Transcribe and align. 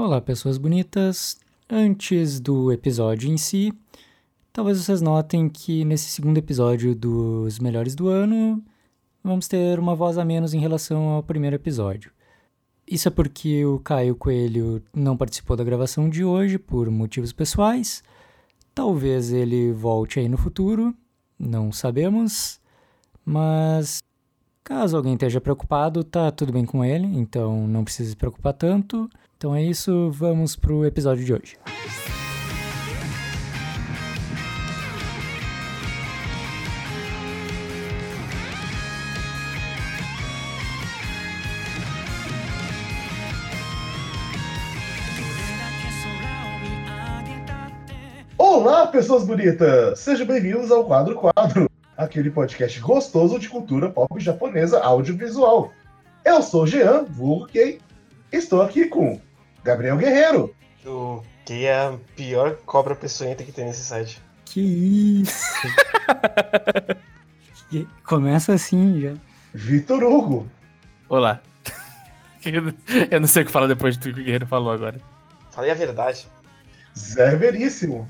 Olá, 0.00 0.20
pessoas 0.20 0.58
bonitas. 0.58 1.40
Antes 1.68 2.38
do 2.38 2.70
episódio 2.70 3.28
em 3.28 3.36
si, 3.36 3.72
talvez 4.52 4.78
vocês 4.78 5.02
notem 5.02 5.48
que 5.48 5.84
nesse 5.84 6.04
segundo 6.04 6.38
episódio 6.38 6.94
dos 6.94 7.58
melhores 7.58 7.96
do 7.96 8.06
ano, 8.06 8.62
vamos 9.24 9.48
ter 9.48 9.76
uma 9.76 9.96
voz 9.96 10.16
a 10.16 10.24
menos 10.24 10.54
em 10.54 10.60
relação 10.60 11.08
ao 11.08 11.22
primeiro 11.24 11.56
episódio. 11.56 12.12
Isso 12.86 13.08
é 13.08 13.10
porque 13.10 13.64
o 13.66 13.80
Caio 13.80 14.14
Coelho 14.14 14.80
não 14.94 15.16
participou 15.16 15.56
da 15.56 15.64
gravação 15.64 16.08
de 16.08 16.24
hoje 16.24 16.60
por 16.60 16.88
motivos 16.92 17.32
pessoais. 17.32 18.00
Talvez 18.72 19.32
ele 19.32 19.72
volte 19.72 20.20
aí 20.20 20.28
no 20.28 20.38
futuro, 20.38 20.94
não 21.36 21.72
sabemos. 21.72 22.60
Mas 23.24 24.00
caso 24.62 24.96
alguém 24.96 25.14
esteja 25.14 25.40
preocupado, 25.40 26.04
tá 26.04 26.30
tudo 26.30 26.52
bem 26.52 26.64
com 26.64 26.84
ele, 26.84 27.04
então 27.18 27.66
não 27.66 27.82
precisa 27.82 28.10
se 28.10 28.16
preocupar 28.16 28.52
tanto. 28.52 29.10
Então 29.40 29.54
é 29.54 29.62
isso, 29.62 30.10
vamos 30.10 30.56
pro 30.56 30.84
episódio 30.84 31.24
de 31.24 31.32
hoje. 31.32 31.56
Olá, 48.36 48.88
pessoas 48.88 49.24
bonitas! 49.24 50.00
Sejam 50.00 50.26
bem-vindos 50.26 50.72
ao 50.72 50.84
Quadro 50.84 51.14
Quadro, 51.14 51.70
aquele 51.96 52.32
podcast 52.32 52.80
gostoso 52.80 53.38
de 53.38 53.48
cultura 53.48 53.88
pop 53.88 54.18
japonesa 54.18 54.80
audiovisual. 54.80 55.72
Eu 56.24 56.42
sou 56.42 56.66
Jean, 56.66 57.04
vulgo 57.04 57.46
estou 58.32 58.62
aqui 58.62 58.86
com 58.86 59.20
Gabriel 59.64 59.96
Guerreiro. 59.96 60.54
O 60.86 61.22
que 61.44 61.66
é 61.66 61.74
a 61.74 61.98
pior 62.16 62.56
cobra 62.64 62.94
peçonhenta 62.94 63.44
que 63.44 63.52
tem 63.52 63.66
nesse 63.66 63.84
site. 63.84 64.22
Que 64.44 65.22
isso! 65.22 65.68
Começa 68.04 68.54
assim 68.54 69.00
já. 69.00 69.14
Vitor 69.52 70.02
Hugo. 70.02 70.46
Olá. 71.08 71.40
Eu 73.10 73.20
não 73.20 73.28
sei 73.28 73.42
o 73.42 73.46
que 73.46 73.52
falar 73.52 73.66
depois 73.66 73.96
do 73.96 74.02
que 74.02 74.20
o 74.20 74.24
Guerreiro 74.24 74.46
falou 74.46 74.72
agora. 74.72 75.00
Falei 75.50 75.70
a 75.70 75.74
verdade. 75.74 76.26
Zé 76.96 77.36
Veríssimo. 77.36 78.08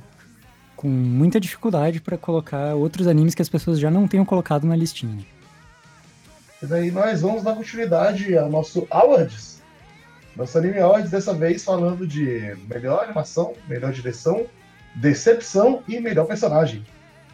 Com 0.77 0.89
muita 0.89 1.41
dificuldade 1.41 2.01
para 2.01 2.17
colocar 2.17 2.75
outros 2.75 3.07
animes 3.09 3.35
que 3.35 3.43
as 3.43 3.49
pessoas 3.49 3.81
já 3.81 3.91
não 3.91 4.07
tenham 4.07 4.25
colocado 4.25 4.65
na 4.65 4.77
listinha. 4.77 5.25
E 6.63 6.67
daí 6.67 6.91
nós 6.91 7.21
vamos 7.21 7.43
dar 7.43 7.55
continuidade 7.55 8.37
ao 8.37 8.49
nosso 8.49 8.87
Awards. 8.91 9.58
Nosso 10.39 10.57
Anime 10.57 10.79
Awards, 10.79 11.11
dessa 11.11 11.35
vez 11.35 11.65
falando 11.65 12.07
de 12.07 12.57
melhor 12.73 13.03
animação, 13.05 13.55
melhor 13.69 13.93
direção, 13.93 14.47
decepção 14.95 15.83
e 15.89 15.99
melhor 16.01 16.27
personagem. 16.27 16.87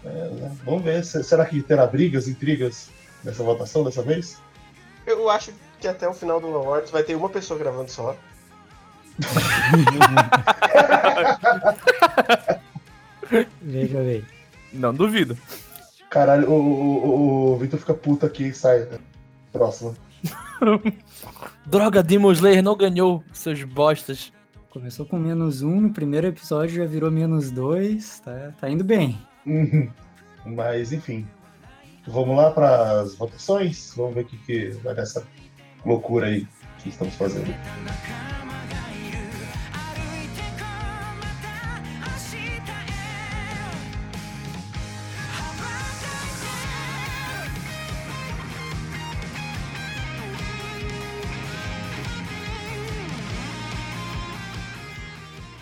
É, 0.05 0.31
vamos 0.65 0.83
ver, 0.83 1.05
se- 1.05 1.23
será 1.23 1.45
que 1.45 1.63
terá 1.63 1.87
brigas, 1.87 2.27
intrigas 2.29 2.89
nessa 3.23 3.43
votação 3.43 3.85
dessa 3.85 4.03
vez? 4.03 4.39
Eu 5.07 5.29
acho 5.29 5.53
que 5.79 5.87
até 5.87 6.09
o 6.09 6.15
final 6.15 6.41
do 6.41 6.47
Awards 6.47 6.91
vai 6.91 7.03
ter 7.03 7.15
uma 7.15 7.29
pessoa 7.29 7.59
gravando 7.59 7.91
só. 7.91 8.17
Veja 13.63 13.99
bem. 13.99 14.25
Não 14.73 14.93
duvido. 14.95 15.37
Caralho, 16.11 16.51
o, 16.51 16.55
o, 16.55 17.07
o- 17.07 17.53
o 17.55 17.59
Vitor 17.59 17.79
fica 17.79 17.95
puto 17.95 18.25
aqui 18.27 18.49
e 18.49 18.55
sai. 18.55 18.87
Próximo. 19.53 19.95
Droga, 21.67 22.03
Demon 22.03 22.33
Slayer 22.33 22.63
não 22.63 22.77
ganhou, 22.77 23.23
seus 23.33 23.63
bostas. 23.63 24.33
Começou 24.71 25.07
com 25.07 25.19
menos 25.19 25.63
um, 25.63 25.83
no 25.83 25.93
primeiro 25.93 26.27
episódio 26.27 26.77
já 26.77 26.85
virou 26.85 27.11
menos 27.11 27.51
dois, 27.51 28.21
tá, 28.21 28.53
tá 28.61 28.69
indo 28.69 28.83
bem. 28.83 29.19
Uhum. 29.47 29.89
Mas, 30.45 30.93
enfim. 30.93 31.27
Vamos 32.07 32.37
lá 32.37 32.51
para 32.51 33.01
as 33.01 33.15
votações? 33.15 33.95
Vamos 33.97 34.15
ver 34.15 34.23
o 34.23 34.25
que, 34.27 34.37
que 34.39 34.69
vai 34.83 34.95
dessa 34.95 35.27
loucura 35.87 36.27
aí 36.27 36.47
que 36.79 36.91
estamos 36.91 37.15
fazendo. 37.15 37.55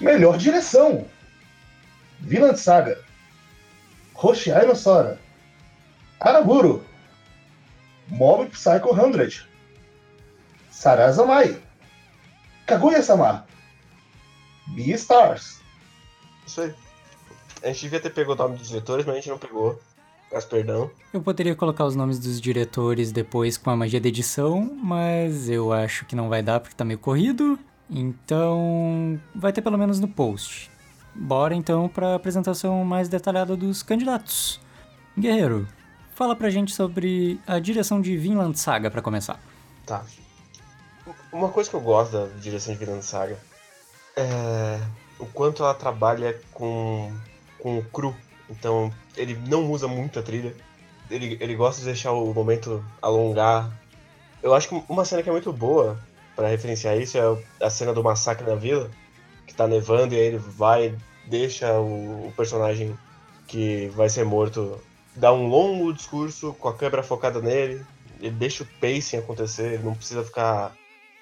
Melhor 0.02 0.36
direção: 0.36 1.06
Vinland 2.20 2.58
Saga, 2.58 2.98
Hoshiai 4.14 4.66
no 4.66 4.74
Sora, 4.74 5.18
Araburu, 6.20 6.84
Mob 8.08 8.46
Psycho 8.50 8.94
100, 8.94 9.46
Sarazamai, 10.70 11.62
Kaguya-sama, 12.66 13.46
Beastars, 14.74 15.60
Isso 16.46 16.62
aí. 16.62 16.74
A 17.62 17.68
gente 17.68 17.82
devia 17.82 18.00
ter 18.00 18.10
pegado 18.10 18.32
o 18.32 18.36
nome 18.48 18.58
dos 18.58 18.68
diretores, 18.68 19.06
mas 19.06 19.14
a 19.14 19.18
gente 19.18 19.30
não 19.30 19.38
pegou. 19.38 19.80
Peço 20.28 20.48
perdão. 20.48 20.90
Eu 21.12 21.22
poderia 21.22 21.54
colocar 21.54 21.84
os 21.84 21.94
nomes 21.94 22.18
dos 22.18 22.40
diretores 22.40 23.12
depois 23.12 23.56
com 23.56 23.70
a 23.70 23.76
magia 23.76 24.00
da 24.00 24.08
edição, 24.08 24.62
mas 24.82 25.48
eu 25.48 25.72
acho 25.72 26.04
que 26.06 26.16
não 26.16 26.28
vai 26.28 26.42
dar 26.42 26.58
porque 26.58 26.74
tá 26.74 26.84
meio 26.84 26.98
corrido. 26.98 27.56
Então, 27.94 29.20
vai 29.34 29.52
ter 29.52 29.60
pelo 29.60 29.76
menos 29.76 30.00
no 30.00 30.08
post. 30.08 30.70
Bora 31.14 31.54
então 31.54 31.90
para 31.90 32.08
a 32.08 32.14
apresentação 32.14 32.82
mais 32.84 33.06
detalhada 33.06 33.54
dos 33.54 33.82
candidatos. 33.82 34.58
Guerreiro, 35.18 35.68
fala 36.14 36.34
pra 36.34 36.48
gente 36.48 36.74
sobre 36.74 37.38
a 37.46 37.58
direção 37.58 38.00
de 38.00 38.16
Vinland 38.16 38.58
Saga 38.58 38.90
pra 38.90 39.02
começar. 39.02 39.38
Tá. 39.84 40.06
Uma 41.30 41.50
coisa 41.50 41.68
que 41.68 41.76
eu 41.76 41.82
gosto 41.82 42.12
da 42.12 42.26
direção 42.40 42.72
de 42.72 42.80
Vinland 42.80 43.04
Saga 43.04 43.38
é 44.16 44.80
o 45.18 45.26
quanto 45.26 45.62
ela 45.62 45.74
trabalha 45.74 46.40
com, 46.50 47.12
com 47.58 47.78
o 47.78 47.84
cru. 47.84 48.16
Então, 48.48 48.90
ele 49.14 49.34
não 49.46 49.70
usa 49.70 49.86
muito 49.86 50.18
a 50.18 50.22
trilha. 50.22 50.56
Ele, 51.10 51.36
ele 51.42 51.54
gosta 51.54 51.80
de 51.80 51.86
deixar 51.88 52.12
o 52.12 52.32
momento 52.32 52.82
alongar. 53.02 53.70
Eu 54.42 54.54
acho 54.54 54.70
que 54.70 54.82
uma 54.88 55.04
cena 55.04 55.22
que 55.22 55.28
é 55.28 55.32
muito 55.32 55.52
boa 55.52 55.98
pra 56.34 56.48
referenciar 56.48 56.96
isso 56.98 57.18
é 57.18 57.64
a 57.64 57.70
cena 57.70 57.92
do 57.92 58.02
massacre 58.02 58.46
na 58.46 58.54
vila, 58.54 58.90
que 59.46 59.54
tá 59.54 59.66
nevando 59.66 60.14
e 60.14 60.18
aí 60.18 60.26
ele 60.26 60.38
vai, 60.38 60.96
deixa 61.26 61.72
o, 61.78 62.28
o 62.28 62.32
personagem 62.36 62.96
que 63.46 63.88
vai 63.94 64.08
ser 64.08 64.24
morto 64.24 64.80
dar 65.14 65.32
um 65.32 65.46
longo 65.46 65.92
discurso 65.92 66.54
com 66.54 66.68
a 66.68 66.74
câmera 66.76 67.02
focada 67.02 67.40
nele, 67.40 67.84
ele 68.20 68.30
deixa 68.30 68.62
o 68.62 68.66
pacing 68.80 69.18
acontecer, 69.18 69.74
ele 69.74 69.82
não 69.82 69.94
precisa 69.94 70.24
ficar 70.24 70.74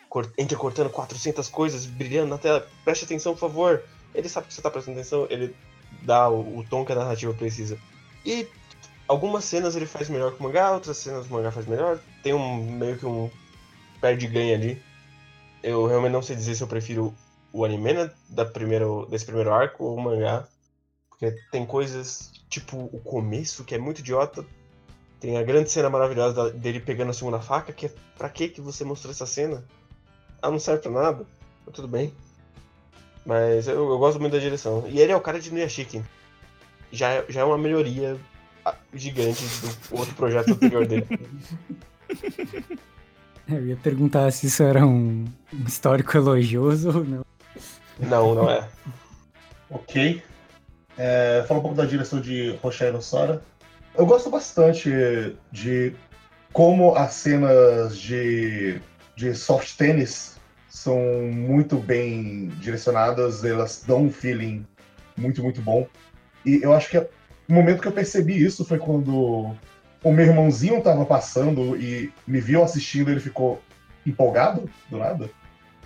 cor- 0.08 0.30
entrecortando 0.38 0.90
400 0.90 1.48
coisas, 1.48 1.86
brilhando 1.86 2.28
na 2.28 2.38
tela. 2.38 2.66
Preste 2.84 3.04
atenção, 3.04 3.32
por 3.32 3.40
favor. 3.40 3.82
Ele 4.14 4.28
sabe 4.28 4.46
que 4.46 4.54
você 4.54 4.60
tá 4.60 4.70
prestando 4.70 4.98
atenção, 4.98 5.26
ele 5.30 5.54
dá 6.02 6.28
o, 6.28 6.58
o 6.58 6.64
tom 6.64 6.84
que 6.84 6.92
a 6.92 6.96
narrativa 6.96 7.32
precisa. 7.32 7.78
E 8.24 8.46
algumas 9.08 9.44
cenas 9.44 9.74
ele 9.74 9.86
faz 9.86 10.08
melhor 10.08 10.32
que 10.32 10.40
o 10.40 10.42
mangá, 10.42 10.72
outras 10.72 10.98
cenas 10.98 11.26
o 11.26 11.32
mangá 11.32 11.50
faz 11.50 11.66
melhor. 11.66 11.98
Tem 12.22 12.34
um 12.34 12.62
meio 12.62 12.98
que 12.98 13.06
um 13.06 13.30
perde-ganha 14.00 14.54
ali. 14.54 14.82
Eu 15.62 15.86
realmente 15.86 16.12
não 16.12 16.22
sei 16.22 16.36
dizer 16.36 16.54
se 16.54 16.62
eu 16.62 16.66
prefiro 16.68 17.14
o 17.52 17.64
anime 17.64 17.92
né, 17.92 18.10
da 18.28 18.44
primeira, 18.44 18.84
desse 19.08 19.24
primeiro 19.26 19.52
arco 19.52 19.84
ou 19.84 19.96
o 19.96 20.00
mangá. 20.00 20.46
Porque 21.08 21.32
tem 21.52 21.66
coisas, 21.66 22.32
tipo 22.48 22.88
o 22.92 23.00
começo, 23.00 23.64
que 23.64 23.74
é 23.74 23.78
muito 23.78 23.98
idiota. 24.00 24.44
Tem 25.20 25.36
a 25.36 25.42
grande 25.42 25.70
cena 25.70 25.90
maravilhosa 25.90 26.50
dele 26.50 26.80
pegando 26.80 27.10
a 27.10 27.14
segunda 27.14 27.40
faca, 27.40 27.72
que 27.72 27.86
é 27.86 27.92
pra 28.16 28.30
que 28.30 28.48
que 28.48 28.60
você 28.60 28.84
mostrou 28.84 29.10
essa 29.12 29.26
cena? 29.26 29.62
Ah, 30.40 30.50
não 30.50 30.58
serve 30.58 30.82
pra 30.82 30.90
nada. 30.90 31.26
Mas 31.66 31.74
tudo 31.74 31.88
bem. 31.88 32.14
Mas 33.26 33.68
eu, 33.68 33.90
eu 33.90 33.98
gosto 33.98 34.18
muito 34.18 34.32
da 34.32 34.38
direção. 34.38 34.86
E 34.88 34.98
ele 34.98 35.12
é 35.12 35.16
o 35.16 35.20
cara 35.20 35.38
de 35.38 35.50
Nuyashiki. 35.52 36.02
Já, 36.90 37.10
é- 37.10 37.26
já 37.28 37.42
é 37.42 37.44
uma 37.44 37.58
melhoria 37.58 38.18
ah, 38.64 38.74
gigante 38.94 39.42
do 39.44 39.98
outro 39.98 40.14
projeto 40.14 40.52
anterior 40.52 40.86
dele. 40.86 41.06
Eu 43.48 43.66
ia 43.66 43.76
perguntar 43.76 44.30
se 44.32 44.46
isso 44.46 44.62
era 44.62 44.86
um 44.86 45.24
histórico 45.66 46.16
elogioso 46.16 46.88
ou 46.88 47.04
não. 47.04 47.24
Não, 47.98 48.34
não 48.34 48.50
é. 48.50 48.68
Ok. 49.72 50.20
É, 50.98 51.44
fala 51.46 51.60
um 51.60 51.62
pouco 51.62 51.76
da 51.76 51.86
direção 51.86 52.20
de 52.20 52.56
Rochelle 52.60 52.96
no 52.96 53.00
Sora. 53.00 53.40
Eu 53.94 54.04
gosto 54.04 54.28
bastante 54.28 54.90
de 55.52 55.94
como 56.52 56.96
as 56.96 57.14
cenas 57.14 57.96
de, 57.96 58.80
de 59.14 59.32
soft 59.34 59.76
tênis 59.76 60.36
são 60.68 60.98
muito 61.32 61.76
bem 61.76 62.48
direcionadas, 62.60 63.44
elas 63.44 63.84
dão 63.86 64.04
um 64.04 64.10
feeling 64.10 64.66
muito, 65.16 65.42
muito 65.42 65.60
bom. 65.60 65.86
E 66.44 66.60
eu 66.62 66.72
acho 66.72 66.90
que 66.90 66.98
o 66.98 67.06
momento 67.48 67.80
que 67.80 67.88
eu 67.88 67.92
percebi 67.92 68.42
isso 68.44 68.64
foi 68.64 68.78
quando 68.78 69.54
o 70.02 70.12
meu 70.12 70.26
irmãozinho 70.26 70.82
tava 70.82 71.04
passando 71.04 71.76
e 71.76 72.12
me 72.26 72.40
viu 72.40 72.62
assistindo, 72.62 73.10
ele 73.10 73.20
ficou 73.20 73.60
empolgado 74.06 74.68
do 74.88 74.98
nada 74.98 75.30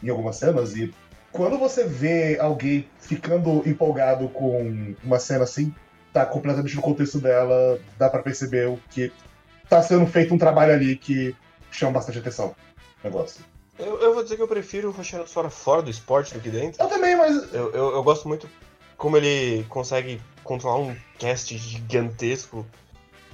em 0.02 0.08
algumas 0.08 0.36
cenas 0.36 0.76
e 0.76 0.92
quando 1.32 1.58
você 1.58 1.84
vê 1.84 2.38
alguém 2.38 2.88
ficando 2.98 3.68
empolgado 3.68 4.28
com 4.28 4.94
uma 5.02 5.18
cena 5.18 5.42
assim, 5.42 5.74
tá 6.12 6.24
completamente 6.24 6.76
no 6.76 6.82
contexto 6.82 7.18
dela, 7.18 7.80
dá 7.98 8.08
pra 8.08 8.22
perceber 8.22 8.68
o 8.68 8.78
que 8.88 9.12
tá 9.68 9.82
sendo 9.82 10.06
feito 10.06 10.32
um 10.32 10.38
trabalho 10.38 10.72
ali 10.72 10.94
que 10.96 11.34
chama 11.72 11.92
bastante 11.92 12.18
atenção. 12.18 12.54
Negócio. 13.02 13.44
Eu, 13.76 14.00
eu 14.00 14.14
vou 14.14 14.22
dizer 14.22 14.36
que 14.36 14.42
eu 14.42 14.48
prefiro 14.48 14.90
o 14.90 14.92
Rogério 14.92 15.26
Sora 15.26 15.50
fora 15.50 15.82
do 15.82 15.90
esporte 15.90 16.32
do 16.32 16.38
que 16.38 16.50
dentro. 16.50 16.80
Eu 16.80 16.88
também, 16.88 17.16
mas 17.16 17.52
Eu, 17.52 17.72
eu, 17.72 17.94
eu 17.94 18.02
gosto 18.04 18.28
muito 18.28 18.48
como 18.96 19.16
ele 19.16 19.64
consegue 19.68 20.20
controlar 20.44 20.78
um 20.78 20.94
cast 21.18 21.58
gigantesco 21.58 22.64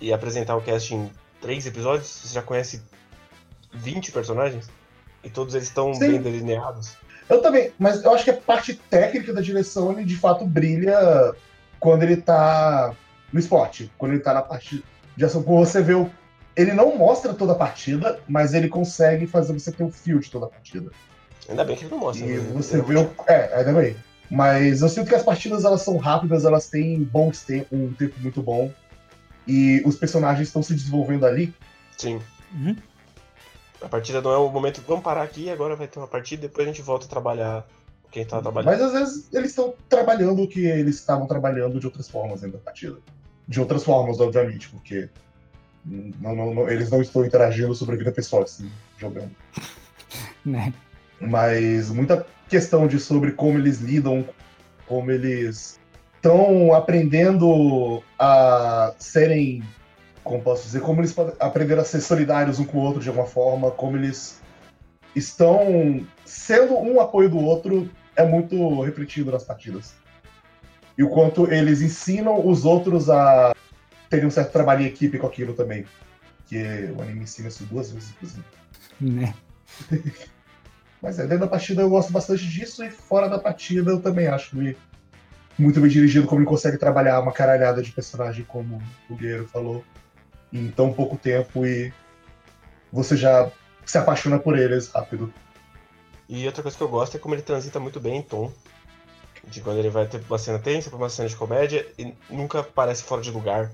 e 0.01 0.13
apresentar 0.13 0.57
o 0.57 0.63
cast 0.63 0.95
em 0.95 1.11
três 1.41 1.67
episódios. 1.67 2.09
Você 2.09 2.35
já 2.35 2.43
conhece 2.43 2.83
20 3.73 4.13
personagens 4.13 4.69
e 5.23 5.31
todos 5.31 5.55
eles 5.55 5.69
estão 5.69 5.97
bem 5.99 6.21
delineados. 6.21 6.97
Eu 7.29 7.41
também, 7.41 7.73
mas 7.79 8.03
eu 8.03 8.13
acho 8.13 8.25
que 8.25 8.31
a 8.31 8.37
parte 8.37 8.75
técnica 8.75 9.33
da 9.33 9.41
direção, 9.41 9.93
ele 9.93 10.05
de 10.05 10.17
fato 10.17 10.45
brilha 10.45 11.33
quando 11.79 12.03
ele 12.03 12.17
tá 12.17 12.93
no 13.33 13.39
esporte, 13.39 13.91
quando 13.97 14.13
ele 14.13 14.23
tá 14.23 14.35
na 14.35 14.43
parte 14.43 14.85
de 15.17 15.25
ação. 15.25 15.43
Você 15.43 15.83
vê 15.83 15.95
o. 15.95 16.11
Ele 16.57 16.73
não 16.73 16.97
mostra 16.97 17.33
toda 17.33 17.53
a 17.53 17.55
partida, 17.55 18.19
mas 18.29 18.53
ele 18.53 18.69
consegue 18.69 19.27
fazer 19.27 19.53
você 19.53 19.71
ter 19.71 19.85
o 19.85 19.91
fio 19.91 20.19
de 20.19 20.31
toda 20.31 20.47
a 20.47 20.49
partida. 20.49 20.91
Ainda 21.49 21.65
bem 21.65 21.77
que 21.77 21.85
ele 21.85 21.93
não 21.93 21.99
mostra. 21.99 22.27
E 22.27 22.39
né? 22.39 22.53
você 22.53 22.83
vê 22.83 22.97
o. 22.97 23.11
É, 23.29 23.59
ainda 23.59 23.73
bem. 23.73 23.97
Mas 24.29 24.83
eu 24.83 24.89
sinto 24.89 25.09
que 25.09 25.15
as 25.15 25.23
partidas 25.23 25.65
elas 25.65 25.83
são 25.83 25.97
rápidas, 25.97 26.45
elas 26.45 26.69
têm 26.69 27.03
bons 27.03 27.45
te 27.45 27.67
um 27.73 27.93
tempo 27.93 28.15
muito 28.21 28.43
bom. 28.43 28.73
E 29.51 29.83
os 29.85 29.97
personagens 29.97 30.47
estão 30.47 30.63
se 30.63 30.73
desenvolvendo 30.75 31.27
ali. 31.27 31.53
Sim. 31.99 32.21
Uhum. 32.55 32.77
A 33.83 33.89
partida 33.89 34.21
não 34.21 34.31
é 34.31 34.37
o 34.37 34.49
momento. 34.49 34.81
Vamos 34.87 35.03
parar 35.03 35.23
aqui, 35.23 35.51
agora 35.51 35.75
vai 35.75 35.89
ter 35.89 35.99
uma 35.99 36.07
partida, 36.07 36.43
depois 36.43 36.65
a 36.69 36.71
gente 36.71 36.83
volta 36.83 37.07
a 37.07 37.09
trabalhar 37.09 37.67
quem 38.13 38.25
tá 38.25 38.41
trabalhando. 38.41 38.71
Mas 38.71 38.81
às 38.81 38.93
vezes 38.93 39.29
eles 39.33 39.51
estão 39.51 39.75
trabalhando 39.89 40.41
o 40.41 40.47
que 40.47 40.67
eles 40.67 40.97
estavam 40.97 41.27
trabalhando 41.27 41.81
de 41.81 41.87
outras 41.87 42.09
formas 42.09 42.43
dentro 42.43 42.59
da 42.59 42.63
partida. 42.65 42.99
De 43.49 43.59
outras 43.59 43.83
formas, 43.83 44.21
obviamente, 44.21 44.69
porque 44.69 45.09
não- 45.85 46.37
não- 46.37 46.55
não- 46.55 46.69
eles 46.69 46.89
não 46.89 47.03
estão 47.03 47.25
interagindo 47.25 47.75
sobre 47.75 47.97
a 47.97 47.99
vida 47.99 48.13
pessoal, 48.13 48.43
assim, 48.45 48.71
jogando. 48.99 49.35
Né? 50.45 50.73
Mas 51.21 51.91
muita 51.91 52.27
questão 52.49 52.87
de 52.87 52.99
sobre 52.99 53.33
como 53.33 53.59
eles 53.59 53.79
lidam, 53.81 54.27
como 54.87 55.11
eles 55.11 55.79
estão 56.21 56.75
aprendendo 56.75 58.03
a 58.19 58.93
serem, 58.99 59.63
como 60.23 60.43
posso 60.43 60.65
dizer, 60.65 60.81
como 60.83 61.01
eles 61.01 61.15
podem 61.15 61.35
aprender 61.41 61.79
a 61.79 61.85
ser 61.85 62.03
solidários 62.03 62.59
um 62.59 62.65
com 62.65 62.79
o 62.79 62.83
outro 62.83 63.01
de 63.01 63.09
alguma 63.09 63.27
forma, 63.27 63.71
como 63.71 63.97
eles 63.97 64.39
estão 65.17 66.07
sendo 66.25 66.79
um 66.79 67.01
apoio 67.01 67.31
do 67.31 67.39
outro 67.39 67.91
é 68.15 68.25
muito 68.25 68.83
refletido 68.83 69.33
nas 69.33 69.45
partidas. 69.45 69.95
E 70.97 71.03
o 71.03 71.09
quanto 71.09 71.51
eles 71.51 71.81
ensinam 71.81 72.47
os 72.47 72.67
outros 72.67 73.09
a 73.09 73.55
terem 74.11 74.27
um 74.27 74.31
certo 74.31 74.53
trabalho 74.53 74.83
em 74.83 74.87
equipe 74.87 75.19
com 75.19 75.27
aquilo 75.27 75.55
também. 75.55 75.87
Que 76.47 76.93
o 76.95 77.01
anime 77.01 77.23
ensina 77.23 77.49
isso 77.49 77.65
duas 77.65 77.91
vezes, 77.91 78.11
inclusive. 78.11 78.45
Né? 79.01 79.35
Mas 81.01 81.19
é, 81.19 81.23
dentro 81.23 81.39
da 81.39 81.47
partida 81.47 81.81
eu 81.81 81.89
gosto 81.89 82.13
bastante 82.13 82.47
disso, 82.47 82.85
e 82.85 82.91
fora 82.91 83.27
da 83.27 83.39
partida 83.39 83.91
eu 83.91 84.03
também 84.03 84.27
acho 84.27 84.61
ele 84.61 84.77
muito 85.61 85.81
bem 85.81 85.91
dirigido, 85.91 86.27
como 86.27 86.41
ele 86.41 86.49
consegue 86.49 86.79
trabalhar 86.79 87.21
uma 87.21 87.33
caralhada 87.33 87.83
de 87.83 87.93
personagem, 87.93 88.45
como 88.45 88.83
o 89.09 89.15
Guerreiro 89.15 89.47
falou, 89.47 89.85
em 90.53 90.71
tão 90.71 90.93
pouco 90.93 91.17
tempo, 91.17 91.67
e 91.67 91.93
você 92.93 93.17
já 93.17 93.51
se 93.85 93.99
apaixona 93.99 94.39
por 94.39 94.59
eles 94.59 94.89
rápido. 94.89 95.33
E 96.29 96.47
outra 96.47 96.63
coisa 96.63 96.77
que 96.77 96.83
eu 96.83 96.89
gosto 96.89 97.17
é 97.17 97.21
como 97.21 97.35
ele 97.35 97.43
transita 97.43 97.81
muito 97.81 98.01
bem 98.01 98.19
em 98.19 98.23
tom. 98.23 98.53
De 99.49 99.61
quando 99.61 99.79
ele 99.79 99.91
vai 99.91 100.07
ter 100.07 100.23
uma 100.29 100.39
cena 100.39 100.59
tensa 100.59 100.91
pra 100.91 100.99
uma 100.99 101.09
cena 101.09 101.29
de 101.29 101.35
comédia 101.35 101.87
e 101.99 102.15
nunca 102.29 102.63
parece 102.63 103.03
fora 103.03 103.23
de 103.23 103.31
lugar. 103.31 103.71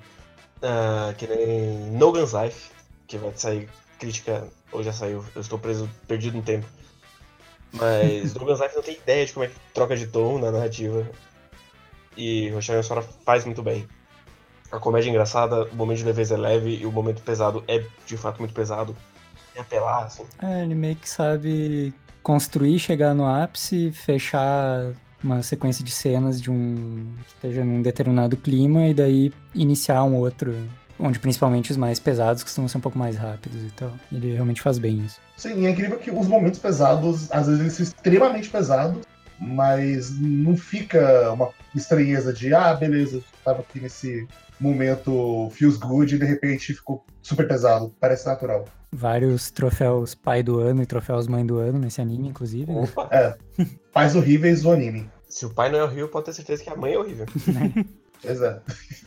Ah, 0.62 1.12
que 1.18 1.26
nem 1.26 1.90
No 1.90 2.12
Guns 2.12 2.32
Life, 2.32 2.70
que 3.06 3.18
vai 3.18 3.32
sair 3.34 3.68
crítica, 3.98 4.48
ou 4.72 4.82
já 4.82 4.92
saiu, 4.92 5.24
eu 5.34 5.40
estou 5.40 5.58
preso, 5.58 5.90
perdido 6.06 6.36
no 6.36 6.42
tempo. 6.42 6.66
Mas 7.72 8.32
No 8.34 8.46
Guns 8.46 8.60
Life 8.60 8.74
não 8.74 8.82
tem 8.82 8.94
ideia 8.94 9.26
de 9.26 9.32
como 9.32 9.44
é 9.44 9.48
que 9.48 9.54
troca 9.74 9.96
de 9.96 10.06
tom 10.06 10.38
na 10.38 10.50
narrativa. 10.50 11.06
E 12.16 12.50
Rochelle 12.50 12.82
Sora 12.82 13.02
faz 13.02 13.44
muito 13.44 13.62
bem. 13.62 13.86
A 14.70 14.78
comédia 14.78 15.08
é 15.08 15.10
engraçada, 15.10 15.64
o 15.64 15.76
momento 15.76 15.98
de 15.98 16.04
leveza 16.04 16.34
é 16.34 16.36
leve 16.36 16.76
e 16.76 16.86
o 16.86 16.92
momento 16.92 17.22
pesado 17.22 17.62
é 17.68 17.84
de 18.04 18.16
fato 18.16 18.38
muito 18.38 18.54
pesado. 18.54 18.96
É 19.54 19.60
apelar, 19.60 20.04
assim. 20.04 20.24
É, 20.42 20.62
ele 20.62 20.74
meio 20.74 20.96
que 20.96 21.08
sabe 21.08 21.94
construir, 22.22 22.78
chegar 22.78 23.14
no 23.14 23.24
ápice, 23.24 23.92
fechar 23.92 24.92
uma 25.22 25.42
sequência 25.42 25.84
de 25.84 25.90
cenas 25.90 26.40
de 26.40 26.50
um 26.50 27.06
que 27.24 27.34
esteja 27.34 27.64
num 27.64 27.80
determinado 27.80 28.36
clima 28.36 28.86
e 28.86 28.94
daí 28.94 29.32
iniciar 29.54 30.02
um 30.04 30.16
outro, 30.16 30.54
onde 30.98 31.18
principalmente 31.18 31.70
os 31.70 31.76
mais 31.76 31.98
pesados 31.98 32.42
costumam 32.42 32.68
ser 32.68 32.78
um 32.78 32.80
pouco 32.80 32.98
mais 32.98 33.16
rápidos 33.16 33.62
e 33.62 33.70
tal. 33.70 33.92
Ele 34.12 34.34
realmente 34.34 34.60
faz 34.60 34.78
bem 34.78 34.98
isso. 34.98 35.20
Sim, 35.36 35.60
e 35.60 35.66
é 35.66 35.70
incrível 35.70 35.98
que 35.98 36.10
os 36.10 36.26
momentos 36.26 36.58
pesados, 36.58 37.30
às 37.30 37.46
vezes 37.46 37.60
eles 37.60 37.72
são 37.74 37.84
extremamente 37.84 38.48
pesados, 38.48 39.06
mas 39.38 40.18
não 40.18 40.56
fica 40.56 41.30
uma 41.32 41.50
estranheza 41.74 42.32
de, 42.32 42.54
ah, 42.54 42.74
beleza, 42.74 43.20
tava 43.44 43.60
aqui 43.60 43.80
nesse 43.80 44.26
momento 44.58 45.50
feels 45.52 45.76
good 45.76 46.14
e 46.14 46.18
de 46.18 46.24
repente 46.24 46.74
ficou 46.74 47.04
super 47.22 47.46
pesado. 47.46 47.94
Parece 48.00 48.26
natural. 48.26 48.64
Vários 48.92 49.50
troféus 49.50 50.14
pai 50.14 50.42
do 50.42 50.58
ano 50.60 50.82
e 50.82 50.86
troféus 50.86 51.26
mãe 51.26 51.44
do 51.44 51.58
ano 51.58 51.78
nesse 51.78 52.00
anime, 52.00 52.28
inclusive. 52.28 52.72
né? 52.72 52.82
Opa! 52.82 53.36
Pais 53.92 54.16
horríveis 54.16 54.62
do 54.62 54.70
anime. 54.70 55.10
Se 55.28 55.44
o 55.44 55.50
pai 55.50 55.70
não 55.70 55.78
é 55.80 55.84
horrível, 55.84 56.08
pode 56.08 56.26
ter 56.26 56.32
certeza 56.32 56.62
que 56.64 56.70
a 56.70 56.76
mãe 56.76 56.94
é 56.94 56.98
horrível. 56.98 57.26
Pois 58.22 58.40
é. 58.40 58.60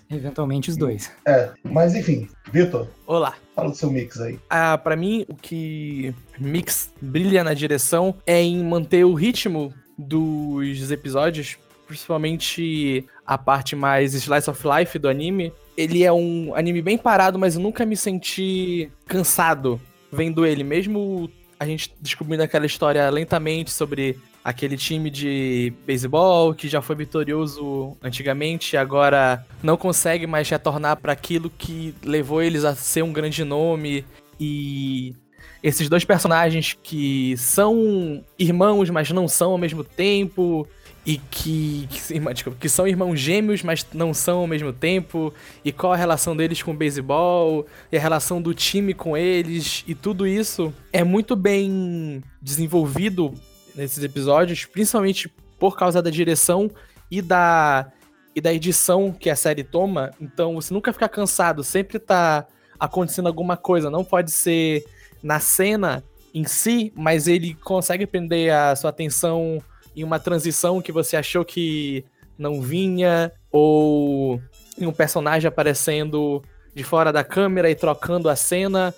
Eventualmente 0.09 0.69
os 0.69 0.77
dois. 0.77 1.11
É, 1.25 1.51
mas 1.63 1.95
enfim, 1.95 2.29
Vitor, 2.53 2.87
Olá. 3.05 3.35
fala 3.55 3.69
do 3.69 3.75
seu 3.75 3.91
mix 3.91 4.21
aí. 4.21 4.39
Ah, 4.49 4.77
para 4.77 4.95
mim, 4.95 5.25
o 5.27 5.35
que 5.35 6.13
Mix 6.39 6.93
brilha 7.01 7.43
na 7.43 7.53
direção 7.53 8.15
é 8.25 8.41
em 8.41 8.63
manter 8.63 9.03
o 9.03 9.13
ritmo 9.13 9.73
dos 9.99 10.91
episódios, 10.91 11.57
principalmente 11.85 13.05
a 13.25 13.37
parte 13.37 13.75
mais 13.75 14.13
slice 14.13 14.49
of 14.49 14.65
life 14.65 14.97
do 14.97 15.09
anime. 15.09 15.51
Ele 15.75 16.03
é 16.03 16.11
um 16.11 16.55
anime 16.55 16.81
bem 16.81 16.97
parado, 16.97 17.37
mas 17.37 17.55
eu 17.55 17.61
nunca 17.61 17.85
me 17.85 17.97
senti 17.97 18.89
cansado 19.05 19.79
vendo 20.11 20.45
ele, 20.45 20.63
mesmo 20.63 21.29
a 21.59 21.65
gente 21.65 21.93
descobrindo 21.99 22.41
aquela 22.41 22.65
história 22.65 23.09
lentamente 23.09 23.71
sobre 23.71 24.17
aquele 24.43 24.77
time 24.77 25.09
de 25.09 25.73
beisebol 25.85 26.53
que 26.53 26.69
já 26.69 26.81
foi 26.81 26.95
vitorioso 26.95 27.97
antigamente 28.01 28.75
e 28.75 28.77
agora 28.77 29.45
não 29.61 29.75
consegue 29.75 30.25
mais 30.25 30.49
retornar 30.49 30.97
para 30.97 31.11
aquilo 31.11 31.49
que 31.49 31.93
levou 32.03 32.41
eles 32.41 32.63
a 32.63 32.73
ser 32.73 33.03
um 33.03 33.11
grande 33.11 33.43
nome 33.43 34.05
e 34.39 35.13
esses 35.61 35.89
dois 35.89 36.05
personagens 36.05 36.77
que 36.81 37.35
são 37.37 38.23
irmãos, 38.37 38.89
mas 38.89 39.09
não 39.11 39.27
são 39.27 39.51
ao 39.51 39.57
mesmo 39.57 39.83
tempo 39.83 40.67
e 41.05 41.17
que 41.17 41.87
que, 41.89 42.19
desculpa, 42.33 42.57
que 42.59 42.69
são 42.69 42.87
irmãos 42.87 43.19
gêmeos, 43.19 43.63
mas 43.63 43.85
não 43.93 44.13
são 44.13 44.39
ao 44.39 44.47
mesmo 44.47 44.71
tempo 44.71 45.33
e 45.63 45.71
qual 45.71 45.93
a 45.93 45.97
relação 45.97 46.35
deles 46.35 46.61
com 46.61 46.71
o 46.71 46.75
beisebol 46.75 47.65
e 47.91 47.97
a 47.97 47.99
relação 47.99 48.41
do 48.41 48.53
time 48.53 48.93
com 48.93 49.17
eles 49.17 49.83
e 49.87 49.95
tudo 49.95 50.27
isso 50.27 50.73
é 50.93 51.03
muito 51.03 51.35
bem 51.35 52.23
desenvolvido 52.41 53.33
nesses 53.75 54.03
episódios, 54.03 54.65
principalmente 54.65 55.29
por 55.57 55.77
causa 55.77 56.01
da 56.01 56.09
direção 56.09 56.69
e 57.09 57.21
da 57.21 57.91
e 58.35 58.41
da 58.41 58.53
edição 58.53 59.11
que 59.11 59.29
a 59.29 59.35
série 59.35 59.63
toma. 59.63 60.11
Então 60.21 60.55
você 60.55 60.73
nunca 60.73 60.93
fica 60.93 61.09
cansado, 61.09 61.63
sempre 61.63 61.99
tá 61.99 62.45
acontecendo 62.79 63.27
alguma 63.27 63.57
coisa. 63.57 63.89
Não 63.89 64.03
pode 64.03 64.31
ser 64.31 64.85
na 65.21 65.39
cena 65.39 66.03
em 66.33 66.43
si, 66.45 66.93
mas 66.95 67.27
ele 67.27 67.53
consegue 67.55 68.05
prender 68.05 68.53
a 68.53 68.75
sua 68.75 68.89
atenção 68.89 69.61
em 69.95 70.03
uma 70.03 70.19
transição 70.19 70.81
que 70.81 70.91
você 70.91 71.17
achou 71.17 71.43
que 71.43 72.05
não 72.37 72.61
vinha, 72.61 73.31
ou 73.51 74.41
em 74.77 74.85
um 74.85 74.93
personagem 74.93 75.47
aparecendo 75.47 76.41
de 76.73 76.83
fora 76.83 77.11
da 77.11 77.23
câmera 77.23 77.69
e 77.69 77.75
trocando 77.75 78.29
a 78.29 78.35
cena. 78.35 78.93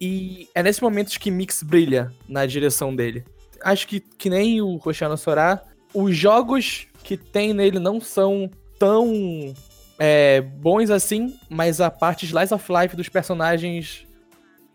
E 0.00 0.48
é 0.54 0.62
nesses 0.62 0.80
momentos 0.80 1.16
que 1.16 1.30
Mix 1.30 1.62
brilha 1.62 2.10
na 2.28 2.46
direção 2.46 2.94
dele. 2.94 3.24
Acho 3.62 3.86
que, 3.86 4.00
que 4.00 4.30
nem 4.30 4.60
o 4.60 4.76
Roshano 4.76 5.16
Sorá, 5.16 5.62
os 5.94 6.16
jogos 6.16 6.86
que 7.04 7.16
tem 7.16 7.52
nele 7.52 7.78
não 7.78 8.00
são 8.00 8.50
tão 8.78 9.54
é, 9.98 10.40
bons 10.40 10.90
assim, 10.90 11.38
mas 11.48 11.80
a 11.80 11.90
parte 11.90 12.24
slice 12.24 12.54
of 12.54 12.64
life 12.72 12.96
dos 12.96 13.08
personagens 13.08 14.06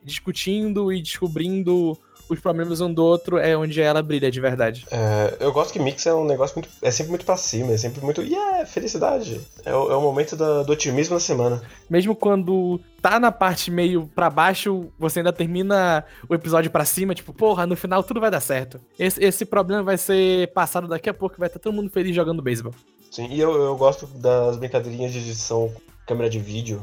discutindo 0.05 0.93
e 0.93 1.01
descobrindo 1.01 1.97
os 2.27 2.39
problemas 2.39 2.81
um 2.81 2.91
do 2.91 3.03
outro 3.03 3.37
é 3.37 3.55
onde 3.55 3.79
ela 3.79 4.01
brilha 4.01 4.31
de 4.31 4.41
verdade. 4.41 4.83
É, 4.89 5.37
eu 5.39 5.51
gosto 5.51 5.71
que 5.71 5.79
Mix 5.79 6.05
é 6.07 6.13
um 6.13 6.25
negócio 6.25 6.55
muito. 6.55 6.69
É 6.81 6.89
sempre 6.89 7.11
muito 7.11 7.23
pra 7.25 7.37
cima, 7.37 7.73
é 7.73 7.77
sempre 7.77 8.03
muito. 8.03 8.21
Yeah, 8.23 8.65
felicidade. 8.65 9.39
É 9.63 9.71
o, 9.75 9.91
é 9.91 9.95
o 9.95 10.01
momento 10.01 10.35
da- 10.35 10.63
do 10.63 10.71
otimismo 10.71 11.13
da 11.15 11.19
semana. 11.19 11.61
Mesmo 11.87 12.15
quando 12.15 12.79
tá 12.99 13.19
na 13.19 13.31
parte 13.31 13.69
meio 13.69 14.09
pra 14.15 14.29
baixo, 14.31 14.91
você 14.97 15.19
ainda 15.19 15.31
termina 15.31 16.03
o 16.27 16.33
episódio 16.33 16.71
pra 16.71 16.83
cima, 16.83 17.13
tipo, 17.13 17.31
porra, 17.31 17.67
no 17.67 17.75
final 17.75 18.01
tudo 18.03 18.19
vai 18.19 18.31
dar 18.31 18.41
certo. 18.41 18.79
Esse, 18.97 19.23
esse 19.23 19.45
problema 19.45 19.83
vai 19.83 19.97
ser 19.97 20.51
passado 20.51 20.87
daqui 20.87 21.07
a 21.09 21.13
pouco, 21.13 21.35
vai 21.37 21.45
estar 21.47 21.59
todo 21.59 21.75
mundo 21.75 21.91
feliz 21.91 22.15
jogando 22.15 22.41
beisebol. 22.41 22.73
Sim, 23.11 23.27
e 23.29 23.39
eu, 23.39 23.53
eu 23.53 23.75
gosto 23.77 24.07
das 24.07 24.57
brincadeirinhas 24.57 25.13
de 25.13 25.19
edição 25.19 25.71
câmera 26.07 26.27
de 26.29 26.39
vídeo, 26.39 26.81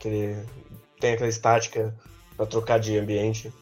que 0.00 0.08
ele 0.08 0.36
tem 1.00 1.12
aquela 1.12 1.28
estática 1.28 1.94
pra 2.36 2.46
trocar 2.46 2.78
de 2.78 2.98
ambiente. 2.98 3.52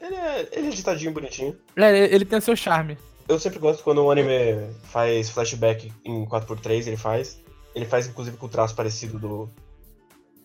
Ele 0.00 0.14
é, 0.14 0.48
ele 0.52 0.66
é 0.66 0.70
editadinho 0.70 1.12
bonitinho. 1.12 1.56
É, 1.76 2.14
ele 2.14 2.24
tem 2.24 2.38
o 2.38 2.42
seu 2.42 2.56
charme. 2.56 2.96
Eu 3.28 3.38
sempre 3.38 3.58
gosto 3.58 3.82
quando 3.82 4.02
um 4.02 4.10
anime 4.10 4.72
faz 4.84 5.28
flashback 5.28 5.92
em 6.04 6.24
4x3, 6.24 6.86
ele 6.86 6.96
faz. 6.96 7.38
Ele 7.74 7.84
faz 7.84 8.06
inclusive 8.06 8.36
com 8.36 8.46
o 8.46 8.48
traço 8.48 8.74
parecido 8.74 9.18
do. 9.18 9.50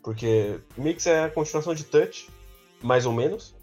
Porque 0.04 0.60
Mix 0.78 1.08
é 1.08 1.24
a 1.24 1.30
continuação 1.30 1.74
de 1.74 1.86
Touch, 1.86 2.30
mais 2.82 3.06
ou 3.06 3.14
menos. 3.14 3.56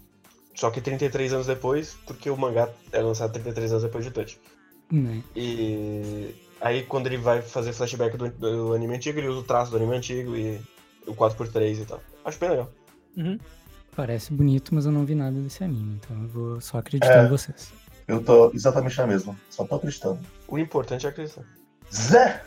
Só 0.55 0.69
que 0.71 0.81
33 0.81 1.33
anos 1.33 1.47
depois, 1.47 1.95
porque 2.05 2.29
o 2.29 2.35
mangá 2.35 2.69
é 2.91 2.99
lançado 2.99 3.31
33 3.31 3.71
anos 3.71 3.83
depois 3.83 4.03
de 4.03 4.11
Touch. 4.11 4.39
Né? 4.91 5.23
E 5.35 6.35
aí 6.59 6.83
quando 6.83 7.07
ele 7.07 7.17
vai 7.17 7.41
fazer 7.41 7.73
flashback 7.73 8.17
do, 8.17 8.29
do 8.29 8.73
anime 8.73 8.95
antigo, 8.95 9.19
ele 9.19 9.27
usa 9.27 9.39
o 9.39 9.43
traço 9.43 9.71
do 9.71 9.77
anime 9.77 9.95
antigo 9.95 10.35
e 10.35 10.59
o 11.05 11.13
4x3 11.13 11.81
e 11.81 11.85
tal. 11.85 12.01
Acho 12.25 12.39
bem 12.39 12.49
legal. 12.49 12.71
Uhum. 13.15 13.37
Parece 13.95 14.31
bonito, 14.33 14.73
mas 14.73 14.85
eu 14.85 14.91
não 14.91 15.05
vi 15.05 15.15
nada 15.15 15.39
desse 15.39 15.63
anime, 15.63 15.99
então 16.03 16.21
eu 16.21 16.27
vou 16.29 16.61
só 16.61 16.77
acreditar 16.77 17.23
É. 17.23 17.25
em 17.25 17.29
vocês. 17.29 17.73
Eu 18.07 18.23
tô 18.23 18.51
exatamente 18.53 18.97
na 18.97 19.07
mesma. 19.07 19.35
Só 19.49 19.63
tô 19.65 19.75
acreditando. 19.75 20.19
O 20.47 20.57
importante 20.57 21.05
é 21.05 21.09
acreditar. 21.09 21.43
Zé! 21.93 22.41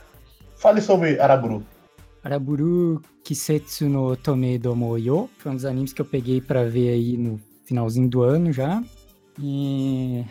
Fale 0.56 0.80
sobre 0.80 1.18
Araburu. 1.20 1.64
Araburu 2.22 3.02
Kisetsu 3.22 3.88
no 3.88 4.16
Tome 4.16 4.58
do 4.58 4.74
Moyo 4.74 5.28
foi 5.38 5.52
um 5.52 5.56
dos 5.56 5.64
animes 5.66 5.92
que 5.92 6.00
eu 6.00 6.06
peguei 6.06 6.40
pra 6.40 6.64
ver 6.64 6.88
aí 6.90 7.16
no 7.18 7.38
finalzinho 7.66 8.08
do 8.08 8.22
ano 8.22 8.50
já. 8.50 8.82
E 9.38 10.24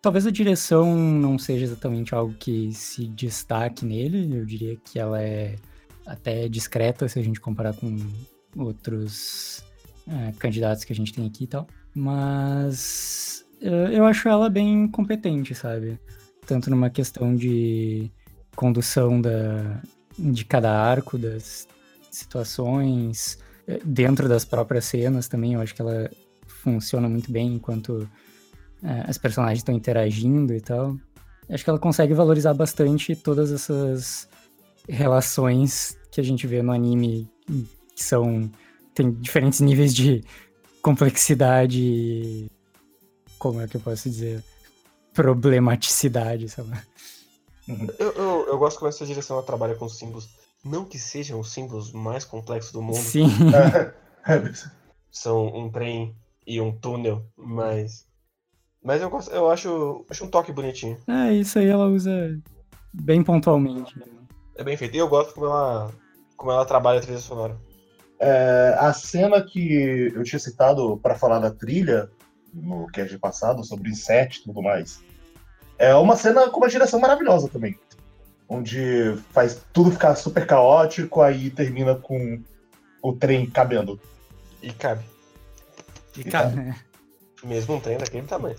talvez 0.00 0.26
a 0.26 0.30
direção 0.30 0.94
não 0.96 1.38
seja 1.38 1.64
exatamente 1.64 2.14
algo 2.14 2.34
que 2.38 2.72
se 2.72 3.06
destaque 3.08 3.84
nele, 3.84 4.36
eu 4.36 4.44
diria 4.44 4.76
que 4.76 4.98
ela 4.98 5.20
é 5.20 5.56
até 6.06 6.48
discreta 6.48 7.08
se 7.08 7.18
a 7.18 7.22
gente 7.22 7.40
comparar 7.40 7.74
com 7.74 7.96
outros 8.56 9.64
é, 10.08 10.32
candidatos 10.38 10.84
que 10.84 10.92
a 10.92 10.96
gente 10.96 11.12
tem 11.12 11.26
aqui 11.26 11.44
e 11.44 11.46
tal. 11.46 11.66
Mas 11.94 13.44
eh, 13.62 13.90
eu 13.92 14.04
acho 14.04 14.28
ela 14.28 14.50
bem 14.50 14.88
competente, 14.88 15.54
sabe? 15.54 15.98
Tanto 16.46 16.68
numa 16.68 16.90
questão 16.90 17.34
de 17.34 18.10
condução 18.56 19.20
da, 19.20 19.80
de 20.18 20.44
cada 20.44 20.70
arco, 20.70 21.16
das 21.16 21.68
situações, 22.10 23.38
eh, 23.66 23.80
dentro 23.84 24.28
das 24.28 24.44
próprias 24.44 24.86
cenas 24.86 25.28
também, 25.28 25.54
eu 25.54 25.60
acho 25.60 25.74
que 25.74 25.80
ela 25.80 26.10
funciona 26.46 27.08
muito 27.08 27.30
bem 27.30 27.54
enquanto 27.54 28.08
as 29.06 29.16
personagens 29.16 29.60
estão 29.60 29.74
interagindo 29.74 30.52
e 30.52 30.60
tal. 30.60 30.96
Acho 31.48 31.62
que 31.62 31.70
ela 31.70 31.78
consegue 31.78 32.14
valorizar 32.14 32.52
bastante 32.52 33.14
todas 33.14 33.52
essas 33.52 34.28
relações 34.88 35.96
que 36.10 36.20
a 36.20 36.24
gente 36.24 36.48
vê 36.48 36.62
no 36.62 36.72
anime, 36.72 37.30
que 37.94 38.02
são. 38.02 38.50
Tem 38.94 39.10
diferentes 39.12 39.60
níveis 39.60 39.94
de 39.94 40.22
complexidade 40.80 41.80
e. 41.80 42.50
como 43.38 43.60
é 43.60 43.68
que 43.68 43.76
eu 43.76 43.80
posso 43.80 44.08
dizer? 44.08 44.42
Problematicidade, 45.14 46.48
sei 46.48 46.64
lá. 46.64 46.82
Eu, 47.98 48.12
eu, 48.12 48.46
eu 48.48 48.58
gosto 48.58 48.78
como 48.78 48.88
essa 48.88 49.06
direção 49.06 49.36
ela 49.36 49.46
trabalha 49.46 49.74
com 49.74 49.88
símbolos. 49.88 50.28
Não 50.64 50.84
que 50.84 50.98
sejam 50.98 51.40
os 51.40 51.52
símbolos 51.52 51.92
mais 51.92 52.24
complexos 52.24 52.72
do 52.72 52.82
mundo. 52.82 52.96
Sim. 52.96 53.28
São 55.10 55.46
um 55.46 55.70
trem 55.70 56.16
e 56.46 56.60
um 56.60 56.72
túnel, 56.72 57.24
mas. 57.36 58.06
Mas 58.82 59.00
eu, 59.00 59.10
gosto, 59.10 59.30
eu 59.30 59.48
acho, 59.48 60.04
acho 60.10 60.24
um 60.24 60.28
toque 60.28 60.52
bonitinho. 60.52 60.98
É, 61.06 61.32
isso 61.34 61.58
aí 61.58 61.68
ela 61.68 61.86
usa 61.86 62.10
bem 62.92 63.22
pontualmente. 63.22 63.94
É 64.56 64.64
bem 64.64 64.76
feito. 64.76 64.94
E 64.94 64.98
eu 64.98 65.08
gosto 65.08 65.34
como 65.34 65.46
ela, 65.46 65.92
como 66.36 66.50
ela 66.50 66.64
trabalha 66.64 66.98
a 66.98 67.02
trilha 67.02 67.18
sonora. 67.18 67.56
É, 68.24 68.76
a 68.78 68.92
cena 68.92 69.42
que 69.42 70.12
eu 70.14 70.22
tinha 70.22 70.38
citado 70.38 70.96
para 71.02 71.16
falar 71.16 71.40
da 71.40 71.50
trilha 71.50 72.08
no 72.54 72.86
cast 72.86 73.18
passado, 73.18 73.64
sobre 73.64 73.90
inset 73.90 74.38
e 74.38 74.44
tudo 74.44 74.62
mais, 74.62 75.02
é 75.76 75.92
uma 75.96 76.14
cena 76.14 76.48
com 76.48 76.58
uma 76.58 76.68
direção 76.68 77.00
maravilhosa 77.00 77.48
também. 77.48 77.76
Onde 78.48 79.16
faz 79.32 79.60
tudo 79.72 79.90
ficar 79.90 80.14
super 80.14 80.46
caótico, 80.46 81.20
aí 81.20 81.50
termina 81.50 81.96
com 81.96 82.40
o 83.02 83.12
trem 83.12 83.50
cabendo. 83.50 83.98
E 84.62 84.72
cabe. 84.72 85.02
E, 86.16 86.22
cara, 86.22 86.76
Mesmo 87.42 87.74
um 87.74 87.80
trem 87.80 87.98
daquele 87.98 88.26
tamanho. 88.26 88.56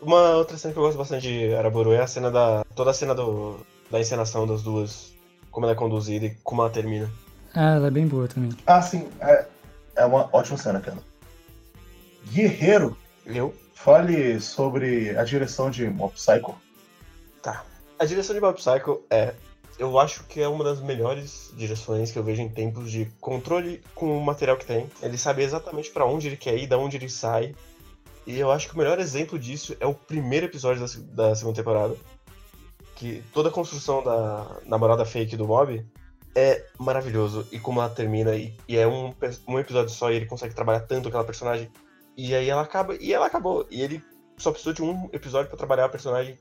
Uma 0.00 0.30
outra 0.30 0.58
cena 0.58 0.72
que 0.72 0.80
eu 0.80 0.82
gosto 0.82 0.98
bastante 0.98 1.28
de 1.28 1.54
Araburu 1.54 1.92
é 1.92 2.00
a 2.00 2.06
cena 2.08 2.32
da. 2.32 2.64
toda 2.74 2.90
a 2.90 2.94
cena 2.94 3.14
do, 3.14 3.64
da 3.88 4.00
encenação 4.00 4.44
das 4.44 4.60
duas. 4.60 5.12
Como 5.52 5.66
ela 5.66 5.72
é 5.72 5.76
conduzida 5.76 6.26
e 6.26 6.34
como 6.42 6.62
ela 6.62 6.70
termina. 6.70 7.08
Ah, 7.54 7.74
ela 7.74 7.88
é 7.88 7.90
bem 7.90 8.06
boa 8.06 8.26
também. 8.28 8.50
Ah, 8.66 8.80
sim, 8.80 9.08
é, 9.20 9.46
é 9.96 10.04
uma 10.04 10.28
ótima 10.32 10.56
cena, 10.56 10.80
cara. 10.80 10.98
Guerreiro, 12.30 12.96
Eu? 13.26 13.54
fale 13.74 14.40
sobre 14.40 15.16
a 15.16 15.24
direção 15.24 15.70
de 15.70 15.88
Mob 15.88 16.14
Psycho. 16.14 16.54
Tá. 17.42 17.64
A 17.98 18.04
direção 18.04 18.34
de 18.34 18.40
Mob 18.40 18.56
Psycho 18.56 19.02
é. 19.10 19.34
Eu 19.78 19.98
acho 19.98 20.24
que 20.24 20.40
é 20.40 20.46
uma 20.46 20.62
das 20.62 20.80
melhores 20.80 21.52
direções 21.56 22.12
que 22.12 22.18
eu 22.18 22.22
vejo 22.22 22.40
em 22.42 22.48
tempos 22.48 22.90
de 22.90 23.06
controle 23.20 23.82
com 23.94 24.16
o 24.16 24.22
material 24.24 24.56
que 24.56 24.66
tem. 24.66 24.88
Ele 25.02 25.18
sabe 25.18 25.42
exatamente 25.42 25.90
pra 25.90 26.04
onde 26.06 26.28
ele 26.28 26.36
quer 26.36 26.56
ir, 26.56 26.66
da 26.66 26.78
onde 26.78 26.96
ele 26.96 27.08
sai. 27.08 27.54
E 28.26 28.38
eu 28.38 28.52
acho 28.52 28.68
que 28.68 28.74
o 28.74 28.78
melhor 28.78 29.00
exemplo 29.00 29.38
disso 29.38 29.74
é 29.80 29.86
o 29.86 29.94
primeiro 29.94 30.46
episódio 30.46 30.86
da, 30.86 31.28
da 31.28 31.34
segunda 31.34 31.56
temporada. 31.56 31.96
Que 32.94 33.24
toda 33.32 33.48
a 33.48 33.52
construção 33.52 34.04
da 34.04 34.60
namorada 34.66 35.04
fake 35.04 35.36
do 35.36 35.46
Mob 35.48 35.84
é 36.34 36.66
maravilhoso. 36.78 37.46
E 37.52 37.58
como 37.58 37.80
ela 37.80 37.90
termina, 37.90 38.34
e, 38.34 38.56
e 38.68 38.76
é 38.76 38.86
um, 38.86 39.14
um 39.48 39.58
episódio 39.58 39.92
só, 39.92 40.10
e 40.10 40.16
ele 40.16 40.26
consegue 40.26 40.54
trabalhar 40.54 40.80
tanto 40.80 41.08
aquela 41.08 41.24
personagem. 41.24 41.70
E 42.16 42.34
aí 42.34 42.48
ela 42.48 42.62
acaba, 42.62 42.94
e 42.96 43.12
ela 43.12 43.26
acabou. 43.26 43.66
E 43.70 43.80
ele 43.80 44.02
só 44.36 44.50
precisou 44.50 44.72
de 44.72 44.82
um 44.82 45.08
episódio 45.12 45.48
pra 45.48 45.58
trabalhar 45.58 45.86
a 45.86 45.88
personagem 45.88 46.38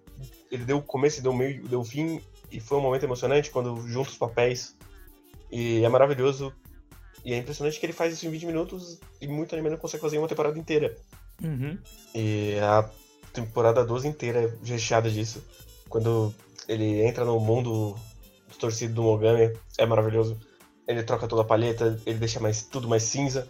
ele 0.51 0.65
deu 0.65 0.77
o 0.77 0.81
começo, 0.81 1.23
deu 1.23 1.31
o 1.31 1.35
meio, 1.35 1.65
deu 1.67 1.79
o 1.79 1.85
fim, 1.85 2.21
e 2.51 2.59
foi 2.59 2.77
um 2.77 2.81
momento 2.81 3.03
emocionante 3.03 3.49
quando 3.49 3.75
junta 3.87 4.09
os 4.09 4.17
papéis. 4.17 4.75
E 5.49 5.83
é 5.83 5.89
maravilhoso. 5.89 6.53
E 7.23 7.33
é 7.33 7.37
impressionante 7.37 7.79
que 7.79 7.85
ele 7.85 7.93
faz 7.93 8.13
isso 8.13 8.27
em 8.27 8.31
20 8.31 8.45
minutos 8.45 8.99
e 9.21 9.27
muito 9.27 9.53
anime 9.53 9.69
não 9.69 9.77
consegue 9.77 10.01
fazer 10.01 10.17
em 10.17 10.19
uma 10.19 10.27
temporada 10.27 10.57
inteira. 10.59 10.97
Uhum. 11.41 11.77
E 12.13 12.57
a 12.59 12.89
temporada 13.31 13.85
12 13.85 14.07
inteira 14.07 14.41
é 14.41 14.67
recheada 14.67 15.09
disso. 15.09 15.41
Quando 15.87 16.33
ele 16.67 17.03
entra 17.03 17.23
no 17.23 17.39
mundo 17.39 17.95
distorcido 18.61 18.93
do 18.93 19.03
Mogami, 19.03 19.51
é 19.77 19.85
maravilhoso. 19.85 20.37
Ele 20.87 21.03
troca 21.03 21.27
toda 21.27 21.41
a 21.41 21.45
palheta, 21.45 21.99
ele 22.05 22.19
deixa 22.19 22.39
mais, 22.39 22.63
tudo 22.63 22.87
mais 22.87 23.03
cinza. 23.03 23.47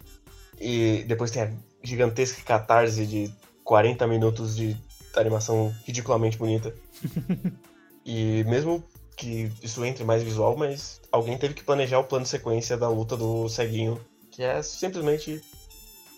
E 0.58 1.04
depois 1.06 1.30
tem 1.30 1.42
a 1.42 1.52
gigantesca 1.82 2.42
catarse 2.42 3.06
de 3.06 3.32
40 3.64 4.06
minutos 4.06 4.56
de 4.56 4.76
animação 5.14 5.74
ridiculamente 5.84 6.38
bonita. 6.38 6.74
e 8.06 8.44
mesmo 8.44 8.82
que 9.16 9.50
isso 9.62 9.84
entre 9.84 10.04
mais 10.04 10.22
visual, 10.22 10.56
mas 10.56 11.00
alguém 11.10 11.36
teve 11.36 11.54
que 11.54 11.62
planejar 11.62 11.98
o 11.98 12.04
plano 12.04 12.24
de 12.24 12.30
sequência 12.30 12.76
da 12.76 12.88
luta 12.88 13.16
do 13.16 13.48
ceguinho, 13.48 14.00
que 14.30 14.42
é 14.42 14.62
simplesmente 14.62 15.42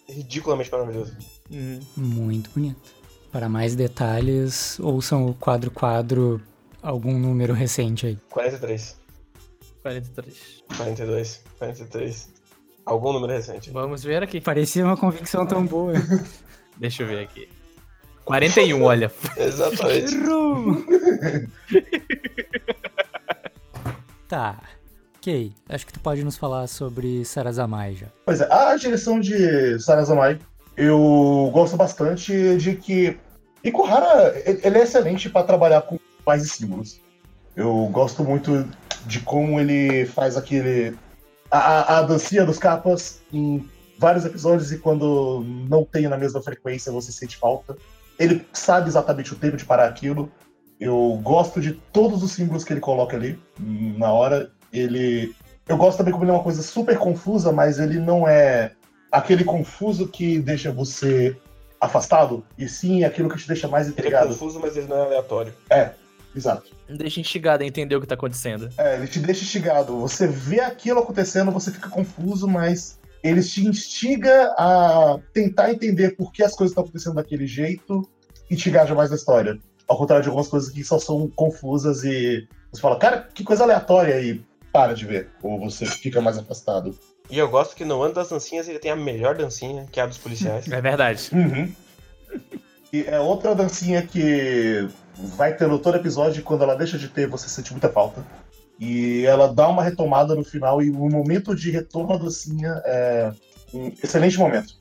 ridiculamente 0.09 0.71
maravilhoso. 0.71 1.17
Uhum. 1.51 1.81
Muito 1.97 2.51
bonito. 2.51 2.81
Para 3.33 3.49
mais 3.49 3.75
detalhes, 3.75 4.79
ouçam 4.79 5.27
o 5.27 5.35
quadro 5.35 5.71
quadro 5.71 6.41
algum 6.85 7.19
número 7.19 7.55
recente 7.55 8.07
aí. 8.07 8.19
43, 8.31 8.97
43. 9.83 10.63
42, 10.77 11.43
43. 11.59 12.29
Algum 12.85 13.15
número 13.15 13.33
recente. 13.33 13.71
Vamos 13.71 14.05
ver 14.05 14.23
aqui. 14.23 14.41
Parecia 14.41 14.85
uma 14.85 14.97
convicção 14.97 15.47
tão 15.47 15.65
boa. 15.65 15.95
Deixa 16.77 17.03
eu 17.03 17.07
ver 17.07 17.21
aqui. 17.21 17.49
41, 18.25 18.83
olha. 18.83 19.11
Exatamente. 19.37 20.15
Errou! 20.15 20.77
tá. 24.29 24.61
Ok, 25.17 25.53
acho 25.71 25.87
que 25.87 25.93
tu 25.95 26.01
pode 26.01 26.23
nos 26.23 26.37
falar 26.37 26.67
sobre 26.67 27.25
Sarazamai 27.25 27.95
já. 27.95 28.09
Pois 28.27 28.43
é, 28.43 28.53
a 28.53 28.77
direção 28.77 29.19
de 29.19 29.81
Sarazamai, 29.81 30.39
eu 30.77 31.51
gosto 31.51 31.79
bastante 31.79 32.59
de 32.59 32.77
que 32.77 33.17
Ikuhara, 33.63 34.39
ele 34.45 34.61
ele 34.63 34.79
é 34.79 34.83
excelente 34.83 35.31
para 35.31 35.47
trabalhar 35.47 35.81
com 35.83 35.99
mais 36.27 36.43
símbolos. 36.51 37.01
Eu 37.57 37.89
gosto 37.93 38.25
muito 38.25 38.67
de 39.07 39.21
como 39.21 39.61
ele 39.61 40.07
faz 40.07 40.37
aquele. 40.37 40.97
A, 41.51 41.59
a, 41.59 41.99
a 41.99 42.03
dancinha 42.03 42.45
dos 42.45 42.59
capas 42.59 43.21
em 43.33 43.69
vários 43.99 44.25
episódios 44.25 44.73
e 44.73 44.79
quando 44.79 45.45
não 45.69 45.85
tem 45.85 46.09
na 46.09 46.17
mesma 46.17 46.43
frequência 46.43 46.91
você 46.91 47.13
sente 47.13 47.37
falta. 47.37 47.77
Ele 48.19 48.45
sabe 48.53 48.89
exatamente 48.89 49.33
o 49.33 49.37
tempo 49.37 49.57
de 49.57 49.65
parar 49.65 49.87
aquilo. 49.89 50.31
Eu 50.81 51.19
gosto 51.23 51.61
de 51.61 51.73
todos 51.93 52.23
os 52.23 52.33
símbolos 52.33 52.65
que 52.65 52.73
ele 52.73 52.81
coloca 52.81 53.17
ali 53.17 53.39
na 53.59 54.13
hora. 54.13 54.51
Ele. 54.73 55.35
Eu 55.69 55.77
gosto 55.77 55.99
também 55.99 56.13
como 56.13 56.25
ele 56.25 56.31
é 56.33 56.35
uma 56.35 56.43
coisa 56.43 56.63
super 56.63 56.99
confusa, 56.99 57.53
mas 57.53 57.79
ele 57.79 57.99
não 57.99 58.27
é 58.29 58.73
aquele 59.11 59.45
confuso 59.45 60.09
que 60.09 60.39
deixa 60.41 60.73
você 60.73 61.37
afastado, 61.81 62.45
e 62.59 62.69
sim 62.69 63.05
aquilo 63.05 63.29
que 63.29 63.37
te 63.39 63.47
deixa 63.47 63.69
mais 63.69 63.87
Ele 63.87 63.95
é 63.97 63.99
intrigado. 63.99 64.29
confuso, 64.29 64.59
mas 64.59 64.77
ele 64.77 64.87
não 64.89 64.97
é 64.97 65.03
aleatório. 65.03 65.53
Exato. 66.35 66.73
Deixa 66.89 67.21
instigado 67.21 67.63
a 67.63 67.67
entender 67.67 67.95
o 67.97 68.01
que 68.01 68.07
tá 68.07 68.15
acontecendo. 68.15 68.69
É, 68.77 68.97
ele 68.97 69.07
te 69.07 69.19
deixa 69.21 69.45
instigado. 69.45 69.99
Você 70.01 70.27
vê 70.27 70.61
aquilo 70.61 71.01
acontecendo, 71.01 71.51
você 71.51 71.71
fica 71.71 71.89
confuso, 71.89 72.49
mas 72.49 72.99
ele 73.23 73.43
te 73.43 73.67
instiga 73.67 74.53
a 74.59 75.19
tentar 75.33 75.71
entender 75.71 76.17
por 76.17 76.33
que 76.33 76.43
as 76.43 76.55
coisas 76.55 76.73
estão 76.73 76.85
acontecendo 76.85 77.15
daquele 77.15 77.47
jeito 77.47 78.07
e 78.51 78.57
te 78.57 78.69
engaja 78.69 78.95
mais 78.95 79.11
na 79.11 79.17
história. 79.17 79.59
Ao 79.89 79.97
contrário 79.97 80.23
de 80.23 80.29
algumas 80.29 80.49
coisas 80.49 80.71
que 80.71 80.83
só 80.83 80.99
são 80.99 81.29
confusas 81.31 82.05
e 82.05 82.47
você 82.71 82.81
fala, 82.81 82.99
cara, 82.99 83.29
que 83.33 83.45
coisa 83.45 83.63
aleatória 83.63 84.21
e 84.21 84.45
para 84.73 84.93
de 84.93 85.07
ver. 85.07 85.29
Ou 85.43 85.59
você 85.59 85.87
fica 85.87 86.21
mais 86.21 86.37
afastado. 86.37 86.99
E 87.31 87.39
eu 87.39 87.49
gosto 87.49 87.75
que 87.75 87.85
no 87.85 88.03
ano 88.03 88.15
das 88.15 88.29
dancinhas 88.29 88.69
ele 88.69 88.79
tem 88.79 88.91
a 88.91 88.97
melhor 88.97 89.35
dancinha, 89.37 89.87
que 89.91 89.99
é 89.99 90.03
a 90.03 90.07
dos 90.07 90.19
policiais. 90.19 90.71
É 90.71 90.81
verdade. 90.81 91.31
Uhum. 91.33 91.73
E 92.93 93.05
é 93.07 93.19
outra 93.19 93.55
dancinha 93.55 94.07
que 94.07 94.87
vai 95.37 95.57
ter 95.57 95.69
no 95.69 95.79
todo 95.79 95.97
episódio 95.97 96.41
e 96.41 96.43
quando 96.43 96.63
ela 96.63 96.75
deixa 96.75 96.99
de 96.99 97.09
ter, 97.09 97.29
você 97.29 97.49
sente 97.49 97.73
muita 97.73 97.89
falta. 97.89 98.25
E 98.79 99.25
ela 99.25 99.53
dá 99.53 99.69
uma 99.69 99.83
retomada 99.83 100.35
no 100.35 100.45
final 100.45 100.83
e 100.83 100.91
o 100.91 101.11
momento 101.11 101.55
de 101.55 101.71
retorno 101.71 102.15
à 102.15 102.17
dancinha 102.17 102.83
é 102.85 103.33
um 103.73 103.93
excelente 104.03 104.39
momento. 104.39 104.75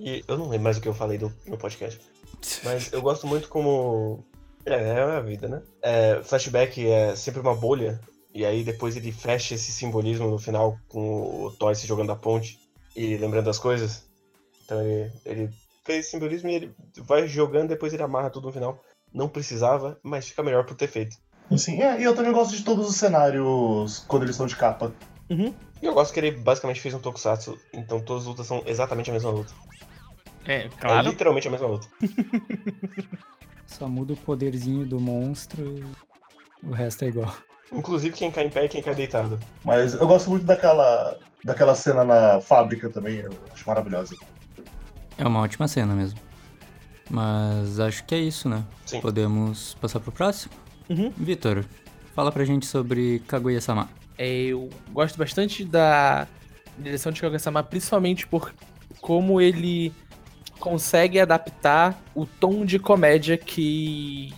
E 0.00 0.24
eu 0.26 0.38
não 0.38 0.48
lembro 0.48 0.64
mais 0.64 0.78
o 0.78 0.80
que 0.80 0.88
eu 0.88 0.94
falei 0.94 1.18
do, 1.18 1.30
no 1.46 1.58
podcast. 1.58 2.00
Mas 2.64 2.90
eu 2.90 3.02
gosto 3.02 3.26
muito 3.26 3.48
como. 3.48 4.24
É, 4.64 4.74
é 4.74 5.00
a 5.00 5.20
vida, 5.20 5.46
né? 5.46 5.62
É, 5.82 6.22
flashback 6.22 6.86
é 6.86 7.14
sempre 7.14 7.40
uma 7.40 7.54
bolha. 7.54 8.00
E 8.32 8.46
aí 8.46 8.64
depois 8.64 8.96
ele 8.96 9.12
fecha 9.12 9.54
esse 9.54 9.72
simbolismo 9.72 10.30
no 10.30 10.38
final 10.38 10.78
com 10.88 11.44
o 11.44 11.50
Thor 11.50 11.74
se 11.74 11.86
jogando 11.86 12.08
da 12.08 12.16
ponte 12.16 12.58
e 12.96 13.16
lembrando 13.16 13.50
as 13.50 13.58
coisas. 13.58 14.08
Então 14.64 14.80
ele, 14.80 15.12
ele 15.26 15.50
fez 15.84 16.00
esse 16.00 16.10
simbolismo 16.12 16.48
e 16.48 16.54
ele 16.54 16.74
vai 16.98 17.26
jogando, 17.26 17.68
depois 17.68 17.92
ele 17.92 18.02
amarra 18.02 18.30
tudo 18.30 18.46
no 18.46 18.52
final. 18.52 18.82
Não 19.12 19.28
precisava, 19.28 19.98
mas 20.02 20.28
fica 20.28 20.42
melhor 20.42 20.64
por 20.64 20.74
ter 20.74 20.88
feito. 20.88 21.16
Assim, 21.50 21.82
é, 21.82 22.00
e 22.00 22.04
eu 22.04 22.14
também 22.14 22.32
gosto 22.32 22.56
de 22.56 22.62
todos 22.62 22.88
os 22.88 22.96
cenários 22.96 24.04
quando 24.06 24.22
eles 24.22 24.34
estão 24.34 24.46
de 24.46 24.56
capa. 24.56 24.92
E 25.82 25.86
eu 25.86 25.94
gosto 25.94 26.12
que 26.12 26.20
ele 26.20 26.30
basicamente 26.32 26.80
fez 26.80 26.94
um 26.94 26.98
tokusatsu, 26.98 27.58
então 27.72 28.00
todas 28.00 28.22
as 28.22 28.28
lutas 28.28 28.46
são 28.46 28.62
exatamente 28.66 29.10
a 29.10 29.12
mesma 29.12 29.30
luta. 29.30 29.52
É, 30.46 30.68
É 30.82 31.02
literalmente 31.02 31.48
a 31.48 31.50
mesma 31.50 31.66
luta. 31.66 31.88
Só 33.66 33.88
muda 33.88 34.12
o 34.12 34.16
poderzinho 34.16 34.84
do 34.84 35.00
monstro 35.00 35.78
e 36.62 36.66
o 36.66 36.72
resto 36.72 37.04
é 37.04 37.08
igual. 37.08 37.34
Inclusive 37.72 38.14
quem 38.16 38.30
cai 38.30 38.46
em 38.46 38.50
pé 38.50 38.64
e 38.64 38.68
quem 38.68 38.82
cai 38.82 38.94
deitado. 38.94 39.38
Mas 39.64 39.94
eu 39.94 40.06
gosto 40.06 40.28
muito 40.28 40.44
daquela, 40.44 41.18
daquela 41.44 41.74
cena 41.74 42.04
na 42.04 42.40
fábrica 42.40 42.90
também, 42.90 43.16
eu 43.16 43.30
acho 43.52 43.66
maravilhosa. 43.66 44.16
É 45.16 45.24
uma 45.26 45.40
ótima 45.40 45.68
cena 45.68 45.94
mesmo. 45.94 46.18
Mas 47.10 47.80
acho 47.80 48.04
que 48.04 48.14
é 48.14 48.18
isso, 48.18 48.48
né? 48.48 48.64
Sim. 48.86 49.00
Podemos 49.00 49.74
passar 49.80 49.98
pro 49.98 50.12
próximo? 50.12 50.52
Uhum. 50.88 51.12
Vitor, 51.16 51.64
fala 52.14 52.30
pra 52.30 52.44
gente 52.44 52.66
sobre 52.66 53.18
Kaguya-sama. 53.26 53.88
É, 54.16 54.28
eu 54.28 54.70
gosto 54.92 55.18
bastante 55.18 55.64
da 55.64 56.28
direção 56.78 57.10
de 57.10 57.20
Kaguya-sama, 57.20 57.62
principalmente 57.62 58.26
por 58.26 58.54
como 59.00 59.40
ele 59.40 59.92
consegue 60.60 61.18
adaptar 61.18 62.00
o 62.14 62.26
tom 62.26 62.64
de 62.64 62.78
comédia 62.78 63.36
que 63.36 64.32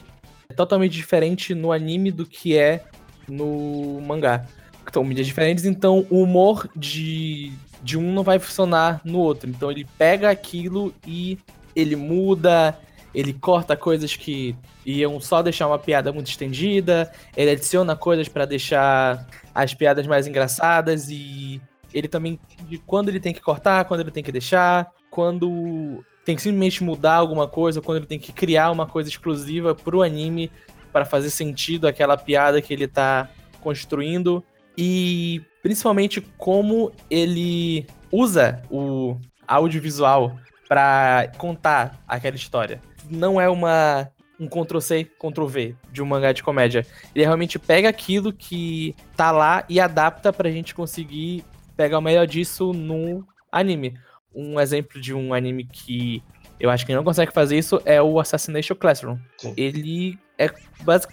é 0.49 0.55
totalmente 0.55 0.93
diferente 0.93 1.55
no 1.55 1.73
anime 1.73 2.11
do 2.11 2.25
que 2.25 2.57
é 2.57 2.85
no 3.29 4.01
mangá. 4.01 4.47
São 4.93 5.05
mídias 5.05 5.27
diferentes, 5.27 5.65
então 5.65 6.07
o 6.11 6.23
humor 6.23 6.69
de, 6.77 7.53
de 7.83 7.99
um 7.99 8.13
não 8.13 8.23
vai 8.23 8.39
funcionar 8.39 9.01
no 9.05 9.19
outro. 9.19 9.49
Então 9.49 9.71
ele 9.71 9.87
pega 9.97 10.31
aquilo 10.31 10.95
e 11.07 11.39
ele 11.75 11.97
muda, 11.97 12.79
ele 13.15 13.33
corta 13.33 13.77
coisas 13.77 14.17
que 14.17 14.57
iam 14.85 15.21
só 15.21 15.43
deixar 15.43 15.67
uma 15.67 15.79
piada 15.79 16.13
muito 16.13 16.29
estendida, 16.29 17.13
ele 17.37 17.51
adiciona 17.51 17.95
coisas 17.95 18.29
pra 18.29 18.45
deixar 18.45 19.27
as 19.55 19.75
piadas 19.75 20.07
mais 20.07 20.27
engraçadas 20.27 21.09
e 21.11 21.61
ele 21.93 22.09
também 22.09 22.41
de 22.69 22.79
quando 22.79 23.09
ele 23.09 23.21
tem 23.21 23.35
que 23.35 23.41
cortar, 23.41 23.85
quando 23.85 24.01
ele 24.01 24.11
tem 24.11 24.23
que 24.23 24.33
deixar, 24.33 24.91
quando 25.11 26.03
tem 26.25 26.37
que 26.37 26.43
simplesmente 26.43 26.83
mudar 26.83 27.17
alguma 27.17 27.47
coisa, 27.47 27.81
quando 27.81 27.99
ele 27.99 28.07
tem 28.07 28.19
que 28.19 28.33
criar 28.33 28.71
uma 28.71 28.87
coisa 28.87 29.09
exclusiva 29.09 29.75
pro 29.75 30.03
anime 30.03 30.51
para 30.93 31.05
fazer 31.05 31.31
sentido 31.31 31.87
aquela 31.87 32.17
piada 32.17 32.63
que 32.63 32.73
ele 32.73 32.87
tá 32.87 33.29
construindo. 33.61 34.43
E 34.77 35.43
principalmente 35.63 36.21
como 36.39 36.93
ele 37.11 37.87
usa 38.11 38.63
o 38.71 39.17
audiovisual 39.47 40.37
para 40.73 41.31
contar 41.37 42.03
aquela 42.09 42.35
história. 42.35 42.81
Não 43.11 43.39
é 43.39 43.47
uma 43.47 44.11
um 44.41 44.49
Ctrl 44.49 44.81
C, 44.81 45.05
Ctrl 45.05 45.45
V 45.45 45.77
de 45.93 46.03
um 46.03 46.07
mangá 46.07 46.33
de 46.33 46.43
comédia. 46.43 46.87
Ele 47.15 47.27
realmente 47.27 47.59
pega 47.59 47.91
aquilo 47.91 48.33
que 48.33 48.97
tá 49.15 49.31
lá 49.31 49.67
e 49.69 49.79
adapta 49.79 50.33
pra 50.33 50.51
gente 50.51 50.75
conseguir 50.75 51.45
pegar 51.77 51.99
o 51.99 52.01
melhor 52.01 52.27
disso 52.27 52.73
no 52.73 53.23
anime. 53.53 53.99
Um 54.35 54.59
exemplo 54.59 54.99
de 54.99 55.13
um 55.13 55.35
anime 55.35 55.65
que 55.65 56.23
eu 56.59 56.71
acho 56.71 56.87
que 56.87 56.95
não 56.95 57.05
consegue 57.05 57.35
fazer 57.35 57.59
isso 57.59 57.83
é 57.85 58.01
o 58.01 58.19
Assassination 58.19 58.75
Classroom. 58.75 59.19
Sim. 59.37 59.53
Ele 59.59 60.19
é 60.39 60.51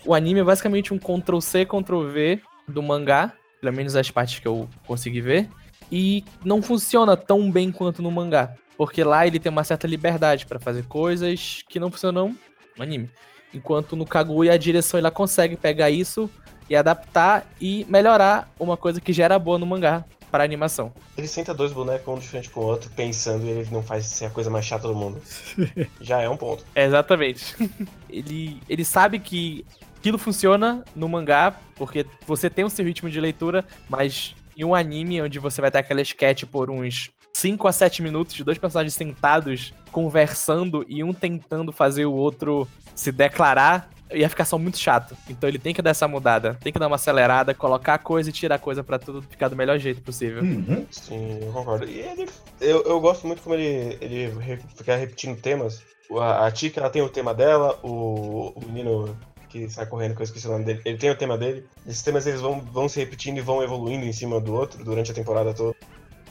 o 0.05 0.13
anime 0.13 0.39
é 0.39 0.43
basicamente 0.45 0.93
um 0.93 0.97
Ctrl 0.97 1.41
C, 1.41 1.65
Ctrl 1.65 2.07
V 2.07 2.41
do 2.65 2.81
mangá, 2.81 3.33
pelo 3.59 3.75
menos 3.75 3.97
as 3.97 4.09
partes 4.09 4.39
que 4.39 4.47
eu 4.47 4.69
consegui 4.87 5.19
ver, 5.19 5.49
e 5.91 6.23
não 6.43 6.61
funciona 6.61 7.17
tão 7.17 7.51
bem 7.51 7.71
quanto 7.71 8.01
no 8.01 8.11
mangá, 8.11 8.53
porque 8.77 9.03
lá 9.03 9.25
ele 9.25 9.39
tem 9.39 9.51
uma 9.51 9.63
certa 9.63 9.87
liberdade 9.87 10.45
pra 10.45 10.59
fazer 10.59 10.85
coisas 10.85 11.63
que 11.67 11.79
não 11.79 11.91
funcionam 11.91 12.35
no 12.77 12.83
anime. 12.83 13.09
Enquanto 13.53 13.95
no 13.95 14.05
Kaguya 14.05 14.53
a 14.53 14.57
direção 14.57 14.99
ela 14.99 15.09
consegue 15.11 15.55
pegar 15.55 15.89
isso 15.89 16.29
e 16.69 16.75
adaptar 16.75 17.45
e 17.59 17.85
melhorar 17.89 18.51
uma 18.59 18.77
coisa 18.77 19.01
que 19.01 19.11
já 19.11 19.25
era 19.25 19.39
boa 19.39 19.57
no 19.57 19.65
mangá 19.65 20.05
para 20.29 20.43
animação. 20.43 20.93
Ele 21.17 21.27
senta 21.27 21.53
dois 21.53 21.73
bonecos 21.73 22.07
um 22.07 22.19
de 22.19 22.27
frente 22.27 22.49
com 22.49 22.61
o 22.61 22.65
outro, 22.65 22.89
pensando 22.91 23.45
e 23.45 23.49
ele 23.49 23.69
não 23.71 23.81
faz 23.81 24.05
ser 24.05 24.25
a 24.25 24.29
coisa 24.29 24.49
mais 24.49 24.65
chata 24.65 24.87
do 24.87 24.95
mundo. 24.95 25.21
Já 25.99 26.21
é 26.21 26.29
um 26.29 26.37
ponto. 26.37 26.63
É, 26.75 26.85
exatamente. 26.85 27.55
ele, 28.09 28.61
ele 28.69 28.85
sabe 28.85 29.19
que 29.19 29.65
aquilo 29.97 30.17
funciona 30.17 30.83
no 30.95 31.09
mangá, 31.09 31.55
porque 31.75 32.05
você 32.25 32.49
tem 32.49 32.63
o 32.63 32.69
seu 32.69 32.85
ritmo 32.85 33.09
de 33.09 33.19
leitura, 33.19 33.65
mas 33.89 34.35
em 34.59 34.63
um 34.65 34.75
anime 34.75 35.21
onde 35.21 35.39
você 35.39 35.61
vai 35.61 35.71
ter 35.71 35.77
aquela 35.79 36.01
sketch 36.01 36.43
por 36.43 36.69
uns 36.69 37.09
5 37.33 37.67
a 37.67 37.71
7 37.71 38.01
minutos 38.01 38.35
de 38.35 38.43
dois 38.43 38.57
personagens 38.57 38.93
sentados 38.93 39.73
conversando 39.91 40.85
e 40.89 41.03
um 41.03 41.13
tentando 41.13 41.71
fazer 41.71 42.05
o 42.05 42.11
outro 42.13 42.67
se 42.93 43.11
declarar, 43.11 43.89
ia 44.11 44.27
ficar 44.27 44.43
só 44.43 44.57
muito 44.57 44.77
chato. 44.77 45.15
Então 45.29 45.47
ele 45.47 45.57
tem 45.59 45.73
que 45.73 45.81
dar 45.81 45.91
essa 45.91 46.07
mudada, 46.09 46.55
tem 46.61 46.73
que 46.73 46.79
dar 46.79 46.87
uma 46.87 46.97
acelerada, 46.97 47.53
colocar 47.53 47.97
coisa 47.99 48.29
e 48.29 48.33
tirar 48.33 48.59
coisa 48.59 48.83
pra 48.83 48.99
tudo 48.99 49.21
ficar 49.21 49.47
do 49.47 49.55
melhor 49.55 49.79
jeito 49.79 50.01
possível. 50.01 50.43
Uhum. 50.43 50.85
Sim, 50.91 51.39
eu 51.41 51.53
concordo. 51.53 51.85
E 51.85 51.99
ele. 51.99 52.27
Eu, 52.59 52.83
eu 52.83 52.99
gosto 52.99 53.25
muito 53.25 53.41
como 53.41 53.55
ele, 53.55 53.97
ele 54.01 54.27
re- 54.39 54.59
fica 54.75 54.95
repetindo 54.97 55.39
temas. 55.39 55.81
A, 56.19 56.47
a 56.47 56.51
Tika 56.51 56.81
ela 56.81 56.89
tem 56.89 57.01
o 57.03 57.07
tema 57.09 57.33
dela, 57.33 57.79
o, 57.83 58.51
o 58.55 58.61
menino 58.65 59.15
que 59.49 59.67
sai 59.69 59.85
correndo, 59.85 60.15
que 60.15 60.21
eu 60.21 60.25
esqueci 60.25 60.47
o 60.47 60.51
nome 60.51 60.63
dele, 60.65 60.81
ele 60.85 60.97
tem 60.97 61.09
o 61.09 61.15
tema 61.17 61.37
dele. 61.37 61.65
Esses 61.85 62.01
temas 62.03 62.25
eles 62.27 62.39
vão, 62.39 62.61
vão 62.61 62.87
se 62.87 62.99
repetindo 62.99 63.37
e 63.37 63.41
vão 63.41 63.61
evoluindo 63.63 64.05
em 64.05 64.13
cima 64.13 64.39
do 64.39 64.53
outro 64.53 64.83
durante 64.83 65.11
a 65.11 65.13
temporada 65.13 65.53
toda. 65.53 65.75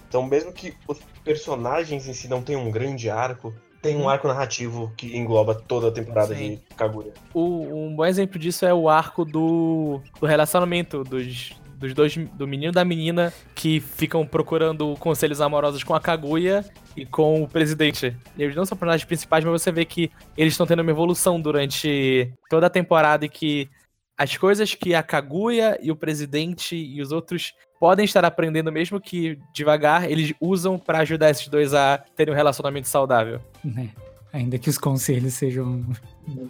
Então, 0.09 0.23
mesmo 0.23 0.53
que 0.53 0.75
os 0.87 0.99
personagens 1.25 2.07
em 2.09 2.15
si 2.15 2.29
não 2.29 2.41
tenham 2.43 2.67
um 2.67 2.71
grande 2.71 3.11
arco, 3.11 3.53
tem 3.83 3.97
um 3.97 4.01
Uhum. 4.03 4.09
arco 4.09 4.27
narrativo 4.27 4.93
que 4.97 5.17
engloba 5.17 5.55
toda 5.55 5.89
a 5.89 5.91
temporada 5.93 6.35
Sim. 6.35 6.57
de 6.69 6.75
Kaguya. 6.75 7.13
O- 7.35 7.85
um 7.87 7.95
bom 7.95 8.05
exemplo 8.07 8.39
disso 8.39 8.65
é 8.65 8.73
o 8.73 8.89
arco 8.89 9.25
do, 9.25 10.01
do 10.21 10.27
relacionamento 10.27 11.05
dos, 11.05 11.53
dos 11.79 11.95
dois, 11.95 12.17
do 12.17 12.47
menino 12.47 12.73
e 12.73 12.75
da 12.75 12.85
menina 12.85 13.33
que 13.55 13.81
ficam 13.81 14.27
procurando 14.27 14.97
conselhos 14.99 15.41
amorosos 15.41 15.85
com 15.85 15.95
a 15.95 16.01
Kaguya 16.01 16.65
e 16.97 17.07
com 17.07 17.43
o 17.43 17.49
presidente. 17.49 18.15
Eles 18.37 18.57
não 18.57 18.67
são 18.67 18.77
personagens 18.77 19.07
principais, 19.07 19.45
mas 19.45 19.63
você 19.63 19.71
vê 19.71 19.85
que 19.85 20.11
eles 20.37 20.55
estão 20.55 20.67
tendo 20.67 20.83
uma 20.83 20.91
evolução 20.91 21.41
durante 21.41 22.33
toda 22.51 22.67
a 22.67 22.71
temporada 22.71 23.25
e 23.25 23.29
que 23.29 23.69
as 24.17 24.37
coisas 24.37 24.75
que 24.75 24.95
a 24.95 25.03
Kaguya 25.03 25.79
e 25.81 25.93
o 25.93 25.97
presidente 25.97 26.75
e 26.75 27.01
os 27.01 27.13
outros 27.13 27.55
podem 27.79 28.05
estar 28.05 28.25
aprendendo, 28.25 28.73
mesmo 28.73 29.01
que 29.01 29.39
devagar, 29.55 30.11
eles 30.11 30.35
usam 30.41 30.77
pra 30.77 30.99
ajudar 30.99 31.31
esses 31.31 31.47
dois 31.47 31.73
a 31.73 31.99
terem 32.17 32.35
um 32.35 32.37
relacionamento 32.37 32.89
saudável. 32.89 33.41
né? 33.63 33.91
Ainda 34.33 34.59
que 34.59 34.69
os 34.69 34.77
conselhos 34.77 35.35
sejam 35.35 35.85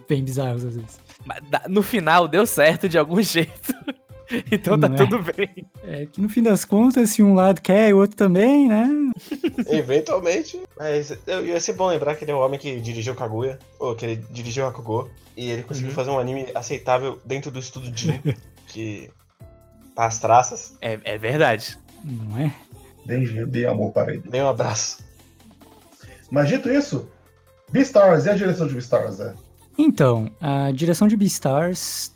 bem 0.07 0.23
bizarros 0.23 0.65
às 0.65 0.75
vezes. 0.75 0.99
Mas 1.23 1.39
no 1.69 1.81
final 1.81 2.27
deu 2.27 2.45
certo 2.45 2.89
de 2.89 2.97
algum 2.97 3.21
jeito. 3.23 3.73
então 4.51 4.79
tá 4.79 4.87
Não 4.89 4.95
é? 4.95 4.97
tudo 5.07 5.19
bem. 5.35 5.65
É 5.83 6.05
que 6.05 6.21
no 6.21 6.29
fim 6.29 6.43
das 6.43 6.63
contas, 6.65 7.09
se 7.11 7.23
um 7.23 7.33
lado 7.33 7.61
quer 7.61 7.89
e 7.89 7.93
o 7.93 7.97
outro 7.97 8.15
também, 8.15 8.67
né? 8.67 8.87
Eventualmente. 9.67 10.59
Mas 10.77 11.17
eu- 11.27 11.45
ia 11.45 11.59
ser 11.59 11.73
bom 11.73 11.87
lembrar 11.87 12.15
que 12.15 12.23
ele 12.23 12.31
é 12.31 12.35
o 12.35 12.39
homem 12.39 12.59
que 12.59 12.79
dirigiu 12.79 13.15
Kaguya, 13.15 13.57
ou 13.79 13.95
que 13.95 14.05
ele 14.05 14.25
dirigiu 14.31 14.65
Hakugo, 14.67 15.09
e 15.35 15.49
ele 15.49 15.63
conseguiu 15.63 15.89
Uhum. 15.89 15.95
fazer 15.95 16.09
um 16.11 16.19
anime 16.19 16.47
aceitável 16.55 17.19
dentro 17.25 17.49
do 17.51 17.59
estúdio 17.59 17.91
Jin, 17.95 18.21
que 18.67 19.09
tá 19.95 20.05
as 20.05 20.19
traças. 20.19 20.75
É, 20.81 20.99
é 21.03 21.17
verdade. 21.17 21.77
Não 22.03 22.37
é? 22.37 22.53
Dei, 23.05 23.25
dei 23.45 23.65
amor 23.65 23.91
para 23.91 24.13
ele. 24.13 24.23
Dê 24.29 24.41
um 24.41 24.47
abraço. 24.49 25.03
Mas 26.29 26.47
dito 26.47 26.69
isso, 26.69 27.09
Beastars, 27.71 28.25
e 28.25 28.29
a 28.29 28.35
direção 28.35 28.67
de 28.67 28.73
Beastars, 28.73 29.17
né? 29.17 29.33
Então, 29.77 30.29
a 30.39 30.71
direção 30.71 31.07
de 31.07 31.15
Beastars, 31.17 32.13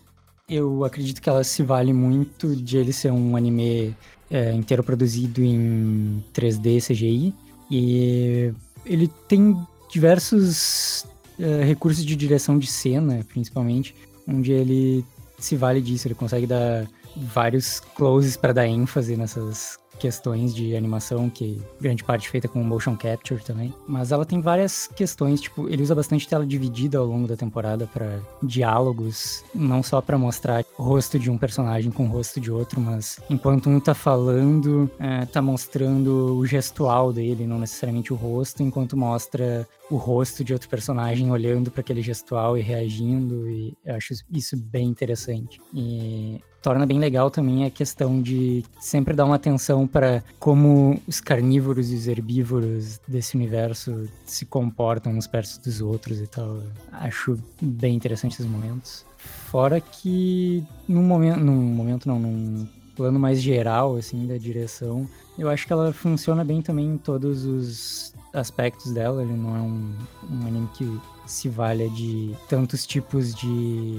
eu 0.47 0.83
acredito 0.83 1.21
que 1.21 1.29
ela 1.29 1.43
se 1.43 1.63
vale 1.63 1.93
muito 1.93 2.55
de 2.55 2.77
ele 2.77 2.91
ser 2.93 3.11
um 3.11 3.35
anime 3.35 3.95
é, 4.29 4.51
inteiro 4.53 4.83
produzido 4.83 5.41
em 5.41 6.23
3D 6.33 6.85
CGI. 6.85 7.33
E 7.71 8.53
ele 8.85 9.07
tem 9.27 9.57
diversos 9.91 11.05
é, 11.39 11.63
recursos 11.63 12.05
de 12.05 12.15
direção 12.15 12.57
de 12.57 12.67
cena, 12.67 13.23
principalmente, 13.29 13.95
onde 14.27 14.51
ele 14.51 15.05
se 15.39 15.55
vale 15.55 15.81
disso. 15.81 16.07
Ele 16.07 16.15
consegue 16.15 16.45
dar 16.45 16.87
vários 17.15 17.79
closes 17.79 18.35
para 18.35 18.53
dar 18.53 18.67
ênfase 18.67 19.15
nessas 19.15 19.77
questões 19.99 20.53
de 20.53 20.75
animação, 20.75 21.29
que 21.29 21.61
grande 21.79 22.03
parte 22.03 22.29
feita 22.29 22.47
com 22.47 22.63
motion 22.63 22.95
capture 22.95 23.43
também. 23.43 23.73
Mas 23.87 24.11
ela 24.11 24.25
tem 24.25 24.41
várias 24.41 24.87
questões, 24.87 25.41
tipo, 25.41 25.69
ele 25.69 25.83
usa 25.83 25.95
bastante 25.95 26.27
tela 26.27 26.45
dividida 26.45 26.97
ao 26.97 27.05
longo 27.05 27.27
da 27.27 27.35
temporada 27.35 27.87
para 27.87 28.19
diálogos, 28.41 29.43
não 29.53 29.81
só 29.83 30.01
para 30.01 30.17
mostrar 30.17 30.65
o 30.77 30.83
rosto 30.83 31.17
de 31.17 31.29
um 31.29 31.37
personagem 31.37 31.91
com 31.91 32.05
o 32.05 32.09
rosto 32.09 32.39
de 32.39 32.51
outro, 32.51 32.79
mas 32.79 33.19
enquanto 33.29 33.69
um 33.69 33.79
tá 33.79 33.93
falando, 33.93 34.89
é, 34.99 35.25
tá 35.25 35.41
mostrando 35.41 36.37
o 36.37 36.45
gestual 36.45 37.13
dele, 37.13 37.47
não 37.47 37.59
necessariamente 37.59 38.13
o 38.13 38.15
rosto, 38.15 38.63
enquanto 38.63 38.97
mostra 38.97 39.67
o 39.89 39.95
rosto 39.95 40.43
de 40.43 40.53
outro 40.53 40.69
personagem 40.69 41.29
olhando 41.31 41.69
para 41.69 41.81
aquele 41.81 42.01
gestual 42.01 42.57
e 42.57 42.61
reagindo, 42.61 43.49
e 43.49 43.77
eu 43.85 43.95
acho 43.95 44.13
isso 44.31 44.57
bem 44.57 44.87
interessante. 44.87 45.61
E 45.73 46.41
torna 46.63 46.85
bem 46.85 46.97
legal 46.97 47.29
também 47.29 47.65
a 47.65 47.69
questão 47.69 48.21
de 48.21 48.63
sempre 48.79 49.13
dar 49.13 49.25
uma 49.25 49.35
atenção 49.35 49.85
para 49.85 50.23
como 50.39 50.99
os 51.05 51.19
carnívoros 51.19 51.91
e 51.91 51.95
os 51.95 52.07
herbívoros 52.07 53.01
desse 53.05 53.35
universo 53.35 54.09
se 54.25 54.45
comportam 54.45 55.11
uns 55.11 55.27
perto 55.27 55.61
dos 55.61 55.81
outros 55.81 56.21
e 56.21 56.25
tal. 56.25 56.59
Acho 56.93 57.37
bem 57.61 57.95
interessante 57.95 58.31
esses 58.31 58.45
momentos. 58.45 59.05
Fora 59.17 59.81
que 59.81 60.63
num 60.87 61.03
momento, 61.03 61.39
num 61.39 61.53
momento 61.53 62.07
não, 62.07 62.17
num 62.17 62.65
plano 62.95 63.19
mais 63.19 63.41
geral 63.41 63.97
assim 63.97 64.25
da 64.25 64.37
direção, 64.37 65.07
eu 65.37 65.49
acho 65.49 65.67
que 65.67 65.73
ela 65.73 65.91
funciona 65.91 66.45
bem 66.45 66.61
também 66.61 66.85
em 66.93 66.97
todos 66.97 67.43
os 67.43 68.13
aspectos 68.33 68.93
dela. 68.93 69.21
Ele 69.21 69.33
não 69.33 69.55
é 69.55 69.59
um, 69.59 69.93
um 70.31 70.47
anime 70.47 70.69
que 70.77 70.99
se 71.25 71.49
valha 71.49 71.89
de 71.89 72.33
tantos 72.47 72.85
tipos 72.85 73.35
de 73.35 73.97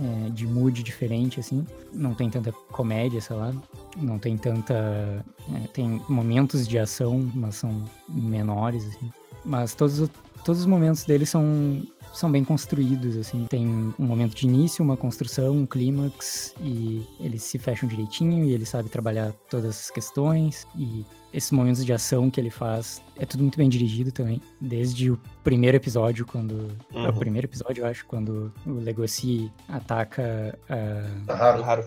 é, 0.00 0.30
de 0.30 0.46
mood 0.46 0.82
diferente, 0.82 1.40
assim. 1.40 1.66
Não 1.92 2.14
tem 2.14 2.30
tanta 2.30 2.52
comédia, 2.52 3.20
sei 3.20 3.36
lá. 3.36 3.52
Não 3.96 4.18
tem 4.18 4.36
tanta. 4.36 5.24
é, 5.54 5.66
tem 5.68 6.00
momentos 6.08 6.66
de 6.66 6.78
ação, 6.78 7.30
mas 7.34 7.56
são 7.56 7.84
menores, 8.08 8.86
assim. 8.86 9.10
Mas 9.44 9.74
todos, 9.74 10.08
todos 10.44 10.60
os 10.60 10.66
momentos 10.66 11.04
dele 11.04 11.26
são, 11.26 11.82
são 12.12 12.30
bem 12.30 12.44
construídos, 12.44 13.16
assim. 13.16 13.46
Tem 13.48 13.66
um 13.66 13.92
momento 13.98 14.34
de 14.34 14.46
início, 14.46 14.84
uma 14.84 14.96
construção, 14.96 15.56
um 15.56 15.66
clímax, 15.66 16.54
e 16.60 17.06
eles 17.20 17.42
se 17.42 17.58
fecham 17.58 17.88
direitinho, 17.88 18.44
e 18.44 18.52
ele 18.52 18.64
sabe 18.64 18.88
trabalhar 18.88 19.32
todas 19.50 19.70
essas 19.70 19.90
questões. 19.90 20.66
E 20.76 21.04
esses 21.32 21.50
momentos 21.50 21.84
de 21.84 21.92
ação 21.92 22.30
que 22.30 22.40
ele 22.40 22.50
faz 22.50 23.02
é 23.16 23.26
tudo 23.26 23.40
muito 23.42 23.58
bem 23.58 23.68
dirigido 23.68 24.10
também. 24.12 24.40
Desde 24.60 25.10
o 25.10 25.18
primeiro 25.44 25.76
episódio, 25.76 26.24
quando. 26.26 26.70
É 26.92 26.98
o 26.98 27.06
Uhum. 27.06 27.18
primeiro 27.18 27.46
episódio, 27.46 27.82
eu 27.82 27.86
acho, 27.86 28.06
quando 28.06 28.52
o 28.66 28.72
Legoshi 28.72 29.50
ataca 29.68 30.58
a. 30.68 31.24
Tá 31.26 31.34
raro. 31.34 31.62
Raro. 31.62 31.84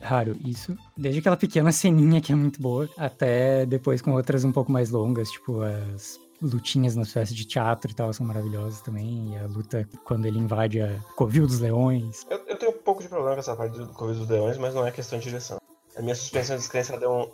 Raro, 0.00 0.36
isso. 0.44 0.76
Desde 0.96 1.20
aquela 1.20 1.36
pequena 1.36 1.70
ceninha 1.70 2.20
que 2.20 2.32
é 2.32 2.34
muito 2.34 2.60
boa, 2.60 2.88
até 2.96 3.64
depois 3.64 4.02
com 4.02 4.12
outras 4.12 4.42
um 4.44 4.50
pouco 4.50 4.72
mais 4.72 4.90
longas, 4.90 5.30
tipo 5.30 5.60
as 5.62 6.18
lutinhas 6.40 6.96
nas 6.96 7.12
festas 7.12 7.36
de 7.36 7.44
teatro 7.44 7.88
e 7.88 7.94
tal, 7.94 8.12
são 8.12 8.26
maravilhosas 8.26 8.80
também. 8.80 9.32
E 9.32 9.36
a 9.38 9.46
luta 9.46 9.88
quando 10.04 10.26
ele 10.26 10.40
invade 10.40 10.80
a 10.80 10.98
Covil 11.14 11.46
dos 11.46 11.60
Leões. 11.60 12.26
Eu, 12.28 12.38
eu 12.48 12.56
tenho 12.58 12.72
um 12.72 12.78
pouco 12.78 13.00
de 13.00 13.08
problema 13.08 13.34
com 13.34 13.40
essa 13.40 13.54
parte 13.54 13.78
do 13.78 13.86
Covid 13.90 14.18
dos 14.18 14.28
Leões, 14.28 14.58
mas 14.58 14.74
não 14.74 14.84
é 14.84 14.90
questão 14.90 15.20
de 15.20 15.26
direção. 15.26 15.58
A 15.96 16.02
minha 16.02 16.16
suspensão 16.16 16.56
de 16.56 16.62
descrença 16.62 16.98
deu 16.98 17.10
um. 17.12 17.30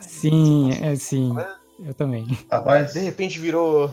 Sim, 0.00 0.70
é 0.82 0.94
sim. 0.96 1.34
Eu 1.84 1.94
também. 1.94 2.26
Rapaz, 2.50 2.92
De 2.94 3.00
repente 3.00 3.38
virou. 3.38 3.90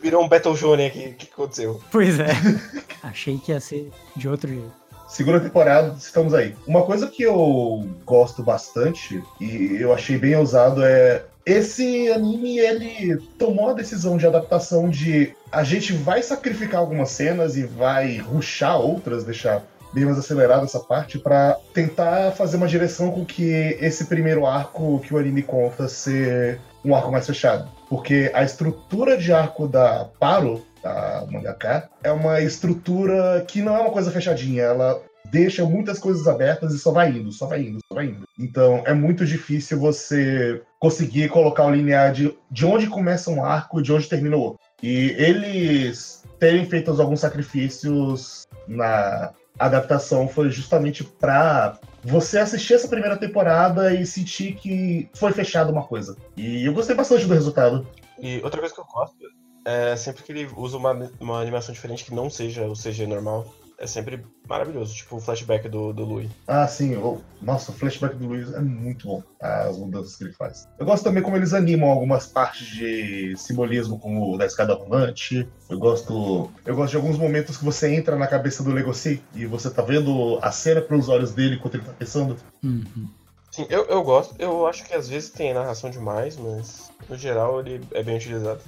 Virou 0.00 0.22
um 0.22 0.28
Battle 0.28 0.56
Shonen 0.56 0.86
aqui. 0.86 1.08
O 1.08 1.14
que 1.14 1.26
que 1.26 1.32
aconteceu? 1.32 1.80
Pois 1.90 2.20
é. 2.20 2.28
Achei 3.02 3.36
que 3.38 3.50
ia 3.52 3.60
ser 3.60 3.90
de 4.14 4.28
outro 4.28 4.48
jeito. 4.48 4.72
segunda 5.08 5.40
temporada, 5.40 5.96
estamos 5.98 6.32
aí. 6.34 6.54
Uma 6.66 6.84
coisa 6.84 7.08
que 7.08 7.22
eu 7.24 7.84
gosto 8.04 8.42
bastante 8.42 9.20
e 9.40 9.76
eu 9.80 9.92
achei 9.92 10.16
bem 10.16 10.36
ousado 10.36 10.84
é 10.84 11.24
esse 11.44 12.12
anime 12.12 12.58
ele 12.58 13.16
tomou 13.38 13.70
a 13.70 13.72
decisão 13.72 14.16
de 14.18 14.26
adaptação 14.26 14.88
de 14.88 15.34
a 15.50 15.64
gente 15.64 15.94
vai 15.94 16.22
sacrificar 16.22 16.78
algumas 16.80 17.10
cenas 17.10 17.56
e 17.56 17.62
vai 17.64 18.18
ruxar 18.18 18.78
outras, 18.78 19.24
deixar 19.24 19.62
bem 19.92 20.04
mais 20.04 20.18
acelerada 20.18 20.64
essa 20.64 20.80
parte 20.80 21.18
pra 21.18 21.56
tentar 21.72 22.32
fazer 22.32 22.56
uma 22.56 22.68
direção 22.68 23.10
com 23.10 23.24
que 23.24 23.50
esse 23.80 24.04
primeiro 24.04 24.46
arco 24.46 25.00
que 25.00 25.14
o 25.14 25.18
anime 25.18 25.42
conta 25.42 25.88
ser 25.88 26.60
um 26.84 26.94
arco 26.94 27.10
mais 27.10 27.26
fechado, 27.26 27.68
porque 27.88 28.30
a 28.34 28.42
estrutura 28.42 29.16
de 29.16 29.32
arco 29.32 29.66
da 29.66 30.06
Paro 30.18 30.64
da 30.82 31.26
mangaka 31.30 31.88
é 32.02 32.12
uma 32.12 32.40
estrutura 32.40 33.44
que 33.46 33.60
não 33.60 33.76
é 33.76 33.80
uma 33.80 33.90
coisa 33.90 34.10
fechadinha, 34.10 34.62
ela 34.62 35.02
deixa 35.30 35.64
muitas 35.64 35.98
coisas 35.98 36.26
abertas 36.26 36.72
e 36.72 36.78
só 36.78 36.90
vai 36.90 37.10
indo, 37.10 37.32
só 37.32 37.46
vai 37.46 37.62
indo, 37.62 37.78
só 37.86 37.94
vai 37.94 38.06
indo. 38.06 38.24
Então 38.38 38.82
é 38.86 38.94
muito 38.94 39.26
difícil 39.26 39.78
você 39.78 40.62
conseguir 40.78 41.28
colocar 41.28 41.66
o 41.66 41.74
linear 41.74 42.12
de, 42.12 42.34
de 42.50 42.66
onde 42.66 42.86
começa 42.86 43.30
um 43.30 43.44
arco 43.44 43.80
e 43.80 43.82
de 43.82 43.92
onde 43.92 44.08
termina 44.08 44.36
o 44.36 44.40
outro. 44.40 44.60
E 44.82 45.14
eles 45.18 46.24
terem 46.38 46.64
feito 46.66 46.90
alguns 46.90 47.20
sacrifícios 47.20 48.46
na 48.66 49.32
adaptação 49.58 50.28
foi 50.28 50.50
justamente 50.50 51.02
pra 51.02 51.78
você 52.04 52.38
assistir 52.38 52.74
essa 52.74 52.88
primeira 52.88 53.16
temporada 53.16 53.92
e 53.92 54.06
sentir 54.06 54.54
que 54.54 55.08
foi 55.14 55.32
fechada 55.32 55.72
uma 55.72 55.84
coisa. 55.84 56.16
E 56.36 56.64
eu 56.64 56.72
gostei 56.72 56.94
bastante 56.94 57.26
do 57.26 57.34
resultado. 57.34 57.86
E 58.20 58.40
outra 58.42 58.60
coisa 58.60 58.74
que 58.74 58.80
eu 58.80 58.84
gosto 58.84 59.16
é 59.64 59.96
sempre 59.96 60.22
que 60.22 60.32
ele 60.32 60.48
usa 60.56 60.76
uma, 60.76 61.10
uma 61.20 61.40
animação 61.40 61.74
diferente 61.74 62.04
que 62.04 62.14
não 62.14 62.30
seja 62.30 62.66
o 62.66 62.72
CG 62.72 63.06
normal. 63.06 63.46
É 63.80 63.86
sempre 63.86 64.24
maravilhoso, 64.48 64.92
tipo 64.92 65.16
o 65.16 65.20
flashback 65.20 65.68
do, 65.68 65.92
do 65.92 66.04
Louis. 66.04 66.28
Ah, 66.48 66.66
sim. 66.66 66.96
o- 66.96 67.22
Nossa, 67.40 67.70
o 67.70 67.74
flashback 67.74 68.16
do 68.16 68.26
Luiz 68.26 68.52
é 68.52 68.58
muito 68.60 69.06
bom. 69.06 69.22
As 69.40 69.78
mudanças 69.78 70.16
que 70.16 70.24
ele 70.24 70.32
faz. 70.32 70.66
Eu 70.80 70.84
gosto 70.84 71.04
também 71.04 71.22
como 71.22 71.36
eles 71.36 71.54
animam 71.54 71.88
algumas 71.88 72.26
partes 72.26 72.66
de 72.66 73.36
simbolismo, 73.36 73.96
como 74.00 74.34
o 74.34 74.36
da 74.36 74.46
escada 74.46 74.74
rolante. 74.74 75.48
Eu 75.70 75.78
gosto. 75.78 76.50
Eu 76.66 76.74
gosto 76.74 76.90
de 76.90 76.96
alguns 76.96 77.16
momentos 77.16 77.56
que 77.56 77.64
você 77.64 77.94
entra 77.94 78.16
na 78.16 78.26
cabeça 78.26 78.64
do 78.64 78.72
Legoshi 78.72 79.22
e 79.32 79.46
você 79.46 79.70
tá 79.70 79.80
vendo 79.82 80.40
a 80.42 80.50
cena 80.50 80.80
pelos 80.80 81.08
olhos 81.08 81.30
dele 81.32 81.54
enquanto 81.54 81.76
ele 81.76 81.84
tá 81.84 81.92
pensando. 81.92 82.36
Uhum. 82.64 83.08
Sim, 83.52 83.64
eu, 83.70 83.84
eu 83.84 84.02
gosto. 84.02 84.34
Eu 84.40 84.66
acho 84.66 84.84
que 84.84 84.92
às 84.94 85.08
vezes 85.08 85.30
tem 85.30 85.54
narração 85.54 85.88
demais, 85.88 86.36
mas 86.36 86.90
no 87.08 87.16
geral 87.16 87.60
ele 87.60 87.80
é 87.92 88.02
bem 88.02 88.16
utilizado. 88.16 88.60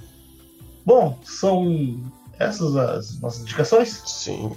Bom, 0.85 1.19
são 1.25 1.99
essas 2.39 2.75
as 2.77 3.19
nossas 3.19 3.41
indicações. 3.41 4.01
Sim. 4.05 4.55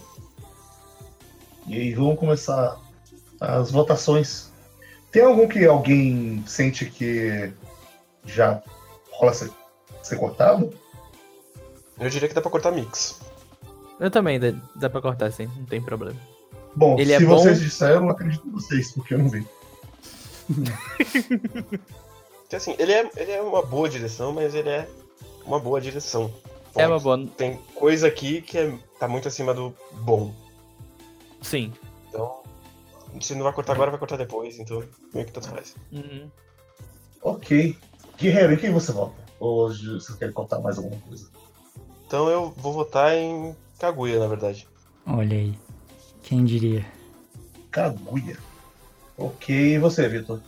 E 1.66 1.74
aí 1.74 1.94
vamos 1.94 2.18
começar 2.18 2.80
as 3.40 3.70
votações. 3.70 4.52
Tem 5.10 5.22
algum 5.22 5.46
que 5.48 5.64
alguém 5.64 6.42
sente 6.46 6.86
que 6.86 7.52
já 8.24 8.62
rola 9.12 9.32
ser, 9.32 9.50
ser 10.02 10.16
cortado? 10.16 10.72
Eu 11.98 12.10
diria 12.10 12.28
que 12.28 12.34
dá 12.34 12.40
pra 12.40 12.50
cortar 12.50 12.72
mix. 12.72 13.20
Eu 14.00 14.10
também, 14.10 14.40
dá, 14.40 14.52
dá 14.74 14.90
pra 14.90 15.00
cortar 15.00 15.26
assim, 15.26 15.46
não 15.56 15.64
tem 15.64 15.80
problema. 15.80 16.18
Bom, 16.74 16.98
Ele 16.98 17.16
se 17.16 17.22
é 17.22 17.26
bom? 17.26 17.38
vocês 17.38 17.60
disseram, 17.60 18.04
eu 18.04 18.10
acredito 18.10 18.46
em 18.46 18.50
vocês, 18.50 18.92
porque 18.92 19.14
eu 19.14 19.18
não 19.18 19.28
vi. 19.28 19.46
Assim, 22.54 22.76
ele 22.78 22.92
é, 22.92 23.10
ele 23.16 23.32
é 23.32 23.42
uma 23.42 23.62
boa 23.62 23.88
direção, 23.88 24.32
mas 24.32 24.54
ele 24.54 24.68
é 24.68 24.88
uma 25.44 25.58
boa 25.58 25.80
direção. 25.80 26.32
É 26.76 26.86
uma 26.86 27.00
boa. 27.00 27.26
Tem 27.36 27.58
coisa 27.74 28.06
aqui 28.06 28.40
que 28.42 28.56
é, 28.56 28.72
tá 28.98 29.08
muito 29.08 29.26
acima 29.26 29.52
do 29.52 29.74
bom. 29.90 30.32
Sim. 31.44 31.72
Então, 32.08 32.42
se 33.20 33.34
não 33.34 33.44
vai 33.44 33.52
cortar 33.52 33.74
agora, 33.74 33.90
vai 33.90 34.00
cortar 34.00 34.16
depois, 34.16 34.58
então 34.58 34.82
meio 35.12 35.26
que 35.26 35.32
tanto 35.32 35.48
faz. 35.48 35.76
Uhum. 35.92 36.28
Ok. 37.22 37.78
Guerreiro, 38.18 38.54
em 38.54 38.56
quem 38.56 38.72
você 38.72 38.92
vota? 38.92 39.22
Ou 39.38 39.68
você 39.68 40.16
quer 40.18 40.32
contar 40.32 40.58
mais 40.60 40.78
alguma 40.78 41.00
coisa? 41.02 41.28
Então 42.06 42.28
eu 42.28 42.50
vou 42.56 42.72
votar 42.72 43.14
em 43.14 43.54
Kaguya, 43.78 44.18
na 44.18 44.26
verdade. 44.26 44.66
Olha 45.06 45.36
aí. 45.36 45.58
Quem 46.22 46.44
diria? 46.44 46.84
Kaguya. 47.70 48.38
Ok, 49.18 49.74
e 49.74 49.78
você, 49.78 50.08
Vitor? 50.08 50.40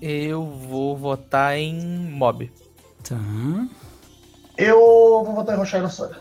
Eu 0.00 0.44
vou 0.44 0.96
votar 0.96 1.56
em 1.56 1.74
Mob. 2.10 2.52
Tá. 3.02 3.16
Eu 4.56 4.78
vou 5.24 5.34
votar 5.34 5.54
em 5.54 5.58
Rochelle 5.58 5.90
Sora. 5.90 6.20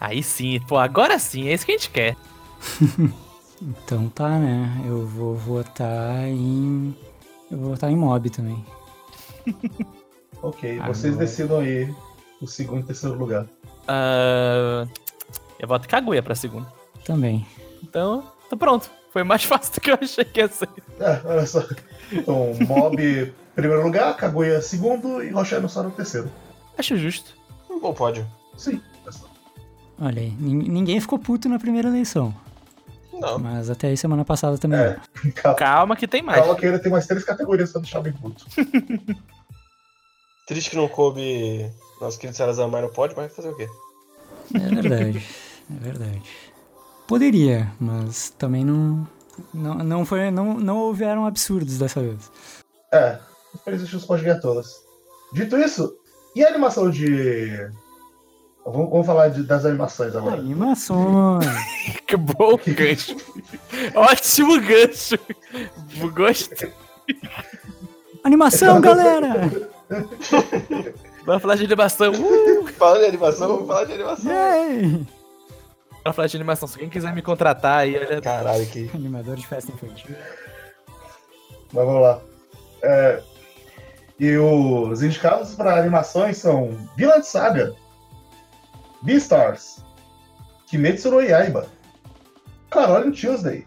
Aí 0.00 0.22
sim, 0.22 0.58
pô, 0.66 0.76
agora 0.76 1.18
sim, 1.18 1.48
é 1.48 1.54
isso 1.54 1.64
que 1.64 1.72
a 1.72 1.76
gente 1.76 1.90
quer. 1.90 2.16
Então 3.62 4.08
tá, 4.08 4.38
né? 4.38 4.82
Eu 4.86 5.06
vou 5.06 5.34
votar 5.36 6.26
em. 6.26 6.96
Eu 7.50 7.58
vou 7.58 7.70
votar 7.70 7.90
em 7.90 7.96
mob 7.96 8.30
também. 8.30 8.64
Ok, 10.42 10.78
Agora- 10.78 10.94
vocês 10.94 11.14
decidam 11.18 11.58
aí 11.60 11.94
o 12.40 12.46
segundo 12.46 12.80
e 12.80 12.84
terceiro 12.84 13.14
lugar. 13.18 13.46
Ah, 13.86 14.86
eu 15.58 15.68
voto 15.68 15.86
Kaguya 15.86 16.22
pra 16.22 16.34
segundo. 16.34 16.66
Também. 17.04 17.46
Então, 17.82 18.24
tá 18.48 18.56
pronto. 18.56 18.90
Foi 19.12 19.22
mais 19.22 19.44
fácil 19.44 19.74
do 19.74 19.80
que 19.82 19.90
eu 19.90 19.98
achei 20.00 20.24
que 20.24 20.40
ia 20.40 20.48
ser. 20.48 20.66
É, 20.98 21.20
olha 21.26 21.46
só. 21.46 21.62
Então, 22.10 22.54
Mob 22.66 23.34
primeiro 23.54 23.82
lugar, 23.82 24.16
Kaguya 24.16 24.62
segundo 24.62 25.22
e 25.22 25.28
Rochelle 25.28 25.68
Sora 25.68 25.90
terceiro. 25.90 26.30
Acho 26.78 26.96
justo. 26.96 27.34
Um 27.68 27.78
bom 27.78 27.92
pódio. 27.92 28.26
Sim. 28.56 28.80
Olha 30.00 30.22
aí, 30.22 30.30
nin- 30.40 30.70
ninguém 30.70 30.98
ficou 30.98 31.18
puto 31.18 31.46
na 31.50 31.58
primeira 31.58 31.88
eleição. 31.88 32.34
Não. 33.20 33.38
Mas 33.38 33.70
até 33.70 33.88
aí 33.88 33.96
semana 33.96 34.24
passada 34.24 34.56
também. 34.58 34.80
É. 34.80 34.96
não. 35.24 35.32
Calma, 35.32 35.56
Calma 35.58 35.96
que 35.96 36.08
tem 36.08 36.22
mais. 36.22 36.40
calma 36.40 36.56
que 36.56 36.66
ainda 36.66 36.78
tem 36.78 36.90
mais 36.90 37.06
três 37.06 37.24
categorias 37.24 37.72
pra 37.72 37.80
deixar 37.80 38.00
bem 38.00 38.12
puto. 38.12 38.46
Triste 40.46 40.70
que 40.70 40.76
não 40.76 40.88
coube 40.88 41.70
nosso 42.00 42.18
querido 42.18 42.36
Sarazamai 42.36 42.82
no 42.82 42.88
pódio, 42.88 43.16
mas 43.16 43.34
fazer 43.34 43.50
o 43.50 43.56
quê? 43.56 43.68
É 44.54 44.58
verdade. 44.58 45.26
é 45.70 45.84
verdade. 45.84 46.22
Poderia, 47.06 47.70
mas 47.78 48.30
também 48.30 48.64
não. 48.64 49.06
Não, 49.54 49.74
não, 49.76 50.04
foi, 50.04 50.30
não, 50.30 50.54
não 50.54 50.78
houveram 50.78 51.24
absurdos 51.24 51.78
dessa 51.78 52.00
vez. 52.00 52.30
É, 52.92 53.18
infelizmente 53.54 53.94
não 53.94 54.02
pode 54.02 54.22
ganhar 54.24 54.40
todas. 54.40 54.82
Dito 55.32 55.56
isso, 55.56 55.96
e 56.34 56.44
a 56.44 56.48
animação 56.48 56.90
de. 56.90 57.70
Vamos, 58.70 58.90
vamos 58.90 59.06
falar 59.06 59.28
de- 59.28 59.42
das 59.42 59.64
animações 59.64 60.14
agora. 60.14 60.36
Animações. 60.36 61.46
Que 62.06 62.16
bom 62.16 62.58
gancho. 62.66 63.16
Ótimo 63.94 64.60
gancho. 64.60 65.16
Gostei. 66.12 66.72
Animação, 68.24 68.80
galera! 68.80 69.50
Vamos 71.24 71.42
falar 71.42 71.54
de 71.56 71.64
animação. 71.64 72.12
Uh! 72.12 72.66
Falando 72.72 73.00
de 73.00 73.06
animação, 73.06 73.48
vamos 73.48 73.66
falar 73.68 73.84
de 73.84 73.92
animação. 73.92 74.32
Yay! 74.32 75.06
Vamos 76.02 76.16
falar 76.16 76.26
de 76.28 76.36
animação. 76.36 76.66
Se 76.68 76.74
alguém 76.74 76.88
quiser 76.90 77.14
me 77.14 77.22
contratar 77.22 77.78
aí, 77.78 77.96
olha. 77.96 78.20
Caralho, 78.20 78.66
que. 78.66 78.90
Animador 78.94 79.36
de 79.36 79.46
festa 79.46 79.70
infantil. 79.70 80.14
Mas 81.72 81.84
vamos 81.86 82.02
lá. 82.02 82.20
É, 82.82 83.22
e 84.18 84.36
os 84.36 85.02
indicados 85.02 85.54
para 85.54 85.78
animações 85.78 86.38
são 86.38 86.76
Vinland 86.96 87.24
Saga, 87.26 87.74
Beastars, 89.02 89.84
Kimetsu 90.68 91.10
no 91.10 91.20
Yaiba, 91.20 91.68
Carole 92.70 93.12
Tuesday, 93.12 93.66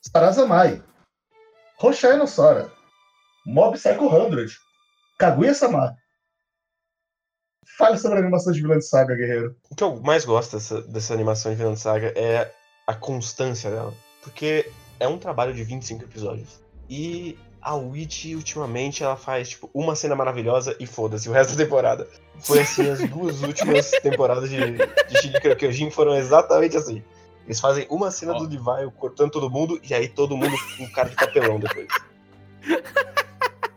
Sarazamai, 0.00 0.82
Roshai 1.78 2.16
no 2.16 2.26
Sora, 2.26 2.72
Mob 3.46 3.76
Psycho 3.76 4.08
100, 4.08 4.56
Kaguya-sama. 5.18 5.96
Fale 7.76 7.96
sobre 7.98 8.18
a 8.18 8.20
animação 8.22 8.52
de 8.52 8.60
Vinland 8.60 8.84
Saga, 8.84 9.14
guerreiro. 9.14 9.56
O 9.70 9.74
que 9.74 9.84
eu 9.84 10.00
mais 10.00 10.24
gosto 10.24 10.56
dessa, 10.56 10.82
dessa 10.82 11.14
animação 11.14 11.52
de 11.52 11.58
Vinland 11.58 11.78
Saga 11.78 12.12
é 12.16 12.52
a 12.86 12.94
constância 12.94 13.70
dela. 13.70 13.94
Porque 14.22 14.70
é 14.98 15.08
um 15.08 15.18
trabalho 15.18 15.54
de 15.54 15.62
25 15.64 16.04
episódios. 16.04 16.60
E 16.88 17.38
a 17.62 17.76
Witch, 17.76 18.26
ultimamente, 18.34 19.04
ela 19.04 19.16
faz, 19.16 19.50
tipo, 19.50 19.70
uma 19.72 19.94
cena 19.94 20.16
maravilhosa 20.16 20.76
e 20.80 20.86
foda-se 20.86 21.28
o 21.28 21.32
resto 21.32 21.56
da 21.56 21.64
temporada. 21.64 22.08
Foi 22.40 22.60
assim, 22.60 22.90
as 22.90 23.08
duas 23.08 23.40
últimas 23.44 23.90
temporadas 24.02 24.50
de, 24.50 24.58
de 24.58 25.22
Shingeki 25.22 25.48
no 25.48 25.56
Kyojin 25.56 25.90
foram 25.90 26.16
exatamente 26.16 26.76
assim. 26.76 27.02
Eles 27.46 27.60
fazem 27.60 27.86
uma 27.88 28.10
cena 28.10 28.32
Ó. 28.34 28.38
do 28.38 28.48
Levi 28.48 28.90
cortando 28.96 29.30
todo 29.30 29.48
mundo 29.48 29.80
e 29.88 29.94
aí 29.94 30.08
todo 30.08 30.36
mundo 30.36 30.56
com 30.76 30.88
cara 30.90 31.08
de 31.08 31.16
papelão 31.16 31.60
depois. 31.60 31.88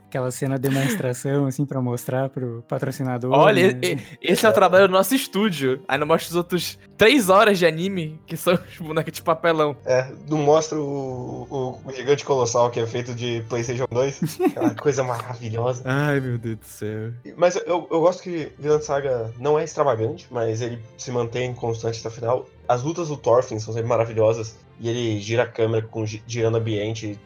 Aquela 0.08 0.32
cena 0.32 0.58
demonstração, 0.58 1.46
assim, 1.46 1.66
pra 1.66 1.82
mostrar 1.82 2.30
pro 2.30 2.64
patrocinador. 2.68 3.32
Olha, 3.34 3.74
né? 3.74 3.98
esse 4.22 4.46
é 4.46 4.50
o 4.50 4.54
trabalho 4.54 4.88
do 4.88 4.92
nosso 4.92 5.14
estúdio. 5.14 5.82
Aí 5.88 5.98
não 5.98 6.08
mostra 6.08 6.30
os 6.30 6.36
outros 6.36 6.80
três 6.96 7.30
horas 7.30 7.60
de 7.60 7.66
anime, 7.66 8.20
que 8.26 8.38
são 8.38 8.54
os 8.54 8.78
bonecos 8.78 9.12
de 9.12 9.22
papelão. 9.22 9.76
É, 9.86 10.10
não 10.30 10.38
mostra 10.38 10.80
o, 10.80 11.48
o, 11.50 11.82
o 11.90 11.92
gigante 11.92 12.24
colossal 12.24 12.70
que 12.72 12.80
é 12.80 12.88
feito 12.88 13.14
de 13.14 13.44
PlayStation 13.50 13.86
2. 13.92 14.40
Aquela 14.46 14.74
coisa 14.76 15.04
maravilhosa. 15.04 15.84
Ai, 15.86 16.20
meu 16.22 16.38
Deus 16.38 16.58
do 16.60 16.66
céu. 16.66 17.12
Mas 17.36 17.56
eu, 17.58 17.88
eu 17.92 18.00
gosto 18.00 18.24
que 18.24 18.54
Vinland 18.58 18.86
Saga 18.86 19.34
não 19.40 19.60
é 19.60 19.64
extravagante, 19.66 20.28
mas 20.32 20.62
ele 20.62 20.80
se 20.98 21.12
mantém 21.12 21.54
constante 21.54 22.00
até 22.00 22.08
o 22.08 22.12
final. 22.12 22.46
As 22.70 22.84
lutas 22.84 23.10
do 23.10 23.18
Thorfinn 23.18 23.60
são 23.60 23.74
sempre 23.74 23.90
maravilhosas. 23.90 24.58
E 24.80 24.88
ele 24.90 25.20
gira 25.20 25.44
a 25.44 25.48
câmera 25.48 25.86
com 25.86 26.06
gi- 26.06 26.24
girando 26.28 26.58
ambiente. 26.58 27.20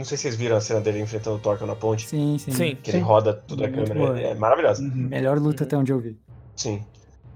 Não 0.00 0.04
sei 0.06 0.16
se 0.16 0.22
vocês 0.22 0.36
viram 0.36 0.56
a 0.56 0.60
cena 0.62 0.80
dele 0.80 0.98
enfrentando 1.00 1.36
o 1.36 1.38
Thorfinn 1.38 1.66
na 1.66 1.76
ponte. 1.76 2.08
Sim, 2.08 2.38
sim. 2.38 2.50
Sim. 2.52 2.74
Que 2.82 2.90
ele 2.90 2.98
Sim. 2.98 3.04
roda 3.04 3.34
tudo 3.34 3.64
a 3.64 3.68
câmera. 3.68 3.94
boa. 3.94 4.18
É 4.18 4.34
maravilhosa. 4.34 4.82
Melhor 4.82 5.38
luta 5.38 5.64
até 5.64 5.76
onde 5.76 5.92
eu 5.92 6.00
vi. 6.00 6.18
Sim. 6.56 6.82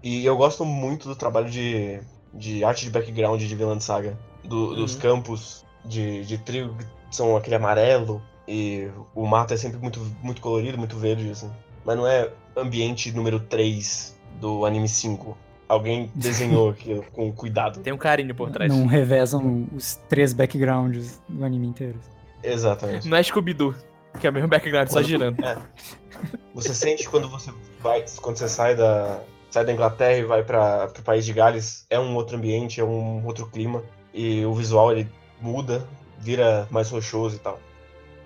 E 0.02 0.24
eu 0.24 0.34
gosto 0.36 0.64
muito 0.64 1.06
do 1.06 1.14
trabalho 1.14 1.50
de, 1.50 2.00
de 2.32 2.64
arte 2.64 2.84
de 2.84 2.90
background 2.90 3.40
de 3.40 3.54
Vinland 3.54 3.84
Saga. 3.84 4.18
Do- 4.42 4.74
Dos 4.74 4.94
Uhum. 4.94 5.00
campos 5.00 5.64
de, 5.84 6.24
de 6.24 6.38
trigo 6.38 6.74
que 6.76 6.86
são 7.14 7.36
aquele 7.36 7.56
amarelo. 7.56 8.22
E 8.48 8.88
o 9.14 9.26
mato 9.26 9.52
é 9.54 9.56
sempre 9.58 9.78
muito, 9.78 10.00
muito 10.22 10.40
colorido, 10.40 10.76
muito 10.78 10.96
verde, 10.96 11.30
assim. 11.30 11.50
Mas 11.84 11.96
não 11.96 12.06
é 12.06 12.30
ambiente 12.56 13.12
número 13.12 13.40
3 13.40 14.18
do 14.40 14.64
anime 14.64 14.88
5. 14.88 15.36
Alguém 15.68 16.10
desenhou 16.16 16.70
aquilo 16.70 17.04
com 17.12 17.30
cuidado. 17.32 17.80
Tem 17.80 17.92
um 17.92 17.98
carinho 17.98 18.34
por 18.34 18.50
trás. 18.50 18.70
Não 18.70 18.86
revezam 18.86 19.66
os 19.74 19.96
três 20.08 20.32
backgrounds 20.32 21.20
do 21.28 21.44
anime 21.44 21.66
inteiro. 21.66 21.98
Exatamente. 22.44 23.08
Não 23.08 23.16
é 23.16 23.22
Scooby-Doo, 23.22 23.74
que 24.20 24.26
é 24.26 24.30
o 24.30 24.32
mesmo 24.32 24.48
background, 24.48 24.88
só 24.88 25.02
girando. 25.02 25.36
Você 26.54 26.74
sente 26.74 27.08
quando 27.08 27.28
você 27.28 27.52
vai, 27.80 28.04
quando 28.20 28.36
você 28.36 28.48
sai 28.48 28.76
da, 28.76 29.20
sai 29.50 29.64
da 29.64 29.72
Inglaterra 29.72 30.18
e 30.18 30.24
vai 30.24 30.44
para 30.44 30.92
o 30.98 31.02
país 31.02 31.24
de 31.24 31.32
Gales, 31.32 31.86
é 31.90 31.98
um 31.98 32.14
outro 32.14 32.36
ambiente, 32.36 32.80
é 32.80 32.84
um 32.84 33.24
outro 33.24 33.46
clima 33.46 33.82
e 34.12 34.44
o 34.44 34.54
visual 34.54 34.92
ele 34.92 35.08
muda, 35.40 35.86
vira 36.18 36.68
mais 36.70 36.90
rochoso 36.90 37.36
e 37.36 37.38
tal. 37.38 37.58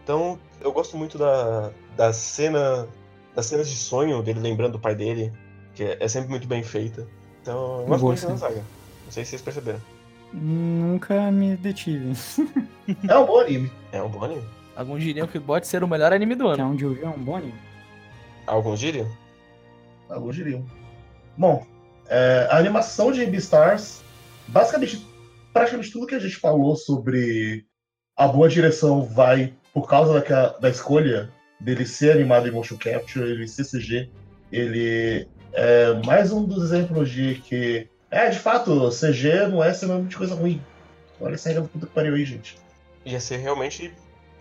Então, 0.05 0.39
eu 0.61 0.73
gosto 0.73 0.97
muito 0.97 1.17
da, 1.17 1.71
da 1.97 2.13
cena 2.13 2.87
das 3.35 3.47
cenas 3.47 3.71
de 3.71 3.77
sonho 3.77 4.21
dele 4.23 4.41
lembrando 4.41 4.73
do 4.73 4.79
pai 4.81 4.95
dele, 4.95 5.33
que 5.75 5.85
é, 5.85 5.97
é 6.01 6.09
sempre 6.09 6.29
muito 6.29 6.49
bem 6.49 6.63
feita. 6.63 7.07
Então, 7.41 7.83
eu 7.83 7.87
gosto 7.87 8.05
muito 8.05 8.27
da 8.27 8.37
saga. 8.37 8.65
Não 9.05 9.13
sei 9.13 9.25
se 9.25 9.31
vocês 9.31 9.43
perceberam. 9.43 9.81
Nunca 10.33 11.31
me 11.31 11.57
detive. 11.57 12.15
É 13.09 13.17
um 13.19 13.27
bom 13.27 13.41
anime. 13.41 13.71
É 13.93 14.03
um 14.03 14.09
bom 14.09 14.25
anime. 14.25 14.45
Alguns 14.77 15.03
diriam 15.03 15.27
que 15.27 15.41
pode 15.41 15.67
ser 15.67 15.83
o 15.83 15.89
melhor 15.89 16.13
anime 16.13 16.35
do 16.35 16.45
Que 16.55 16.61
é 16.61 16.63
ano. 16.63 16.73
onde 16.73 16.85
eu 16.85 16.95
vi 16.95 17.03
é 17.03 17.09
um 17.09 17.19
bom 17.19 17.37
anime. 17.37 17.55
Alguns 18.47 18.79
diriam? 18.81 19.09
Alguns 20.09 20.37
diriam. 20.37 20.65
Bom, 21.37 21.67
é, 22.09 22.47
a 22.51 22.57
animação 22.57 23.13
de 23.13 23.25
Beastars, 23.27 24.03
basicamente, 24.47 25.07
praticamente 25.53 25.93
tudo 25.93 26.07
que 26.07 26.15
a 26.15 26.19
gente 26.19 26.37
falou 26.37 26.77
sobre 26.77 27.67
a 28.17 28.27
boa 28.29 28.49
direção 28.49 29.03
vai 29.05 29.53
por 29.75 29.87
causa 29.89 30.15
daquela- 30.15 30.57
da 30.59 30.69
escolha 30.71 31.31
dele 31.61 31.85
ser 31.85 32.13
animado 32.13 32.49
em 32.49 32.51
motion 32.51 32.77
capture, 32.77 33.29
ele 33.29 33.47
ser 33.47 33.65
CG. 33.65 34.09
Ele 34.51 35.29
é 35.53 35.93
mais 36.07 36.33
um 36.33 36.45
dos 36.45 36.65
exemplos 36.73 37.11
de 37.11 37.35
que, 37.37 37.89
é, 38.11 38.31
de 38.31 38.39
fato, 38.39 38.91
CG 38.91 39.47
não 39.49 39.63
é 39.63 39.75
sinônimo 39.75 40.09
de 40.09 40.17
coisa 40.17 40.35
ruim. 40.35 40.63
Olha 41.21 41.35
essa 41.35 41.49
regra 41.49 41.65
do 41.65 41.69
puta 41.69 41.87
que 41.87 41.93
pariu 41.93 42.15
aí, 42.15 42.25
gente. 42.25 42.57
Ia 43.09 43.21
ser 43.21 43.39
realmente 43.39 43.93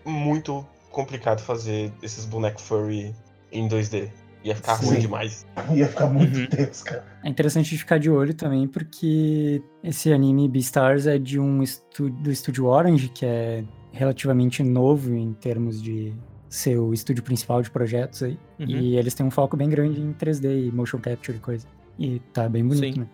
muito 0.04 0.66
complicado 0.92 1.42
fazer 1.42 1.92
esses 2.04 2.26
bonecos 2.26 2.64
furry 2.68 3.16
em 3.52 3.68
2D. 3.68 4.10
Ia 4.44 4.56
ficar 4.56 4.76
Sim. 4.76 4.88
ruim 4.88 5.00
demais. 5.00 5.46
Ia 5.74 5.88
ficar 5.88 6.08
muito 6.08 6.38
Uhum. 6.38 6.48
tenso, 6.48 6.84
cara. 6.84 7.06
É 7.24 7.30
interessante 7.30 7.70
de 7.70 7.78
ficar 7.78 7.98
de 7.98 8.10
olho 8.10 8.34
também, 8.34 8.68
porque 8.68 9.62
esse 9.84 10.12
anime 10.12 10.48
Beastars 10.50 11.08
é 11.08 11.18
de 11.18 11.40
um 11.40 11.64
estu 11.64 12.10
do 12.10 12.30
estúdio 12.32 12.66
Orange, 12.66 13.10
que 13.10 13.26
é 13.26 13.64
relativamente 13.92 14.62
novo 14.64 15.14
em 15.16 15.34
termos 15.34 15.82
de 15.82 16.14
ser 16.50 16.78
o 16.78 16.94
estúdio 16.94 17.24
principal 17.24 17.62
de 17.62 17.72
projetos 17.72 18.22
aí. 18.24 18.38
Uhum. 18.60 18.68
E 18.68 18.98
eles 18.98 19.14
têm 19.14 19.26
um 19.26 19.32
foco 19.32 19.56
bem 19.58 19.70
grande 19.70 20.02
em 20.02 20.14
3D 20.14 20.68
e 20.68 20.72
motion 20.72 21.00
capture 21.00 21.38
e 21.38 21.40
coisa. 21.42 21.66
E 21.98 22.20
tá 22.34 22.48
bem 22.50 22.66
bonito, 22.66 22.94
Sim. 22.96 23.00
né? 23.02 23.08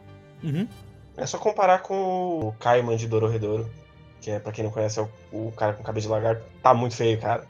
Uhum. 0.43 0.67
É 1.15 1.25
só 1.27 1.37
comparar 1.37 1.79
com 1.83 1.95
o 2.47 2.53
Kaiman 2.59 2.97
de 2.97 3.07
Dororedoro, 3.07 3.69
que 4.23 4.31
é, 4.31 4.39
pra 4.39 4.53
quem 4.53 4.63
não 4.63 4.71
conhece, 4.71 4.99
é 4.99 5.07
o, 5.33 5.47
o 5.47 5.51
cara 5.51 5.73
com 5.73 5.83
cabelo 5.83 6.01
de 6.01 6.07
lagarto. 6.07 6.43
Tá 6.61 6.73
muito 6.73 6.95
feio, 6.95 7.19
cara. 7.19 7.45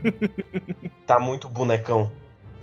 tá 1.06 1.20
muito 1.20 1.50
bonecão. 1.50 2.10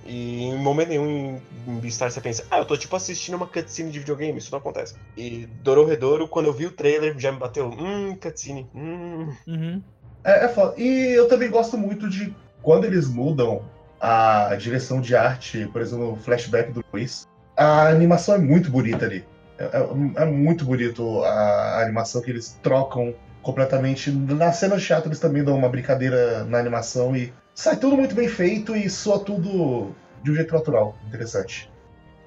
E 0.03 0.45
em 0.45 0.57
momento 0.57 0.89
nenhum 0.89 1.07
em, 1.07 1.41
em 1.67 1.79
Beastars 1.79 2.15
você 2.15 2.21
pensa, 2.21 2.43
ah, 2.49 2.57
eu 2.57 2.65
tô 2.65 2.75
tipo 2.75 2.95
assistindo 2.95 3.35
uma 3.35 3.45
cutscene 3.45 3.91
de 3.91 3.99
videogame, 3.99 4.39
isso 4.39 4.51
não 4.51 4.57
acontece. 4.57 4.95
E 5.15 5.45
Dororedoro, 5.61 6.27
quando 6.27 6.47
eu 6.47 6.53
vi 6.53 6.65
o 6.65 6.71
trailer, 6.71 7.17
já 7.19 7.31
me 7.31 7.37
bateu, 7.37 7.69
hum, 7.69 8.17
cutscene, 8.19 8.67
hum. 8.73 9.31
Uhum. 9.47 9.81
É, 10.23 10.45
é 10.45 10.49
foda. 10.49 10.73
E 10.77 11.13
eu 11.13 11.27
também 11.27 11.51
gosto 11.51 11.77
muito 11.77 12.09
de 12.09 12.35
quando 12.63 12.85
eles 12.85 13.07
mudam 13.07 13.63
a 14.01 14.55
direção 14.55 14.99
de 14.99 15.15
arte, 15.15 15.69
por 15.71 15.81
exemplo, 15.81 16.11
no 16.11 16.17
flashback 16.17 16.71
do 16.71 16.83
Luiz, 16.91 17.27
a 17.55 17.89
animação 17.89 18.35
é 18.35 18.39
muito 18.39 18.71
bonita 18.71 19.05
ali. 19.05 19.23
É, 19.57 19.65
é- 19.65 20.23
é 20.23 20.25
muito 20.25 20.65
bonito 20.65 21.23
a 21.23 21.81
animação 21.81 22.21
que 22.21 22.29
eles 22.31 22.57
trocam 22.63 23.13
completamente. 23.41 24.09
Nas 24.11 24.55
cenas 24.57 24.81
de 24.81 24.87
teatro 24.87 25.09
eles 25.09 25.19
também 25.19 25.43
dão 25.43 25.55
uma 25.55 25.69
brincadeira 25.69 26.43
na 26.45 26.57
animação 26.59 27.15
e 27.15 27.31
sai 27.53 27.75
tudo 27.77 27.95
muito 27.97 28.15
bem 28.15 28.27
feito 28.27 28.75
e 28.75 28.89
soa 28.89 29.19
tudo 29.19 29.93
de 30.23 30.31
um 30.31 30.35
jeito 30.35 30.53
natural. 30.53 30.95
Interessante. 31.07 31.69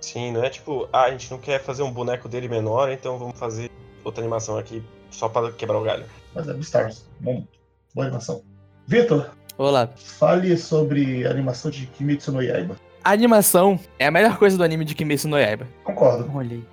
Sim, 0.01 0.33
não 0.33 0.45
é 0.45 0.51
tipo, 0.51 0.89
ah, 0.93 1.05
a 1.05 1.11
gente 1.11 1.31
não 1.31 1.39
quer 1.39 1.61
fazer 1.62 1.83
um 1.83 1.91
boneco 1.91 2.29
dele 2.29 2.49
menor, 2.49 2.91
então 2.93 3.19
vamos 3.19 3.39
fazer 3.39 3.71
outra 4.05 4.23
animação 4.23 4.57
aqui 4.59 4.83
só 5.11 5.29
para 5.29 5.51
quebrar 5.51 5.79
o 5.79 5.83
galho. 5.83 6.05
Mas 6.35 6.47
é 6.49 6.53
Beastars. 6.53 7.07
Bom, 7.19 7.45
boa 7.95 8.07
animação. 8.07 8.43
Vitor, 8.87 9.31
Olá. 9.59 9.89
fale 9.97 10.57
sobre 10.57 11.27
a 11.27 11.31
animação 11.31 11.71
de 11.71 11.87
Kimetsu 11.87 12.31
no 12.31 12.43
Yaiba. 12.43 12.77
A 13.03 13.11
animação 13.12 13.81
é 13.99 14.07
a 14.07 14.11
melhor 14.11 14.37
coisa 14.37 14.57
do 14.57 14.62
anime 14.62 14.85
de 14.85 14.95
Kimetsu 14.95 15.27
no 15.29 15.39
Yaiba. 15.39 15.67
Concordo. 15.83 16.31
Olha 16.35 16.57
aí. 16.57 16.65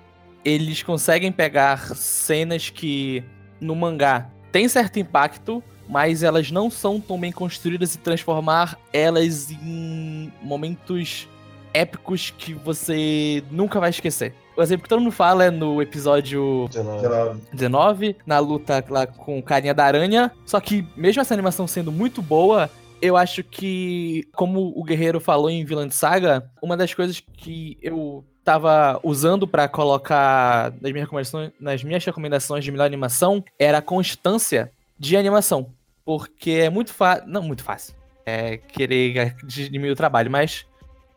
Eles 0.44 0.82
conseguem 0.82 1.32
pegar 1.32 1.94
cenas 1.96 2.68
que 2.68 3.24
no 3.60 3.74
mangá 3.74 4.30
tem 4.52 4.68
certo 4.68 5.00
impacto, 5.00 5.62
mas 5.88 6.22
elas 6.22 6.50
não 6.50 6.70
são 6.70 7.00
tão 7.00 7.18
bem 7.18 7.32
construídas 7.32 7.94
e 7.94 7.98
transformar 7.98 8.78
elas 8.92 9.50
em 9.50 10.32
momentos 10.40 11.28
épicos 11.72 12.32
que 12.38 12.54
você 12.54 13.42
nunca 13.50 13.80
vai 13.80 13.90
esquecer. 13.90 14.32
O 14.56 14.62
exemplo 14.62 14.84
que 14.84 14.88
todo 14.88 15.00
mundo 15.00 15.10
fala 15.10 15.46
é 15.46 15.50
no 15.50 15.82
episódio 15.82 16.68
19. 16.70 17.02
19. 17.02 17.40
19, 17.52 18.16
na 18.24 18.38
luta 18.38 18.84
lá 18.88 19.06
com 19.08 19.40
o 19.40 19.42
carinha 19.42 19.74
da 19.74 19.84
aranha. 19.84 20.30
Só 20.46 20.60
que, 20.60 20.86
mesmo 20.96 21.20
essa 21.20 21.34
animação 21.34 21.66
sendo 21.66 21.90
muito 21.90 22.22
boa, 22.22 22.70
eu 23.02 23.16
acho 23.16 23.42
que, 23.42 24.22
como 24.36 24.72
o 24.76 24.84
Guerreiro 24.84 25.18
falou 25.18 25.50
em 25.50 25.64
Villain 25.64 25.90
Saga, 25.90 26.48
uma 26.62 26.76
das 26.76 26.94
coisas 26.94 27.18
que 27.18 27.76
eu 27.82 28.24
tava 28.44 29.00
usando 29.02 29.48
pra 29.48 29.66
colocar 29.66 30.72
nas 30.80 30.92
minhas, 30.92 31.06
recomendações, 31.06 31.52
nas 31.58 31.82
minhas 31.82 32.04
recomendações 32.04 32.64
de 32.64 32.70
melhor 32.70 32.84
animação 32.84 33.42
era 33.58 33.78
a 33.78 33.82
constância 33.82 34.70
de 34.98 35.16
animação. 35.16 35.70
Porque 36.04 36.50
é 36.50 36.70
muito 36.70 36.92
fácil. 36.92 37.26
Não, 37.26 37.42
muito 37.42 37.64
fácil. 37.64 37.94
É 38.26 38.58
querer 38.58 39.34
diminuir 39.44 39.90
o 39.90 39.96
trabalho, 39.96 40.30
mas 40.30 40.66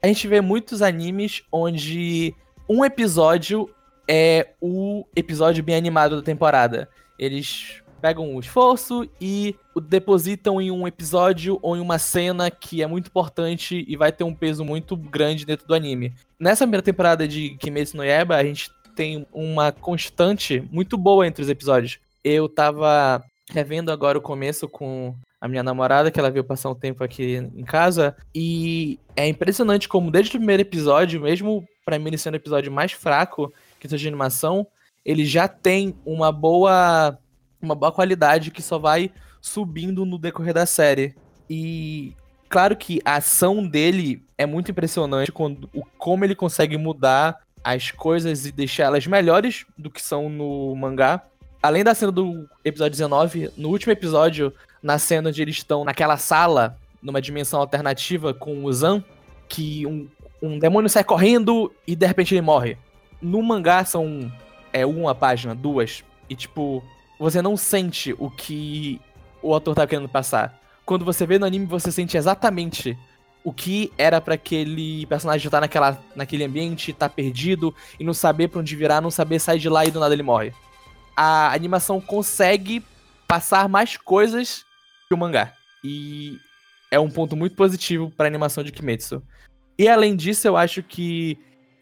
a 0.02 0.08
gente 0.08 0.28
vê 0.28 0.42
muitos 0.42 0.82
animes 0.82 1.44
onde 1.52 2.34
um 2.70 2.84
episódio 2.84 3.70
é 4.08 4.50
o 4.62 5.06
episódio 5.16 5.64
bem 5.64 5.76
animado 5.76 6.16
da 6.16 6.22
temporada. 6.22 6.90
Eles 7.20 7.82
pegam 8.02 8.36
o 8.36 8.40
esforço 8.40 9.10
e 9.20 9.56
depositam 9.80 10.62
em 10.62 10.72
um 10.72 10.88
episódio 10.88 11.60
ou 11.62 11.76
em 11.76 11.80
uma 11.80 12.00
cena 12.00 12.50
que 12.50 12.82
é 12.82 12.88
muito 12.88 13.08
importante 13.08 13.86
e 13.88 13.96
vai 13.96 14.12
ter 14.12 14.24
um 14.24 14.34
peso 14.34 14.64
muito 14.64 14.96
grande 14.96 15.46
dentro 15.46 15.68
do 15.68 15.74
anime. 15.74 16.14
Nessa 16.40 16.66
primeira 16.66 16.84
temporada 16.84 17.28
de 17.28 17.52
Kimetsu 17.58 17.98
no 17.98 18.04
Yaiba, 18.04 18.36
a 18.36 18.44
gente 18.44 18.70
tem 18.96 19.26
uma 19.32 19.72
constante 19.72 20.64
muito 20.72 20.98
boa 20.98 21.28
entre 21.28 21.42
os 21.42 21.50
episódios. 21.50 22.00
Eu 22.24 22.50
tava 22.50 23.24
revendo 23.50 23.92
agora 23.92 24.18
o 24.18 24.22
começo 24.22 24.68
com 24.68 25.16
a 25.40 25.48
minha 25.48 25.64
namorada, 25.64 26.10
que 26.10 26.20
ela 26.20 26.32
veio 26.32 26.44
passar 26.44 26.70
um 26.70 26.76
tempo 26.76 27.04
aqui 27.04 27.36
em 27.36 27.64
casa, 27.64 28.16
e 28.34 29.00
é 29.16 29.28
impressionante 29.28 29.88
como 29.88 30.10
desde 30.10 30.36
o 30.36 30.40
primeiro 30.40 30.64
episódio, 30.64 31.22
mesmo 31.22 31.64
pra 31.86 32.00
mim 32.00 32.18
sendo 32.18 32.34
o 32.34 32.38
episódio 32.38 32.72
mais 32.72 32.92
fraco 32.92 33.54
que 33.80 33.88
seja 33.88 34.02
de 34.02 34.08
animação, 34.08 34.68
ele 35.06 35.24
já 35.26 35.48
tem 35.48 35.96
uma 36.06 36.32
boa 36.32 37.18
uma 37.62 37.74
boa 37.74 37.92
qualidade 37.92 38.52
que 38.52 38.62
só 38.62 38.78
vai 38.78 39.12
subindo 39.48 40.06
no 40.06 40.18
decorrer 40.18 40.54
da 40.54 40.66
série. 40.66 41.16
E 41.50 42.14
claro 42.50 42.76
que 42.76 43.02
a 43.04 43.16
ação 43.16 43.66
dele 43.66 44.24
é 44.38 44.46
muito 44.46 44.72
impressionante 44.72 45.32
quando 45.32 45.70
o 45.74 45.84
como 45.98 46.24
ele 46.24 46.36
consegue 46.36 46.78
mudar 46.78 47.40
as 47.64 47.92
coisas 47.92 48.46
e 48.46 48.52
deixar 48.52 48.84
elas 48.84 49.08
melhores 49.08 49.66
do 49.78 49.90
que 49.90 50.02
são 50.02 50.30
no 50.30 50.76
mangá. 50.76 51.24
Além 51.62 51.84
da 51.84 51.96
cena 51.96 52.12
do 52.12 52.48
episódio 52.64 52.92
19, 52.92 53.52
no 53.58 53.70
último 53.70 53.92
episódio, 53.92 54.54
na 54.82 55.00
cena 55.00 55.30
onde 55.30 55.42
eles 55.42 55.58
estão 55.58 55.84
naquela 55.84 56.18
sala, 56.18 56.78
numa 57.02 57.22
dimensão 57.22 57.60
alternativa 57.60 58.34
com 58.34 58.64
o 58.64 58.72
Zan, 58.72 59.04
que 59.50 59.86
um, 59.86 60.08
um 60.42 60.60
demônio 60.60 60.90
sai 60.90 61.04
correndo 61.04 61.74
e 61.86 61.96
de 61.96 62.06
repente 62.06 62.34
ele 62.34 62.42
morre. 62.42 62.78
No 63.22 63.42
mangá 63.42 63.84
são 63.84 64.32
é 64.72 64.86
uma 64.86 65.16
página, 65.16 65.56
duas, 65.56 66.04
e 66.30 66.36
tipo, 66.36 66.84
você 67.20 67.42
não 67.42 67.58
sente 67.58 68.16
o 68.20 68.30
que 68.30 69.02
o 69.42 69.54
autor 69.54 69.76
tá 69.76 69.88
querendo 69.88 70.10
passar. 70.10 70.60
Quando 70.86 71.06
você 71.06 71.26
vê 71.26 71.38
no 71.38 71.46
anime, 71.46 71.66
você 71.66 71.92
sente 71.92 72.18
exatamente 72.18 72.98
o 73.44 73.54
que 73.54 73.92
era 73.98 74.20
para 74.20 74.34
aquele 74.34 75.06
personagem 75.06 75.48
estar 75.48 75.62
naquela, 75.62 76.02
naquele 76.16 76.44
ambiente, 76.44 76.92
estar 76.92 77.10
perdido 77.10 77.74
e 78.00 78.04
não 78.04 78.14
saber 78.14 78.50
pra 78.50 78.60
onde 78.60 78.76
virar, 78.76 79.02
não 79.02 79.12
saber 79.12 79.40
sair 79.40 79.60
de 79.60 79.70
lá 79.70 79.86
e 79.86 79.92
do 79.92 80.00
nada 80.00 80.14
ele 80.14 80.24
morre. 80.24 80.54
A 81.16 81.54
animação 81.54 82.02
consegue 82.02 82.84
passar 83.28 83.68
mais 83.68 83.98
coisas 83.98 84.66
que 85.08 85.14
o 85.14 85.18
mangá. 85.18 85.54
E 85.84 86.38
é 86.92 87.00
um 87.00 87.10
ponto 87.10 87.36
muito 87.36 87.56
positivo 87.56 88.12
pra 88.12 88.28
animação 88.28 88.64
de 88.64 88.72
Kimetsu. 88.72 89.22
E 89.78 89.88
além 89.88 90.16
disso, 90.16 90.48
eu 90.48 90.58
acho 90.58 90.82
que 90.82 91.38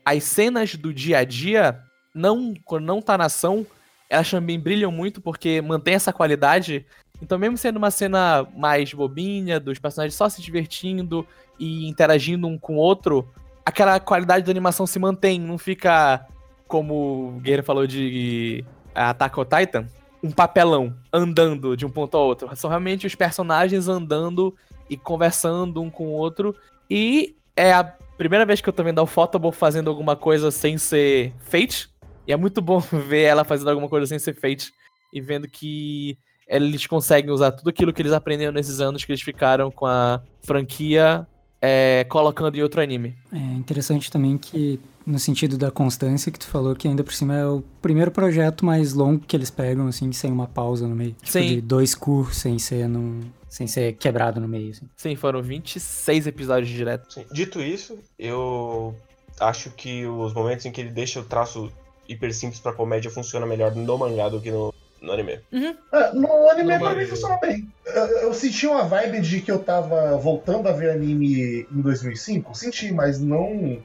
as 0.06 0.24
cenas 0.24 0.76
do 0.76 0.94
dia 0.94 1.20
a 1.20 1.24
dia, 1.24 1.82
não, 2.14 2.54
quando 2.64 2.86
não 2.86 3.02
tá 3.02 3.18
na 3.18 3.26
ação, 3.26 3.66
elas 4.10 4.30
também 4.30 4.60
brilham 4.60 4.92
muito 4.92 5.22
porque 5.22 5.62
mantém 5.62 5.96
essa 5.96 6.14
qualidade. 6.14 6.86
Então, 7.22 7.40
mesmo 7.40 7.58
sendo 7.58 7.78
uma 7.78 7.92
cena 7.92 8.46
mais 8.56 8.94
bobinha, 8.94 9.60
dos 9.60 9.80
personagens 9.80 10.16
só 10.16 10.30
se 10.30 10.42
divertindo 10.42 11.26
e 11.60 11.88
interagindo 11.88 12.48
um 12.48 12.58
com 12.58 12.76
o 12.76 12.80
outro, 12.80 13.28
aquela 13.66 14.00
qualidade 14.00 14.46
da 14.46 14.52
animação 14.52 14.86
se 14.86 15.00
mantém, 15.00 15.40
não 15.40 15.58
fica 15.58 16.26
como 16.68 17.30
o 17.30 17.40
Guerreiro 17.40 17.64
falou 17.64 17.88
de 17.88 18.64
Attack 18.94 19.40
on 19.40 19.46
Titan, 19.46 19.88
um 20.24 20.32
papelão 20.32 20.96
andando 21.12 21.78
de 21.78 21.86
um 21.86 21.90
ponto 21.90 22.18
ao 22.18 22.26
outro. 22.26 22.50
São 22.56 22.70
realmente 22.70 23.06
os 23.06 23.16
personagens 23.16 23.88
andando 23.88 24.56
e 24.90 24.98
conversando 24.98 25.82
um 25.82 25.90
com 25.90 26.08
o 26.08 26.12
outro. 26.12 26.56
E 26.90 27.36
é 27.56 27.72
a 27.72 27.84
primeira 28.18 28.46
vez 28.46 28.62
que 28.62 28.70
eu 28.70 28.74
tô 28.74 28.84
vendo 28.84 29.02
a 29.02 29.08
Photoball 29.08 29.52
fazendo 29.52 29.90
alguma 29.90 30.16
coisa 30.16 30.50
sem 30.52 30.78
ser 30.78 31.34
Fate. 31.40 31.90
E 32.28 32.34
é 32.34 32.38
muito 32.38 32.62
bom 32.62 32.80
ver 33.08 33.24
ela 33.24 33.44
fazendo 33.44 33.70
alguma 33.70 33.90
coisa 33.90 34.08
sem 34.08 34.18
ser 34.18 34.34
Fate. 34.34 34.72
E 35.14 35.22
vendo 35.22 35.48
que 35.48 36.18
eles 36.48 36.86
conseguem 36.86 37.32
usar 37.32 37.52
tudo 37.52 37.70
aquilo 37.70 37.92
que 37.92 38.02
eles 38.02 38.12
aprenderam 38.12 38.54
nesses 38.54 38.80
anos 38.80 39.04
que 39.04 39.12
eles 39.12 39.22
ficaram 39.22 39.72
com 39.72 39.86
a 39.86 40.22
franquia 40.44 41.28
é, 41.62 42.06
colocando 42.08 42.56
em 42.56 42.62
outro 42.62 42.82
anime. 42.82 43.16
É 43.32 43.38
interessante 43.38 44.12
também 44.12 44.38
que, 44.38 44.80
no 45.06 45.18
sentido 45.18 45.58
da 45.58 45.72
constância 45.72 46.32
que 46.32 46.38
tu 46.38 46.48
falou, 46.48 46.76
que 46.76 46.88
ainda 46.88 47.04
por 47.04 47.14
cima 47.14 47.36
é 47.36 47.46
o 47.46 47.64
primeiro 47.82 48.12
projeto 48.12 48.64
mais 48.64 48.94
longo 48.94 49.26
que 49.26 49.36
eles 49.36 49.50
pegam, 49.50 49.88
assim, 49.88 50.12
sem 50.12 50.32
uma 50.32 50.48
pausa 50.48 50.88
no 50.88 50.96
meio. 50.96 51.14
Tipo, 51.14 51.32
Sim. 51.32 51.48
de 51.48 51.62
dois 51.62 51.96
cursos 51.96 52.38
sem 52.38 52.60
ser, 52.60 52.88
num, 52.88 53.22
sem 53.50 53.66
ser 53.66 53.94
quebrado 53.94 54.40
no 54.40 54.48
meio, 54.48 54.72
assim. 54.72 54.88
Sim, 54.96 55.16
foram 55.16 55.42
26 55.42 56.28
episódios 56.28 56.70
direto. 56.70 57.12
Sim. 57.12 57.26
Dito 57.32 57.60
isso, 57.60 57.98
eu 58.20 58.96
acho 59.40 59.72
que 59.72 60.06
os 60.06 60.34
momentos 60.34 60.66
em 60.66 60.72
que 60.72 60.82
ele 60.82 60.92
deixa 60.92 61.20
o 61.20 61.24
traço 61.24 61.72
hiper 62.08 62.32
simples 62.34 62.60
pra 62.60 62.72
comédia 62.72 63.10
funciona 63.10 63.48
melhor 63.48 63.74
no 63.74 63.98
mangá 63.98 64.30
do 64.30 64.40
que 64.40 64.52
no, 64.52 64.72
no 65.06 65.14
anime. 65.14 65.40
É, 65.54 66.14
no 66.14 66.50
anime 66.50 66.78
pra 66.80 66.90
mim 66.90 66.96
ver. 66.96 67.08
funciona 67.08 67.38
bem. 67.40 67.68
Eu, 67.86 68.06
eu 68.24 68.34
senti 68.34 68.66
uma 68.68 68.84
vibe 68.84 69.22
de 69.22 69.42
que 69.42 69.52
eu 69.52 69.60
tava 69.60 70.18
voltando 70.18 70.68
a 70.68 70.72
ver 70.72 70.90
anime 70.90 71.66
em 71.72 71.82
2005. 71.82 72.56
Senti, 72.58 72.92
mas 72.92 73.20
não 73.22 73.82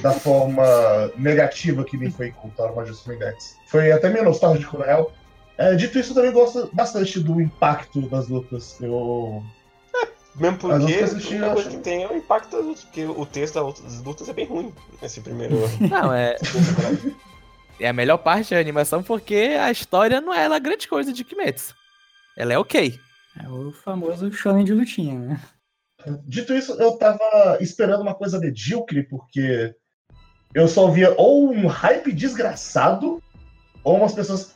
da 0.00 0.10
forma 0.18 0.64
negativa 1.16 1.84
que 1.84 1.96
nem 1.96 2.10
foi 2.10 2.30
com 2.32 2.48
Tower 2.50 2.78
of 2.78 2.88
Justice 2.88 3.16
Dex. 3.18 3.56
Foi 3.66 3.92
até 3.92 4.08
meio 4.10 4.24
nostálgico, 4.24 4.78
na 4.78 4.86
real. 4.86 5.12
É, 5.58 5.74
dito 5.74 5.98
isso, 5.98 6.10
eu 6.12 6.14
também 6.14 6.32
gosto 6.32 6.68
bastante 6.72 7.20
do 7.20 7.40
impacto 7.40 8.00
das 8.08 8.26
lutas. 8.28 8.76
Eu. 8.80 9.42
Mesmo 10.34 10.56
porque 10.56 10.74
a 10.74 10.80
coisa 10.80 11.16
acho- 11.60 11.68
que 11.68 11.76
tem 11.76 12.04
é 12.04 12.08
o 12.08 12.16
impacto 12.16 12.56
das 12.56 12.64
lutas, 12.64 12.84
porque 12.84 13.04
o 13.04 13.26
texto 13.26 13.54
das 13.54 13.62
lutas- 13.64 13.82
das 13.84 14.02
lutas 14.02 14.28
é 14.30 14.32
bem 14.32 14.46
ruim 14.46 14.72
nesse 15.02 15.20
primeiro. 15.20 15.56
Não, 15.90 16.10
é. 16.12 16.36
É 17.82 17.88
a 17.88 17.92
melhor 17.92 18.18
parte 18.18 18.54
da 18.54 18.60
animação 18.60 19.02
porque 19.02 19.56
a 19.60 19.68
história 19.68 20.20
não 20.20 20.32
é 20.32 20.46
lá 20.46 20.60
grande 20.60 20.86
coisa 20.86 21.12
de 21.12 21.24
Kimetsu. 21.24 21.74
Ela 22.36 22.52
é 22.52 22.58
ok. 22.58 22.96
É 23.42 23.48
o 23.48 23.72
famoso 23.72 24.30
shonen 24.32 24.64
de 24.64 24.72
lutinha, 24.72 25.18
né? 25.18 25.40
Dito 26.24 26.54
isso, 26.54 26.80
eu 26.80 26.92
tava 26.92 27.58
esperando 27.60 28.02
uma 28.02 28.14
coisa 28.14 28.38
medíocre, 28.38 29.02
porque 29.02 29.74
eu 30.54 30.68
só 30.68 30.88
via 30.92 31.12
ou 31.16 31.52
um 31.52 31.66
hype 31.66 32.12
desgraçado, 32.12 33.20
ou 33.82 33.96
umas 33.96 34.14
pessoas. 34.14 34.54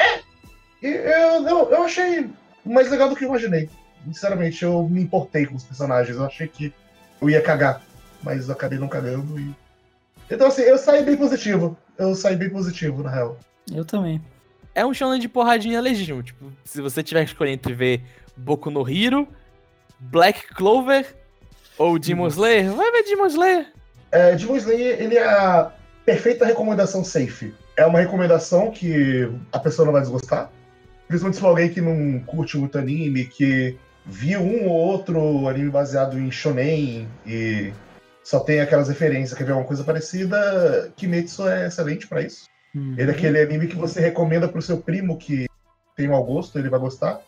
É, 0.00 0.06
é. 0.06 0.22
E 0.82 0.86
eu, 0.86 1.46
eu, 1.46 1.70
eu 1.70 1.82
achei 1.84 2.30
mais 2.64 2.90
legal 2.90 3.10
do 3.10 3.16
que 3.16 3.24
eu 3.24 3.28
imaginei. 3.28 3.68
Sinceramente, 4.06 4.64
eu 4.64 4.88
me 4.88 5.02
importei 5.02 5.44
com 5.44 5.54
os 5.54 5.64
personagens. 5.64 6.16
Eu 6.16 6.24
achei 6.24 6.48
que 6.48 6.72
eu 7.20 7.28
ia 7.28 7.42
cagar, 7.42 7.82
mas 8.22 8.48
eu 8.48 8.54
acabei 8.54 8.78
não 8.78 8.88
cagando. 8.88 9.38
E... 9.38 9.54
Então, 10.30 10.48
assim, 10.48 10.62
eu 10.62 10.78
saí 10.78 11.04
bem 11.04 11.16
positivo. 11.16 11.76
Eu 11.96 12.14
saí 12.14 12.36
bem 12.36 12.50
positivo, 12.50 13.02
na 13.02 13.10
real. 13.10 13.38
Eu 13.72 13.84
também. 13.84 14.20
É 14.74 14.84
um 14.84 14.94
shonen 14.94 15.20
de 15.20 15.28
porradinha 15.28 15.80
legítimo. 15.80 16.22
Tipo, 16.22 16.52
se 16.64 16.80
você 16.80 17.02
tiver 17.02 17.24
que 17.24 17.30
escolher 17.30 17.52
entre 17.52 17.72
ver 17.72 18.02
Boku 18.36 18.70
no 18.70 18.88
Hero 18.88 19.26
Black 19.98 20.54
Clover 20.54 21.16
ou 21.76 21.98
Demon 21.98 22.28
Slayer? 22.28 22.72
Vai 22.72 22.90
ver 22.92 23.02
Demon 23.04 23.26
Slayer. 23.26 23.66
É, 24.12 24.36
Demon 24.36 24.56
Slayer, 24.56 25.00
ele 25.00 25.16
é 25.16 25.24
a 25.24 25.72
perfeita 26.04 26.44
recomendação 26.44 27.04
safe. 27.04 27.52
É 27.76 27.84
uma 27.84 28.00
recomendação 28.00 28.70
que 28.70 29.28
a 29.52 29.58
pessoa 29.58 29.86
não 29.86 29.92
vai 29.92 30.02
desgostar. 30.02 30.50
Principalmente 31.06 31.36
se 31.36 31.40
for 31.40 31.48
alguém 31.48 31.70
que 31.70 31.80
não 31.80 32.20
curte 32.20 32.56
muito 32.56 32.78
anime, 32.78 33.24
que 33.24 33.76
viu 34.04 34.40
um 34.40 34.68
ou 34.68 34.74
outro 34.74 35.48
anime 35.48 35.70
baseado 35.70 36.18
em 36.18 36.30
shonen 36.30 37.08
e 37.26 37.72
só 38.28 38.40
tem 38.40 38.60
aquelas 38.60 38.88
referências, 38.88 39.32
quer 39.32 39.44
ver 39.44 39.52
uma 39.52 39.64
coisa 39.64 39.82
parecida, 39.82 40.92
Kimetsu 40.94 41.48
é 41.48 41.66
excelente 41.66 42.06
pra 42.06 42.20
isso. 42.20 42.44
Uhum. 42.74 42.94
Ele 42.98 43.10
é 43.10 43.14
aquele 43.14 43.40
anime 43.40 43.66
que 43.66 43.74
você 43.74 44.02
recomenda 44.02 44.46
pro 44.46 44.60
seu 44.60 44.76
primo 44.76 45.16
que 45.16 45.46
tem 45.96 46.08
mau 46.08 46.22
gosto, 46.22 46.58
ele 46.58 46.68
vai 46.68 46.78
gostar. 46.78 47.22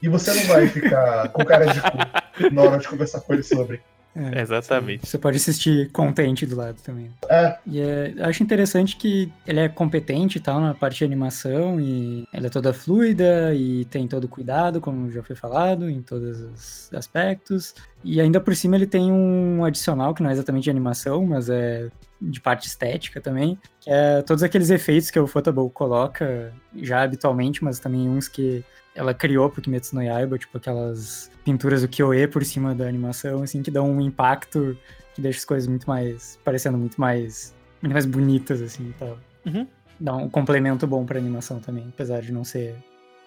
E 0.00 0.08
você 0.08 0.32
não 0.32 0.44
vai 0.44 0.68
ficar 0.68 1.28
com 1.30 1.44
cara 1.44 1.66
de 1.66 1.80
cu 1.80 2.54
na 2.54 2.62
hora 2.62 2.78
de 2.78 2.86
conversar 2.86 3.20
com 3.22 3.34
ele 3.34 3.42
sobre. 3.42 3.82
É, 4.16 4.40
Exatamente. 4.40 5.06
Você 5.06 5.18
pode 5.18 5.36
assistir 5.36 5.90
contente 5.90 6.46
do 6.46 6.56
lado 6.56 6.76
também. 6.82 7.10
É, 7.28 7.58
E 7.66 7.80
é, 7.80 8.14
eu 8.16 8.24
acho 8.26 8.42
interessante 8.42 8.96
que 8.96 9.32
ele 9.46 9.60
é 9.60 9.68
competente 9.68 10.38
e 10.38 10.40
tal 10.40 10.60
na 10.60 10.74
parte 10.74 10.98
de 10.98 11.04
animação 11.04 11.80
e 11.80 12.26
ela 12.32 12.46
é 12.46 12.50
toda 12.50 12.72
fluida 12.72 13.54
e 13.54 13.84
tem 13.86 14.06
todo 14.06 14.28
cuidado, 14.28 14.80
como 14.80 15.10
já 15.10 15.22
foi 15.22 15.34
falado, 15.34 15.90
em 15.90 16.00
todos 16.00 16.40
os 16.40 16.90
aspectos. 16.94 17.74
E 18.04 18.20
ainda 18.20 18.40
por 18.40 18.54
cima 18.54 18.76
ele 18.76 18.86
tem 18.86 19.10
um 19.10 19.64
adicional 19.64 20.14
que 20.14 20.22
não 20.22 20.30
é 20.30 20.32
exatamente 20.32 20.64
de 20.64 20.70
animação, 20.70 21.26
mas 21.26 21.48
é 21.48 21.88
de 22.20 22.40
parte 22.40 22.66
estética 22.66 23.20
também, 23.20 23.58
que 23.80 23.90
é 23.90 24.22
todos 24.22 24.42
aqueles 24.42 24.70
efeitos 24.70 25.10
que 25.10 25.18
o 25.18 25.26
Photable 25.26 25.68
coloca 25.70 26.52
já 26.76 27.02
habitualmente, 27.02 27.62
mas 27.62 27.78
também 27.78 28.08
uns 28.08 28.28
que 28.28 28.64
ela 28.94 29.12
criou 29.12 29.50
pro 29.50 29.60
Kimetsu 29.60 29.94
no 29.94 30.02
Yaiba, 30.02 30.38
tipo 30.38 30.56
aquelas 30.56 31.30
pinturas 31.44 31.82
do 31.82 31.88
Kyoe 31.88 32.26
por 32.28 32.44
cima 32.44 32.74
da 32.74 32.86
animação, 32.86 33.42
assim, 33.42 33.62
que 33.62 33.70
dão 33.70 33.90
um 33.90 34.00
impacto 34.00 34.76
que 35.14 35.20
deixa 35.20 35.38
as 35.38 35.44
coisas 35.44 35.68
muito 35.68 35.88
mais, 35.88 36.38
parecendo 36.44 36.78
muito 36.78 37.00
mais, 37.00 37.54
muito 37.82 37.92
mais 37.92 38.06
bonitas, 38.06 38.62
assim, 38.62 38.90
e 38.90 38.92
tal. 38.94 39.18
Uhum. 39.46 39.66
Dá 39.98 40.14
um 40.16 40.28
complemento 40.28 40.86
bom 40.86 41.04
pra 41.04 41.18
animação 41.18 41.60
também, 41.60 41.86
apesar 41.88 42.20
de 42.20 42.32
não 42.32 42.44
ser 42.44 42.74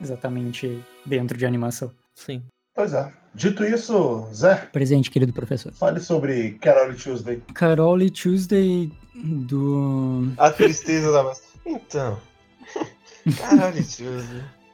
exatamente 0.01 0.83
dentro 1.05 1.37
de 1.37 1.45
animação. 1.45 1.91
Sim. 2.15 2.43
pois 2.73 2.93
é. 2.93 3.11
Dito 3.33 3.63
isso, 3.63 4.27
Zé, 4.33 4.55
Presente, 4.55 5.11
querido 5.11 5.31
professor. 5.31 5.71
fale 5.73 5.99
sobre 5.99 6.53
Carol 6.53 6.93
Tuesday. 6.95 7.41
Carol 7.53 8.01
e 8.01 8.09
Tuesday 8.09 8.91
do... 9.13 10.31
A 10.37 10.49
tristeza 10.49 11.11
da 11.11 11.23
massa. 11.23 11.43
Então. 11.63 12.19
Caralho, 13.37 13.83
tio. 13.83 14.09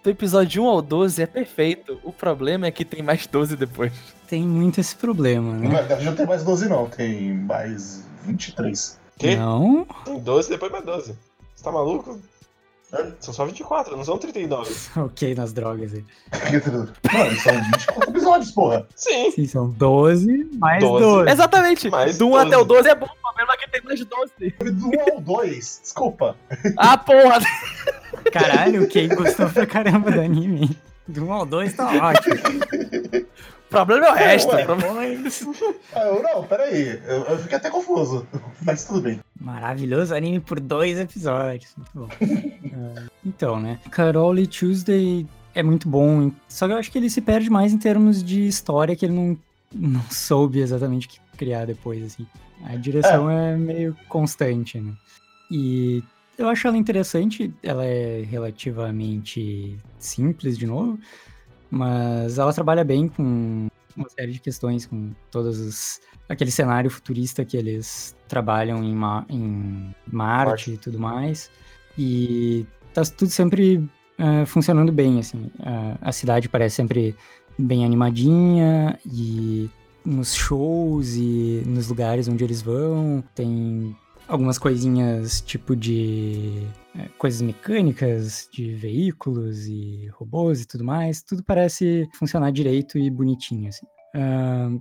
Do 0.04 0.10
episódio 0.10 0.64
1 0.64 0.68
ao 0.68 0.82
12 0.82 1.22
é 1.24 1.26
perfeito. 1.26 1.98
O 2.04 2.12
problema 2.12 2.68
é 2.68 2.72
que 2.72 2.84
tem 2.84 3.02
mais 3.02 3.26
12 3.26 3.56
depois. 3.56 3.94
Tem 4.28 4.44
muito 4.44 4.82
esse 4.82 4.96
problema, 4.96 5.54
né? 5.54 5.88
Não, 5.90 6.02
já 6.02 6.12
tem 6.12 6.26
mais 6.26 6.44
12 6.44 6.68
não, 6.68 6.90
tem 6.90 7.34
mais 7.34 8.04
23. 8.26 9.00
Quê? 9.18 9.38
Não? 9.38 9.88
Tem 10.04 10.20
12, 10.20 10.50
depois 10.50 10.72
mais 10.74 10.84
12. 10.84 11.16
Você 11.56 11.64
tá 11.64 11.72
maluco? 11.72 12.20
São 13.22 13.34
só 13.34 13.46
24, 13.46 13.96
não 13.96 14.04
são 14.04 14.18
39. 14.18 14.72
Ok, 15.02 15.34
nas 15.36 15.54
drogas 15.54 15.94
aí. 15.94 16.06
Mano, 17.12 17.40
são 17.40 17.64
24 17.64 18.10
episódios, 18.10 18.52
porra. 18.52 18.88
Sim. 18.96 19.32
Sim, 19.32 19.48
são 19.48 19.70
12 19.70 20.50
mais 20.60 20.84
12. 20.84 21.04
12. 21.06 21.32
Exatamente. 21.32 21.90
Mais 21.90 22.18
Do 22.18 22.28
1 22.28 22.30
12. 22.32 22.46
até 22.48 22.58
o 22.58 22.66
12 22.66 22.90
é 22.90 22.96
bom. 22.96 23.06
O 23.06 23.22
problema 23.24 23.54
é 23.54 23.58
que 23.58 23.72
tem 23.72 23.82
mais 23.84 24.06
12. 24.06 24.34
Do 24.74 24.88
1 24.90 25.14
ao 25.14 25.22
2, 25.22 25.80
desculpa. 25.82 26.36
Ah, 26.78 26.98
porra. 26.98 27.40
Caralho, 28.32 28.84
o 28.84 28.88
Kei 28.88 29.08
gostou 29.08 29.50
pra 29.50 29.66
caramba 29.66 30.12
do 30.12 30.22
anime. 30.22 30.78
Do 31.08 31.26
1 31.26 31.34
ao 31.34 31.46
2 31.46 31.74
tá 31.74 31.92
ótimo. 32.10 32.36
O 33.66 33.70
problema 33.70 34.08
é 34.08 34.12
o 34.12 34.14
resto. 34.14 34.56
Ué. 34.56 34.62
O 34.62 34.66
problema 34.66 35.06
é 35.06 35.18
Ah, 35.96 36.02
eu, 36.06 36.22
não, 36.22 36.44
peraí. 36.44 37.02
Eu, 37.08 37.24
eu 37.24 37.40
fiquei 37.40 37.58
até 37.58 37.70
confuso. 37.70 38.28
Mas 38.62 38.86
tudo 38.86 39.02
bem. 39.02 39.20
Maravilhoso 39.40 40.14
anime 40.14 40.40
por 40.40 40.60
dois 40.60 41.00
episódios. 41.00 41.74
Muito 41.76 41.92
bom. 41.96 42.08
Ah, 42.72 43.04
então, 43.26 43.60
né? 43.60 43.80
Carol 43.90 44.38
e 44.38 44.46
Tuesday 44.46 45.26
é 45.56 45.64
muito 45.64 45.90
bom. 45.90 46.32
Só 46.48 46.68
que 46.68 46.74
eu 46.74 46.78
acho 46.78 46.92
que 46.92 46.98
ele 46.98 47.10
se 47.10 47.20
perde 47.20 47.50
mais 47.50 47.74
em 47.74 47.78
termos 47.78 48.24
de 48.24 48.48
história, 48.48 48.96
que 48.96 49.06
ele 49.06 49.14
não, 49.14 49.38
não 49.74 50.02
soube 50.12 50.60
exatamente 50.60 51.08
o 51.08 51.10
que 51.10 51.20
criar 51.36 51.66
depois, 51.66 52.04
assim. 52.04 52.28
A 52.66 52.76
direção 52.76 53.30
é, 53.30 53.58
meio 53.58 53.98
constante, 54.08 54.80
né? 54.80 54.94
E 55.52 56.04
eu 56.38 56.48
acho 56.48 56.68
ela 56.68 56.78
interessante. 56.78 57.54
Ela 57.62 57.86
é 57.86 58.22
relativamente 58.24 59.78
simples, 60.00 60.58
de 60.58 60.66
novo. 60.68 61.00
Mas 61.70 62.38
ela 62.38 62.54
trabalha 62.54 62.84
bem 62.84 63.08
com 63.08 63.68
uma 63.96 64.10
série 64.10 64.32
de 64.32 64.40
questões, 64.40 64.86
com 64.86 65.12
todos 65.32 65.60
os 65.60 66.00
aquele 66.30 66.52
cenário 66.52 66.90
futurista 66.90 67.44
que 67.44 67.58
eles 67.58 68.16
trabalham 68.28 68.84
em, 68.84 68.94
Ma- 68.94 69.26
em 69.30 69.94
Marte, 70.12 70.50
Marte. 70.50 70.72
e 70.72 70.78
tudo 70.78 71.00
mais. 71.00 71.50
E 71.98 72.66
tá 72.94 73.04
tudo 73.04 73.30
sempre 73.30 73.88
eh, 74.18 74.46
funcionando 74.46 74.92
bem, 74.92 75.20
assim. 75.20 75.52
Ah, 75.60 75.98
a 76.02 76.12
cidade 76.12 76.48
parece 76.50 76.76
sempre 76.78 77.16
bem 77.58 77.86
animadinha 77.86 79.00
e 79.06 79.70
nos 80.06 80.34
shows 80.36 81.16
e 81.16 81.64
nos 81.66 81.88
lugares 81.88 82.28
onde 82.28 82.44
eles 82.44 82.62
vão 82.62 83.24
tem 83.36 83.96
algumas 84.28 84.58
coisinhas 84.58 85.42
tipo 85.42 85.76
de 85.76 86.66
eh, 86.98 87.10
coisas 87.18 87.42
mecânicas 87.42 88.48
de 88.52 88.74
veículos 88.76 89.66
e 89.68 90.08
robôs 90.14 90.62
e 90.62 90.68
tudo 90.68 90.84
mais. 90.84 91.22
Tudo 91.22 91.44
parece 91.44 92.08
funcionar 92.14 92.52
direito 92.52 92.98
e 92.98 93.10
bonitinho, 93.10 93.70
assim. 93.70 93.86
Ahn, 94.16 94.80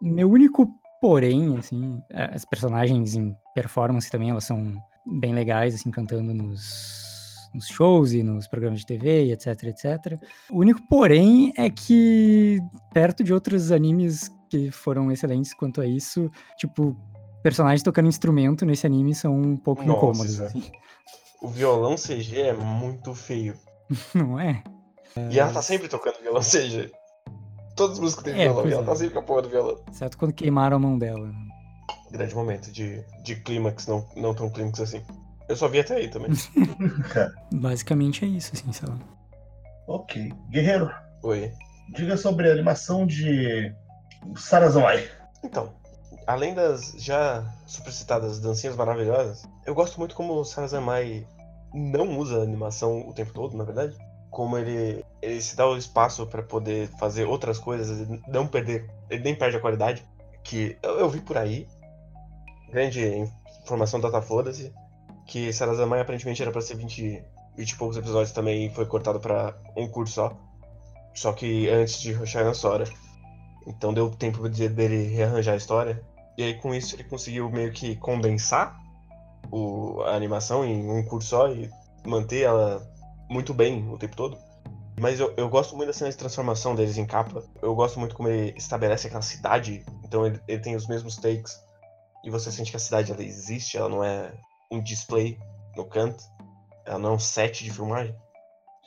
meu 0.00 0.30
único 0.30 0.68
porém, 1.00 1.56
assim, 1.56 2.00
a- 2.12 2.34
as 2.34 2.44
personagens 2.44 3.14
em 3.14 3.34
performance 3.54 4.10
também, 4.10 4.30
elas 4.30 4.44
são 4.44 4.74
bem 5.20 5.34
legais, 5.34 5.74
assim, 5.74 5.90
cantando 5.90 6.34
nos, 6.34 7.48
nos 7.54 7.68
shows 7.68 8.12
e 8.12 8.22
nos 8.22 8.46
programas 8.48 8.80
de 8.80 8.86
TV 8.86 9.26
e 9.26 9.32
etc, 9.32 9.62
etc. 9.64 10.20
O 10.50 10.58
único 10.60 10.80
porém 10.88 11.52
é 11.56 11.70
que, 11.70 12.58
perto 12.92 13.22
de 13.22 13.32
outros 13.32 13.70
animes 13.70 14.30
que 14.50 14.70
foram 14.70 15.10
excelentes 15.10 15.52
quanto 15.54 15.80
a 15.80 15.86
isso, 15.86 16.30
tipo, 16.58 16.96
personagens 17.46 17.80
tocando 17.80 18.08
instrumento 18.08 18.66
nesse 18.66 18.84
anime 18.86 19.14
são 19.14 19.32
um 19.40 19.56
pouco 19.56 19.84
Nossa, 19.84 19.96
incômodos, 19.96 20.40
é. 20.40 20.46
assim, 20.46 20.64
O 21.40 21.46
violão 21.48 21.94
CG 21.94 22.40
é 22.40 22.52
muito 22.52 23.14
feio. 23.14 23.54
não 24.12 24.36
é? 24.40 24.64
E 25.30 25.38
ela 25.38 25.52
tá 25.52 25.62
sempre 25.62 25.86
tocando 25.86 26.20
violão 26.20 26.42
CG. 26.42 26.90
Todas 27.76 27.98
as 27.98 28.00
músicas 28.00 28.24
têm 28.24 28.34
É, 28.34 28.44
violão 28.46 28.66
e 28.68 28.72
ela 28.72 28.82
é. 28.82 28.84
tá 28.86 28.96
sempre 28.96 29.14
com 29.14 29.20
a 29.20 29.22
porra 29.22 29.42
do 29.42 29.48
violão. 29.48 29.78
Exceto 29.92 30.18
quando 30.18 30.32
queimaram 30.32 30.76
a 30.76 30.80
mão 30.80 30.98
dela. 30.98 31.30
Grande 32.10 32.34
momento 32.34 32.72
de, 32.72 33.04
de 33.22 33.36
clímax, 33.36 33.86
não, 33.86 34.04
não 34.16 34.34
tão 34.34 34.50
clímax 34.50 34.80
assim. 34.80 35.02
Eu 35.48 35.54
só 35.54 35.68
vi 35.68 35.78
até 35.78 35.94
aí 35.96 36.08
também. 36.08 36.30
Basicamente 37.54 38.24
é 38.24 38.28
isso, 38.28 38.50
assim, 38.54 38.72
sei 38.72 38.88
lá. 38.88 38.98
ok. 39.86 40.32
Guerreiro, 40.50 40.90
Oi. 41.22 41.52
diga 41.94 42.16
sobre 42.16 42.48
a 42.48 42.52
animação 42.52 43.06
de 43.06 43.72
Sarazamai. 44.36 45.08
Então, 45.44 45.72
além 46.26 46.54
das 46.54 46.92
já 46.98 47.44
supercitadas 47.66 48.40
dancinhas 48.40 48.76
maravilhosas, 48.76 49.44
eu 49.64 49.74
gosto 49.74 49.98
muito 49.98 50.14
como 50.14 50.34
o 50.34 50.44
Sarazamai 50.44 51.26
não 51.72 52.18
usa 52.18 52.42
animação 52.42 53.06
o 53.08 53.12
tempo 53.12 53.32
todo, 53.32 53.56
na 53.56 53.64
verdade. 53.64 53.96
Como 54.30 54.58
ele, 54.58 55.04
ele 55.22 55.40
se 55.40 55.56
dá 55.56 55.66
o 55.66 55.76
espaço 55.76 56.26
pra 56.26 56.42
poder 56.42 56.88
fazer 56.98 57.24
outras 57.26 57.58
coisas, 57.58 58.06
não 58.28 58.46
perder, 58.46 58.90
ele 59.08 59.22
nem 59.22 59.34
perde 59.34 59.56
a 59.56 59.60
qualidade. 59.60 60.04
Que 60.42 60.76
eu, 60.82 60.98
eu 60.98 61.08
vi 61.08 61.20
por 61.20 61.36
aí, 61.38 61.66
grande 62.70 63.02
informação 63.62 64.00
data 64.00 64.20
foda-se, 64.20 64.72
que 65.26 65.52
Sarazamai 65.52 66.00
aparentemente 66.00 66.42
era 66.42 66.52
pra 66.52 66.60
ser 66.60 66.76
20, 66.76 67.22
20 67.56 67.70
e 67.70 67.76
poucos 67.76 67.96
episódios 67.96 68.32
também 68.32 68.66
e 68.66 68.70
foi 68.70 68.86
cortado 68.86 69.18
pra 69.20 69.56
um 69.76 69.88
curso 69.88 70.14
só. 70.14 70.36
Só 71.14 71.32
que 71.32 71.68
antes 71.70 71.98
de 72.00 72.14
Hoshai 72.14 72.44
na 72.44 72.52
Sora. 72.54 72.84
Então 73.66 73.92
deu 73.92 74.10
tempo 74.10 74.48
de- 74.48 74.68
dele 74.68 75.08
rearranjar 75.08 75.54
a 75.54 75.56
história. 75.56 76.00
E 76.36 76.42
aí 76.42 76.54
com 76.54 76.74
isso 76.74 76.94
ele 76.94 77.04
conseguiu 77.04 77.50
meio 77.50 77.72
que 77.72 77.96
condensar 77.96 78.78
o, 79.50 80.02
a 80.02 80.14
animação 80.14 80.64
em 80.64 80.90
um 80.90 81.04
curso 81.04 81.28
só 81.28 81.48
e 81.50 81.70
manter 82.04 82.42
ela 82.42 82.86
muito 83.28 83.54
bem 83.54 83.88
o 83.90 83.98
tempo 83.98 84.16
todo. 84.16 84.38
Mas 84.98 85.20
eu, 85.20 85.32
eu 85.36 85.48
gosto 85.48 85.76
muito 85.76 85.88
da 85.88 85.92
cena 85.92 86.10
de 86.10 86.16
transformação 86.16 86.74
deles 86.74 86.96
em 86.96 87.06
capa. 87.06 87.42
Eu 87.60 87.74
gosto 87.74 88.00
muito 88.00 88.14
como 88.14 88.28
ele 88.28 88.56
estabelece 88.56 89.06
aquela 89.06 89.22
cidade. 89.22 89.84
Então 90.04 90.26
ele, 90.26 90.40
ele 90.48 90.62
tem 90.62 90.74
os 90.74 90.86
mesmos 90.86 91.16
takes. 91.16 91.60
E 92.24 92.30
você 92.30 92.50
sente 92.50 92.70
que 92.70 92.76
a 92.76 92.80
cidade 92.80 93.12
ela 93.12 93.22
existe, 93.22 93.76
ela 93.76 93.88
não 93.88 94.02
é 94.02 94.32
um 94.70 94.82
display 94.82 95.38
no 95.76 95.84
canto. 95.84 96.24
Ela 96.86 96.98
não 96.98 97.10
é 97.10 97.12
um 97.12 97.18
set 97.18 97.62
de 97.62 97.70
filmagem. 97.70 98.16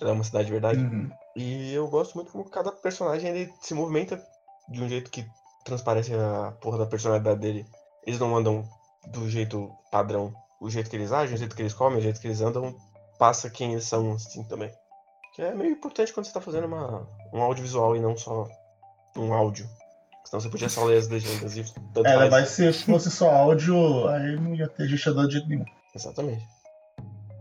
Ela 0.01 0.09
é 0.09 0.13
uma 0.13 0.23
cidade 0.23 0.45
de 0.45 0.51
verdade. 0.51 0.79
Uhum. 0.79 1.11
E 1.35 1.73
eu 1.73 1.87
gosto 1.87 2.15
muito 2.15 2.31
como 2.31 2.49
cada 2.49 2.71
personagem 2.71 3.29
ele 3.29 3.53
se 3.61 3.73
movimenta 3.73 4.21
de 4.67 4.81
um 4.81 4.89
jeito 4.89 5.11
que 5.11 5.25
transparece 5.69 6.13
a 6.13 6.51
porra 6.61 6.77
da 6.79 6.85
personalidade 6.85 7.39
dele. 7.39 7.65
Eles 8.05 8.19
não 8.19 8.35
andam 8.35 8.67
do 9.07 9.29
jeito 9.29 9.71
padrão. 9.91 10.33
O 10.59 10.69
jeito 10.69 10.89
que 10.89 10.95
eles 10.95 11.11
agem, 11.11 11.35
o 11.35 11.37
jeito 11.37 11.55
que 11.55 11.61
eles 11.61 11.73
comem, 11.73 11.99
o 11.99 12.01
jeito 12.01 12.19
que 12.19 12.27
eles 12.27 12.41
andam, 12.41 12.75
passa 13.17 13.49
quem 13.49 13.71
eles 13.73 13.85
são 13.85 14.11
assim 14.13 14.43
também. 14.43 14.71
Que 15.35 15.41
é 15.41 15.53
meio 15.55 15.71
importante 15.71 16.11
quando 16.13 16.25
você 16.25 16.33
tá 16.33 16.41
fazendo 16.41 16.65
uma, 16.67 17.07
um 17.33 17.41
audiovisual 17.41 17.95
e 17.95 17.99
não 17.99 18.17
só 18.17 18.45
um 19.15 19.33
áudio. 19.33 19.69
Senão 20.25 20.41
você 20.41 20.49
podia 20.49 20.69
só 20.69 20.83
ler 20.83 20.97
as 20.97 21.07
legendas 21.07 21.55
e 21.55 21.63
tanto 21.93 22.05
É, 22.07 22.15
faz. 22.15 22.29
mas 22.29 22.49
se 22.49 22.73
fosse 22.73 23.09
só 23.09 23.29
áudio, 23.31 24.07
aí 24.09 24.35
não 24.35 24.53
ia 24.53 24.67
ter 24.67 24.83
andando 25.07 25.27
de 25.27 25.33
jeito 25.33 25.47
nenhum. 25.47 25.65
Exatamente. 25.95 26.45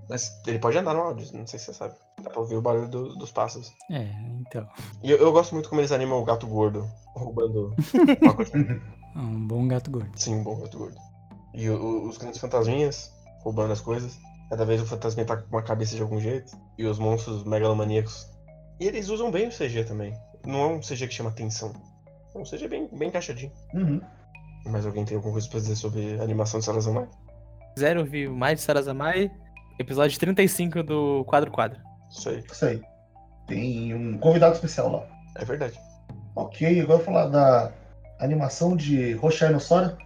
Mas 0.08 0.40
ele 0.46 0.58
pode 0.58 0.78
andar 0.78 0.94
no 0.94 1.00
áudio, 1.00 1.26
não 1.36 1.46
sei 1.46 1.58
se 1.58 1.66
você 1.66 1.74
sabe. 1.74 1.94
Dá 2.22 2.30
pra 2.30 2.40
ouvir 2.40 2.56
o 2.56 2.62
barulho 2.62 2.88
do- 2.88 3.14
dos 3.16 3.30
passos. 3.30 3.70
É, 3.90 4.08
então. 4.40 4.66
E 5.02 5.10
eu, 5.10 5.18
eu 5.18 5.32
gosto 5.32 5.52
muito 5.54 5.68
como 5.68 5.80
eles 5.80 5.92
animam 5.92 6.18
o 6.20 6.24
gato 6.24 6.46
gordo, 6.46 6.88
roubando 7.14 7.74
uma 8.22 8.34
coisa. 8.34 8.52
É 8.56 9.18
um 9.18 9.46
bom 9.46 9.68
gato 9.68 9.90
gordo. 9.90 10.10
Sim, 10.18 10.36
um 10.36 10.42
bom 10.42 10.58
gato 10.60 10.78
gordo. 10.78 10.96
E 11.54 11.68
o- 11.68 11.76
o- 11.80 12.08
os 12.08 12.16
grandes 12.16 12.40
fantasminhas 12.40 13.12
roubando 13.42 13.72
as 13.72 13.80
coisas. 13.80 14.18
Cada 14.48 14.64
vez 14.64 14.80
o 14.80 14.86
fantasminha 14.86 15.26
tá 15.26 15.36
com 15.36 15.48
uma 15.54 15.62
cabeça 15.62 15.94
de 15.94 16.00
algum 16.00 16.18
jeito. 16.20 16.56
E 16.78 16.86
os 16.86 16.98
monstros 16.98 17.44
megalomaníacos. 17.44 18.26
E 18.80 18.86
eles 18.86 19.08
usam 19.10 19.30
bem 19.30 19.48
o 19.48 19.52
CG 19.52 19.84
também. 19.84 20.14
Não 20.46 20.60
é 20.60 20.66
um 20.68 20.80
CG 20.80 21.06
que 21.06 21.14
chama 21.14 21.28
atenção. 21.30 21.72
É 22.34 22.38
um 22.38 22.44
CG 22.44 22.66
bem, 22.68 22.88
bem 22.96 23.08
encaixadinho. 23.08 23.52
Uhum. 23.74 24.00
Mas 24.66 24.86
alguém 24.86 25.04
tem 25.04 25.16
alguma 25.16 25.32
coisa 25.34 25.48
pra 25.50 25.58
dizer 25.60 25.76
sobre 25.76 26.18
a 26.18 26.22
animação 26.22 26.60
de 26.60 26.66
Sarazamai? 26.66 27.06
Quiserem 27.74 28.02
ouvir 28.02 28.30
mais 28.30 28.58
de 28.58 28.64
Sarazamai, 28.64 29.30
episódio 29.78 30.18
35 30.18 30.82
do 30.82 31.24
Quadro 31.24 31.50
Quadro. 31.50 31.80
Isso 32.10 32.28
aí. 32.28 32.44
Isso 32.50 32.64
aí. 32.64 32.82
Tem 33.46 33.94
um 33.94 34.18
convidado 34.18 34.54
especial 34.54 34.90
lá. 34.90 35.06
É 35.36 35.44
verdade. 35.44 35.78
Ok, 36.34 36.80
agora 36.80 37.00
eu 37.00 37.04
vou 37.04 37.04
falar 37.04 37.26
da 37.28 37.72
animação 38.18 38.76
de 38.76 39.12
Roshai 39.14 39.50
no 39.50 39.60
Sora. 39.60 39.96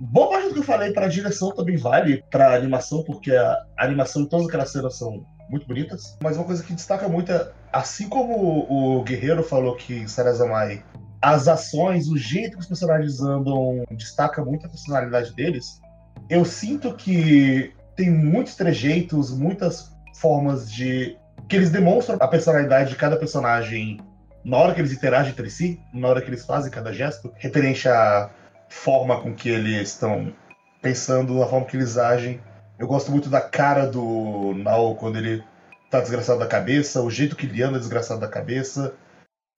Boa 0.00 0.30
parte 0.30 0.48
do 0.48 0.54
que 0.54 0.60
eu 0.60 0.64
falei 0.64 0.92
para 0.92 1.06
a 1.06 1.08
direção 1.08 1.50
também 1.52 1.76
vale 1.76 2.22
para 2.30 2.54
animação, 2.54 3.02
porque 3.02 3.34
a 3.34 3.64
animação 3.76 4.22
de 4.22 4.28
todas 4.28 4.46
aquelas 4.46 4.70
cenas 4.70 4.96
são 4.96 5.24
muito 5.50 5.66
bonitas. 5.66 6.16
Mas 6.22 6.36
uma 6.36 6.44
coisa 6.44 6.62
que 6.62 6.72
destaca 6.72 7.08
muito 7.08 7.32
é, 7.32 7.50
assim 7.72 8.08
como 8.08 8.66
o 8.70 9.02
Guerreiro 9.02 9.42
falou 9.42 9.74
que 9.74 9.94
em 9.94 10.06
Sarazamai, 10.06 10.84
as 11.20 11.48
ações, 11.48 12.08
o 12.08 12.16
jeito 12.16 12.52
que 12.52 12.60
os 12.60 12.66
personagens 12.66 13.20
andam 13.20 13.84
destaca 13.90 14.44
muito 14.44 14.66
a 14.66 14.68
personalidade 14.68 15.34
deles. 15.34 15.80
Eu 16.28 16.44
sinto 16.44 16.94
que 16.94 17.72
tem 17.98 18.08
muitos 18.08 18.54
trejeitos, 18.54 19.36
muitas 19.36 19.92
formas 20.14 20.70
de 20.70 21.18
que 21.48 21.56
eles 21.56 21.68
demonstram 21.68 22.16
a 22.20 22.28
personalidade 22.28 22.90
de 22.90 22.96
cada 22.96 23.16
personagem 23.16 23.98
na 24.44 24.56
hora 24.56 24.72
que 24.72 24.80
eles 24.80 24.92
interagem 24.92 25.32
entre 25.32 25.50
si, 25.50 25.80
na 25.92 26.06
hora 26.06 26.22
que 26.22 26.28
eles 26.28 26.46
fazem 26.46 26.70
cada 26.70 26.92
gesto, 26.92 27.32
referente 27.34 27.88
à 27.88 28.30
forma 28.68 29.20
com 29.20 29.34
que 29.34 29.48
eles 29.48 29.88
estão 29.88 30.32
pensando, 30.80 31.40
na 31.40 31.46
forma 31.46 31.66
que 31.66 31.76
eles 31.76 31.98
agem. 31.98 32.40
Eu 32.78 32.86
gosto 32.86 33.10
muito 33.10 33.28
da 33.28 33.40
cara 33.40 33.84
do 33.84 34.54
Nao 34.54 34.94
quando 34.94 35.18
ele 35.18 35.42
tá 35.90 36.00
desgraçado 36.00 36.38
da 36.38 36.46
cabeça, 36.46 37.02
o 37.02 37.10
jeito 37.10 37.34
que 37.34 37.46
ele 37.46 37.64
anda 37.64 37.80
desgraçado 37.80 38.20
da 38.20 38.28
cabeça, 38.28 38.94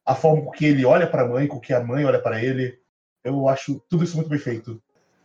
a 0.06 0.14
forma 0.14 0.46
com 0.46 0.50
que 0.50 0.64
ele 0.64 0.86
olha 0.86 1.06
pra 1.06 1.28
mãe, 1.28 1.46
com 1.46 1.60
que 1.60 1.74
a 1.74 1.84
mãe 1.84 2.06
olha 2.06 2.22
pra 2.22 2.42
ele. 2.42 2.78
Eu 3.22 3.46
acho 3.48 3.84
tudo 3.90 4.02
isso 4.02 4.16
muito 4.16 4.30
bem 4.30 4.38
feito. 4.38 4.82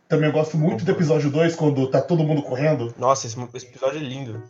Também 0.08 0.28
eu 0.28 0.32
gosto 0.32 0.56
muito 0.56 0.84
do 0.84 0.90
episódio 0.92 1.30
2, 1.30 1.56
quando 1.56 1.90
tá 1.90 2.00
todo 2.00 2.22
mundo 2.22 2.42
correndo. 2.42 2.94
Nossa, 2.96 3.26
esse, 3.26 3.36
esse 3.54 3.66
episódio 3.66 3.98
é 3.98 4.02
lindo. 4.02 4.42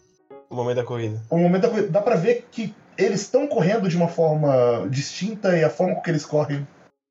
O 0.50 0.54
momento 0.54 0.76
da 0.76 0.84
corrida. 0.84 1.20
O 1.30 1.38
momento 1.38 1.62
da 1.62 1.68
corrida- 1.70 1.88
dá 1.88 2.00
pra 2.02 2.14
ver 2.16 2.46
que 2.50 2.74
eles 2.96 3.22
estão 3.22 3.46
correndo 3.46 3.88
de 3.88 3.96
uma 3.96 4.08
forma 4.08 4.86
distinta 4.90 5.56
e 5.56 5.64
a 5.64 5.70
forma 5.70 5.94
com 5.94 6.02
que 6.02 6.10
eles 6.10 6.24
correm 6.26 6.66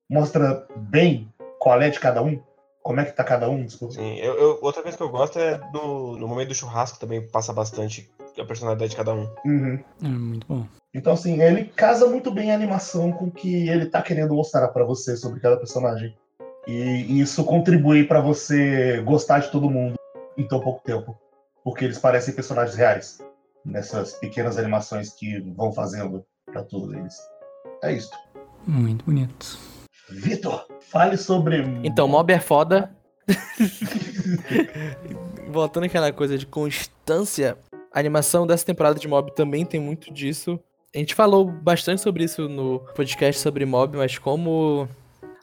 mostra 0.09 0.65
bem 0.75 1.27
qual 1.59 1.81
é 1.81 1.89
de 1.89 1.99
cada 1.99 2.21
um, 2.21 2.39
como 2.83 2.99
é 2.99 3.05
que 3.05 3.11
tá 3.11 3.23
cada 3.23 3.49
um, 3.49 3.65
desculpa. 3.65 3.95
Sim, 3.95 4.17
eu, 4.19 4.35
eu- 4.35 4.59
outra 4.61 4.81
coisa 4.83 4.95
que 4.95 5.03
eu 5.03 5.09
gosto 5.09 5.39
é 5.39 5.59
no, 5.73 6.15
no 6.17 6.27
momento 6.27 6.49
do 6.49 6.55
churrasco 6.55 6.99
também 6.99 7.27
passa 7.27 7.51
bastante 7.51 8.09
a 8.39 8.45
personalidade 8.45 8.91
de 8.91 8.97
cada 8.97 9.13
um. 9.13 9.27
Uhum. 9.43 9.83
É 10.03 10.07
muito 10.07 10.45
bom. 10.47 10.65
Então, 10.93 11.13
assim, 11.13 11.41
ele 11.41 11.65
casa 11.65 12.05
muito 12.07 12.31
bem 12.31 12.51
a 12.51 12.55
animação 12.55 13.11
com 13.11 13.25
o 13.25 13.31
que 13.31 13.67
ele 13.67 13.87
tá 13.87 14.01
querendo 14.01 14.35
mostrar 14.35 14.67
pra 14.69 14.85
você 14.85 15.17
sobre 15.17 15.39
cada 15.39 15.57
personagem. 15.57 16.15
E 16.67 17.19
isso 17.19 17.43
contribui 17.43 18.05
pra 18.05 18.19
você 18.19 19.01
gostar 19.01 19.39
de 19.39 19.51
todo 19.51 19.69
mundo 19.69 19.95
em 20.37 20.47
tão 20.47 20.59
pouco 20.59 20.83
tempo. 20.83 21.17
Porque 21.63 21.85
eles 21.85 21.99
parecem 21.99 22.33
personagens 22.33 22.75
reais 22.75 23.19
nessas 23.63 24.13
pequenas 24.13 24.57
animações 24.57 25.11
que 25.11 25.39
vão 25.55 25.71
fazendo 25.71 26.25
pra 26.45 26.63
todos 26.63 26.93
eles. 26.93 27.15
É 27.83 27.93
isso. 27.93 28.11
Muito 28.65 29.05
bonito. 29.05 29.59
Vitor, 30.09 30.65
fale 30.81 31.17
sobre. 31.17 31.63
Então, 31.83 32.07
Mob 32.07 32.31
é 32.31 32.39
foda. 32.39 32.95
Voltando 35.49 35.85
àquela 35.85 36.11
coisa 36.11 36.37
de 36.37 36.45
constância, 36.45 37.57
a 37.91 37.99
animação 37.99 38.45
dessa 38.45 38.65
temporada 38.65 38.99
de 38.99 39.07
Mob 39.07 39.33
também 39.33 39.65
tem 39.65 39.79
muito 39.79 40.13
disso. 40.13 40.59
A 40.93 40.97
gente 40.97 41.15
falou 41.15 41.45
bastante 41.45 42.01
sobre 42.01 42.23
isso 42.23 42.47
no 42.47 42.79
podcast 42.95 43.41
sobre 43.41 43.65
Mob, 43.65 43.97
mas 43.97 44.17
como 44.17 44.87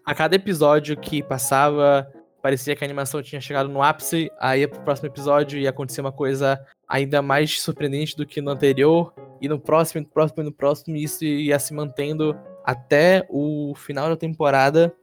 a 0.04 0.14
cada 0.14 0.36
episódio 0.36 0.96
que 0.96 1.22
passava, 1.22 2.10
parecia 2.42 2.74
que 2.74 2.82
a 2.82 2.86
animação 2.86 3.22
tinha 3.22 3.40
chegado 3.40 3.68
no 3.68 3.82
ápice, 3.82 4.30
aí 4.38 4.66
pro 4.66 4.80
próximo 4.80 5.08
episódio 5.08 5.58
ia 5.58 5.70
acontecer 5.70 6.00
uma 6.00 6.12
coisa 6.12 6.60
ainda 6.88 7.22
mais 7.22 7.60
surpreendente 7.60 8.16
do 8.16 8.26
que 8.26 8.40
no 8.40 8.50
anterior, 8.50 9.14
e 9.40 9.48
no 9.48 9.58
próximo, 9.58 10.00
e 10.00 10.04
no 10.04 10.08
próximo, 10.08 10.42
e 10.42 10.44
no 10.44 10.52
próximo, 10.52 10.96
e 10.96 11.04
isso 11.04 11.24
ia 11.24 11.58
se 11.58 11.72
mantendo 11.72 12.36
até 12.64 13.26
o 13.28 13.74
final 13.74 14.08
da 14.08 14.16
temporada. 14.16 14.94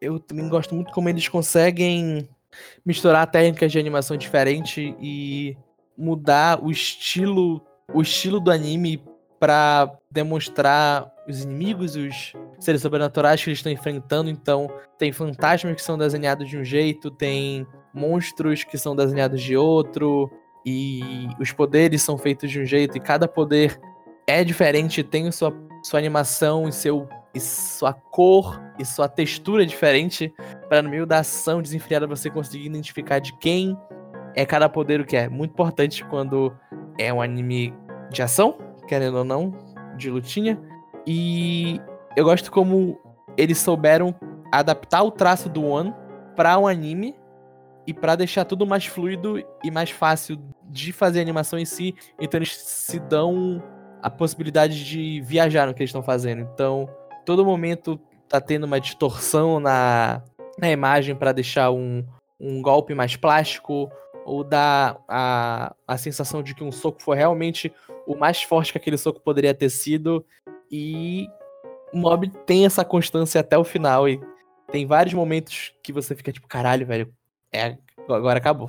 Eu 0.00 0.18
também 0.18 0.48
gosto 0.48 0.74
muito 0.74 0.92
como 0.92 1.08
eles 1.08 1.28
conseguem 1.28 2.28
misturar 2.84 3.30
técnicas 3.30 3.72
de 3.72 3.78
animação 3.78 4.16
diferente 4.16 4.94
e 5.00 5.56
mudar 5.96 6.62
o 6.62 6.70
estilo, 6.70 7.60
o 7.92 8.00
estilo 8.00 8.40
do 8.40 8.50
anime 8.50 9.02
para 9.38 9.90
demonstrar 10.10 11.13
os 11.28 11.42
inimigos, 11.42 11.96
os 11.96 12.32
seres 12.58 12.82
sobrenaturais 12.82 13.42
que 13.42 13.50
eles 13.50 13.58
estão 13.58 13.72
enfrentando. 13.72 14.30
Então, 14.30 14.68
tem 14.98 15.12
fantasmas 15.12 15.74
que 15.74 15.82
são 15.82 15.96
desenhados 15.96 16.48
de 16.48 16.58
um 16.58 16.64
jeito, 16.64 17.10
tem 17.10 17.66
monstros 17.92 18.64
que 18.64 18.76
são 18.76 18.94
desenhados 18.94 19.40
de 19.40 19.56
outro, 19.56 20.30
e 20.66 21.28
os 21.38 21.52
poderes 21.52 22.02
são 22.02 22.18
feitos 22.18 22.50
de 22.50 22.60
um 22.60 22.64
jeito, 22.64 22.96
e 22.96 23.00
cada 23.00 23.28
poder 23.28 23.78
é 24.26 24.42
diferente, 24.42 25.02
tem 25.02 25.30
sua, 25.30 25.54
sua 25.82 25.98
animação 25.98 26.68
e, 26.68 26.72
seu, 26.72 27.08
e 27.34 27.40
sua 27.40 27.92
cor 27.92 28.60
e 28.78 28.84
sua 28.84 29.08
textura 29.08 29.64
diferente, 29.66 30.32
para 30.68 30.82
no 30.82 30.88
meio 30.88 31.06
da 31.06 31.18
ação 31.18 31.60
desenfreada 31.60 32.06
você 32.06 32.30
conseguir 32.30 32.66
identificar 32.66 33.18
de 33.18 33.36
quem 33.38 33.76
é 34.34 34.44
cada 34.44 34.68
poder 34.68 35.00
o 35.00 35.04
que 35.04 35.16
é. 35.16 35.28
Muito 35.28 35.52
importante 35.52 36.04
quando 36.06 36.52
é 36.98 37.12
um 37.12 37.20
anime 37.20 37.72
de 38.10 38.22
ação, 38.22 38.58
querendo 38.88 39.18
ou 39.18 39.24
não, 39.24 39.52
de 39.96 40.10
lutinha. 40.10 40.60
E 41.06 41.80
eu 42.16 42.24
gosto 42.24 42.50
como 42.50 42.98
eles 43.36 43.58
souberam 43.58 44.14
adaptar 44.52 45.02
o 45.02 45.10
traço 45.10 45.48
do 45.48 45.64
One 45.64 45.94
para 46.36 46.58
um 46.58 46.66
anime 46.66 47.14
e 47.86 47.92
para 47.92 48.16
deixar 48.16 48.44
tudo 48.44 48.66
mais 48.66 48.86
fluido 48.86 49.42
e 49.62 49.70
mais 49.70 49.90
fácil 49.90 50.38
de 50.70 50.92
fazer 50.92 51.18
a 51.18 51.22
animação 51.22 51.58
em 51.58 51.64
si. 51.64 51.94
Então 52.20 52.38
eles 52.38 52.56
se 52.56 52.98
dão 52.98 53.62
a 54.02 54.10
possibilidade 54.10 54.84
de 54.84 55.20
viajar 55.22 55.66
no 55.66 55.74
que 55.74 55.82
eles 55.82 55.88
estão 55.88 56.02
fazendo. 56.02 56.40
Então, 56.40 56.88
todo 57.24 57.44
momento 57.44 57.98
tá 58.28 58.40
tendo 58.40 58.64
uma 58.64 58.80
distorção 58.80 59.58
na, 59.58 60.22
na 60.58 60.70
imagem 60.70 61.14
para 61.14 61.32
deixar 61.32 61.70
um, 61.70 62.04
um 62.38 62.60
golpe 62.60 62.94
mais 62.94 63.16
plástico 63.16 63.90
ou 64.24 64.44
dar 64.44 64.98
a, 65.08 65.74
a 65.86 65.96
sensação 65.96 66.42
de 66.42 66.54
que 66.54 66.64
um 66.64 66.72
soco 66.72 67.02
foi 67.02 67.16
realmente 67.16 67.72
o 68.06 68.14
mais 68.14 68.42
forte 68.42 68.72
que 68.72 68.78
aquele 68.78 68.98
soco 68.98 69.20
poderia 69.20 69.54
ter 69.54 69.70
sido. 69.70 70.24
E 70.76 71.30
Mob 71.92 72.28
tem 72.44 72.66
essa 72.66 72.84
constância 72.84 73.40
até 73.40 73.56
o 73.56 73.62
final. 73.62 74.08
E 74.08 74.20
tem 74.72 74.84
vários 74.84 75.14
momentos 75.14 75.72
que 75.84 75.92
você 75.92 76.16
fica 76.16 76.32
tipo, 76.32 76.48
caralho, 76.48 76.84
velho, 76.84 77.14
é, 77.52 77.78
agora 78.08 78.38
acabou. 78.38 78.68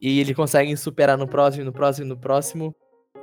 E 0.00 0.18
eles 0.18 0.34
conseguem 0.34 0.74
superar 0.74 1.16
no 1.16 1.28
próximo, 1.28 1.64
no 1.64 1.72
próximo, 1.72 2.08
no 2.08 2.16
próximo. 2.16 2.74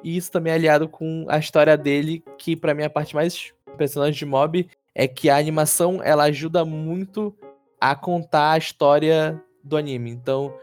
E 0.01 0.15
isso 0.15 0.31
também 0.31 0.53
é 0.53 0.55
aliado 0.55 0.87
com 0.87 1.25
a 1.27 1.37
história 1.37 1.75
dele, 1.75 2.23
que 2.37 2.55
pra 2.55 2.73
mim 2.73 2.83
a 2.83 2.89
parte 2.89 3.13
mais 3.13 3.51
impressionante 3.67 4.19
de 4.19 4.25
Mob 4.25 4.69
é 4.95 5.05
que 5.05 5.29
a 5.29 5.37
animação 5.37 6.01
ela 6.01 6.23
ajuda 6.23 6.63
muito 6.63 7.35
a 7.79 7.93
contar 7.93 8.53
a 8.53 8.57
história 8.57 9.41
do 9.61 9.75
anime. 9.75 10.11
Então, 10.11 10.57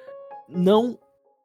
não 0.48 0.98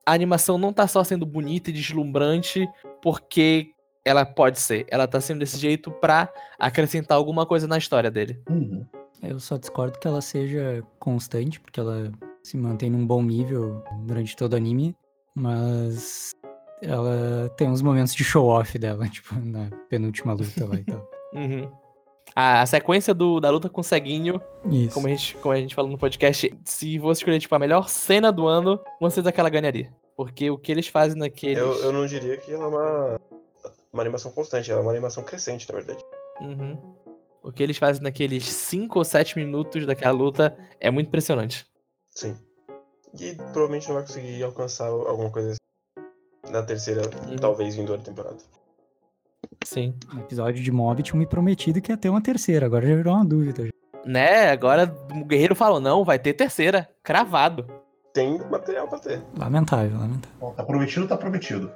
a 0.05 0.13
animação 0.13 0.57
não 0.57 0.71
tá 0.71 0.87
só 0.87 1.03
sendo 1.03 1.25
bonita 1.25 1.71
e 1.71 1.73
deslumbrante 1.73 2.65
porque 3.01 3.74
ela 4.05 4.23
pode 4.23 4.59
ser. 4.59 4.85
Ela 4.87 5.07
tá 5.07 5.19
sendo 5.19 5.39
desse 5.39 5.57
jeito 5.57 5.91
pra 5.91 6.31
acrescentar 6.59 7.17
alguma 7.17 7.45
coisa 7.45 7.67
na 7.67 7.77
história 7.77 8.11
dele. 8.11 8.39
Uhum. 8.47 8.85
Eu 9.23 9.39
só 9.39 9.57
discordo 9.57 9.97
que 9.97 10.07
ela 10.07 10.21
seja 10.21 10.83
constante, 10.99 11.59
porque 11.59 11.79
ela 11.79 12.11
se 12.43 12.55
mantém 12.55 12.91
num 12.91 13.05
bom 13.05 13.23
nível 13.23 13.83
durante 14.03 14.35
todo 14.35 14.53
o 14.53 14.55
anime, 14.55 14.95
mas 15.33 16.35
ela 16.81 17.49
tem 17.57 17.67
uns 17.67 17.81
momentos 17.81 18.13
de 18.13 18.23
show-off 18.23 18.77
dela, 18.77 19.07
tipo, 19.09 19.33
na 19.35 19.69
penúltima 19.89 20.33
luta 20.33 20.65
lá 20.65 20.75
e 20.75 20.83
tal. 20.83 21.09
Uhum. 21.35 21.69
A, 22.33 22.61
a 22.61 22.65
sequência 22.65 23.13
do, 23.13 23.41
da 23.41 23.49
luta 23.49 23.69
com 23.69 23.81
o 23.81 23.83
Ceguinho, 23.83 24.41
Isso. 24.71 24.93
como 24.93 25.07
a, 25.07 25.09
gente, 25.09 25.35
como 25.35 25.53
a 25.53 25.57
gente 25.57 25.75
falou 25.75 25.91
no 25.91 25.97
podcast, 25.97 26.49
se 26.63 26.97
você 26.97 27.19
escolher 27.19 27.39
tipo, 27.39 27.53
a 27.53 27.59
melhor 27.59 27.89
cena 27.89 28.31
do 28.31 28.47
ano, 28.47 28.79
com 28.97 29.09
certeza 29.09 29.33
que 29.33 29.39
ela 29.41 29.49
ganharia. 29.49 29.93
Porque 30.15 30.49
o 30.49 30.57
que 30.57 30.71
eles 30.71 30.87
fazem 30.87 31.19
naqueles. 31.19 31.57
Eu, 31.57 31.73
eu 31.83 31.91
não 31.91 32.05
diria 32.05 32.37
que 32.37 32.53
ela 32.53 32.63
é 32.63 32.67
uma, 32.67 33.19
uma 33.95 34.03
animação 34.03 34.29
constante, 34.31 34.69
ela 34.69 34.81
é 34.81 34.83
uma 34.83 34.91
animação 34.91 35.23
crescente, 35.23 35.67
na 35.69 35.75
verdade. 35.75 36.03
Uhum. 36.41 36.77
O 37.41 37.51
que 37.51 37.63
eles 37.63 37.77
fazem 37.77 38.03
naqueles 38.03 38.43
5 38.45 38.99
ou 38.99 39.05
7 39.05 39.37
minutos 39.37 39.85
daquela 39.85 40.11
luta 40.11 40.55
é 40.79 40.91
muito 40.91 41.07
impressionante. 41.07 41.65
Sim. 42.11 42.37
E 43.17 43.35
provavelmente 43.53 43.87
não 43.87 43.95
vai 43.95 44.03
conseguir 44.03 44.43
alcançar 44.43 44.87
alguma 44.87 45.31
coisa 45.31 45.51
assim 45.51 46.51
na 46.51 46.61
terceira, 46.61 47.03
Uhum. 47.25 47.37
talvez 47.37 47.75
vindoura 47.75 48.01
temporada. 48.01 48.37
Sim. 49.63 49.95
No 50.13 50.19
episódio 50.21 50.61
de 50.61 50.71
Mob 50.71 51.01
tinha 51.01 51.17
me 51.17 51.25
prometido 51.25 51.81
que 51.81 51.91
ia 51.91 51.97
ter 51.97 52.09
uma 52.09 52.21
terceira, 52.21 52.65
agora 52.65 52.85
já 52.85 52.95
virou 52.95 53.13
uma 53.13 53.25
dúvida. 53.25 53.69
Né? 54.05 54.49
Agora 54.49 54.93
o 55.13 55.23
Guerreiro 55.25 55.55
falou: 55.55 55.79
não, 55.79 56.03
vai 56.03 56.19
ter 56.19 56.33
terceira. 56.33 56.87
Cravado. 57.01 57.65
Tem 58.13 58.37
material 58.49 58.87
pra 58.87 58.99
ter. 58.99 59.23
Lamentável, 59.37 59.97
lamentável. 59.97 60.37
Bom, 60.39 60.53
tá 60.53 60.63
prometido, 60.63 61.07
tá 61.07 61.17
prometido. 61.17 61.71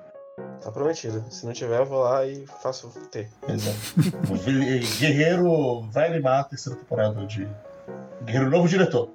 Tá 0.63 0.71
prometido. 0.71 1.23
Se 1.29 1.45
não 1.45 1.53
tiver, 1.53 1.79
eu 1.79 1.85
vou 1.85 1.99
lá 2.03 2.25
e 2.25 2.45
faço 2.61 2.89
ter. 3.11 3.29
Exato. 3.47 3.77
Guerreiro 4.99 5.81
vai 5.91 6.07
animar 6.07 6.41
a 6.41 6.43
terceira 6.43 6.77
temporada 6.77 7.25
de 7.25 7.47
Guerreiro 8.25 8.49
Novo 8.49 8.67
Diretor. 8.67 9.09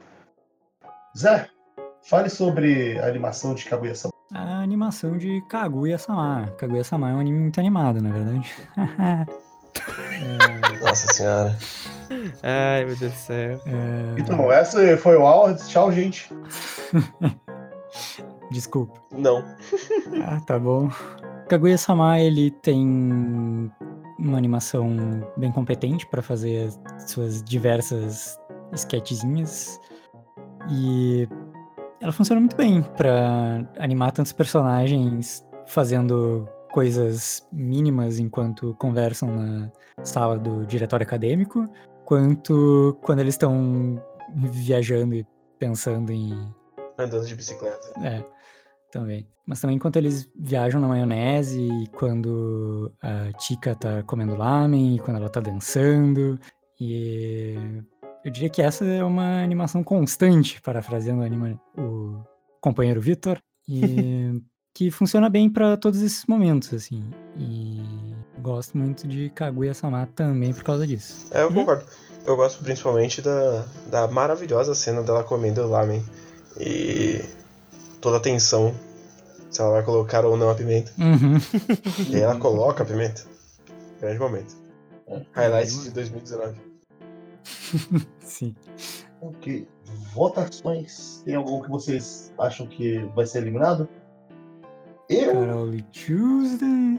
Zé, 1.17 1.49
fale 2.03 2.31
sobre 2.31 2.99
a 2.99 3.07
animação 3.07 3.55
de 3.55 3.65
Kaguya-sama. 3.67 4.13
A 4.33 4.61
animação 4.61 5.17
de 5.19 5.43
Kaguya-sama. 5.49 6.51
Kaguya-sama 6.59 7.11
é 7.11 7.15
um 7.15 7.21
anime 7.21 7.39
muito 7.39 7.61
animado, 7.61 8.01
na 8.03 8.11
verdade. 8.11 8.53
Nossa 10.81 11.13
senhora. 11.13 11.57
Ai, 12.43 12.85
meu 12.85 12.97
Deus 12.97 13.13
do 13.13 13.19
céu. 13.19 13.61
É, 13.67 14.21
Então, 14.21 14.51
essa 14.51 14.97
foi 14.97 15.17
o 15.17 15.27
Awards. 15.27 15.69
Tchau, 15.69 15.93
gente. 15.93 16.29
Desculpa. 18.51 19.01
Não. 19.13 19.45
Ah, 20.27 20.41
tá 20.47 20.59
bom. 20.59 20.91
Kaguya-sama, 21.49 22.21
ele 22.21 22.51
tem 22.51 23.73
uma 24.19 24.39
animação 24.39 24.97
bem 25.37 25.53
competente 25.53 26.07
para 26.07 26.23
fazer 26.23 26.67
as 26.67 27.11
suas 27.11 27.43
diversas 27.43 28.39
sketchzinhas. 28.73 29.79
E 30.71 31.29
ela 32.01 32.13
funciona 32.13 32.41
muito 32.41 32.57
bem 32.57 32.83
para 32.83 33.67
animar 33.79 34.13
tantos 34.13 34.33
personagens 34.33 35.45
fazendo 35.67 36.49
coisas 36.73 37.47
mínimas 37.53 38.19
enquanto 38.19 38.75
conversam 38.79 39.29
na 39.31 39.71
sala 40.03 40.39
do 40.39 40.67
diretório 40.67 41.07
acadêmico, 41.07 41.65
quanto 42.05 42.99
quando 43.03 43.21
eles 43.21 43.35
estão 43.35 44.03
viajando 44.35 45.15
e 45.15 45.27
pensando 45.59 46.11
em 46.11 46.33
Andando 46.99 47.27
de 47.27 47.35
bicicleta. 47.35 47.93
é, 48.03 48.25
também. 48.95 49.27
Mas 49.47 49.61
também 49.61 49.77
enquanto 49.77 49.97
eles 49.97 50.27
viajam 50.35 50.81
na 50.81 50.89
maionese, 50.89 51.61
e 51.61 51.87
quando 51.89 52.91
a 53.03 53.31
Tika 53.37 53.75
tá 53.75 54.03
comendo 54.05 54.35
lamen, 54.37 54.97
e 54.97 54.99
quando 55.01 55.19
ela 55.19 55.29
tá 55.29 55.41
dançando. 55.41 56.39
E 56.81 57.55
eu 58.25 58.31
diria 58.33 58.49
que 58.49 58.63
essa 58.63 58.85
é 58.85 59.05
uma 59.05 59.43
animação 59.43 59.85
constante, 59.85 60.61
parafraseando 60.63 61.21
o, 61.23 61.25
anima- 61.25 61.61
o 61.77 62.23
companheiro 62.61 63.01
Vitor, 63.01 63.39
e 63.69 64.41
que 64.75 64.91
funciona 64.91 65.29
bem 65.29 65.51
pra 65.51 65.77
todos 65.77 66.01
esses 66.03 66.25
momentos, 66.27 66.73
assim. 66.73 67.05
E 67.37 67.83
gosto 68.41 68.77
muito 68.79 69.07
de 69.07 69.29
Kaguya-sama 69.31 70.09
também 70.15 70.53
por 70.55 70.65
causa 70.65 70.87
disso. 70.87 71.27
É, 71.33 71.43
eu 71.43 71.49
Uhum. 71.49 71.55
concordo. 71.55 71.85
Eu 72.27 72.37
gosto 72.37 72.65
principalmente 72.65 73.21
da, 73.21 73.67
da 73.91 74.09
maravilhosa 74.09 74.75
cena 74.75 75.03
dela 75.03 75.23
comendo 75.23 75.67
lamen. 75.69 76.03
E 76.59 77.21
toda 78.01 78.17
a 78.17 78.21
tensão. 78.21 78.75
Se 79.55 79.61
ela 79.61 79.71
vai 79.71 79.85
colocar 79.85 80.25
ou 80.25 80.37
não 80.37 80.51
a 80.51 80.55
pimenta. 80.57 80.91
Uhum. 80.99 81.39
E 82.11 82.17
aí 82.17 82.23
ela 82.23 82.37
coloca 82.41 82.83
a 82.83 82.87
pimenta. 82.87 83.23
Grande 84.01 84.19
momento. 84.19 84.57
Highlights 85.33 85.85
de 85.85 85.91
2019. 85.93 86.57
Sim. 88.19 88.57
Ok. 89.21 89.69
Votações. 90.13 91.23
Tem 91.25 91.37
algum 91.37 91.63
que 91.63 91.71
vocês 91.71 92.33
acham 92.37 92.67
que 92.67 92.99
vai 93.15 93.27
ser 93.27 93.39
eliminado? 93.39 93.89
Eu. 95.09 95.33
Carol 95.35 95.71
Tuesday. 95.93 96.99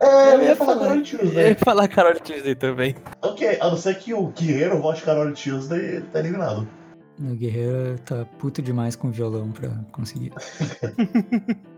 É, 0.00 0.34
eu 0.34 0.40
ia 0.42 0.48
ia 0.48 0.56
falar 0.56 0.74
falar. 0.74 0.80
Carol 0.88 0.96
Eu 0.96 1.00
ia 1.02 1.18
Tuesday. 1.18 1.54
falar 1.54 1.88
Carol 1.88 2.20
Tuesday 2.20 2.54
também. 2.54 2.94
Ok, 3.22 3.56
a 3.58 3.70
não 3.70 3.76
ser 3.78 3.98
que 3.98 4.12
o 4.12 4.26
Guerreiro 4.28 4.82
vote 4.82 5.02
Carol 5.02 5.32
Tuesday, 5.32 5.78
ele 5.96 6.06
tá 6.08 6.18
eliminado. 6.18 6.68
O 7.18 7.34
Guerreiro 7.34 7.98
tá 8.00 8.26
puto 8.38 8.60
demais 8.60 8.94
com 8.96 9.10
violão 9.10 9.50
pra 9.50 9.70
conseguir. 9.92 10.30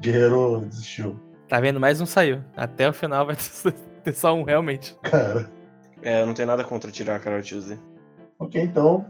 Guerreiro 0.00 0.60
desistiu. 0.66 1.18
Tá 1.48 1.60
vendo? 1.60 1.80
Mais 1.80 2.00
um 2.00 2.06
saiu. 2.06 2.42
Até 2.56 2.88
o 2.88 2.92
final 2.92 3.26
vai 3.26 3.36
ter 4.04 4.14
só 4.14 4.34
um, 4.34 4.42
realmente. 4.42 4.96
Cara. 5.02 5.50
É, 6.02 6.22
eu 6.22 6.26
não 6.26 6.34
tenho 6.34 6.48
nada 6.48 6.64
contra 6.64 6.90
tirar 6.90 7.16
a 7.16 7.18
Carol 7.18 7.42
Tuesday. 7.42 7.78
Ok, 8.38 8.60
então. 8.62 9.06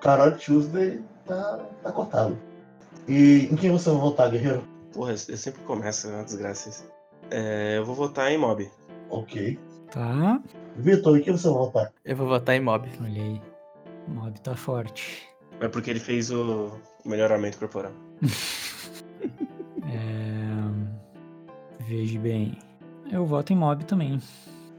Carol 0.00 0.32
Tuesday 0.32 1.00
tá, 1.26 1.60
tá 1.82 1.92
cortado. 1.92 2.38
E 3.06 3.48
em 3.50 3.56
quem 3.56 3.70
você 3.70 3.90
vai 3.90 3.98
votar, 3.98 4.30
Guerreiro? 4.30 4.62
Porra, 4.92 5.12
eu 5.12 5.36
sempre 5.36 5.62
começo 5.62 6.08
uma 6.08 6.24
desgraça. 6.24 6.84
É, 7.30 7.78
eu 7.78 7.84
vou 7.84 7.94
votar 7.94 8.30
em 8.30 8.38
Mob. 8.38 8.70
Ok. 9.10 9.58
Tá? 9.90 10.40
Vitor, 10.76 11.18
em 11.18 11.22
quem 11.22 11.32
você 11.32 11.48
vai 11.48 11.58
votar? 11.58 11.92
Eu 12.04 12.16
vou 12.16 12.26
votar 12.26 12.54
em 12.54 12.60
Mob. 12.60 12.88
Olha 13.00 13.22
aí. 13.22 13.42
O 14.06 14.10
mob 14.10 14.40
tá 14.40 14.54
forte. 14.56 15.28
É 15.60 15.68
porque 15.68 15.90
ele 15.90 16.00
fez 16.00 16.30
o 16.30 16.78
melhoramento 17.04 17.58
corporal. 17.58 17.92
Veja 21.88 22.18
bem. 22.20 22.58
Eu 23.10 23.24
voto 23.24 23.50
em 23.50 23.56
mob 23.56 23.82
também. 23.84 24.20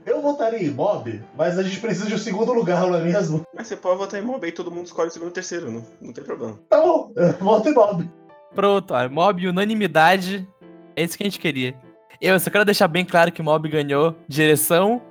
Eu 0.06 0.22
votaria 0.22 0.64
em 0.64 0.72
Bob, 0.72 1.24
mas 1.36 1.58
a 1.58 1.64
gente 1.64 1.80
precisa 1.80 2.06
de 2.06 2.14
um 2.14 2.20
segundo 2.20 2.54
lugar, 2.54 2.86
não 2.86 2.96
é 2.96 3.02
mesmo? 3.02 3.42
Mas 3.54 3.68
você 3.68 3.76
pode 3.76 3.98
votar 3.98 4.20
em 4.20 4.24
Mob 4.24 4.46
aí 4.46 4.52
todo 4.52 4.72
mundo 4.72 4.86
escolhe 4.86 5.10
o 5.10 5.12
segundo 5.12 5.30
e 5.30 5.32
o 5.32 5.34
terceiro, 5.34 5.72
não, 5.72 5.86
não 6.00 6.14
tem 6.14 6.24
problema. 6.24 6.60
Tá 6.70 6.80
bom, 6.80 7.12
eu 7.16 7.34
voto 7.34 7.68
em 7.68 7.74
Bob. 7.74 8.10
Pronto, 8.54 8.94
ó, 8.94 9.10
Mob, 9.10 9.48
unanimidade. 9.48 10.48
É 10.96 11.04
isso 11.04 11.18
que 11.18 11.24
a 11.24 11.26
gente 11.26 11.40
queria. 11.40 11.76
Eu 12.22 12.40
só 12.40 12.52
quero 12.52 12.64
deixar 12.66 12.88
bem 12.88 13.04
claro 13.04 13.32
que 13.32 13.42
Mob 13.42 13.68
ganhou 13.68 14.16
direção 14.28 15.02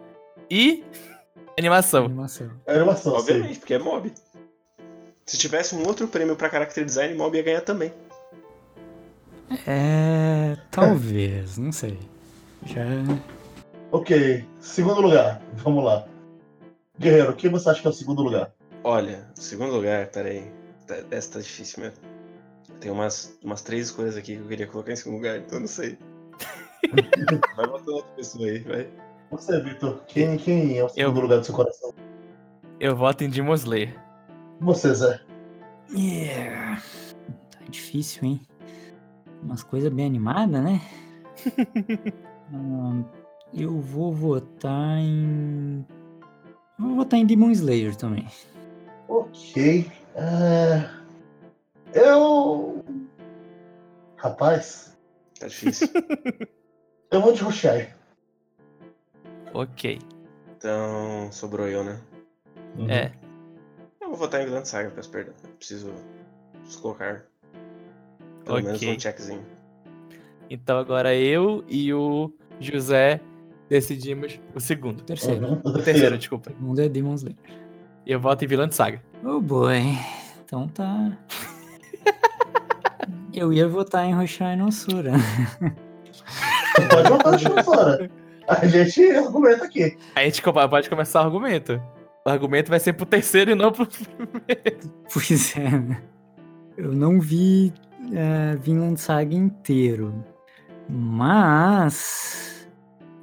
e 0.49 0.85
animação. 1.59 2.05
Animação. 2.05 2.51
É 2.65 2.77
animação, 2.77 3.13
sim. 3.13 3.19
Obviamente, 3.19 3.59
porque 3.59 3.75
é 3.75 3.79
Mob. 3.79 4.13
Se 5.27 5.37
tivesse 5.37 5.75
um 5.75 5.85
outro 5.87 6.07
prêmio 6.07 6.37
pra 6.37 6.49
character 6.49 6.85
design, 6.85 7.15
Mob 7.15 7.37
ia 7.37 7.43
ganhar 7.43 7.61
também. 7.61 7.93
É. 9.67 10.57
Talvez, 10.71 11.59
não 11.59 11.73
sei. 11.73 11.99
Já. 12.67 12.83
Ok, 13.93 14.45
segundo 14.61 15.01
lugar, 15.01 15.41
vamos 15.55 15.85
lá. 15.85 16.07
Guerreiro, 16.99 17.31
o 17.31 17.37
que 17.37 17.49
você 17.49 17.71
acha 17.71 17.81
que 17.81 17.87
é 17.87 17.91
o 17.91 17.93
segundo 17.93 18.23
lugar? 18.23 18.53
Olha, 18.85 19.27
segundo 19.35 19.73
lugar, 19.75 20.09
peraí. 20.09 20.51
Tá- 20.87 21.03
Essa 21.11 21.35
tá 21.35 21.41
difícil 21.41 21.83
mesmo. 21.83 21.99
Tem 22.81 22.91
umas, 22.91 23.39
umas 23.43 23.63
três 23.63 23.87
escolhas 23.87 24.17
aqui 24.17 24.37
que 24.37 24.43
eu 24.43 24.47
queria 24.49 24.67
colocar 24.67 24.93
em 24.93 24.97
segundo 24.97 25.17
lugar, 25.17 25.39
então 25.39 25.57
eu 25.57 25.61
não 25.61 25.69
sei. 25.69 25.99
vai 27.57 27.67
botar 27.67 27.91
outra 27.93 28.11
pessoa 28.15 28.47
aí, 28.47 28.59
vai. 28.61 28.89
Você, 29.31 29.61
Vitor, 29.61 30.03
quem, 30.07 30.37
quem 30.37 30.79
é 30.79 30.85
o 30.85 30.89
segundo 30.89 31.17
Eu. 31.17 31.23
lugar 31.23 31.39
do 31.39 31.45
seu 31.45 31.55
coração? 31.55 31.95
Eu 32.81 32.97
voto 32.97 33.25
em 33.25 33.31
Demon 33.31 33.55
Slayer. 33.55 33.95
Você, 34.61 34.95
Zé. 34.95 35.21
Yeah. 35.91 36.81
Tá 37.51 37.59
difícil, 37.69 38.25
hein? 38.25 38.41
Umas 39.43 39.63
coisas 39.63 39.93
bem 39.93 40.07
animadas, 40.07 40.63
né? 40.63 40.81
Eu 43.55 43.81
vou 43.81 44.13
votar 44.13 44.99
em. 44.99 45.85
Eu 46.79 46.85
vou 46.85 46.97
votar 46.97 47.19
em 47.19 47.27
Demon 47.27 47.51
Slayer 47.51 47.97
também. 47.97 48.27
Ok. 49.09 49.91
é, 50.15 50.91
Eu. 51.95 52.85
Rapaz, 54.17 54.89
Tá 55.39 55.47
difícil. 55.47 55.89
eu 57.11 57.21
vou 57.21 57.33
de 57.33 57.43
Roshai. 57.43 57.95
Ok. 59.55 59.99
então, 60.57 61.31
sobrou 61.33 61.69
eu, 61.69 61.85
né? 61.85 62.01
Uhum. 62.77 62.91
É. 62.91 63.13
Eu 64.01 64.09
vou 64.09 64.17
votar 64.17 64.43
em 64.43 64.51
de 64.51 64.69
Saga, 64.69 64.91
peço 64.91 65.11
perdão. 65.11 65.35
Eu 65.45 65.51
preciso, 65.51 65.93
preciso 66.61 66.83
pelo 68.49 68.63
menos 68.63 68.79
Ok. 68.79 68.97
um 68.97 68.99
checkzinho. 68.99 69.43
Então 70.51 70.79
agora 70.79 71.15
eu 71.15 71.63
e 71.69 71.93
o 71.93 72.33
José 72.59 73.21
decidimos 73.69 74.41
o 74.55 74.61
segundo. 74.61 75.03
Terceiro. 75.03 75.47
Uhum. 75.47 75.61
O 75.65 75.73
terceiro, 75.83 76.17
desculpa. 76.17 76.51
O 76.59 76.63
mundo 76.63 76.81
é 76.81 76.89
Demon 76.89 77.15
Slayer. 77.15 77.37
Eu 78.07 78.19
voto 78.19 78.43
em 78.45 78.49
Vilã 78.49 78.67
de 78.67 78.75
Saga. 78.75 79.03
Oh 79.23 79.41
boy. 79.41 79.83
Então 80.45 80.67
tá. 80.69 81.17
Eu 83.35 83.53
ia 83.53 83.69
votar 83.69 84.07
em 84.07 84.15
Roshai 84.15 84.57
no 84.57 84.73
Sura. 84.73 85.13
Pode 86.91 87.09
botar 87.11 87.31
no 87.33 87.39
chão 87.39 87.63
fora. 87.63 88.11
A 88.49 88.67
gente 88.67 89.03
argumenta 89.11 89.67
aqui. 89.67 89.97
A 90.15 90.25
gente 90.25 90.43
pode 90.43 90.89
começar 90.89 91.21
o 91.21 91.27
argumento. 91.27 91.81
O 92.27 92.31
argumento 92.31 92.71
vai 92.71 92.81
ser 92.81 92.95
pro 92.95 93.05
terceiro 93.05 93.51
e 93.51 93.55
não 93.55 93.71
pro 93.71 93.87
Pois 95.13 95.57
é, 95.57 95.71
né? 95.71 96.03
Eu 96.77 96.93
não 96.93 97.21
vi 97.21 97.73
é, 98.13 98.57
Vinland 98.57 99.01
Saga 99.01 99.35
inteiro. 99.35 100.25
Mas 100.89 102.69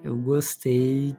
eu 0.04 0.16
gostei 0.16 1.16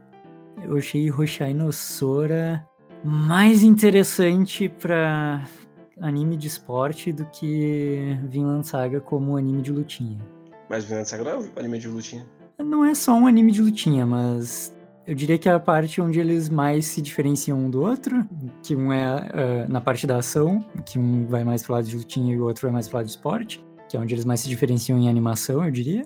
Eu 0.62 0.76
achei 0.76 1.10
Hoshai 1.10 1.52
no 1.52 1.72
Sora 1.72 2.64
mais 3.04 3.62
interessante 3.62 4.68
pra 4.68 5.44
anime 6.00 6.36
de 6.36 6.48
esporte 6.48 7.12
do 7.12 7.24
que 7.26 8.18
Vinland 8.24 8.66
Saga 8.66 9.00
como 9.00 9.36
anime 9.36 9.62
de 9.62 9.72
lutinha. 9.72 10.18
Mas 10.68 10.84
Vinland 10.84 11.08
Saga 11.08 11.24
não 11.24 11.30
é 11.30 11.38
um 11.38 11.50
anime 11.58 11.78
de 11.78 11.88
lutinha. 11.88 12.26
Não 12.58 12.84
é 12.84 12.94
só 12.94 13.12
um 13.12 13.26
anime 13.26 13.52
de 13.52 13.62
lutinha, 13.62 14.04
mas 14.06 14.75
eu 15.06 15.14
diria 15.14 15.38
que 15.38 15.48
é 15.48 15.52
a 15.52 15.60
parte 15.60 16.00
onde 16.00 16.18
eles 16.18 16.48
mais 16.48 16.86
se 16.86 17.00
diferenciam 17.00 17.58
um 17.58 17.70
do 17.70 17.82
outro, 17.82 18.26
que 18.62 18.74
um 18.74 18.92
é 18.92 19.14
uh, 19.14 19.72
na 19.72 19.80
parte 19.80 20.06
da 20.06 20.16
ação, 20.16 20.64
que 20.84 20.98
um 20.98 21.26
vai 21.26 21.44
mais 21.44 21.62
pro 21.62 21.74
lado 21.74 21.86
de 21.86 21.96
lutinha 21.96 22.34
e 22.34 22.38
o 22.38 22.44
outro 22.44 22.62
vai 22.62 22.72
mais 22.72 22.88
pro 22.88 22.98
lado 22.98 23.06
de 23.06 23.12
esporte, 23.12 23.64
que 23.88 23.96
é 23.96 24.00
onde 24.00 24.14
eles 24.14 24.24
mais 24.24 24.40
se 24.40 24.48
diferenciam 24.48 24.98
em 24.98 25.08
animação, 25.08 25.64
eu 25.64 25.70
diria. 25.70 26.04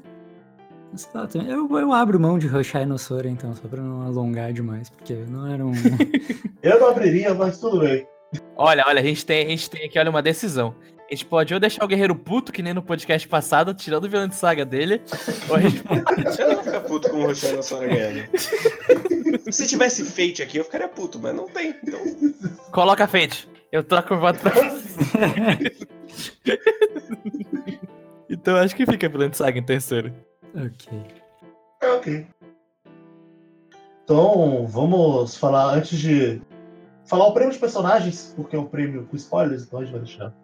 Mas, 0.93 1.07
tá, 1.07 1.27
eu, 1.35 1.79
eu 1.79 1.93
abro 1.93 2.21
mão 2.21 2.39
de 2.39 2.47
Rushai 2.47 2.85
no 2.85 2.99
Sora, 2.99 3.29
então, 3.29 3.55
só 3.55 3.67
pra 3.69 3.81
não 3.81 4.03
alongar 4.03 4.53
demais, 4.53 4.91
porque 4.91 5.15
não 5.29 5.47
era 5.47 5.65
um... 5.65 5.73
eu 6.63 6.81
não 6.81 6.89
abriria, 6.91 7.33
mas 7.33 7.59
tudo 7.59 7.81
bem. 7.81 8.07
Olha, 8.57 8.85
olha, 8.87 9.01
a 9.01 9.05
gente 9.05 9.25
tem, 9.25 9.47
a 9.47 9.49
gente 9.49 9.71
tem 9.71 9.87
aqui, 9.87 9.99
olha, 9.99 10.11
uma 10.11 10.23
decisão. 10.23 10.75
A 11.11 11.15
gente 11.15 11.27
pode 11.27 11.53
ou 11.53 11.59
deixar 11.59 11.85
o 11.85 11.89
guerreiro 11.89 12.15
puto, 12.15 12.53
que 12.53 12.63
nem 12.63 12.73
no 12.73 12.83
podcast 12.83 13.27
passado, 13.27 13.75
tirando 13.75 14.05
o 14.05 14.09
vilão 14.09 14.29
de 14.29 14.37
saga 14.37 14.65
dele, 14.65 15.03
ou 15.49 15.57
a 15.57 15.61
gente 15.61 15.83
pode... 15.83 16.03
Eu 16.41 16.55
não 16.55 16.63
ficar 16.63 16.81
puto 16.83 17.11
com 17.11 17.17
o 17.17 17.27
Rochelle 17.27 17.57
na 17.57 17.63
sua 17.63 17.81
ganhando. 17.81 18.29
Se 19.71 19.77
tivesse 19.77 20.05
Fate 20.05 20.43
aqui, 20.43 20.57
eu 20.57 20.65
ficaria 20.65 20.89
puto, 20.89 21.21
mas 21.21 21.33
não 21.33 21.47
tem, 21.47 21.77
então... 21.81 22.01
Coloca 22.73 23.07
Fate. 23.07 23.49
Eu 23.71 23.85
troco 23.85 24.15
o 24.15 24.19
voto 24.19 24.41
pra 24.41 24.51
você. 24.51 25.71
então 28.29 28.57
acho 28.57 28.75
que 28.75 28.85
fica 28.85 29.09
de 29.09 29.37
saga 29.37 29.61
em 29.61 29.63
terceiro. 29.63 30.13
Ok. 30.53 31.01
Ok. 31.85 32.27
Então, 34.03 34.67
vamos 34.67 35.37
falar 35.37 35.73
antes 35.73 35.97
de 35.97 36.43
falar 37.05 37.29
o 37.29 37.33
prêmio 37.33 37.53
de 37.53 37.61
personagens, 37.61 38.33
porque 38.35 38.57
é 38.57 38.59
um 38.59 38.67
prêmio 38.67 39.07
com 39.07 39.15
spoilers, 39.15 39.63
então 39.63 39.79
a 39.79 39.85
gente 39.85 39.93
vai 39.93 40.01
deixar. 40.01 40.35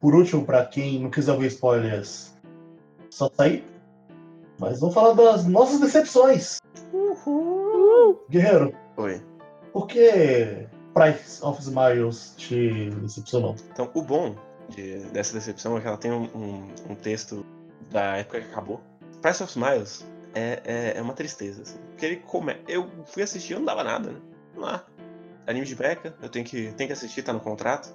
Por 0.00 0.12
último, 0.12 0.44
para 0.44 0.66
quem 0.66 1.00
não 1.00 1.08
quiser 1.08 1.38
ver 1.38 1.46
spoilers, 1.46 2.34
só 3.10 3.30
sair. 3.32 3.64
Mas 4.58 4.80
vamos 4.80 4.92
falar 4.92 5.12
das 5.12 5.46
nossas 5.46 5.78
decepções. 5.78 6.58
Guerreiro. 8.30 8.74
Oi. 8.96 9.22
Por 9.72 9.86
que 9.86 10.66
Price 10.94 11.44
of 11.44 11.60
Smiles 11.60 12.34
te 12.36 12.90
decepcionou? 12.90 13.56
Então, 13.70 13.90
o 13.94 14.02
bom 14.02 14.36
de, 14.68 14.98
dessa 15.10 15.34
decepção 15.34 15.76
é 15.76 15.80
que 15.80 15.86
ela 15.86 15.96
tem 15.96 16.10
um, 16.10 16.24
um, 16.34 16.74
um 16.90 16.94
texto 16.94 17.44
da 17.90 18.16
época 18.16 18.40
que 18.40 18.46
acabou 18.46 18.80
Price 19.24 19.42
of 19.42 19.50
Smiles 19.50 20.06
é, 20.34 20.60
é, 20.64 20.98
é 20.98 21.02
uma 21.02 21.14
tristeza, 21.14 21.62
assim. 21.62 21.78
Porque 21.90 22.04
ele 22.04 22.16
come... 22.16 22.56
Eu 22.68 22.90
fui 23.06 23.22
assistir 23.22 23.54
e 23.54 23.56
não 23.56 23.64
dava 23.64 23.82
nada, 23.82 24.10
né? 24.12 24.20
Lá. 24.54 24.86
Anime 25.46 25.64
de 25.64 25.74
breca, 25.74 26.14
eu 26.20 26.28
tenho 26.28 26.44
que, 26.44 26.72
tenho 26.72 26.88
que 26.88 26.92
assistir, 26.92 27.22
tá 27.22 27.32
no 27.32 27.40
contrato. 27.40 27.94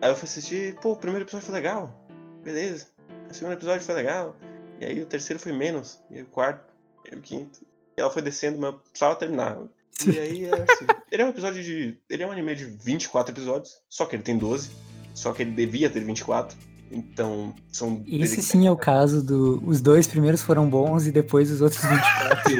Aí 0.00 0.10
eu 0.10 0.16
fui 0.16 0.26
assistir, 0.26 0.74
pô, 0.80 0.92
o 0.92 0.96
primeiro 0.96 1.24
episódio 1.24 1.46
foi 1.46 1.54
legal. 1.54 1.94
Beleza. 2.42 2.86
O 3.30 3.34
segundo 3.34 3.52
episódio 3.52 3.84
foi 3.84 3.94
legal. 3.94 4.34
E 4.80 4.84
aí 4.84 5.02
o 5.02 5.06
terceiro 5.06 5.40
foi 5.40 5.52
menos. 5.52 6.02
E 6.10 6.22
o 6.22 6.26
quarto, 6.26 6.72
e 7.10 7.14
o 7.14 7.20
quinto. 7.20 7.60
E 7.96 8.00
ela 8.00 8.10
foi 8.10 8.22
descendo, 8.22 8.58
mas 8.58 8.74
precisava 8.90 9.16
terminar. 9.16 9.58
E 10.06 10.18
aí 10.18 10.44
é 10.44 10.54
assim. 10.54 10.86
ele 11.10 11.22
é 11.22 11.24
um 11.24 11.30
episódio 11.30 11.62
de. 11.62 11.96
Ele 12.08 12.22
é 12.22 12.26
um 12.26 12.32
anime 12.32 12.54
de 12.54 12.64
24 12.64 13.32
episódios, 13.32 13.76
só 13.88 14.06
que 14.06 14.16
ele 14.16 14.22
tem 14.22 14.36
12. 14.38 14.70
Só 15.14 15.32
que 15.32 15.42
ele 15.42 15.50
devia 15.50 15.90
ter 15.90 16.00
24. 16.00 16.56
Então, 16.90 17.54
são. 17.70 18.04
Esse 18.06 18.42
sim 18.42 18.66
é 18.66 18.70
o 18.70 18.76
caso 18.76 19.22
do. 19.22 19.62
Os 19.66 19.80
dois 19.80 20.06
primeiros 20.06 20.42
foram 20.42 20.68
bons 20.68 21.06
e 21.06 21.12
depois 21.12 21.50
os 21.50 21.62
outros 21.62 21.82
24. 21.82 22.52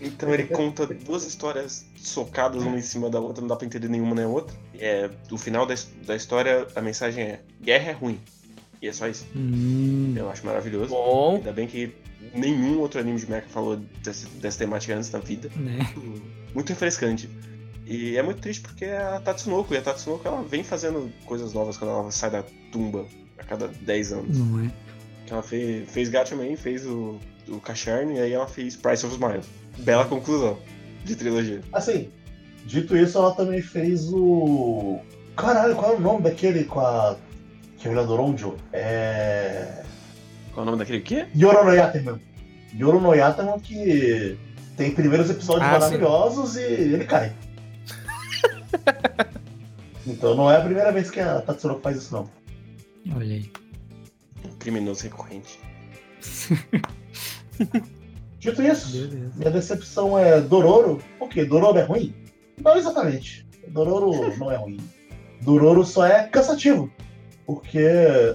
então 0.00 0.32
ele 0.32 0.44
conta 0.44 0.86
duas 0.86 1.26
histórias 1.26 1.84
socadas 1.96 2.62
uma 2.62 2.78
em 2.78 2.82
cima 2.82 3.10
da 3.10 3.20
outra, 3.20 3.42
não 3.42 3.48
dá 3.48 3.56
pra 3.56 3.66
entender 3.66 3.88
nenhuma 3.88 4.14
nem 4.14 4.24
a 4.24 4.28
outra. 4.28 4.56
É, 4.78 5.10
o 5.30 5.36
final 5.36 5.66
da, 5.66 5.74
da 6.06 6.16
história, 6.16 6.66
a 6.74 6.80
mensagem 6.80 7.24
é: 7.24 7.40
guerra 7.60 7.90
é 7.90 7.92
ruim. 7.92 8.18
E 8.80 8.88
é 8.88 8.92
só 8.92 9.06
isso. 9.06 9.26
Hum. 9.36 10.14
Eu 10.16 10.30
acho 10.30 10.44
maravilhoso. 10.44 10.90
Bom. 10.90 11.36
Ainda 11.36 11.52
bem 11.52 11.66
que 11.66 11.94
nenhum 12.32 12.78
outro 12.80 13.00
anime 13.00 13.18
de 13.18 13.28
mecha 13.28 13.48
falou 13.48 13.76
dessa, 14.02 14.28
dessa 14.40 14.58
temática 14.58 14.94
antes 14.94 15.10
na 15.10 15.18
vida. 15.18 15.50
Né? 15.56 15.78
Muito 16.54 16.68
refrescante. 16.68 17.28
E 17.86 18.16
é 18.16 18.22
muito 18.22 18.40
triste 18.40 18.62
porque 18.62 18.86
é 18.86 18.96
a 18.96 19.20
Tatsunoko, 19.20 19.74
e 19.74 19.76
a 19.76 19.82
Tatsunoko 19.82 20.26
ela 20.26 20.42
vem 20.42 20.64
fazendo 20.64 21.12
coisas 21.26 21.52
novas 21.52 21.76
quando 21.76 21.90
ela 21.90 22.10
sai 22.10 22.30
da 22.30 22.44
tumba 22.72 23.04
a 23.38 23.44
cada 23.44 23.68
10 23.68 24.12
anos. 24.12 24.38
Não 24.38 24.64
é? 24.64 24.70
Ela 25.28 25.42
fez, 25.42 25.90
fez 25.90 26.08
Gatchaman, 26.08 26.56
fez 26.56 26.86
o, 26.86 27.18
o 27.48 27.60
Kacharn, 27.60 28.14
e 28.14 28.20
aí 28.20 28.32
ela 28.32 28.46
fez 28.46 28.76
Price 28.76 29.04
of 29.04 29.14
Smiles. 29.14 29.46
Bela 29.78 30.04
conclusão 30.06 30.58
de 31.04 31.16
trilogia. 31.16 31.60
Assim, 31.72 32.10
dito 32.64 32.96
isso, 32.96 33.18
ela 33.18 33.34
também 33.34 33.60
fez 33.60 34.10
o. 34.12 35.00
Caralho, 35.36 35.74
qual 35.74 35.92
é 35.92 35.96
o 35.96 36.00
nome 36.00 36.22
daquele 36.22 36.64
com 36.64 36.80
a. 36.80 37.16
Que 37.76 37.88
é 37.88 37.90
o 37.90 38.06
Doronjo? 38.06 38.56
É. 38.72 39.82
Qual 40.54 40.64
é 40.64 40.68
o 40.68 40.70
nome 40.70 40.78
daquele 40.78 41.00
quê? 41.00 41.26
Yoro 41.36 41.64
no 41.64 41.74
Yateman. 41.74 42.20
Yoro 42.78 43.00
no 43.00 43.12
Yateman 43.14 43.58
que 43.58 44.38
tem 44.76 44.92
primeiros 44.92 45.28
episódios 45.28 45.66
Ah, 45.66 45.72
maravilhosos 45.72 46.56
e 46.56 46.62
ele 46.62 47.04
cai. 47.04 47.32
então 50.06 50.34
não 50.36 50.50
é 50.50 50.56
a 50.56 50.60
primeira 50.60 50.92
vez 50.92 51.10
que 51.10 51.20
a 51.20 51.40
Tatsunoko 51.40 51.80
faz 51.80 51.96
isso, 51.98 52.14
não. 52.14 52.30
Olha 53.16 53.34
aí. 53.34 53.50
Um 54.44 54.56
criminoso 54.58 55.02
recorrente. 55.02 55.58
Dito 58.38 58.62
isso, 58.62 58.92
Beleza. 58.92 59.32
minha 59.36 59.50
decepção 59.50 60.18
é 60.18 60.40
Dororo. 60.40 61.02
Por 61.18 61.28
quê? 61.28 61.44
Dororo 61.44 61.78
é 61.78 61.82
ruim? 61.82 62.14
Não 62.62 62.76
exatamente. 62.76 63.46
Dororo 63.68 64.12
não 64.38 64.52
é 64.52 64.56
ruim. 64.56 64.78
Dororo 65.42 65.84
só 65.84 66.06
é 66.06 66.24
cansativo. 66.28 66.90
Porque 67.46 67.78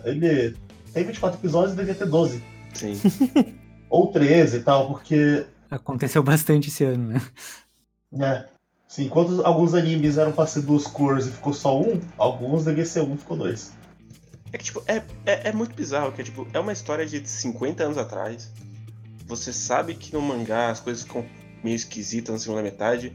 ele 0.05 0.55
tem 0.91 1.03
24 1.03 1.39
episódios 1.39 1.73
e 1.73 1.77
devia 1.77 1.95
ter 1.95 2.07
12. 2.07 2.43
Sim. 2.73 2.93
Ou 3.89 4.11
13 4.11 4.57
e 4.57 4.59
tal, 4.61 4.87
porque. 4.87 5.45
Aconteceu 5.69 6.23
bastante 6.23 6.69
esse 6.69 6.83
ano, 6.83 7.13
né? 7.13 7.21
né? 8.11 8.45
Assim, 8.89 9.05
enquanto 9.05 9.45
alguns 9.45 9.75
animes 9.75 10.17
eram 10.17 10.31
pra 10.31 10.47
ser 10.47 10.61
duas 10.61 10.87
cores 10.87 11.27
e 11.27 11.31
ficou 11.31 11.53
só 11.53 11.79
um, 11.79 12.01
alguns 12.17 12.65
devia 12.65 12.85
ser 12.85 13.01
um 13.01 13.13
e 13.13 13.17
ficou 13.17 13.37
dois. 13.37 13.71
É 14.51 14.57
que, 14.57 14.63
tipo, 14.63 14.83
é, 14.87 15.03
é, 15.25 15.49
é 15.49 15.51
muito 15.53 15.75
bizarro, 15.75 16.11
que 16.11 16.21
é, 16.21 16.23
tipo, 16.23 16.47
é 16.51 16.59
uma 16.59 16.73
história 16.73 17.05
de 17.05 17.27
50 17.27 17.83
anos 17.83 17.97
atrás. 17.99 18.51
Você 19.27 19.53
sabe 19.53 19.93
que 19.93 20.11
no 20.11 20.21
mangá 20.21 20.71
as 20.71 20.79
coisas 20.79 21.03
ficam 21.03 21.23
meio 21.63 21.75
esquisitas 21.75 22.33
na 22.33 22.39
segunda 22.39 22.63
metade. 22.63 23.13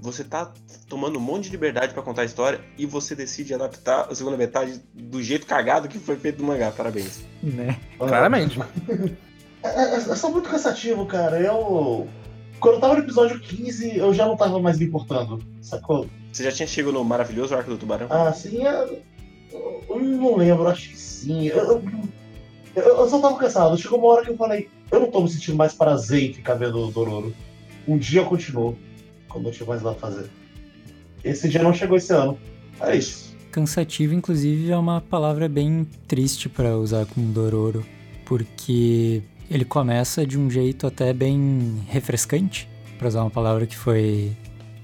Você 0.00 0.24
tá 0.24 0.50
tomando 0.88 1.18
um 1.18 1.22
monte 1.22 1.44
de 1.44 1.50
liberdade 1.50 1.92
pra 1.92 2.02
contar 2.02 2.22
a 2.22 2.24
história 2.24 2.60
e 2.78 2.86
você 2.86 3.14
decide 3.14 3.52
adaptar 3.52 4.08
a 4.10 4.14
segunda 4.14 4.36
metade 4.36 4.80
do 4.94 5.22
jeito 5.22 5.46
cagado 5.46 5.88
que 5.88 5.98
foi 5.98 6.16
feito 6.16 6.40
no 6.40 6.48
mangá. 6.48 6.70
Parabéns. 6.70 7.22
Né? 7.42 7.78
Claramente. 7.98 8.58
É, 9.62 9.68
é, 9.68 9.94
é 9.94 10.16
só 10.16 10.30
muito 10.30 10.48
cansativo, 10.48 11.04
cara. 11.04 11.38
Eu. 11.38 12.08
Quando 12.58 12.76
eu 12.76 12.80
tava 12.80 12.94
no 12.94 13.00
episódio 13.00 13.38
15, 13.38 13.94
eu 13.94 14.14
já 14.14 14.24
não 14.24 14.34
tava 14.34 14.58
mais 14.58 14.78
me 14.78 14.86
importando. 14.86 15.38
Sacou? 15.60 16.06
Você 16.32 16.44
já 16.44 16.50
tinha 16.50 16.66
chegado 16.66 16.94
no 16.94 17.04
maravilhoso 17.04 17.54
arco 17.54 17.68
do 17.68 17.76
tubarão? 17.76 18.06
Ah, 18.08 18.32
sim, 18.32 18.66
é... 18.66 19.00
eu 19.52 20.00
não 20.00 20.34
lembro, 20.34 20.66
acho 20.66 20.88
que 20.88 20.96
sim. 20.96 21.48
Eu, 21.48 21.82
eu, 22.74 22.82
eu 22.82 23.08
só 23.10 23.20
tava 23.20 23.36
cansado. 23.36 23.76
Chegou 23.76 23.98
uma 23.98 24.08
hora 24.08 24.24
que 24.24 24.30
eu 24.30 24.36
falei, 24.38 24.70
eu 24.90 25.00
não 25.00 25.10
tô 25.10 25.20
me 25.20 25.28
sentindo 25.28 25.58
mais 25.58 25.74
prazer 25.74 26.30
em 26.30 26.32
ficar 26.32 26.54
vendo 26.54 26.78
o 26.78 26.90
Dororo. 26.90 27.34
Um 27.86 27.98
dia 27.98 28.22
eu 28.22 28.26
continuo, 29.30 29.66
quando 29.66 29.78
eu 29.80 29.82
mais 29.82 29.82
pra 29.82 29.94
fazer. 29.94 30.30
Esse 31.24 31.48
dia 31.48 31.62
não 31.62 31.72
chegou 31.72 31.96
esse 31.96 32.12
ano. 32.12 32.38
É 32.80 32.96
isso. 32.96 33.36
Cansativo, 33.50 34.14
inclusive, 34.14 34.70
é 34.70 34.76
uma 34.76 35.00
palavra 35.00 35.48
bem 35.48 35.86
triste 36.06 36.48
pra 36.48 36.76
usar 36.76 37.06
com 37.06 37.32
Dororo, 37.32 37.84
porque 38.24 39.22
ele 39.50 39.64
começa 39.64 40.26
de 40.26 40.38
um 40.38 40.48
jeito 40.48 40.86
até 40.86 41.12
bem 41.12 41.82
refrescante, 41.88 42.68
pra 42.98 43.08
usar 43.08 43.22
uma 43.22 43.30
palavra 43.30 43.66
que 43.66 43.76
foi 43.76 44.36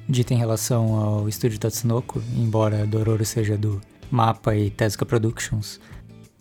dita 0.08 0.34
em 0.34 0.36
relação 0.36 0.96
ao 0.96 1.28
estúdio 1.28 1.58
Tatsunoko, 1.58 2.22
embora 2.36 2.86
Dororo 2.86 3.24
seja 3.24 3.56
do 3.56 3.80
Mapa 4.10 4.56
e 4.56 4.70
Tezuka 4.70 5.06
Productions, 5.06 5.80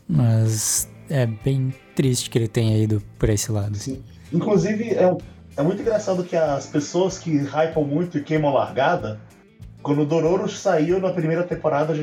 mas 0.07 0.89
é 1.09 1.25
bem 1.25 1.73
triste 1.95 2.29
que 2.29 2.37
ele 2.37 2.47
tenha 2.47 2.77
ido 2.77 3.01
por 3.19 3.29
esse 3.29 3.51
lado. 3.51 3.77
Sim. 3.77 4.03
Inclusive, 4.33 4.89
é, 4.89 5.15
é 5.57 5.63
muito 5.63 5.81
engraçado 5.81 6.23
que 6.23 6.35
as 6.35 6.65
pessoas 6.65 7.17
que 7.17 7.31
hypam 7.31 7.83
muito 7.83 8.17
e 8.17 8.23
queimam 8.23 8.51
a 8.51 8.65
largada, 8.65 9.19
quando 9.81 10.01
o 10.01 10.05
Dororo 10.05 10.49
saiu 10.49 10.99
na 10.99 11.13
primeira 11.13 11.43
temporada, 11.43 11.93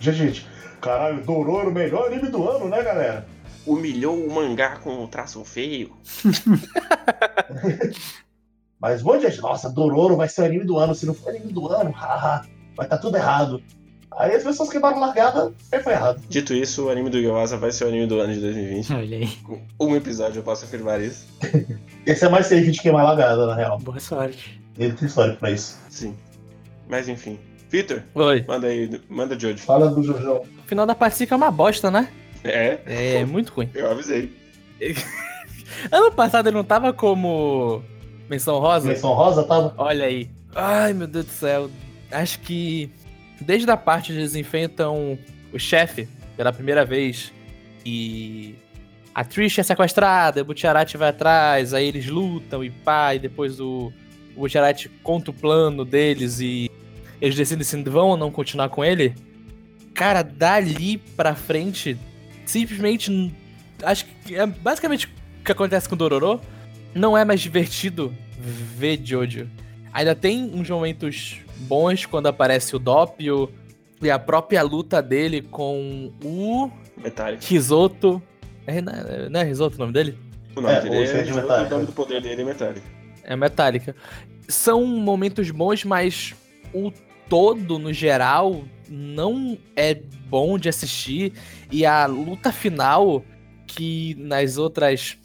já, 0.00 0.12
gente, 0.12 0.46
caralho, 0.80 1.24
Dororo, 1.24 1.72
melhor 1.72 2.06
anime 2.06 2.28
do 2.28 2.48
ano, 2.48 2.68
né, 2.68 2.82
galera? 2.82 3.26
Humilhou 3.66 4.24
o 4.24 4.32
mangá 4.32 4.76
com 4.76 5.04
o 5.04 5.08
traço 5.08 5.44
feio. 5.44 5.96
Mas 8.80 9.02
um 9.02 9.06
monte 9.06 9.20
de 9.20 9.30
gente, 9.30 9.40
nossa, 9.40 9.70
Dororo 9.70 10.16
vai 10.16 10.28
ser 10.28 10.42
o 10.42 10.44
anime 10.44 10.64
do 10.64 10.78
ano, 10.78 10.94
se 10.94 11.06
não 11.06 11.14
for 11.14 11.30
anime 11.30 11.52
do 11.52 11.68
ano, 11.68 11.90
haha, 11.90 12.46
vai 12.76 12.86
estar 12.86 12.98
tudo 12.98 13.16
errado. 13.16 13.62
Aí 14.16 14.34
as 14.34 14.42
pessoas 14.42 14.70
queimaram 14.70 14.98
largada, 14.98 15.52
aí 15.70 15.82
foi 15.82 15.92
errado. 15.92 16.22
Dito 16.28 16.54
isso, 16.54 16.86
o 16.86 16.90
anime 16.90 17.10
do 17.10 17.18
Yuasa 17.18 17.58
vai 17.58 17.70
ser 17.70 17.84
o 17.84 17.88
anime 17.88 18.06
do 18.06 18.18
ano 18.18 18.32
de 18.32 18.40
2020. 18.40 18.92
Olha 18.94 19.18
aí. 19.18 19.28
Com 19.76 19.86
um 19.86 19.94
episódio 19.96 20.38
eu 20.38 20.42
posso 20.42 20.64
afirmar 20.64 21.00
isso. 21.02 21.26
Esse 22.06 22.24
é 22.24 22.28
mais 22.28 22.46
safe 22.46 22.70
de 22.70 22.80
queimar 22.80 23.04
largada, 23.04 23.46
na 23.46 23.54
real. 23.54 23.78
Boa 23.78 24.00
sorte. 24.00 24.60
Ele 24.78 24.92
tem 24.94 25.06
história 25.06 25.34
pra 25.34 25.50
isso. 25.50 25.78
Sim. 25.90 26.14
Mas 26.88 27.08
enfim. 27.08 27.38
Vitor, 27.68 28.02
Oi. 28.14 28.44
manda 28.48 28.68
aí, 28.68 29.00
manda 29.08 29.38
Jojo. 29.38 29.58
Fala 29.58 29.90
do 29.90 30.02
Jojão. 30.02 30.42
O 30.64 30.68
final 30.68 30.86
da 30.86 30.94
parte 30.94 31.16
5 31.16 31.34
é 31.34 31.36
uma 31.36 31.50
bosta, 31.50 31.90
né? 31.90 32.08
É, 32.44 32.78
É 33.18 33.24
muito 33.24 33.52
ruim. 33.52 33.68
eu 33.74 33.90
avisei. 33.90 34.32
Ano 35.90 36.10
passado 36.12 36.48
ele 36.48 36.56
não 36.56 36.64
tava 36.64 36.92
como 36.92 37.82
menção 38.30 38.58
rosa? 38.60 38.88
Menção 38.88 39.12
rosa 39.12 39.44
tava. 39.44 39.74
Olha 39.76 40.06
aí. 40.06 40.30
Ai, 40.54 40.92
meu 40.92 41.06
Deus 41.06 41.26
do 41.26 41.32
céu. 41.32 41.70
Acho 42.10 42.40
que 42.40 42.90
desde 43.40 43.70
a 43.70 43.76
parte 43.76 44.12
onde 44.12 44.20
eles 44.20 44.34
o 45.52 45.58
chefe 45.58 46.08
pela 46.36 46.52
primeira 46.52 46.84
vez 46.84 47.32
e 47.84 48.54
a 49.14 49.24
Trish 49.24 49.58
é 49.58 49.62
sequestrada, 49.62 50.42
o 50.42 50.44
Butcherati 50.44 50.96
vai 50.96 51.08
atrás, 51.08 51.72
aí 51.72 51.86
eles 51.86 52.06
lutam 52.06 52.62
e 52.62 52.70
pá, 52.70 53.14
e 53.14 53.18
depois 53.18 53.58
o, 53.58 53.90
o 54.36 54.46
conta 55.02 55.30
o 55.30 55.34
plano 55.34 55.84
deles 55.84 56.38
e 56.40 56.70
eles 57.20 57.34
decidem 57.34 57.64
se 57.64 57.82
vão 57.82 58.08
ou 58.08 58.16
não 58.16 58.30
continuar 58.30 58.68
com 58.68 58.84
ele. 58.84 59.14
Cara, 59.94 60.22
dali 60.22 60.98
pra 60.98 61.34
frente, 61.34 61.96
simplesmente 62.44 63.34
acho 63.82 64.04
que 64.04 64.36
é 64.36 64.46
basicamente 64.46 65.06
o 65.06 65.44
que 65.44 65.52
acontece 65.52 65.88
com 65.88 65.94
o 65.94 65.98
Dororo. 65.98 66.40
Não 66.94 67.16
é 67.16 67.24
mais 67.24 67.40
divertido 67.40 68.14
ver 68.38 69.00
Jojo. 69.02 69.48
Ainda 69.92 70.14
tem 70.14 70.44
uns 70.54 70.68
momentos 70.68 71.38
bons 71.60 72.06
quando 72.06 72.26
aparece 72.26 72.74
o 72.76 72.78
Doppio 72.78 73.50
e 74.02 74.10
a 74.10 74.18
própria 74.18 74.62
luta 74.62 75.02
dele 75.02 75.42
com 75.42 76.12
o 76.22 76.70
Metallic. 76.96 77.44
Risoto. 77.46 78.22
É, 78.66 78.80
não 78.80 78.92
é- 78.92 79.28
não 79.28 79.40
é 79.40 79.44
Risoto 79.44 79.76
o 79.76 79.78
nome 79.78 79.92
dele? 79.92 80.18
O 80.56 80.60
nome 80.60 80.74
É, 80.74 80.80
dele 80.80 80.96
é, 80.96 81.22
de 81.22 81.32
o 81.32 81.36
Metallica. 81.36 81.70
nome 81.74 81.86
do 81.86 81.92
poder 81.92 82.20
dele 82.22 82.42
é 82.42 82.44
Metallic. 82.44 82.82
É 83.22 83.36
Metallica. 83.36 83.94
São 84.48 84.84
momentos 84.86 85.50
bons, 85.50 85.84
mas 85.84 86.34
o 86.72 86.92
todo, 87.28 87.78
no 87.78 87.92
geral, 87.92 88.64
não 88.88 89.58
é 89.74 89.94
bom 89.94 90.58
de 90.58 90.68
assistir. 90.68 91.32
E 91.72 91.84
a 91.84 92.06
luta 92.06 92.52
final, 92.52 93.24
que 93.66 94.14
nas 94.18 94.56
outras 94.58 95.18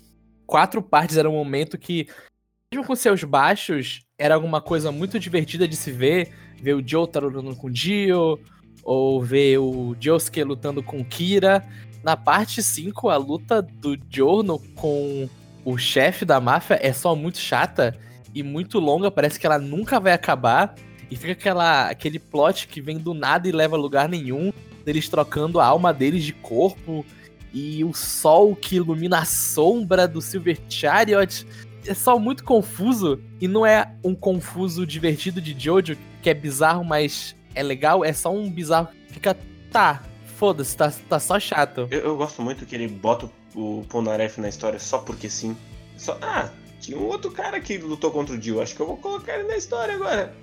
quatro 0.47 0.81
partes 0.81 1.17
era 1.17 1.29
um 1.29 1.33
momento 1.33 1.77
que, 1.77 2.07
mesmo 2.73 2.85
com 2.87 2.95
seus 2.95 3.23
baixos, 3.23 4.01
era 4.21 4.35
alguma 4.35 4.61
coisa 4.61 4.91
muito 4.91 5.19
divertida 5.19 5.67
de 5.67 5.75
se 5.75 5.91
ver. 5.91 6.29
Ver 6.61 6.75
o 6.75 6.87
Joe 6.87 7.07
lutando 7.15 7.55
com 7.55 7.67
o 7.67 7.71
Dio, 7.71 8.39
ou 8.83 9.21
ver 9.21 9.57
o 9.57 9.95
Josuke 9.99 10.43
lutando 10.43 10.83
com 10.83 11.03
Kira. 11.03 11.67
Na 12.03 12.15
parte 12.15 12.61
5, 12.61 13.09
a 13.09 13.17
luta 13.17 13.61
do 13.61 13.97
Giorno 14.09 14.59
com 14.75 15.27
o 15.65 15.77
chefe 15.77 16.23
da 16.23 16.39
máfia 16.39 16.79
é 16.81 16.93
só 16.93 17.15
muito 17.15 17.39
chata 17.39 17.97
e 18.33 18.43
muito 18.43 18.79
longa, 18.79 19.11
parece 19.11 19.39
que 19.39 19.45
ela 19.45 19.59
nunca 19.59 19.99
vai 19.99 20.13
acabar. 20.13 20.75
E 21.09 21.15
fica 21.15 21.33
aquela, 21.33 21.89
aquele 21.89 22.19
plot 22.19 22.67
que 22.67 22.79
vem 22.79 22.97
do 22.97 23.13
nada 23.13 23.47
e 23.47 23.51
leva 23.51 23.75
a 23.75 23.79
lugar 23.79 24.07
nenhum, 24.07 24.53
deles 24.85 25.09
trocando 25.09 25.59
a 25.59 25.65
alma 25.65 25.93
deles 25.93 26.23
de 26.23 26.31
corpo, 26.31 27.05
e 27.53 27.83
o 27.83 27.93
sol 27.93 28.55
que 28.55 28.77
ilumina 28.77 29.19
a 29.19 29.25
sombra 29.25 30.07
do 30.07 30.21
Silver 30.21 30.57
Chariot. 30.69 31.45
É 31.85 31.93
só 31.93 32.19
muito 32.19 32.43
confuso, 32.43 33.21
e 33.39 33.47
não 33.47 33.65
é 33.65 33.95
um 34.03 34.13
confuso 34.13 34.85
divertido 34.85 35.41
de 35.41 35.55
Jojo, 35.57 35.97
que 36.21 36.29
é 36.29 36.33
bizarro, 36.33 36.83
mas 36.83 37.35
é 37.55 37.63
legal, 37.63 38.05
é 38.05 38.13
só 38.13 38.33
um 38.33 38.49
bizarro 38.49 38.87
que 39.07 39.13
fica, 39.13 39.37
tá, 39.71 40.03
foda-se, 40.37 40.75
tá, 40.75 40.91
tá 41.09 41.19
só 41.19 41.39
chato. 41.39 41.87
Eu, 41.89 41.99
eu 41.99 42.17
gosto 42.17 42.41
muito 42.41 42.65
que 42.65 42.75
ele 42.75 42.87
bota 42.87 43.29
o 43.55 43.83
Polnareff 43.89 44.39
na 44.39 44.49
história 44.49 44.79
só 44.79 44.99
porque 44.99 45.29
sim. 45.29 45.55
Só, 45.97 46.17
ah, 46.21 46.49
tinha 46.79 46.97
um 46.97 47.05
outro 47.05 47.31
cara 47.31 47.59
que 47.59 47.77
lutou 47.77 48.11
contra 48.11 48.35
o 48.35 48.37
Dio, 48.37 48.61
acho 48.61 48.75
que 48.75 48.81
eu 48.81 48.87
vou 48.87 48.97
colocar 48.97 49.35
ele 49.35 49.47
na 49.47 49.57
história 49.57 49.95
agora. 49.95 50.33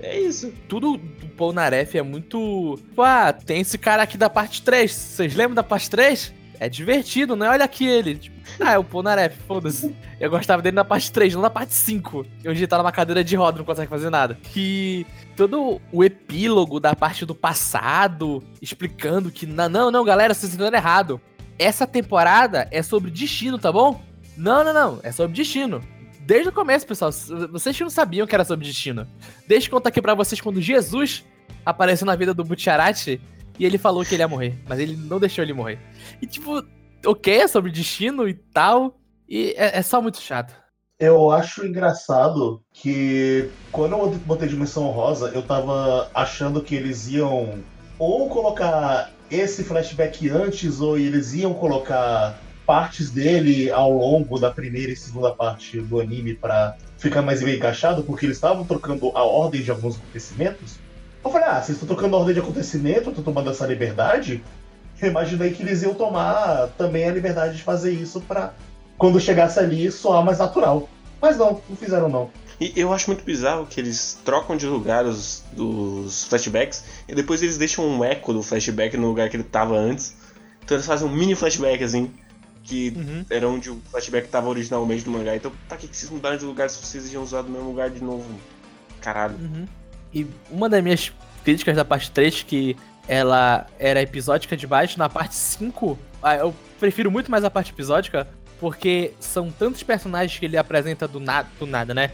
É 0.00 0.18
isso. 0.20 0.52
tudo 0.68 0.96
do 0.96 1.26
Polnareff 1.28 1.96
é 1.96 2.02
muito. 2.02 2.78
Ah, 2.98 3.32
tem 3.32 3.62
esse 3.62 3.78
cara 3.78 4.02
aqui 4.02 4.18
da 4.18 4.28
parte 4.28 4.62
3. 4.62 4.92
Vocês 4.92 5.34
lembram 5.34 5.54
da 5.54 5.62
parte 5.62 5.88
3? 5.88 6.34
É 6.58 6.68
divertido, 6.68 7.36
né? 7.36 7.48
Olha 7.48 7.64
aqui 7.64 7.86
ele. 7.86 8.16
Tipo, 8.16 8.36
ah, 8.60 8.72
é 8.72 8.78
o 8.78 8.84
Polnareff, 8.84 9.36
foda-se. 9.46 9.94
Eu 10.18 10.30
gostava 10.30 10.62
dele 10.62 10.76
na 10.76 10.84
parte 10.84 11.12
3, 11.12 11.34
não 11.34 11.42
na 11.42 11.50
parte 11.50 11.74
5. 11.74 12.26
Onde 12.46 12.48
ele 12.48 12.66
tá 12.66 12.78
numa 12.78 12.92
cadeira 12.92 13.22
de 13.22 13.36
roda, 13.36 13.58
não 13.58 13.64
consegue 13.64 13.88
fazer 13.88 14.10
nada. 14.10 14.38
Que 14.42 15.06
todo 15.36 15.80
o 15.92 16.04
epílogo 16.04 16.80
da 16.80 16.94
parte 16.94 17.26
do 17.26 17.34
passado, 17.34 18.42
explicando 18.60 19.30
que. 19.30 19.46
Não, 19.46 19.68
não, 19.68 19.90
não, 19.90 20.04
galera, 20.04 20.32
vocês 20.32 20.54
entenderam 20.54 20.78
errado. 20.78 21.20
Essa 21.58 21.86
temporada 21.86 22.68
é 22.70 22.82
sobre 22.82 23.10
destino, 23.10 23.58
tá 23.58 23.72
bom? 23.72 24.02
Não, 24.36 24.64
não, 24.64 24.72
não. 24.72 25.00
É 25.02 25.12
sobre 25.12 25.36
destino. 25.36 25.82
Desde 26.20 26.48
o 26.48 26.52
começo, 26.52 26.86
pessoal. 26.86 27.12
Vocês 27.12 27.78
não 27.78 27.90
sabiam 27.90 28.26
que 28.26 28.34
era 28.34 28.44
sobre 28.44 28.66
destino. 28.66 29.06
Deixa 29.46 29.66
eu 29.66 29.70
contar 29.70 29.90
aqui 29.90 30.02
pra 30.02 30.14
vocês 30.14 30.40
quando 30.40 30.60
Jesus 30.60 31.24
apareceu 31.64 32.06
na 32.06 32.16
vida 32.16 32.34
do 32.34 32.44
Butcherati 32.44 33.20
e 33.58 33.64
ele 33.64 33.78
falou 33.78 34.04
que 34.04 34.14
ele 34.14 34.22
ia 34.22 34.28
morrer, 34.28 34.58
mas 34.68 34.78
ele 34.78 34.96
não 34.96 35.18
deixou 35.18 35.42
ele 35.42 35.52
morrer. 35.52 35.78
E 36.20 36.26
tipo, 36.26 36.62
ok, 37.04 37.36
é 37.36 37.48
sobre 37.48 37.70
destino 37.70 38.28
e 38.28 38.34
tal, 38.34 38.98
e 39.28 39.54
é, 39.56 39.78
é 39.78 39.82
só 39.82 40.00
muito 40.00 40.20
chato. 40.20 40.54
Eu 40.98 41.30
acho 41.30 41.66
engraçado 41.66 42.62
que 42.72 43.50
quando 43.70 43.92
eu 43.92 44.10
botei 44.24 44.48
Dimensão 44.48 44.84
Rosa, 44.90 45.30
eu 45.34 45.42
tava 45.42 46.10
achando 46.14 46.62
que 46.62 46.74
eles 46.74 47.08
iam 47.08 47.62
ou 47.98 48.28
colocar 48.28 49.10
esse 49.30 49.62
flashback 49.64 50.28
antes, 50.30 50.80
ou 50.80 50.98
eles 50.98 51.34
iam 51.34 51.52
colocar 51.52 52.40
partes 52.64 53.10
dele 53.10 53.70
ao 53.70 53.92
longo 53.92 54.38
da 54.38 54.50
primeira 54.50 54.90
e 54.90 54.96
segunda 54.96 55.30
parte 55.32 55.80
do 55.80 56.00
anime 56.00 56.34
pra 56.34 56.76
ficar 56.98 57.22
mais 57.22 57.42
bem 57.42 57.56
encaixado, 57.56 58.02
porque 58.02 58.26
eles 58.26 58.36
estavam 58.36 58.64
trocando 58.64 59.10
a 59.14 59.22
ordem 59.22 59.62
de 59.62 59.70
alguns 59.70 59.96
acontecimentos. 59.96 60.78
Eu 61.26 61.32
falei, 61.32 61.48
ah, 61.48 61.60
vocês 61.60 61.70
estão 61.76 61.88
trocando 61.88 62.14
a 62.16 62.18
ordem 62.20 62.34
de 62.34 62.40
acontecimento, 62.40 63.10
estão 63.10 63.24
tomando 63.24 63.50
essa 63.50 63.66
liberdade? 63.66 64.42
Eu 65.00 65.10
imaginei 65.10 65.50
que 65.52 65.62
eles 65.62 65.82
iam 65.82 65.92
tomar 65.92 66.68
também 66.78 67.06
a 67.08 67.12
liberdade 67.12 67.56
de 67.56 67.62
fazer 67.62 67.92
isso 67.92 68.20
pra 68.20 68.54
quando 68.96 69.20
chegasse 69.20 69.58
ali 69.58 69.90
soar 69.90 70.24
mais 70.24 70.38
natural. 70.38 70.88
Mas 71.20 71.36
não, 71.36 71.60
não 71.68 71.76
fizeram 71.76 72.08
não. 72.08 72.30
E 72.60 72.72
eu 72.76 72.92
acho 72.92 73.10
muito 73.10 73.24
bizarro 73.24 73.66
que 73.66 73.78
eles 73.80 74.18
trocam 74.24 74.56
de 74.56 74.66
lugar 74.66 75.04
os, 75.04 75.42
os 75.56 76.24
flashbacks 76.24 76.84
e 77.06 77.14
depois 77.14 77.42
eles 77.42 77.58
deixam 77.58 77.84
um 77.86 78.02
eco 78.04 78.32
do 78.32 78.42
flashback 78.42 78.96
no 78.96 79.08
lugar 79.08 79.28
que 79.28 79.36
ele 79.36 79.44
tava 79.44 79.76
antes. 79.76 80.16
Então 80.64 80.76
eles 80.76 80.86
fazem 80.86 81.06
um 81.06 81.10
mini 81.12 81.34
flashback 81.34 81.82
assim, 81.84 82.10
que 82.62 82.94
Uhum. 82.96 83.24
era 83.28 83.48
onde 83.48 83.68
o 83.68 83.80
flashback 83.90 84.28
tava 84.28 84.48
originalmente 84.48 85.04
no 85.06 85.12
mangá. 85.18 85.36
Então 85.36 85.52
pra 85.68 85.76
que 85.76 85.88
que 85.88 85.96
vocês 85.96 86.10
mudaram 86.10 86.36
de 86.38 86.44
lugar 86.44 86.70
se 86.70 86.78
vocês 86.82 87.12
iam 87.12 87.22
usar 87.22 87.42
do 87.42 87.50
mesmo 87.50 87.68
lugar 87.68 87.90
de 87.90 88.02
novo? 88.02 88.24
Caralho. 89.00 89.34
Uhum. 89.34 89.66
E 90.16 90.26
uma 90.50 90.66
das 90.66 90.82
minhas 90.82 91.12
críticas 91.44 91.76
da 91.76 91.84
parte 91.84 92.10
3, 92.10 92.42
que 92.42 92.74
ela 93.06 93.66
era 93.78 94.00
episódica 94.00 94.56
demais, 94.56 94.96
na 94.96 95.10
parte 95.10 95.34
5, 95.34 95.98
ah, 96.22 96.36
eu 96.36 96.54
prefiro 96.80 97.10
muito 97.10 97.30
mais 97.30 97.44
a 97.44 97.50
parte 97.50 97.70
episódica, 97.70 98.26
porque 98.58 99.12
são 99.20 99.50
tantos 99.50 99.82
personagens 99.82 100.38
que 100.38 100.46
ele 100.46 100.56
apresenta 100.56 101.06
do, 101.06 101.20
na 101.20 101.42
do 101.42 101.66
nada, 101.66 101.92
né? 101.92 102.12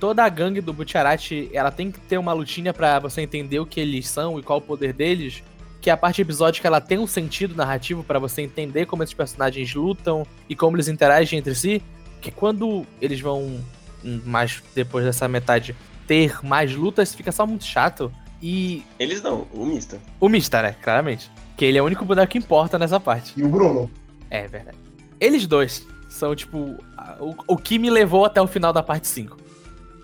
Toda 0.00 0.24
a 0.24 0.28
gangue 0.28 0.60
do 0.60 0.72
Butcherati, 0.72 1.48
ela 1.52 1.70
tem 1.70 1.92
que 1.92 2.00
ter 2.00 2.18
uma 2.18 2.32
lutinha 2.32 2.74
pra 2.74 2.98
você 2.98 3.20
entender 3.20 3.60
o 3.60 3.64
que 3.64 3.78
eles 3.78 4.08
são 4.08 4.40
e 4.40 4.42
qual 4.42 4.58
o 4.58 4.62
poder 4.62 4.92
deles. 4.92 5.44
Que 5.80 5.88
a 5.88 5.96
parte 5.96 6.20
episódica 6.20 6.66
ela 6.66 6.80
tem 6.80 6.98
um 6.98 7.06
sentido 7.06 7.54
narrativo 7.54 8.02
pra 8.02 8.18
você 8.18 8.42
entender 8.42 8.86
como 8.86 9.04
esses 9.04 9.14
personagens 9.14 9.72
lutam 9.72 10.26
e 10.48 10.56
como 10.56 10.76
eles 10.76 10.88
interagem 10.88 11.38
entre 11.38 11.54
si. 11.54 11.80
Que 12.20 12.32
quando 12.32 12.84
eles 13.00 13.20
vão 13.20 13.64
hum, 14.04 14.20
mais 14.24 14.60
depois 14.74 15.04
dessa 15.04 15.28
metade 15.28 15.76
ter 16.06 16.44
mais 16.44 16.74
lutas, 16.74 17.14
fica 17.14 17.32
só 17.32 17.46
muito 17.46 17.64
chato. 17.64 18.12
E 18.42 18.82
Eles 18.98 19.22
não, 19.22 19.46
o 19.52 19.64
Mista. 19.64 19.98
o 20.20 20.28
Mista, 20.28 20.62
né? 20.62 20.76
Claramente. 20.82 21.30
Que 21.56 21.64
ele 21.64 21.78
é 21.78 21.82
o 21.82 21.84
único 21.86 22.04
boneco 22.04 22.32
que 22.32 22.38
importa 22.38 22.78
nessa 22.78 23.00
parte. 23.00 23.32
E 23.36 23.42
o 23.42 23.48
Bruno? 23.48 23.90
É 24.30 24.46
verdade. 24.46 24.76
Eles 25.18 25.46
dois 25.46 25.86
são, 26.08 26.34
tipo, 26.34 26.76
o, 27.18 27.34
o 27.46 27.56
que 27.56 27.78
me 27.78 27.88
levou 27.90 28.24
até 28.24 28.40
o 28.40 28.46
final 28.46 28.72
da 28.72 28.82
parte 28.82 29.08
5. 29.08 29.36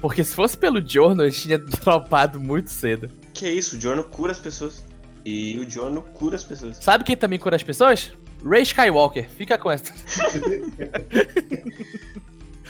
Porque 0.01 0.25
se 0.25 0.35
fosse 0.35 0.57
pelo 0.57 0.81
Giorno, 0.87 1.25
eu 1.25 1.31
tinha 1.31 1.59
dropado 1.85 2.41
muito 2.41 2.71
cedo. 2.71 3.11
Que 3.35 3.47
é 3.47 3.53
isso, 3.53 3.77
o 3.77 3.81
Giorno 3.81 4.03
cura 4.05 4.33
as 4.33 4.39
pessoas. 4.39 4.85
E 5.25 5.59
o 5.61 5.71
Giorno 5.71 6.03
cura 6.03 6.35
as 6.37 6.43
pessoas. 6.43 6.79
Sabe 6.79 7.05
quem 7.05 7.17
também 7.17 7.39
cura 7.39 7.55
as 7.55 7.63
pessoas? 7.63 8.13
Ray 8.45 8.63
Skywalker. 8.63 9.29
Fica 9.31 9.57
com 9.57 9.71
essa. 9.71 9.93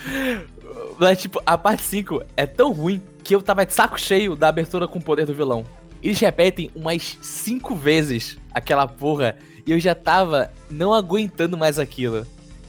Mas, 0.99 1.21
tipo, 1.21 1.41
a 1.45 1.57
parte 1.59 1.83
5 1.83 2.23
é 2.37 2.47
tão 2.47 2.73
ruim 2.73 3.03
que 3.25 3.35
eu 3.35 3.43
tava 3.43 3.65
de 3.67 3.73
saco 3.73 3.99
cheio 4.01 4.35
da 4.37 4.49
abertura 4.49 4.87
com 4.89 4.99
o 4.99 5.03
poder 5.03 5.27
do 5.27 5.35
vilão. 5.35 5.65
Eles 6.03 6.19
repetem 6.21 6.71
umas 6.75 7.19
5 7.23 7.75
vezes 7.77 8.37
aquela 8.53 8.87
porra 8.89 9.37
e 9.67 9.71
eu 9.73 9.79
já 9.79 9.95
tava 9.95 10.51
não 10.71 10.93
aguentando 10.93 11.57
mais 11.57 11.79
aquilo. 11.79 12.27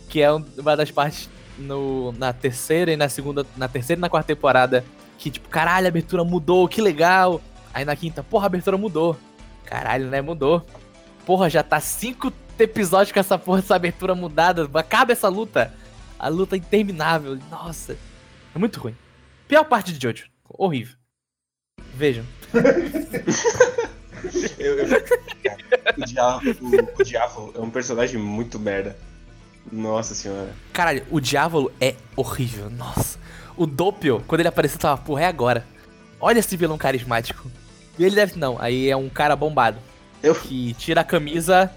Que 0.09 0.21
é 0.21 0.31
um- 0.31 0.45
uma 0.57 0.75
das 0.77 0.91
partes 0.91 1.27
no, 1.57 2.11
na 2.13 2.31
terceira 2.31 2.91
e 2.91 2.97
na 2.97 3.09
segunda. 3.09 3.45
Na 3.57 3.67
terceira 3.67 3.99
e 3.99 4.01
na 4.01 4.09
quarta 4.09 4.27
temporada. 4.35 4.83
Que, 5.17 5.31
tipo, 5.31 5.49
caralho, 5.49 5.85
a 5.87 5.89
abertura 5.89 6.23
mudou, 6.23 6.67
que 6.67 6.81
legal. 6.81 7.41
Aí 7.73 7.83
na 7.85 7.95
quinta, 7.95 8.21
porra, 8.21 8.45
a 8.45 8.47
abertura 8.47 8.77
mudou. 8.77 9.17
Caralho, 9.65 10.07
né? 10.07 10.21
Mudou. 10.21 10.63
Porra, 11.25 11.49
já 11.49 11.63
tá 11.63 11.79
cinco 11.79 12.31
episódios 12.59 13.11
com 13.11 13.19
essa 13.19 13.37
porra 13.39 13.61
dessa 13.61 13.75
abertura 13.75 14.13
mudada. 14.13 14.69
Acaba 14.75 15.11
essa 15.13 15.27
luta. 15.29 15.73
A 16.23 16.29
luta 16.29 16.55
interminável. 16.55 17.37
Nossa. 17.51 17.97
É 18.55 18.57
muito 18.59 18.79
ruim. 18.79 18.95
Pior 19.47 19.63
parte 19.65 19.91
de 19.91 20.01
Jojo. 20.01 20.25
Horrível. 20.49 20.95
Vejam. 21.95 22.25
Eu- 24.57 24.77
eu- 24.79 24.87
o, 25.97 26.05
diabo, 26.05 26.41
o, 26.61 27.01
o 27.01 27.03
Diabo 27.03 27.51
é 27.55 27.59
um 27.59 27.69
personagem 27.69 28.17
muito 28.17 28.57
merda. 28.57 28.95
Nossa 29.69 30.15
senhora. 30.15 30.53
Caralho, 30.71 31.05
o 31.11 31.19
Diávolo 31.19 31.69
é 31.81 31.95
horrível. 32.15 32.69
Nossa. 32.69 33.19
O 33.57 33.65
Doppio, 33.65 34.23
quando 34.25 34.39
ele 34.39 34.47
apareceu, 34.47 34.79
tava, 34.79 35.01
porra, 35.01 35.23
é 35.23 35.25
agora. 35.25 35.65
Olha 36.21 36.39
esse 36.39 36.55
vilão 36.55 36.77
carismático. 36.77 37.51
E 37.99 38.05
ele 38.05 38.15
deve. 38.15 38.39
Não, 38.39 38.57
aí 38.61 38.89
é 38.89 38.95
um 38.95 39.09
cara 39.09 39.35
bombado. 39.35 39.77
Eu- 40.21 40.35
Que 40.35 40.73
tira 40.75 41.01
a 41.01 41.03
camisa 41.03 41.69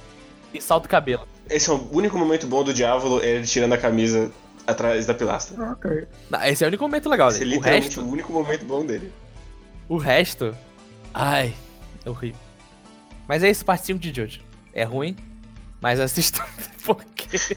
e 0.55 0.61
salta 0.61 0.87
o 0.87 0.91
cabelo. 0.91 1.27
Esse 1.49 1.71
é 1.71 1.73
o 1.73 1.89
único 1.93 2.19
momento 2.19 2.47
bom 2.47 2.65
do 2.65 2.75
Diabo, 2.75 3.21
é 3.21 3.29
ele 3.31 3.47
tirando 3.47 3.73
a 3.73 3.79
camisa 3.79 4.31
atrás 4.67 5.07
da 5.07 5.15
pilastra. 5.15 5.57
Não, 6.29 6.43
esse 6.45 6.65
é 6.65 6.67
o 6.67 6.69
único 6.69 6.83
momento 6.83 7.09
legal 7.09 7.29
Esse 7.29 7.39
é 7.39 7.41
dele. 7.41 7.53
O 7.53 7.57
literalmente 7.59 7.87
resto, 7.89 8.01
o 8.03 8.11
único 8.11 8.33
momento 8.33 8.65
bom 8.65 8.85
dele. 8.85 9.13
o 9.89 9.97
resto. 9.97 10.57
Ai, 11.15 11.55
é 12.05 12.11
horrível. 12.11 12.41
Mas 13.29 13.43
é 13.43 13.51
isso, 13.51 13.65
parte 13.65 13.87
5 13.87 13.99
de 13.99 14.13
Jojo. 14.15 14.41
É 14.73 14.85
ruim, 14.85 15.17
mas 15.81 16.01
assistam 16.01 16.45
porque. 16.85 17.57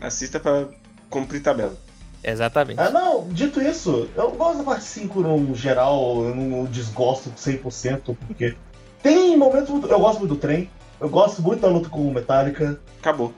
Assista 0.00 0.38
pra 0.38 0.68
cumprir 1.08 1.40
tabela. 1.42 1.76
Exatamente. 2.22 2.80
Ah, 2.80 2.90
não, 2.90 3.28
dito 3.28 3.60
isso, 3.62 4.08
eu 4.16 4.32
gosto 4.32 4.58
da 4.58 4.64
parte 4.64 4.84
5 4.84 5.20
no 5.20 5.54
geral, 5.54 6.24
eu 6.24 6.34
não 6.34 6.64
desgosto 6.64 7.30
100%, 7.30 8.16
porque 8.26 8.56
tem 9.02 9.36
momentos. 9.36 9.70
Eu 9.70 10.00
gosto 10.00 10.18
muito 10.18 10.34
do 10.34 10.40
trem, 10.40 10.68
eu 11.00 11.08
gosto 11.08 11.42
muito 11.42 11.60
da 11.60 11.68
luta 11.68 11.88
com 11.88 12.08
o 12.08 12.12
Metallica, 12.14 12.78
Acabou. 13.00 13.32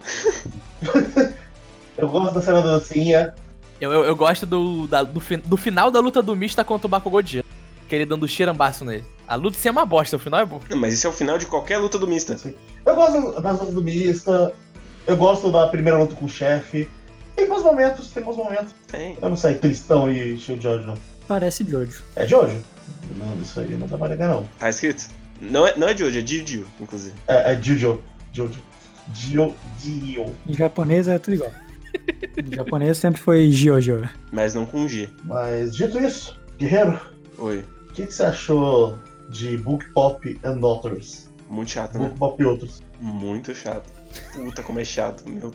eu 1.97 2.09
gosto 2.09 2.35
da 2.35 2.43
cena 2.43 2.63
da 2.63 2.79
dancinha. 2.79 3.35
Eu, 3.81 3.93
eu, 3.93 4.05
eu 4.05 4.17
gosto 4.17 4.45
do, 4.47 4.87
da- 4.87 5.03
do, 5.03 5.21
do 5.45 5.57
final 5.57 5.91
da 5.91 6.01
luta 6.01 6.23
do 6.23 6.35
Mista 6.37 6.65
contra 6.65 6.87
o 6.87 6.91
Bakugou 6.91 7.21
Godzilla. 7.21 7.45
Que 7.89 7.95
ele 7.97 8.07
dando 8.07 8.27
xerambaço 8.29 8.85
nele. 8.85 9.05
A 9.27 9.35
luta 9.35 9.57
sim 9.59 9.69
é 9.69 9.71
uma 9.73 9.85
bosta, 9.87 10.17
o 10.17 10.19
final 10.19 10.41
é 10.41 10.47
bom. 10.47 10.61
Não, 10.69 10.77
mas 10.79 10.95
isso 10.95 11.07
é 11.07 11.11
o 11.11 11.13
final 11.13 11.39
de 11.39 11.47
qualquer 11.47 11.79
luta 11.79 11.99
do 11.99 12.07
Mista. 12.07 12.37
Eu 12.87 12.95
gosto 12.95 13.41
das 13.41 13.53
lutas 13.59 13.75
do 13.75 13.83
Mista, 13.83 14.53
eu 15.07 15.17
gosto 15.17 15.51
da 15.51 15.67
primeira 15.69 15.99
luta 15.99 16.15
com 16.15 16.25
o 16.27 16.29
chefe. 16.29 16.89
Tem 17.37 17.49
bons 17.49 17.63
momentos, 17.63 18.09
tem 18.11 18.23
bons 18.23 18.37
momentos. 18.37 18.75
Tem. 18.89 19.17
Eu 19.21 19.29
não 19.31 19.37
sei, 19.37 19.55
Tristão 19.55 20.11
e 20.11 20.37
não. 20.87 20.95
Parece 21.27 21.65
Jojo. 21.69 22.03
É 22.17 22.25
de 22.27 22.35
hoje? 22.35 22.61
Não, 23.17 23.41
isso 23.41 23.61
aí 23.61 23.71
não 23.77 23.89
tá 23.89 23.97
mais 23.97 24.11
legal, 24.11 24.29
não. 24.41 24.49
Tá 24.59 24.69
escrito? 24.69 25.09
Não 25.41 25.67
é, 25.67 25.77
não 25.77 25.89
é 25.89 25.95
de 25.95 26.05
hoje, 26.05 26.19
é 26.19 26.23
Dio, 26.23 26.67
inclusive. 26.81 27.15
É, 27.27 27.53
é 27.53 27.63
Jojo. 27.63 28.03
Jojo. 28.33 28.61
Dio. 29.09 29.55
Em 30.47 30.55
japonês 30.55 31.09
é 31.09 31.19
tudo 31.19 31.35
igual. 31.35 31.51
Em 32.37 32.55
japonês 32.55 32.99
sempre 32.99 33.21
foi 33.21 33.51
Jojo. 33.51 34.09
Mas 34.31 34.55
não 34.55 34.65
com 34.67 34.87
G. 34.87 35.09
Mas 35.25 35.75
dito 35.75 35.99
isso, 35.99 36.39
Guerreiro, 36.59 37.01
Oi. 37.39 37.65
o 37.89 37.93
que, 37.93 38.07
que 38.07 38.13
você 38.13 38.25
achou 38.25 38.99
de 39.31 39.57
Book 39.57 39.89
Pop 39.93 40.41
and 40.45 40.59
Daughters? 40.59 41.29
Muito 41.49 41.71
chato, 41.71 41.99
né? 41.99 42.09
Book 42.09 42.19
Pop 42.19 42.43
e 42.43 42.47
outros. 42.47 42.83
Muito 43.01 43.55
chato. 43.55 43.91
Puta, 44.35 44.63
como 44.63 44.79
é 44.79 44.85
chato. 44.85 45.29
Meu 45.29 45.51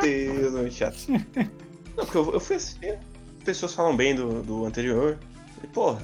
Deus, 0.00 0.54
é 0.54 0.58
muito 0.58 0.74
chato. 0.74 0.96
Não, 1.96 2.04
porque 2.04 2.18
eu, 2.18 2.32
eu 2.32 2.40
fui 2.40 2.56
assistir. 2.56 2.98
Pessoas 3.44 3.74
falam 3.74 3.96
bem 3.96 4.14
do, 4.14 4.42
do 4.42 4.64
anterior. 4.64 5.18
E, 5.62 5.66
porra, 5.66 6.00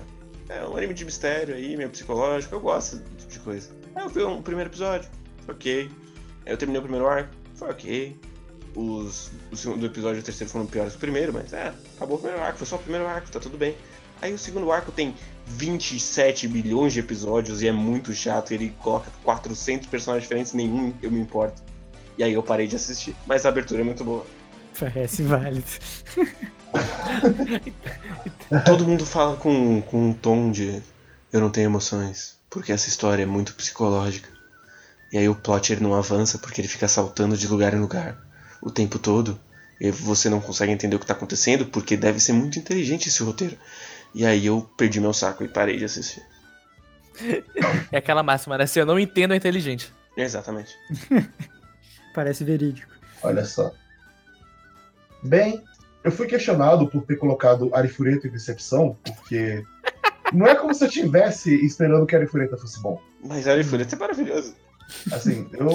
é 0.49 0.67
um 0.67 0.77
anime 0.77 0.95
de 0.95 1.05
mistério 1.05 1.55
aí, 1.55 1.77
meio 1.77 1.91
psicológico. 1.91 2.55
Eu 2.55 2.61
gosto 2.61 3.03
tipo 3.19 3.33
de 3.33 3.39
coisa. 3.41 3.71
Aí 3.95 4.05
eu 4.05 4.09
vi 4.09 4.23
um 4.23 4.43
primeiro 4.43 4.71
episódio. 4.71 5.09
Ok. 5.49 5.91
Aí 6.45 6.53
eu 6.53 6.57
terminei 6.57 6.79
o 6.79 6.83
primeiro 6.83 7.09
arco. 7.09 7.31
Foi 7.55 7.71
ok. 7.71 8.21
Os, 8.75 9.31
o 9.51 9.57
segundo 9.57 9.87
episódio 9.87 10.19
e 10.19 10.21
o 10.21 10.23
terceiro 10.23 10.51
foram 10.53 10.67
piores 10.67 10.93
que 10.93 10.99
o 10.99 11.01
primeiro, 11.01 11.33
mas 11.33 11.53
é, 11.53 11.73
acabou 11.97 12.17
o 12.17 12.21
primeiro 12.21 12.43
arco. 12.45 12.59
Foi 12.59 12.67
só 12.67 12.77
o 12.77 12.79
primeiro 12.79 13.07
arco, 13.07 13.31
tá 13.31 13.41
tudo 13.41 13.57
bem. 13.57 13.75
Aí 14.21 14.33
o 14.33 14.39
segundo 14.39 14.71
arco 14.71 14.93
tem 14.93 15.15
27 15.47 16.49
bilhões 16.49 16.93
de 16.93 17.01
episódios 17.01 17.63
e 17.63 17.69
é 17.69 17.73
muito 17.73 18.13
chato. 18.13 18.53
Ele 18.53 18.71
coloca 18.81 19.11
400 19.25 19.87
personagens 19.89 20.25
diferentes, 20.25 20.53
nenhum 20.53 20.95
eu 21.03 21.11
me 21.11 21.21
importo. 21.21 21.63
E 22.19 22.25
aí 22.25 22.33
eu 22.33 22.43
parei 22.43 22.67
de 22.67 22.77
assistir. 22.77 23.15
Mas 23.27 23.45
a 23.45 23.49
abertura 23.49 23.81
é 23.81 23.85
muito 23.85 24.05
boa. 24.05 24.27
Parece 24.79 25.23
válido. 25.23 25.67
Todo 28.65 28.87
mundo 28.87 29.05
fala 29.05 29.37
com, 29.37 29.83
com 29.83 30.11
um 30.11 30.13
tom 30.13 30.51
de 30.51 30.83
eu 31.33 31.41
não 31.41 31.51
tenho 31.51 31.67
emoções, 31.67 32.39
porque 32.49 32.73
essa 32.73 32.89
história 32.89 33.23
é 33.23 33.27
muito 33.27 33.55
psicológica. 33.55 34.29
E 35.13 35.19
aí 35.19 35.29
o 35.29 35.35
plot 35.35 35.73
ele 35.73 35.83
não 35.83 35.95
avança 35.95 36.39
porque 36.39 36.61
ele 36.61 36.69
fica 36.69 36.89
saltando 36.89 37.37
de 37.37 37.47
lugar 37.47 37.75
em 37.75 37.81
lugar 37.81 38.19
o 38.61 38.71
tempo 38.71 38.99
todo. 38.99 39.39
E 39.81 39.91
você 39.91 40.31
não 40.31 40.41
consegue 40.41 40.73
entender 40.73 40.97
o 40.97 40.99
que 40.99 41.07
tá 41.07 41.13
acontecendo 41.13 41.67
porque 41.67 41.97
deve 41.97 42.19
ser 42.19 42.33
muito 42.33 42.59
inteligente 42.59 43.09
esse 43.09 43.23
roteiro. 43.23 43.57
E 44.15 44.25
aí 44.25 44.47
eu 44.47 44.69
perdi 44.77 45.01
meu 45.01 45.13
saco 45.13 45.45
e 45.45 45.49
parei 45.49 45.77
de 45.77 45.85
assistir. 45.85 46.23
É 47.93 47.99
aquela 47.99 48.23
máxima, 48.23 48.59
né? 48.59 48.67
Se 48.67 48.79
eu 48.79 48.85
não 48.85 48.99
entendo, 48.99 49.33
é 49.33 49.37
inteligente. 49.37 49.93
Exatamente. 50.17 50.75
Parece 52.15 52.45
verídico. 52.45 52.93
Olha 53.23 53.45
só. 53.45 53.73
Bem, 55.23 55.63
eu 56.07 56.13
fui 56.13 56.27
questionado 56.27 56.87
por 56.89 57.03
ter 57.03 57.17
colocado 57.17 57.71
Arifureta 57.75 58.27
em 58.27 58.31
decepção, 58.31 58.97
porque 59.05 59.63
não 60.33 60.47
é 60.47 60.55
como 60.55 60.73
se 60.75 60.85
eu 60.85 60.89
estivesse 60.89 61.55
esperando 61.65 62.07
que 62.07 62.15
Arifureta 62.17 62.57
fosse 62.57 62.81
bom. 62.83 63.01
Mas 63.25 63.45
foi 63.45 63.83
é 63.83 63.97
maravilhoso. 63.99 64.55
Assim, 65.13 65.49
eu. 65.53 65.67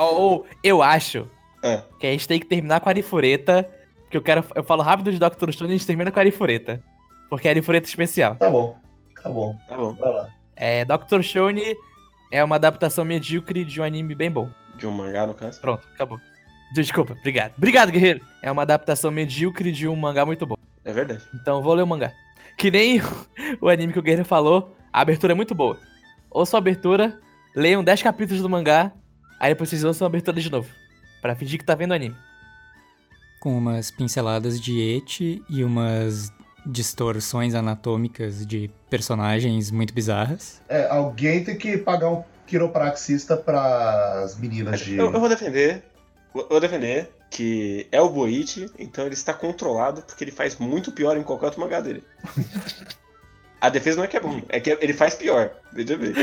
Ou, 0.00 0.46
eu 0.62 0.82
acho 0.82 1.28
É. 1.62 1.82
que 2.00 2.06
a 2.06 2.10
gente 2.10 2.26
tem 2.26 2.40
que 2.40 2.46
terminar 2.46 2.80
com 2.80 2.88
a 2.88 2.92
Arifureta. 2.92 3.68
Que 4.10 4.16
eu 4.16 4.22
quero. 4.22 4.42
Eu 4.54 4.64
falo 4.64 4.82
rápido 4.82 5.12
de 5.12 5.18
Dr. 5.18 5.50
Stone 5.52 5.70
e 5.70 5.74
a 5.74 5.76
gente 5.76 5.86
termina 5.86 6.10
com 6.10 6.18
a 6.18 6.22
Arifureta. 6.22 6.82
Porque 7.28 7.46
é 7.46 7.50
a 7.50 7.52
Arifureta 7.52 7.86
especial. 7.86 8.36
Tá 8.36 8.48
bom, 8.48 8.74
tá 9.22 9.28
bom, 9.28 9.54
Tá 9.68 9.76
bom. 9.76 9.94
vai 9.94 10.10
lá. 10.12 10.28
É, 10.56 10.84
Dr. 10.86 11.20
Stone 11.20 11.76
é 12.32 12.42
uma 12.42 12.56
adaptação 12.56 13.04
medíocre 13.04 13.64
de 13.66 13.80
um 13.80 13.84
anime 13.84 14.14
bem 14.14 14.30
bom. 14.30 14.48
De 14.76 14.86
um 14.86 14.90
mangá, 14.92 15.26
no 15.26 15.34
caso. 15.34 15.60
Pronto, 15.60 15.86
acabou. 15.92 16.18
Desculpa, 16.72 17.14
obrigado. 17.18 17.54
Obrigado, 17.56 17.90
guerreiro. 17.90 18.20
É 18.42 18.50
uma 18.50 18.62
adaptação 18.62 19.10
medíocre 19.10 19.72
de 19.72 19.88
um 19.88 19.96
mangá 19.96 20.24
muito 20.26 20.46
bom. 20.46 20.56
É 20.84 20.92
verdade. 20.92 21.22
Então 21.34 21.56
eu 21.56 21.62
vou 21.62 21.74
ler 21.74 21.82
o 21.82 21.86
mangá. 21.86 22.12
Que 22.56 22.70
nem 22.70 23.00
o 23.60 23.68
anime 23.68 23.92
que 23.92 23.98
o 23.98 24.02
guerreiro 24.02 24.24
falou, 24.24 24.76
a 24.92 25.00
abertura 25.00 25.32
é 25.32 25.36
muito 25.36 25.54
boa. 25.54 25.78
Ouçam 26.30 26.58
a 26.58 26.60
abertura, 26.60 27.18
leiam 27.54 27.82
10 27.82 28.02
capítulos 28.02 28.42
do 28.42 28.48
mangá, 28.48 28.92
aí 29.40 29.50
depois 29.50 29.70
vocês 29.70 29.84
ouçam 29.84 30.06
a 30.06 30.08
abertura 30.08 30.40
de 30.40 30.50
novo. 30.50 30.68
Pra 31.22 31.34
fingir 31.34 31.58
que 31.58 31.64
tá 31.64 31.74
vendo 31.74 31.92
o 31.92 31.94
anime. 31.94 32.16
Com 33.40 33.56
umas 33.56 33.90
pinceladas 33.90 34.60
de 34.60 34.78
eti 34.80 35.42
e 35.48 35.64
umas 35.64 36.32
distorções 36.66 37.54
anatômicas 37.54 38.46
de 38.46 38.70
personagens 38.90 39.70
muito 39.70 39.94
bizarras. 39.94 40.60
É, 40.68 40.86
alguém 40.88 41.42
tem 41.42 41.56
que 41.56 41.78
pagar 41.78 42.10
um 42.10 42.22
quiropraxista 42.46 43.36
pras 43.36 44.36
meninas 44.38 44.80
de. 44.80 44.96
Eu, 44.96 45.12
eu 45.12 45.20
vou 45.20 45.28
defender. 45.28 45.82
Vou 46.32 46.60
defender 46.60 47.10
que 47.30 47.86
é 47.92 48.00
o 48.00 48.08
Boichi, 48.08 48.70
então 48.78 49.04
ele 49.04 49.14
está 49.14 49.34
controlado 49.34 50.02
porque 50.02 50.24
ele 50.24 50.30
faz 50.30 50.56
muito 50.56 50.92
pior 50.92 51.16
em 51.16 51.22
qualquer 51.22 51.46
outro 51.46 51.60
mangá 51.60 51.80
dele. 51.80 52.02
A 53.60 53.68
defesa 53.68 53.96
não 53.96 54.04
é 54.04 54.06
que 54.06 54.16
é 54.16 54.20
bom, 54.20 54.40
é 54.48 54.60
que 54.60 54.70
ele 54.80 54.92
faz 54.92 55.14
pior. 55.16 55.50
Veja 55.72 55.96
bem. 55.96 56.14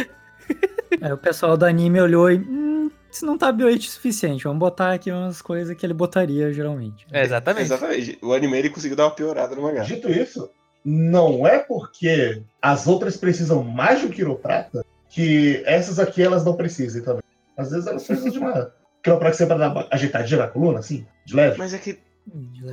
Aí 1.02 1.12
o 1.12 1.18
pessoal 1.18 1.58
do 1.58 1.66
anime 1.66 2.00
olhou 2.00 2.32
e. 2.32 2.38
Hum, 2.38 2.90
isso 3.12 3.26
não 3.26 3.38
tá 3.38 3.52
bioite 3.52 3.90
o 3.90 3.92
suficiente. 3.92 4.46
Vamos 4.46 4.60
botar 4.60 4.94
aqui 4.94 5.12
umas 5.12 5.42
coisas 5.42 5.76
que 5.76 5.86
ele 5.86 5.94
botaria 5.94 6.54
geralmente. 6.54 7.06
É, 7.12 7.24
exatamente. 7.24 7.66
Exatamente. 7.66 8.20
O 8.22 8.34
anime 8.34 8.58
ele 8.58 8.70
conseguiu 8.70 8.96
dar 8.96 9.06
uma 9.06 9.12
piorada 9.12 9.54
no 9.54 9.64
mangá. 9.64 9.84
Dito 9.84 10.10
isso, 10.10 10.50
não 10.84 11.46
é 11.46 11.60
porque 11.60 12.42
as 12.62 12.88
outras 12.88 13.18
precisam 13.18 13.64
mais 13.64 14.00
de 14.00 14.06
um 14.06 14.10
quiroprata 14.10 14.86
que 15.10 15.62
essas 15.66 16.00
aqui 16.00 16.22
elas 16.22 16.46
não 16.46 16.56
precisem 16.56 17.02
também. 17.02 17.24
Às 17.58 17.72
vezes 17.72 17.88
elas 17.88 18.04
precisam 18.06 18.32
de 18.32 18.40
uma 18.40 18.72
quiropraxia 19.06 19.46
pra 19.46 19.56
dar 19.56 19.72
uma 19.72 19.88
ajeitadinha 19.92 20.40
na 20.40 20.48
coluna, 20.48 20.80
assim, 20.80 21.06
de 21.24 21.36
leve. 21.36 21.58
Mas 21.58 21.74
é 21.74 21.78
que 21.78 22.00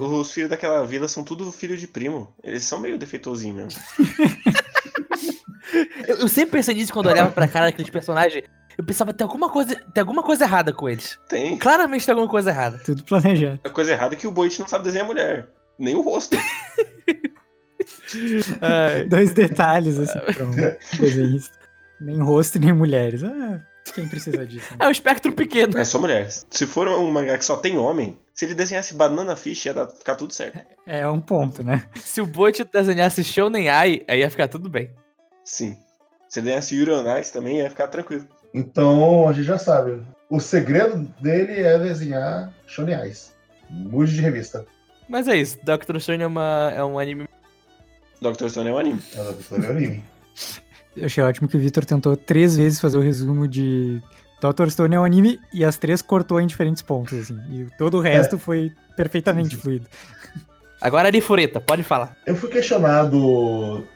os 0.01 0.33
filhos 0.33 0.49
daquela 0.49 0.85
vila 0.87 1.07
são 1.07 1.23
tudo 1.23 1.53
filho 1.53 1.77
de 1.77 1.87
primo. 1.87 2.35
Eles 2.43 2.65
são 2.65 2.81
meio 2.81 2.99
defeituosinhos 2.99 3.57
mesmo. 3.57 3.83
Eu, 6.07 6.17
eu 6.17 6.29
sempre 6.29 6.59
pensei 6.59 6.75
nisso 6.75 6.93
quando 6.93 7.07
eu 7.07 7.13
olhava 7.13 7.31
pra 7.31 7.49
cara 7.49 7.67
daqueles 7.67 7.91
personagens. 7.91 8.45
Eu 8.77 8.85
pensava, 8.85 9.15
tem 9.15 9.25
alguma 9.25 9.49
coisa, 9.49 9.75
tem 9.75 10.01
alguma 10.03 10.23
coisa 10.23 10.45
errada 10.45 10.71
com 10.71 10.87
eles. 10.87 11.19
Tem. 11.29 11.57
Claramente 11.57 12.05
tem 12.05 12.13
alguma 12.13 12.29
coisa 12.29 12.51
errada. 12.51 12.79
Tudo 12.85 13.03
planejado. 13.05 13.61
A 13.65 13.71
coisa 13.71 13.93
errada 13.93 14.15
é 14.15 14.19
que 14.19 14.27
o 14.27 14.31
Boichi 14.31 14.61
não 14.61 14.69
sabe 14.69 14.85
desenhar 14.85 15.07
mulher. 15.07 15.49
Nem 15.79 15.95
o 15.95 16.03
rosto. 16.03 16.37
Dois 19.09 19.33
detalhes, 19.33 19.99
assim, 19.99 20.19
pra 20.35 20.45
um 20.45 20.55
desenhista. 21.01 21.57
Nem 22.01 22.21
rosto, 22.21 22.59
nem 22.59 22.73
mulheres. 22.73 23.23
Ah, 23.25 23.61
quem 23.95 24.09
precisa 24.09 24.47
disso? 24.47 24.71
né? 24.73 24.79
É 24.81 24.89
um 24.89 24.91
espectro 24.91 25.33
pequeno. 25.33 25.79
É 25.79 25.85
só 25.85 25.99
mulher. 25.99 26.29
Se 26.31 26.67
for 26.67 26.89
um 26.89 27.11
mangá 27.11 27.37
que 27.39 27.45
só 27.45 27.57
tem 27.57 27.79
homem, 27.79 28.19
se 28.35 28.45
ele 28.45 28.55
desenhasse 28.55 28.95
banana 28.95 29.37
fish, 29.37 29.67
ia 29.67 29.75
dar, 29.75 29.89
ficar 29.89 30.15
tudo 30.15 30.33
certo. 30.33 30.61
É 30.87 31.07
um 31.09 31.21
ponto, 31.21 31.63
né? 31.63 31.87
Se 31.97 32.21
o 32.21 32.27
Bot 32.27 32.65
desenhasse 32.65 33.23
Shonen 33.23 33.69
Ai, 33.69 34.03
aí 34.09 34.21
ia 34.21 34.31
ficar 34.31 34.49
tudo 34.49 34.69
bem. 34.69 34.91
Sim. 35.45 35.77
Se 36.29 36.39
ele 36.41 36.47
desenhasse 36.47 36.75
Yuri 36.75 36.93
on 36.93 37.19
Ice 37.19 37.33
também, 37.33 37.59
ia 37.59 37.71
ficar 37.71 37.89
tranquilo. 37.89 38.27
Então 38.55 39.29
a 39.29 39.33
gente 39.33 39.45
já 39.45 39.59
sabe. 39.59 40.03
O 40.29 40.41
segredo 40.41 40.99
dele 41.21 41.61
é 41.61 41.79
desenhar 41.79 42.53
shoneiais. 42.67 43.35
Mude 43.69 44.15
de 44.15 44.21
revista. 44.21 44.67
Mas 45.09 45.29
é 45.29 45.37
isso, 45.37 45.59
Doctor 45.63 46.01
Stone 46.01 46.23
é, 46.23 46.27
uma, 46.27 46.73
é 46.75 46.83
um 46.83 46.99
anime. 46.99 47.29
Doctor 48.21 48.49
Stone 48.49 48.71
é 48.71 48.73
um 48.73 48.79
anime. 48.79 49.03
É 49.15 49.25
da 49.25 49.33
Vitória 49.33 49.69
Anime. 49.71 50.05
Eu 50.97 51.07
achei 51.07 51.23
ótimo 51.25 51.49
que 51.49 51.57
o 51.57 51.61
Victor 51.61 51.85
tentou 51.85 52.17
três 52.17 52.57
vezes 52.57 52.81
fazer 52.81 52.99
o 52.99 53.01
resumo 53.01 53.49
de 53.49 54.01
Dr. 54.41 54.69
Stone 54.69 54.95
é 54.95 55.01
um 55.01 55.05
anime 55.05 55.41
e 55.53 55.65
as 55.65 55.77
três 55.77 56.03
cortou 56.03 56.41
em 56.41 56.47
diferentes 56.47 56.83
pontos, 56.83 57.13
assim. 57.19 57.39
E 57.51 57.67
todo 57.79 57.97
o 57.99 58.01
resto 58.01 58.39
foi 58.39 58.73
perfeitamente 58.97 59.57
fluido. 59.57 59.87
Agora 60.81 61.09
Arifureta, 61.09 61.61
pode 61.61 61.83
falar. 61.83 62.17
Eu 62.27 62.35
fui 62.35 62.51
questionado 62.51 63.87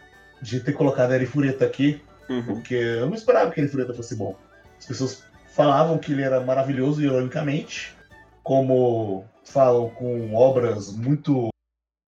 de 0.41 0.61
ter 0.61 0.73
colocado 0.73 1.11
a 1.13 1.15
Arifureta 1.15 1.65
aqui, 1.65 2.01
Uhum. 2.29 2.43
porque 2.43 2.75
eu 2.75 3.07
não 3.07 3.15
esperava 3.15 3.51
que 3.51 3.61
a 3.61 3.63
Arifureta 3.65 3.93
fosse 3.95 4.15
bom. 4.17 4.37
As 4.79 4.87
pessoas 4.87 5.23
falavam 5.55 5.97
que 5.99 6.13
ele 6.13 6.23
era 6.23 6.41
maravilhoso 6.41 7.03
ironicamente, 7.03 7.95
como 8.43 9.25
falam 9.45 9.89
com 9.91 10.35
obras 10.35 10.93
muito 10.93 11.49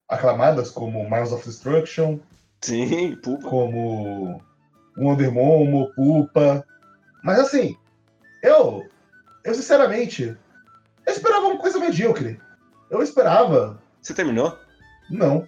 aclamadas, 0.08 0.70
como 0.70 1.08
Miles 1.08 1.32
of 1.32 1.44
Destruction, 1.44 2.18
Sim, 2.62 3.16
pupa. 3.16 3.48
como 3.48 4.40
Wonder 4.98 5.30
Momo, 5.32 5.92
Pupa. 5.94 6.64
Mas 7.22 7.38
assim, 7.38 7.76
eu, 8.42 8.86
eu 9.44 9.54
sinceramente, 9.54 10.36
eu 11.06 11.12
esperava 11.12 11.46
uma 11.46 11.58
coisa 11.58 11.78
medíocre. 11.78 12.40
Eu 12.90 13.02
esperava, 13.02 13.80
Você 14.00 14.14
terminou? 14.14 14.58
não. 15.10 15.46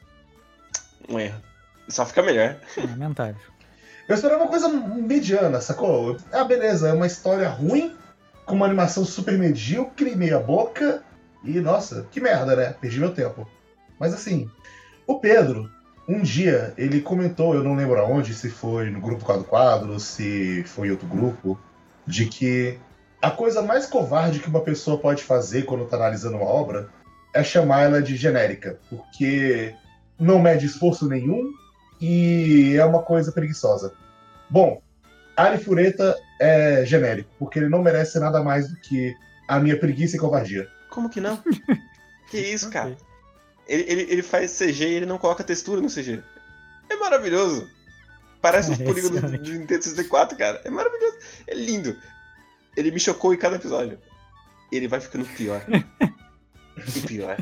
Um 1.08 1.18
erro. 1.18 1.40
Só 1.88 2.06
fica 2.06 2.22
melhor. 2.22 2.56
Lamentável. 2.76 3.40
Eu 4.08 4.14
esperava 4.14 4.42
uma 4.42 4.50
coisa 4.50 4.68
mediana, 4.68 5.60
sacou? 5.60 6.16
Ah, 6.32 6.44
beleza, 6.44 6.88
é 6.88 6.92
uma 6.92 7.06
história 7.06 7.48
ruim, 7.48 7.96
com 8.44 8.54
uma 8.54 8.66
animação 8.66 9.04
super 9.04 9.36
medíocre, 9.38 10.14
meia 10.14 10.38
boca, 10.38 11.02
e 11.44 11.60
nossa, 11.60 12.06
que 12.10 12.20
merda, 12.20 12.54
né? 12.54 12.74
Perdi 12.80 13.00
meu 13.00 13.14
tempo. 13.14 13.48
Mas 13.98 14.12
assim, 14.14 14.48
o 15.06 15.18
Pedro, 15.18 15.70
um 16.10 16.22
dia, 16.22 16.74
ele 16.76 17.00
comentou, 17.00 17.54
eu 17.54 17.62
não 17.62 17.76
lembro 17.76 18.00
aonde, 18.00 18.34
se 18.34 18.50
foi 18.50 18.90
no 18.90 19.00
grupo 19.00 19.24
Quadro 19.24 19.44
Quadro, 19.44 20.00
se 20.00 20.64
foi 20.64 20.88
em 20.88 20.90
outro 20.90 21.06
grupo, 21.06 21.56
de 22.04 22.26
que 22.26 22.78
a 23.22 23.30
coisa 23.30 23.62
mais 23.62 23.86
covarde 23.86 24.40
que 24.40 24.48
uma 24.48 24.60
pessoa 24.60 24.98
pode 24.98 25.22
fazer 25.22 25.62
quando 25.62 25.86
tá 25.86 25.96
analisando 25.96 26.36
uma 26.36 26.46
obra 26.46 26.88
é 27.32 27.44
chamar 27.44 27.82
ela 27.82 28.02
de 28.02 28.16
genérica, 28.16 28.80
porque 28.90 29.72
não 30.18 30.40
mede 30.40 30.66
esforço 30.66 31.08
nenhum 31.08 31.52
e 32.00 32.74
é 32.76 32.84
uma 32.84 33.02
coisa 33.02 33.30
preguiçosa. 33.30 33.94
Bom, 34.48 34.82
Arifureta 35.36 36.16
é 36.40 36.84
genérico, 36.84 37.30
porque 37.38 37.60
ele 37.60 37.68
não 37.68 37.82
merece 37.82 38.18
nada 38.18 38.42
mais 38.42 38.68
do 38.68 38.76
que 38.80 39.14
a 39.46 39.60
minha 39.60 39.78
preguiça 39.78 40.16
e 40.16 40.18
covardia. 40.18 40.66
Como 40.88 41.08
que 41.08 41.20
não? 41.20 41.40
que 42.28 42.38
isso, 42.38 42.68
cara? 42.68 42.96
Ele, 43.70 43.84
ele, 43.86 44.02
ele 44.10 44.22
faz 44.22 44.58
CG 44.58 44.84
e 44.84 44.94
ele 44.94 45.06
não 45.06 45.16
coloca 45.16 45.44
textura 45.44 45.80
no 45.80 45.86
CG. 45.86 46.20
É 46.88 46.96
maravilhoso. 46.96 47.70
Parece 48.42 48.72
os 48.72 48.78
Parece 48.78 48.84
polígonos 48.84 49.22
ótimo. 49.22 49.44
de 49.44 49.58
Nintendo 49.58 49.84
64, 49.84 50.36
cara. 50.36 50.60
É 50.64 50.70
maravilhoso. 50.70 51.16
É 51.46 51.54
lindo. 51.54 51.96
Ele 52.76 52.90
me 52.90 52.98
chocou 52.98 53.32
em 53.32 53.36
cada 53.36 53.54
episódio. 53.54 53.96
Ele 54.72 54.88
vai 54.88 55.00
ficando 55.00 55.24
pior. 55.36 55.64
e 56.96 57.00
pior. 57.06 57.36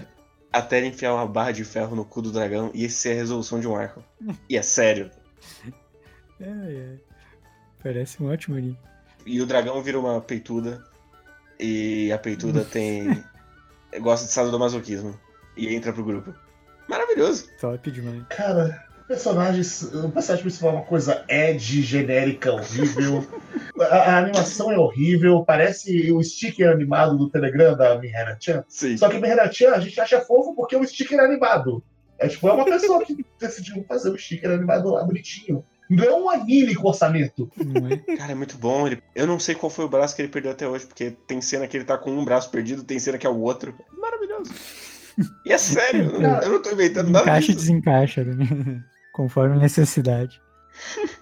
Até 0.53 0.77
ele 0.77 0.89
enfiar 0.89 1.15
uma 1.15 1.27
barra 1.27 1.53
de 1.53 1.65
ferro 1.65 1.97
no 1.97 2.05
cu 2.05 2.21
do 2.21 2.31
dragão 2.31 2.71
e 2.75 2.85
esse 2.85 2.97
ser 2.97 3.13
a 3.13 3.15
resolução 3.15 3.59
de 3.59 3.67
um 3.67 3.75
arco. 3.75 4.05
E 4.51 4.57
é 4.59 4.63
sério. 4.63 5.11
É, 6.39 6.45
é. 6.45 6.97
Parece 7.83 8.23
um 8.23 8.31
ótimo 8.31 8.55
anime. 8.55 8.79
E 9.25 9.41
o 9.41 9.47
dragão 9.47 9.83
vira 9.83 9.99
uma 9.99 10.21
peituda. 10.21 10.85
E 11.59 12.13
a 12.13 12.19
peituda 12.19 12.65
tem. 12.71 13.25
gosta 13.99 14.27
de 14.27 14.33
sadomasoquismo. 14.33 15.19
E 15.59 15.75
entra 15.75 15.93
pro 15.93 16.05
grupo. 16.05 16.33
Maravilhoso. 16.89 17.49
Top 17.61 17.91
demais. 17.91 18.23
Cara, 18.31 18.83
personagens. 19.09 19.83
O 19.83 20.11
personagem 20.11 20.43
principal 20.43 20.71
é 20.71 20.73
uma 20.75 20.85
coisa 20.85 21.25
Ed, 21.29 21.83
genérica, 21.83 22.53
horrível. 22.53 23.27
A, 23.79 23.97
a 23.97 24.19
animação 24.19 24.73
é 24.73 24.79
horrível, 24.79 25.45
parece 25.45 26.11
o 26.11 26.21
sticker 26.21 26.69
animado 26.69 27.17
do 27.17 27.31
Telegram 27.31 27.77
da 27.77 27.97
Mihara-chan. 27.97 28.65
Sim. 28.69 28.97
Só 28.97 29.09
que 29.09 29.21
Mihara-chan 29.21 29.71
a 29.71 29.79
gente 29.79 30.01
acha 30.01 30.21
fofo 30.21 30.53
porque 30.53 30.75
o 30.75 30.85
sticker 30.85 31.17
é 31.21 31.25
animado. 31.25 31.81
É 32.19 32.27
tipo, 32.27 32.49
é 32.49 32.53
uma 32.53 32.65
pessoa 32.65 33.05
que 33.05 33.25
decidiu 33.39 33.85
fazer 33.87 34.11
o 34.11 34.19
sticker 34.19 34.51
animado 34.51 34.91
lá 34.91 35.05
bonitinho. 35.05 35.65
Não 35.89 36.05
é 36.05 36.15
um 36.15 36.29
anime 36.29 36.75
com 36.75 36.89
orçamento. 36.89 37.51
Não 37.57 37.87
é? 37.87 38.17
Cara, 38.17 38.33
é 38.33 38.35
muito 38.35 38.59
bom. 38.59 38.87
Ele... 38.87 39.01
Eu 39.15 39.27
não 39.27 39.39
sei 39.39 39.55
qual 39.55 39.71
foi 39.71 39.85
o 39.85 39.89
braço 39.89 40.15
que 40.15 40.23
ele 40.23 40.29
perdeu 40.29 40.51
até 40.51 40.69
hoje, 40.69 40.85
porque 40.85 41.13
tem 41.27 41.41
cena 41.41 41.67
que 41.67 41.77
ele 41.77 41.85
tá 41.85 41.97
com 41.97 42.11
um 42.11 42.25
braço 42.25 42.51
perdido, 42.51 42.83
tem 42.83 42.99
cena 42.99 43.17
que 43.17 43.27
é 43.27 43.31
o 43.31 43.41
outro. 43.41 43.75
Maravilhoso. 43.97 44.53
E 45.45 45.53
é 45.53 45.59
sério, 45.59 46.11
eu 46.13 46.21
não, 46.21 46.41
eu 46.43 46.49
não 46.53 46.63
tô 46.63 46.71
inventando 46.71 47.11
nada 47.11 47.25
Encaixa 47.25 47.53
e 47.53 47.55
desencaixa, 47.55 48.25
né? 48.25 48.83
Conforme 49.13 49.57
a 49.57 49.61
necessidade. 49.61 50.41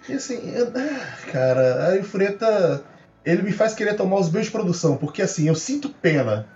E 0.09 0.13
assim, 0.13 0.51
eu- 0.55 0.71
ah, 0.75 1.31
cara, 1.33 1.89
a 1.89 1.97
Ifreta, 1.97 2.85
ele 3.25 3.43
me 3.43 3.53
faz 3.53 3.75
querer 3.75 3.95
tomar 3.95 4.19
os 4.19 4.29
beijos 4.29 4.47
de 4.49 4.53
produção, 4.53 4.97
porque 4.97 5.23
assim, 5.23 5.49
eu 5.49 5.55
sinto 5.55 5.89
pena 5.89 6.47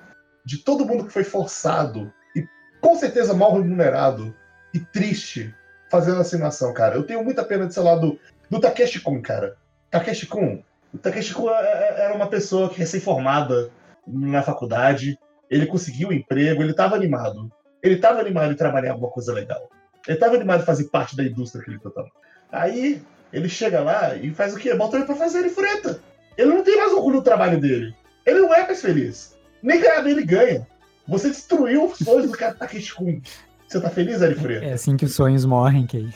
de 0.45 0.59
todo 0.59 0.85
mundo 0.85 1.05
que 1.07 1.13
foi 1.13 1.25
forçado 1.25 2.13
e 2.37 2.45
com 2.81 2.95
certeza 2.97 3.33
mal 3.33 3.55
remunerado 3.55 4.35
e 4.75 4.79
triste 4.81 5.55
fazendo 5.91 6.21
essa 6.21 6.37
animação, 6.37 6.73
cara. 6.75 6.95
Eu 6.97 7.03
tenho 7.05 7.25
muita 7.25 7.43
pena 7.45 7.67
de, 7.67 7.75
sei 7.75 7.83
lá, 7.83 7.95
do, 7.97 8.19
do 8.51 8.61
Takeshi 8.61 9.01
Kun, 9.01 9.21
cara. 9.23 9.57
Takeshi 9.91 10.27
Kun. 10.27 10.63
O 10.93 10.99
Takeshi 10.99 11.33
Kun 11.35 11.49
é- 11.51 11.55
é- 11.63 12.01
era 12.05 12.15
uma 12.15 12.27
pessoa 12.29 12.69
que 12.69 12.79
recém-formada 12.79 13.71
na 14.07 14.43
faculdade, 14.43 15.19
ele 15.51 15.67
conseguiu 15.67 16.09
um 16.09 16.13
emprego, 16.13 16.63
ele 16.63 16.73
tava 16.73 16.95
animado. 16.95 17.51
Ele 17.83 17.97
tava 17.97 18.21
animado 18.21 18.53
em 18.53 18.57
trabalhar 18.57 18.93
alguma 18.93 19.11
coisa 19.11 19.33
legal. 19.33 19.69
Ele 20.07 20.19
tava 20.19 20.37
animado 20.37 20.63
em 20.63 20.67
fazer 20.67 20.85
parte 20.85 21.17
da 21.17 21.25
indústria 21.25 21.65
que 21.65 21.71
ele 21.71 21.79
tava. 21.79 22.11
Aí 22.53 23.03
ele 23.33 23.49
chega 23.49 23.81
lá 23.81 24.15
e 24.15 24.31
faz 24.33 24.55
o 24.55 24.59
quê? 24.59 24.75
Bota 24.75 24.97
ele 24.97 25.07
pra 25.07 25.17
fazer 25.17 25.41
ele 25.41 25.51
freta. 25.51 26.01
Ele 26.37 26.51
não 26.51 26.63
tem 26.63 26.77
mais 26.77 26.93
orgulho 26.93 27.19
do 27.19 27.25
trabalho 27.25 27.61
dele. 27.61 27.95
Ele 28.25 28.41
não 28.41 28.55
é 28.55 28.67
mais 28.67 28.81
feliz. 28.81 29.37
Nem 29.63 29.81
ganhar 29.81 30.03
dele 30.03 30.25
ganha. 30.25 30.67
Você 31.09 31.29
destruiu 31.29 31.87
os 31.87 31.99
sonhos 31.99 32.31
do 32.31 32.37
cara 32.37 32.55
Takeshi 32.55 32.95
Kun. 32.95 33.21
Você 33.67 33.81
tá 33.81 33.91
feliz, 33.91 34.21
Ari 34.23 34.35
Freta? 34.35 34.65
É 34.65 34.73
assim 34.73 34.97
que 34.97 35.05
os 35.05 35.15
sonhos 35.15 35.45
morrem, 35.45 35.87
que 35.87 36.09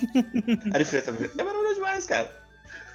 Arifreta 0.72 1.10
é 1.10 1.42
maravilhoso 1.42 1.74
demais, 1.76 2.06
cara. 2.06 2.28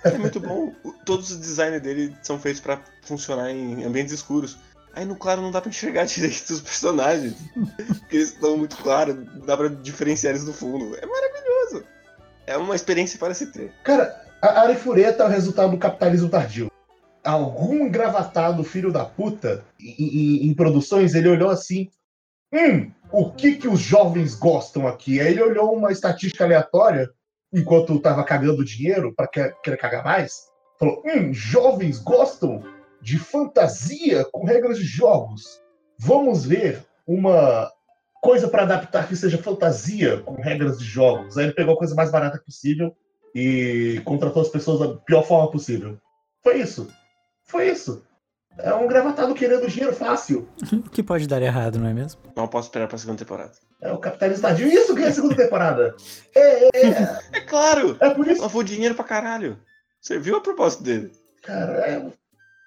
É 0.03 0.17
muito 0.17 0.39
bom. 0.39 0.73
Todos 1.05 1.31
os 1.31 1.37
designs 1.37 1.81
dele 1.81 2.15
são 2.21 2.39
feitos 2.39 2.61
pra 2.61 2.81
funcionar 3.01 3.51
em 3.51 3.83
ambientes 3.83 4.13
escuros. 4.13 4.57
Aí 4.93 5.05
no 5.05 5.15
claro 5.15 5.41
não 5.41 5.51
dá 5.51 5.61
pra 5.61 5.69
enxergar 5.69 6.05
direito 6.07 6.49
os 6.51 6.61
personagens. 6.61 7.35
Porque 7.99 8.15
eles 8.17 8.29
estão 8.33 8.57
muito 8.57 8.77
claros, 8.77 9.15
não 9.15 9.45
dá 9.45 9.55
pra 9.55 9.67
diferenciar 9.67 10.31
eles 10.33 10.45
do 10.45 10.53
fundo. 10.53 10.95
É 10.97 11.05
maravilhoso. 11.05 11.83
É 12.47 12.57
uma 12.57 12.75
experiência 12.75 13.19
para 13.19 13.33
se 13.33 13.47
ter. 13.51 13.71
Cara, 13.83 14.19
a 14.41 14.61
Arifureta 14.61 15.23
é 15.23 15.25
o 15.27 15.29
resultado 15.29 15.71
do 15.71 15.77
capitalismo 15.77 16.29
tardio. 16.29 16.69
Algum 17.23 17.85
engravatado 17.85 18.63
filho 18.63 18.91
da 18.91 19.05
puta 19.05 19.63
em, 19.79 20.45
em- 20.45 20.47
em 20.49 20.53
produções, 20.53 21.13
ele 21.13 21.29
olhou 21.29 21.49
assim: 21.49 21.89
Hum, 22.51 22.91
o 23.11 23.31
que 23.31 23.55
que 23.55 23.67
os 23.67 23.79
jovens 23.79 24.33
gostam 24.33 24.87
aqui? 24.87 25.19
Aí 25.19 25.27
ele 25.27 25.43
olhou 25.43 25.75
uma 25.75 25.91
estatística 25.91 26.43
aleatória, 26.43 27.09
enquanto 27.53 27.99
tava 27.99 28.23
cagando 28.23 28.65
dinheiro 28.65 29.14
para 29.15 29.27
querer 29.27 29.77
cagar 29.77 30.03
mais. 30.03 30.47
Falou: 30.80 31.03
Hum, 31.05 31.31
jovens 31.34 31.99
gostam 31.99 32.64
de 33.01 33.17
fantasia 33.17 34.26
com 34.31 34.45
regras 34.45 34.77
de 34.77 34.84
jogos. 34.85 35.61
Vamos 35.97 36.45
ver 36.45 36.84
uma 37.07 37.71
coisa 38.21 38.47
para 38.47 38.63
adaptar 38.63 39.07
que 39.07 39.15
seja 39.15 39.38
fantasia 39.38 40.17
com 40.21 40.41
regras 40.41 40.80
de 40.80 40.85
jogos. 40.85 41.38
Aí 41.38 41.45
ele 41.45 41.53
pegou 41.53 41.73
a 41.73 41.77
coisa 41.77 41.95
mais 41.95 42.11
barata 42.11 42.41
possível 42.43 42.95
e 43.34 44.01
contratou 44.05 44.41
as 44.41 44.49
pessoas 44.49 44.80
da 44.80 44.97
pior 44.97 45.23
forma 45.23 45.49
possível. 45.51 45.97
Foi 46.43 46.59
isso. 46.59 46.89
Foi 47.45 47.69
isso. 47.69 48.03
É 48.57 48.73
um 48.73 48.88
gravatado 48.88 49.34
querendo 49.34 49.67
dinheiro 49.67 49.95
fácil. 49.95 50.47
O 50.73 50.89
que 50.91 51.01
pode 51.01 51.27
dar 51.27 51.41
errado, 51.41 51.80
não 51.80 51.88
é 51.88 51.93
mesmo? 51.93 52.21
Não 52.35 52.47
posso 52.47 52.67
esperar 52.67 52.88
pra 52.88 52.97
segunda 52.97 53.19
temporada. 53.19 53.53
É 53.81 53.91
o 53.91 53.97
capitalismo 53.97 54.41
tardio. 54.41 54.67
Isso 54.67 54.93
ganha 54.93 55.07
a 55.07 55.13
segunda 55.13 55.35
temporada. 55.35 55.95
É, 56.35 56.65
é, 56.65 56.69
é. 56.73 57.19
É 57.34 57.41
claro! 57.41 57.97
É 57.99 58.09
por 58.11 58.27
isso, 58.27 58.41
Lavou 58.41 58.63
dinheiro 58.63 58.95
pra 58.95 59.03
caralho. 59.03 59.57
Você 59.99 60.19
viu 60.19 60.38
a 60.38 60.41
proposta 60.41 60.84
dele? 60.84 61.11
cara. 61.41 61.73
É, 61.89 62.05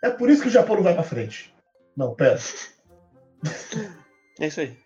é 0.03 0.11
por 0.11 0.29
isso 0.29 0.43
que 0.43 0.49
o 0.49 0.53
Japão 0.53 0.77
não 0.77 0.83
vai 0.83 0.95
pra 0.95 1.03
frente. 1.03 1.55
Não, 1.97 2.15
pera. 2.15 2.39
É 4.41 4.47
isso 4.47 4.61
aí. 4.61 4.77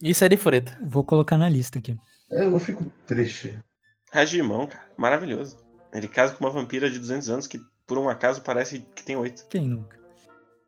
Isso 0.00 0.22
é 0.22 0.26
Arifureta. 0.26 0.78
Vou 0.82 1.02
colocar 1.02 1.36
na 1.36 1.48
lista 1.48 1.78
aqui. 1.78 1.96
Eu 2.30 2.58
fico 2.58 2.84
triste. 3.06 3.58
Regimão, 4.12 4.66
cara. 4.66 4.84
Maravilhoso. 4.96 5.56
Ele 5.92 6.08
casa 6.08 6.34
com 6.34 6.44
uma 6.44 6.50
vampira 6.50 6.90
de 6.90 6.98
200 6.98 7.30
anos 7.30 7.46
que, 7.46 7.60
por 7.86 7.98
um 7.98 8.08
acaso, 8.08 8.42
parece 8.42 8.80
que 8.94 9.02
tem 9.02 9.16
8. 9.16 9.46
Quem 9.48 9.68
nunca? 9.68 9.98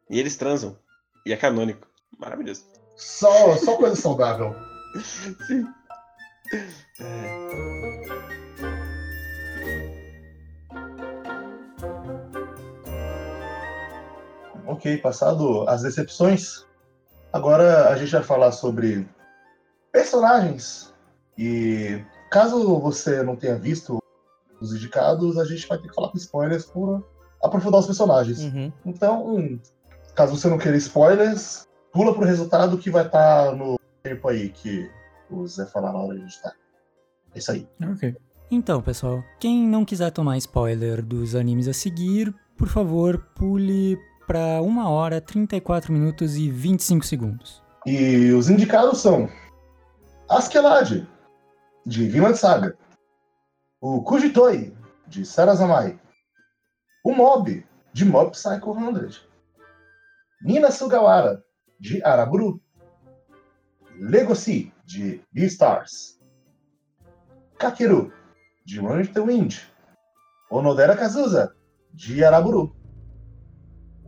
E 0.09 0.19
eles 0.19 0.37
transam. 0.37 0.79
E 1.25 1.33
é 1.33 1.37
canônico. 1.37 1.87
Maravilhoso. 2.19 2.65
Só, 2.97 3.57
só 3.57 3.77
coisa 3.77 3.97
saudável. 3.97 4.55
Sim. 5.47 5.67
É. 7.01 8.36
Ok, 14.67 14.99
passado 14.99 15.69
as 15.69 15.83
decepções, 15.83 16.65
agora 17.33 17.89
a 17.89 17.97
gente 17.97 18.13
vai 18.13 18.23
falar 18.23 18.53
sobre 18.53 19.09
personagens. 19.93 20.93
E 21.39 22.03
caso 22.31 22.79
você 22.81 23.23
não 23.23 23.37
tenha 23.37 23.57
visto 23.57 23.99
os 24.61 24.73
indicados, 24.75 25.39
a 25.39 25.45
gente 25.45 25.67
vai 25.69 25.79
ter 25.79 25.89
que 25.89 25.95
falar 25.95 26.09
com 26.09 26.17
spoilers 26.17 26.65
por 26.65 27.07
aprofundar 27.43 27.81
os 27.81 27.87
personagens. 27.87 28.41
Uhum. 28.41 28.73
Então, 28.85 29.61
caso 30.15 30.37
você 30.37 30.49
não 30.49 30.59
queira 30.59 30.77
spoilers, 30.77 31.67
pula 31.93 32.15
pro 32.15 32.25
resultado 32.25 32.79
que 32.79 32.91
vai 32.91 33.07
estar 33.07 33.55
no 33.55 33.79
tempo 34.03 34.29
aí 34.29 34.49
que 34.49 34.91
o 35.31 35.47
Zé 35.47 35.67
falar 35.67 35.93
na 35.93 35.99
hora 35.99 36.15
de 36.15 36.23
editar. 36.23 36.55
É 37.35 37.39
isso 37.39 37.53
aí. 37.53 37.69
Ok. 37.93 38.17
Então, 38.51 38.81
pessoal, 38.81 39.23
quem 39.41 39.67
não 39.67 39.85
quiser 39.85 40.11
tomar 40.11 40.39
spoiler 40.39 41.05
dos 41.05 41.35
animes 41.35 41.67
a 41.69 41.73
seguir, 41.73 42.35
por 42.57 42.69
favor, 42.69 43.19
pule 43.35 43.99
pra 44.27 44.61
1 44.61 44.79
hora, 44.89 45.21
34 45.21 45.93
minutos 45.93 46.37
e 46.37 46.51
25 46.51 47.07
segundos. 47.07 47.63
E 47.87 48.33
os 48.33 48.51
indicados 48.51 49.01
são 49.01 49.29
Askeladd, 50.29 51.07
de 51.87 52.09
Vinland 52.09 52.37
Saga, 52.37 52.77
o 53.81 54.03
Kujitoi, 54.03 54.77
de 55.07 55.25
Sarazamai, 55.25 55.99
o 57.05 57.15
Mob, 57.15 57.65
de 57.93 58.05
Mob 58.05 58.33
Psycho 58.33 58.75
100, 58.75 59.21
Nina 60.43 60.71
Sugawara, 60.71 61.43
de 61.79 62.03
Araburu, 62.05 62.61
Legoshi, 63.99 64.73
de 64.85 65.23
Beastars, 65.33 66.21
Kakeru, 67.59 68.13
de 68.67 68.81
Run 68.81 69.05
the 69.07 69.21
Wind, 69.21 69.61
Onodera 70.51 70.97
Kazusa, 70.97 71.55
de 71.95 72.23
Araburu. 72.25 72.76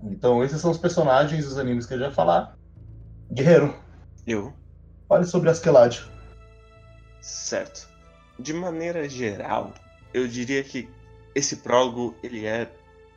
Então 0.02 0.42
esses 0.44 0.60
são 0.60 0.70
os 0.70 0.78
personagens 0.78 1.44
dos 1.44 1.58
animes 1.58 1.86
que 1.86 1.94
eu 1.94 1.98
já 1.98 2.06
ia 2.06 2.12
falar. 2.12 2.56
Guerreiro, 3.30 3.74
Eu. 4.26 4.52
fale 5.08 5.24
sobre 5.24 5.50
Askeladd. 5.50 6.04
Certo. 7.20 7.88
De 8.38 8.52
maneira 8.52 9.08
geral, 9.08 9.74
eu 10.14 10.26
diria 10.28 10.62
que 10.62 10.88
esse 11.34 11.56
prólogo 11.56 12.14
ele 12.22 12.46
é 12.46 12.70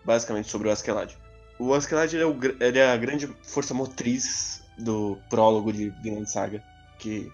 basicamente 0.03 0.49
sobre 0.49 0.67
o 0.67 0.71
Askeladd. 0.71 1.17
O 1.59 1.73
Askeladd 1.73 2.13
ele 2.15 2.23
é, 2.23 2.25
o 2.25 2.37
ele 2.59 2.79
é 2.79 2.91
a 2.91 2.97
grande 2.97 3.27
força 3.43 3.73
motriz 3.73 4.63
do 4.77 5.17
prólogo 5.29 5.71
de 5.71 5.89
Vinland 6.01 6.29
Saga, 6.29 6.63
que, 6.97 7.31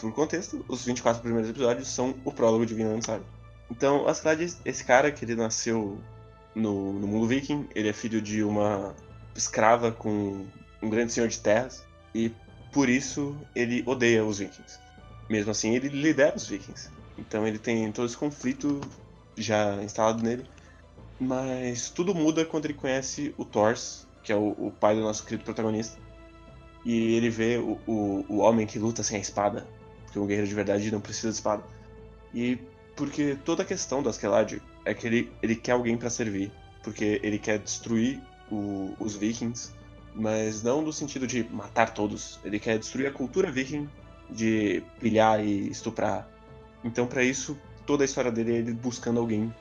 por 0.00 0.12
contexto, 0.12 0.64
os 0.68 0.84
24 0.84 1.20
primeiros 1.22 1.50
episódios 1.50 1.88
são 1.88 2.14
o 2.24 2.32
prólogo 2.32 2.64
de 2.64 2.74
Vinland 2.74 3.04
Saga. 3.04 3.24
Então, 3.70 4.04
o 4.04 4.08
Askeladd, 4.08 4.56
esse 4.64 4.84
cara 4.84 5.12
que 5.12 5.24
ele 5.24 5.34
nasceu 5.34 5.98
no, 6.56 6.94
no 6.94 7.06
mundo 7.06 7.28
viking, 7.28 7.68
ele 7.74 7.90
é 7.90 7.92
filho 7.92 8.20
de 8.20 8.42
uma 8.42 8.94
escrava 9.34 9.92
com 9.92 10.46
um 10.82 10.88
grande 10.88 11.12
senhor 11.12 11.28
de 11.28 11.38
terras, 11.38 11.84
e 12.14 12.32
por 12.72 12.88
isso 12.88 13.36
ele 13.54 13.82
odeia 13.86 14.24
os 14.24 14.38
vikings. 14.38 14.80
Mesmo 15.28 15.50
assim, 15.50 15.74
ele 15.74 15.88
lidera 15.88 16.34
os 16.34 16.48
vikings. 16.48 16.90
Então 17.18 17.46
ele 17.46 17.58
tem 17.58 17.92
todo 17.92 18.06
esse 18.06 18.16
conflito 18.16 18.80
já 19.36 19.82
instalado 19.82 20.22
nele. 20.22 20.44
Mas 21.20 21.90
tudo 21.90 22.14
muda 22.14 22.44
quando 22.44 22.64
ele 22.66 22.74
conhece 22.74 23.34
o 23.36 23.44
Thors, 23.44 24.06
que 24.22 24.32
é 24.32 24.36
o, 24.36 24.50
o 24.58 24.70
pai 24.70 24.94
do 24.94 25.02
nosso 25.02 25.24
querido 25.24 25.44
protagonista. 25.44 25.98
E 26.84 27.14
ele 27.16 27.28
vê 27.28 27.58
o, 27.58 27.78
o, 27.86 28.24
o 28.28 28.38
homem 28.38 28.66
que 28.66 28.78
luta 28.78 29.02
sem 29.02 29.18
a 29.18 29.20
espada. 29.20 29.66
Porque 30.04 30.18
um 30.18 30.26
guerreiro 30.26 30.48
de 30.48 30.54
verdade 30.54 30.90
não 30.90 31.00
precisa 31.00 31.28
de 31.28 31.34
espada. 31.34 31.62
E 32.34 32.58
porque 32.94 33.36
toda 33.44 33.62
a 33.62 33.66
questão 33.66 34.02
do 34.02 34.08
Askeladd 34.08 34.62
é 34.86 34.94
que 34.94 35.06
ele, 35.06 35.32
ele 35.42 35.54
quer 35.56 35.72
alguém 35.72 35.96
pra 35.96 36.08
servir. 36.08 36.50
Porque 36.82 37.20
ele 37.22 37.38
quer 37.38 37.58
destruir 37.58 38.22
o- 38.50 38.94
os 38.98 39.16
vikings. 39.16 39.72
Mas 40.14 40.62
não 40.62 40.80
no 40.80 40.92
sentido 40.92 41.26
de 41.26 41.44
matar 41.44 41.92
todos. 41.92 42.40
Ele 42.44 42.58
quer 42.58 42.78
destruir 42.78 43.06
a 43.06 43.12
cultura 43.12 43.50
viking 43.50 43.88
de 44.30 44.82
pilhar 44.98 45.44
e 45.44 45.68
estuprar. 45.68 46.28
Então, 46.82 47.06
pra 47.06 47.22
isso, 47.22 47.58
toda 47.84 48.04
a 48.04 48.06
história 48.06 48.30
dele 48.30 48.52
é 48.52 48.56
ele 48.58 48.72
buscando 48.72 49.20
alguém 49.20 49.52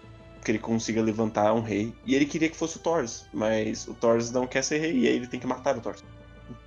que 0.43 0.52
ele 0.52 0.60
consiga 0.60 1.02
levantar 1.02 1.53
um 1.53 1.61
rei. 1.61 1.93
E 2.06 2.14
ele 2.15 2.26
queria 2.26 2.49
que 2.49 2.56
fosse 2.56 2.77
o 2.77 2.80
Thors, 2.80 3.26
mas 3.34 3.88
o 3.88 3.95
Thors 3.95 4.31
não 4.31 4.45
quer 4.45 4.64
ser 4.64 4.77
rei 4.77 4.99
e 4.99 5.07
aí 5.07 5.15
ele 5.15 5.27
tem 5.27 5.39
que 5.39 5.47
matar 5.47 5.76
o 5.76 5.81
Thors. 5.81 6.03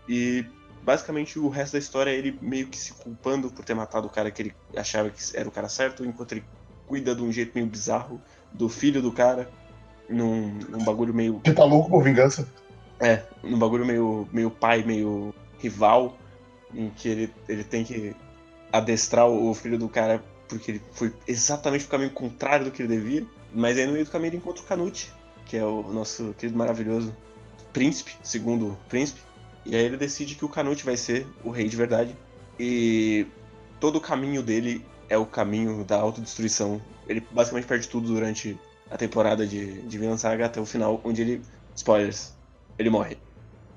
E 0.09 0.45
basicamente 0.83 1.39
o 1.39 1.49
resto 1.49 1.75
da 1.75 1.79
história 1.79 2.11
é 2.11 2.15
ele 2.17 2.37
meio 2.43 2.67
que 2.67 2.77
se 2.77 2.93
culpando 2.95 3.51
por 3.51 3.65
ter 3.65 3.75
matado 3.75 4.09
o 4.09 4.11
cara 4.11 4.31
que 4.33 4.43
ele 4.43 4.55
achava 4.77 5.11
que 5.11 5.21
era 5.35 5.49
o 5.49 5.53
cara 5.53 5.69
certo, 5.69 6.05
enquanto 6.05 6.33
ele 6.33 6.45
cuida 6.87 7.15
de 7.15 7.23
um 7.23 7.31
jeito 7.31 7.53
meio 7.55 7.67
bizarro 7.67 8.21
do 8.53 8.69
filho 8.69 9.01
do 9.03 9.13
cara, 9.13 9.51
num, 10.09 10.59
num 10.69 10.85
bagulho 10.85 11.13
meio 11.15 11.41
Que 11.41 11.53
tá 11.53 11.65
louco 11.65 11.91
por 11.91 12.03
vingança. 12.03 12.49
é, 13.01 13.23
num 13.43 13.59
bagulho 13.59 13.85
meio, 13.85 14.29
meio 14.33 14.51
pai, 14.51 14.83
meio 14.83 15.35
rival, 15.59 16.17
em 16.75 16.91
que 16.91 17.09
ele, 17.09 17.35
ele 17.49 17.65
tem 17.65 17.85
que 17.85 18.15
adestrar 18.73 19.27
o 19.29 19.55
filho 19.55 19.79
do 19.79 19.89
cara 19.89 20.23
porque 20.49 20.71
ele 20.73 20.83
foi 20.93 21.13
exatamente 21.27 21.85
o 21.85 21.89
caminho 21.89 22.11
contrário 22.11 22.65
do 22.67 22.71
que 22.71 22.83
ele 22.83 22.97
devia. 22.97 23.27
Mas 23.53 23.77
aí 23.79 23.87
no 23.87 23.93
meio 23.93 24.05
do 24.05 24.11
caminho 24.11 24.31
ele 24.31 24.37
encontra 24.39 24.63
o 24.63 24.67
Canute, 24.67 25.13
que 25.45 25.57
é 25.57 25.65
o 25.65 25.83
nosso 25.83 26.35
querido 26.39 26.59
maravilhoso 26.59 27.15
príncipe, 27.73 28.13
segundo 28.23 28.77
príncipe. 28.89 29.21
E 29.65 29.77
aí 29.77 29.85
ele 29.85 29.97
decide 29.97 30.35
que 30.35 30.45
o 30.45 30.49
Canute 30.49 30.85
vai 30.85 30.97
ser 30.97 31.27
o 31.45 31.51
rei 31.51 31.69
de 31.69 31.77
verdade. 31.77 32.17
E 32.59 33.27
todo 33.79 33.97
o 33.97 34.01
caminho 34.01 34.43
dele 34.43 34.85
é 35.09 35.17
o 35.17 35.27
caminho 35.27 35.85
da 35.85 35.99
autodestruição. 35.99 36.81
Ele 37.07 37.21
basicamente 37.31 37.67
perde 37.67 37.89
tudo 37.89 38.09
durante 38.09 38.59
a 38.91 38.97
temporada 38.97 39.47
de, 39.47 39.83
de 39.83 39.99
Vinland 39.99 40.21
Saga 40.21 40.47
até 40.47 40.61
o 40.61 40.67
final, 40.67 41.01
onde 41.05 41.23
ele. 41.23 41.43
Spoilers. 41.75 42.35
Ele 42.79 42.91
morre. 42.91 43.17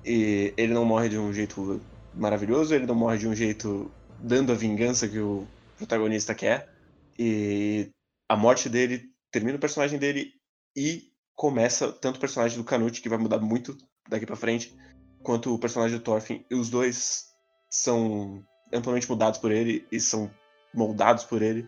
E 0.03 0.53
ele 0.57 0.73
não 0.73 0.83
morre 0.83 1.09
de 1.09 1.17
um 1.17 1.31
jeito 1.31 1.79
maravilhoso, 2.13 2.73
ele 2.73 2.85
não 2.85 2.95
morre 2.95 3.17
de 3.17 3.27
um 3.27 3.35
jeito 3.35 3.91
dando 4.19 4.51
a 4.51 4.55
vingança 4.55 5.07
que 5.07 5.19
o 5.19 5.47
protagonista 5.77 6.33
quer. 6.33 6.69
E 7.17 7.89
a 8.27 8.35
morte 8.35 8.67
dele 8.69 9.11
termina 9.31 9.57
o 9.57 9.61
personagem 9.61 9.99
dele 9.99 10.33
e 10.75 11.11
começa 11.35 11.91
tanto 11.91 12.17
o 12.17 12.19
personagem 12.19 12.57
do 12.57 12.63
Canute, 12.63 13.01
que 13.01 13.09
vai 13.09 13.17
mudar 13.17 13.39
muito 13.39 13.77
daqui 14.09 14.25
pra 14.25 14.35
frente, 14.35 14.75
quanto 15.23 15.53
o 15.53 15.59
personagem 15.59 15.97
do 15.97 16.03
Thorfinn. 16.03 16.43
E 16.49 16.55
os 16.55 16.69
dois 16.69 17.25
são 17.69 18.43
amplamente 18.73 19.09
mudados 19.09 19.39
por 19.39 19.51
ele 19.51 19.85
e 19.91 19.99
são 19.99 20.31
moldados 20.73 21.23
por 21.23 21.41
ele. 21.41 21.68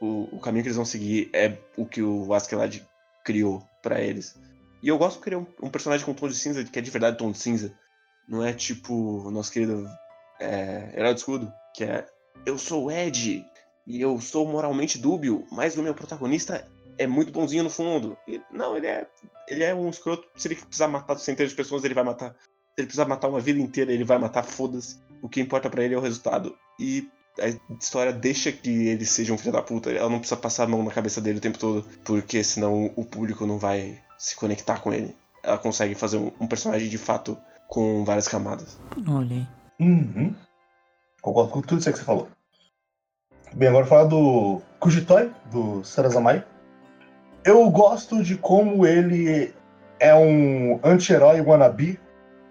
O, 0.00 0.28
o 0.36 0.40
caminho 0.40 0.62
que 0.62 0.68
eles 0.68 0.76
vão 0.76 0.84
seguir 0.84 1.30
é 1.32 1.56
o 1.76 1.86
que 1.86 2.02
o 2.02 2.32
Askeladd 2.34 2.86
criou 3.24 3.62
pra 3.82 4.00
eles. 4.00 4.38
E 4.82 4.88
eu 4.88 4.98
gosto 4.98 5.26
ele 5.26 5.36
é 5.36 5.38
um, 5.38 5.46
um 5.62 5.70
personagem 5.70 6.04
com 6.04 6.14
tom 6.14 6.28
de 6.28 6.34
cinza, 6.34 6.62
que 6.64 6.78
é 6.78 6.82
de 6.82 6.90
verdade 6.90 7.18
tom 7.18 7.32
de 7.32 7.38
cinza. 7.38 7.72
Não 8.28 8.44
é 8.44 8.52
tipo 8.52 8.94
o 8.94 9.30
nosso 9.30 9.52
querido 9.52 9.88
é, 10.40 10.92
Herói 10.94 11.14
do 11.14 11.16
Escudo, 11.16 11.52
que 11.74 11.84
é 11.84 12.06
Eu 12.44 12.58
sou 12.58 12.84
o 12.84 12.90
Ed 12.90 13.44
e 13.86 14.00
eu 14.00 14.20
sou 14.20 14.46
moralmente 14.46 14.98
dúbio, 14.98 15.46
mas 15.50 15.76
o 15.76 15.82
meu 15.82 15.94
protagonista 15.94 16.66
é 16.98 17.06
muito 17.06 17.32
bonzinho 17.32 17.64
no 17.64 17.70
fundo. 17.70 18.16
E, 18.26 18.40
não, 18.50 18.76
ele 18.76 18.86
é, 18.86 19.06
ele 19.48 19.64
é 19.64 19.74
um 19.74 19.88
escroto. 19.88 20.28
Se 20.36 20.48
ele 20.48 20.56
precisar 20.56 20.88
matar 20.88 21.16
centenas 21.18 21.50
de 21.50 21.56
pessoas, 21.56 21.84
ele 21.84 21.94
vai 21.94 22.04
matar. 22.04 22.30
Se 22.30 22.80
ele 22.80 22.86
precisar 22.86 23.06
matar 23.06 23.28
uma 23.28 23.40
vida 23.40 23.60
inteira, 23.60 23.92
ele 23.92 24.04
vai 24.04 24.18
matar, 24.18 24.42
foda-se. 24.42 24.98
O 25.22 25.28
que 25.28 25.40
importa 25.40 25.70
pra 25.70 25.82
ele 25.84 25.94
é 25.94 25.98
o 25.98 26.00
resultado. 26.00 26.56
E 26.78 27.08
a 27.40 27.74
história 27.78 28.12
deixa 28.12 28.50
que 28.52 28.88
ele 28.88 29.04
seja 29.04 29.32
um 29.32 29.38
filho 29.38 29.52
da 29.52 29.62
puta. 29.62 29.90
Ela 29.90 30.08
não 30.08 30.18
precisa 30.18 30.40
passar 30.40 30.64
a 30.64 30.66
mão 30.68 30.82
na 30.82 30.90
cabeça 30.90 31.20
dele 31.20 31.38
o 31.38 31.40
tempo 31.40 31.58
todo, 31.58 31.84
porque 32.04 32.42
senão 32.42 32.90
o 32.96 33.04
público 33.04 33.46
não 33.46 33.58
vai 33.58 33.98
se 34.18 34.36
conectar 34.36 34.80
com 34.80 34.92
ele. 34.92 35.14
Ela 35.42 35.58
consegue 35.58 35.94
fazer 35.94 36.16
um, 36.16 36.32
um 36.40 36.46
personagem 36.46 36.88
de 36.88 36.98
fato 36.98 37.36
com 37.68 38.04
várias 38.04 38.26
camadas. 38.28 38.78
Olha 39.08 39.36
aí. 39.36 39.46
Uhum. 39.80 40.34
Concordo 41.20 41.50
com 41.50 41.60
tudo 41.60 41.78
isso 41.80 41.90
que 41.92 41.98
você 41.98 42.04
falou. 42.04 42.28
Bem, 43.54 43.68
agora 43.68 43.86
falar 43.86 44.04
do 44.04 44.60
Kujitoi, 44.80 45.30
do 45.50 45.84
Sarazamai. 45.84 46.44
Eu 47.44 47.68
gosto 47.70 48.22
de 48.22 48.36
como 48.36 48.86
ele 48.86 49.54
é 50.00 50.14
um 50.14 50.80
anti-herói 50.82 51.40
wannabe 51.40 51.98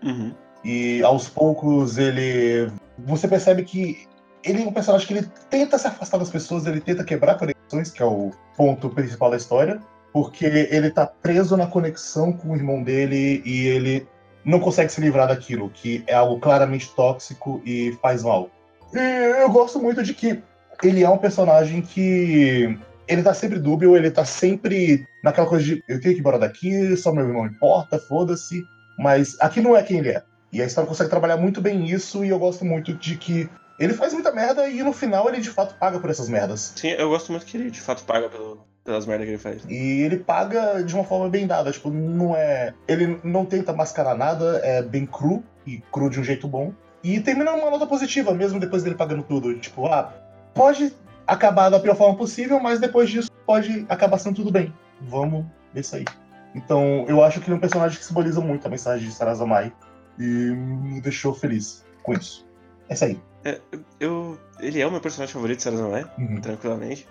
Uhum. 0.04 0.34
e 0.64 1.02
aos 1.04 1.28
poucos 1.28 1.98
ele. 1.98 2.72
Você 3.00 3.28
percebe 3.28 3.64
que 3.64 4.08
ele 4.46 4.64
é 4.64 4.68
um 4.68 4.72
personagem 4.72 5.08
que 5.08 5.14
ele 5.14 5.28
tenta 5.50 5.78
se 5.78 5.88
afastar 5.88 6.20
das 6.20 6.30
pessoas, 6.30 6.66
ele 6.66 6.80
tenta 6.80 7.04
quebrar 7.04 7.36
conexões, 7.36 7.92
que 7.92 8.02
é 8.02 8.06
o 8.06 8.32
ponto 8.56 8.90
principal 8.90 9.32
da 9.32 9.38
história, 9.38 9.80
porque 10.14 10.46
ele 10.46 10.92
tá 10.92 11.06
preso 11.08 11.58
na 11.58 11.68
conexão 11.68 12.32
com 12.32 12.52
o 12.52 12.56
irmão 12.56 12.84
dele 12.84 13.42
e 13.44 13.68
ele 13.68 14.08
não 14.46 14.60
consegue 14.60 14.92
se 14.92 15.02
livrar 15.02 15.28
daquilo, 15.28 15.70
que 15.70 16.04
é 16.06 16.14
algo 16.14 16.40
claramente 16.40 16.94
tóxico 16.96 17.62
e 17.66 17.98
faz 18.02 18.24
mal. 18.24 18.50
E 18.94 19.42
eu 19.42 19.50
gosto 19.50 19.80
muito 19.80 20.04
de 20.04 20.14
que 20.14 20.42
ele 20.84 21.04
é 21.04 21.10
um 21.10 21.18
personagem 21.18 21.82
que 21.82 22.78
ele 23.08 23.24
tá 23.24 23.34
sempre 23.34 23.60
dúbio, 23.60 23.98
ele 23.98 24.12
tá 24.12 24.24
sempre 24.24 25.08
naquela 25.24 25.48
coisa 25.48 25.66
de 25.66 25.84
eu 25.88 26.00
tenho 26.00 26.14
que 26.14 26.20
ir 26.20 26.20
embora 26.20 26.40
daqui, 26.40 26.96
só 26.96 27.12
meu 27.12 27.28
irmão 27.28 27.48
importa, 27.48 27.98
foda-se, 27.98 28.64
mas 28.98 29.36
aqui 29.40 29.60
não 29.60 29.76
é 29.76 29.82
quem 29.82 29.98
ele 29.98 30.10
é. 30.10 30.24
E 30.54 30.62
a 30.62 30.66
história 30.66 30.88
consegue 30.88 31.10
trabalhar 31.10 31.38
muito 31.38 31.60
bem 31.60 31.86
isso 31.86 32.24
e 32.24 32.30
eu 32.30 32.40
gosto 32.40 32.64
muito 32.64 32.94
de 32.94 33.18
que 33.18 33.50
ele 33.80 33.94
faz 33.94 34.14
muita 34.14 34.32
merda 34.32 34.68
e 34.68 34.82
no 34.82 34.94
final 34.94 35.28
ele 35.28 35.42
de 35.42 35.50
fato 35.50 35.76
paga 35.76 36.00
por 36.00 36.10
essas 36.10 36.30
merdas. 36.30 36.74
Sim, 36.76 36.90
eu 36.90 37.10
gosto 37.10 37.32
muito 37.32 37.46
que 37.46 37.58
ele 37.58 37.70
de 37.70 37.82
fato 37.82 38.04
paga 38.04 38.30
pelo, 38.30 38.66
pelas 38.84 39.06
merdas 39.06 39.26
que 39.26 39.32
ele 39.32 39.42
faz. 39.42 39.64
E 39.68 40.02
ele 40.02 40.18
paga 40.18 40.84
de 40.84 40.94
uma 40.94 41.04
forma 41.04 41.30
bem 41.30 41.46
dada, 41.46 41.72
tipo, 41.72 41.90
não 41.90 42.36
é. 42.36 42.74
Ele 42.88 43.20
não 43.24 43.46
tenta 43.46 43.74
mascarar 43.74 44.16
nada, 44.16 44.62
é 44.64 44.82
bem 44.82 45.06
cru, 45.06 45.44
e 45.66 45.82
cru 45.92 46.10
de 46.10 46.20
um 46.20 46.24
jeito 46.24 46.48
bom. 46.48 46.72
E 47.04 47.20
termina 47.20 47.52
numa 47.52 47.70
nota 47.70 47.86
positiva, 47.86 48.34
mesmo 48.34 48.60
depois 48.60 48.84
dele 48.84 48.96
pagando 48.96 49.24
tudo. 49.24 49.58
Tipo, 49.60 49.88
ah, 49.88 50.14
pode 50.54 50.94
acabar 51.28 51.70
da 51.70 51.80
pior 51.80 51.96
forma 51.96 52.18
possível, 52.18 52.60
mas 52.60 52.80
depois 52.80 53.10
disso 53.10 53.30
pode 53.46 53.86
acabar 53.90 54.18
sendo 54.18 54.38
tudo 54.38 54.52
bem. 54.52 54.74
Vamos 55.02 55.46
ver 55.74 55.82
isso 55.82 55.96
aí. 55.96 56.06
Então, 56.54 57.06
eu 57.08 57.24
acho 57.24 57.42
que 57.42 57.48
ele 57.48 57.56
é 57.56 57.58
um 57.58 57.60
personagem 57.60 58.00
que 58.00 58.06
simboliza 58.06 58.40
muito 58.40 58.66
a 58.66 58.70
mensagem 58.70 59.08
de 59.08 59.14
Sarazamai 59.14 59.74
e 60.18 60.24
me 60.24 61.02
deixou 61.02 61.34
feliz 61.34 61.86
com 62.02 62.14
isso. 62.14 62.48
É 62.88 62.94
isso 62.94 63.04
aí. 63.04 63.20
É, 63.46 63.62
eu, 64.00 64.40
ele 64.60 64.82
é 64.82 64.88
o 64.88 64.92
meu 64.92 65.00
personagem 65.00 65.32
favorito 65.34 65.58
de 65.58 65.64
Sarazamai, 65.64 66.04
Uhum. 66.18 66.42
tranquilamente. 66.42 67.08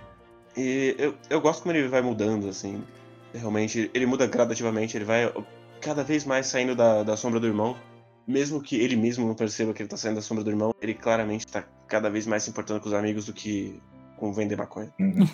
E 0.56 0.94
eu, 0.98 1.14
eu 1.30 1.40
gosto 1.40 1.62
como 1.62 1.74
ele 1.74 1.88
vai 1.88 2.02
mudando, 2.02 2.48
assim. 2.48 2.82
Realmente, 3.32 3.90
ele 3.94 4.04
muda 4.06 4.26
gradativamente, 4.26 4.96
ele 4.96 5.04
vai 5.04 5.32
cada 5.80 6.02
vez 6.02 6.24
mais 6.24 6.46
saindo 6.46 6.74
da, 6.74 7.02
da 7.02 7.16
sombra 7.16 7.38
do 7.40 7.46
irmão. 7.46 7.76
Mesmo 8.26 8.60
que 8.60 8.80
ele 8.80 8.96
mesmo 8.96 9.26
não 9.26 9.34
perceba 9.34 9.72
que 9.74 9.82
ele 9.82 9.88
tá 9.88 9.96
saindo 9.96 10.16
da 10.16 10.22
sombra 10.22 10.42
do 10.42 10.50
irmão, 10.50 10.74
ele 10.80 10.94
claramente 10.94 11.46
tá 11.46 11.62
cada 11.86 12.08
vez 12.08 12.26
mais 12.26 12.42
se 12.42 12.50
importando 12.50 12.80
com 12.80 12.88
os 12.88 12.94
amigos 12.94 13.26
do 13.26 13.32
que 13.32 13.80
com 14.16 14.32
vender 14.32 14.56
maconha. 14.56 14.92
Uhum. 14.98 15.26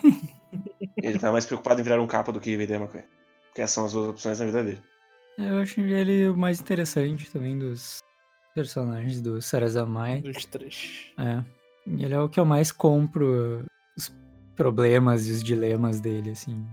Ele 0.97 1.19
tá 1.19 1.31
mais 1.31 1.47
preocupado 1.47 1.81
em 1.81 1.85
virar 1.85 2.01
um 2.01 2.07
capa 2.07 2.33
do 2.33 2.41
que 2.41 2.57
vender 2.57 2.79
maconha. 2.79 3.05
Porque 3.47 3.63
essas 3.63 3.75
são 3.75 3.85
as 3.85 3.93
duas 3.93 4.09
opções 4.09 4.41
na 4.41 4.47
vida 4.47 4.65
dele. 4.65 4.83
Eu 5.39 5.61
acho 5.61 5.81
ele 5.81 6.29
o 6.29 6.37
mais 6.37 6.61
interessante 6.61 7.31
também 7.31 7.59
dos 7.59 8.01
personagens 8.55 9.21
do 9.21 9.41
Sarazamai. 9.41 10.21
Dos 10.21 10.45
três. 10.45 11.13
É. 11.19 11.43
E 11.87 12.05
Ele 12.05 12.15
é 12.15 12.21
o 12.21 12.29
que 12.29 12.39
eu 12.39 12.45
mais 12.45 12.71
compro 12.71 13.65
os 13.97 14.13
problemas 14.57 15.27
e 15.27 15.33
os 15.33 15.43
dilemas 15.43 16.01
dele, 16.01 16.31
assim. 16.31 16.67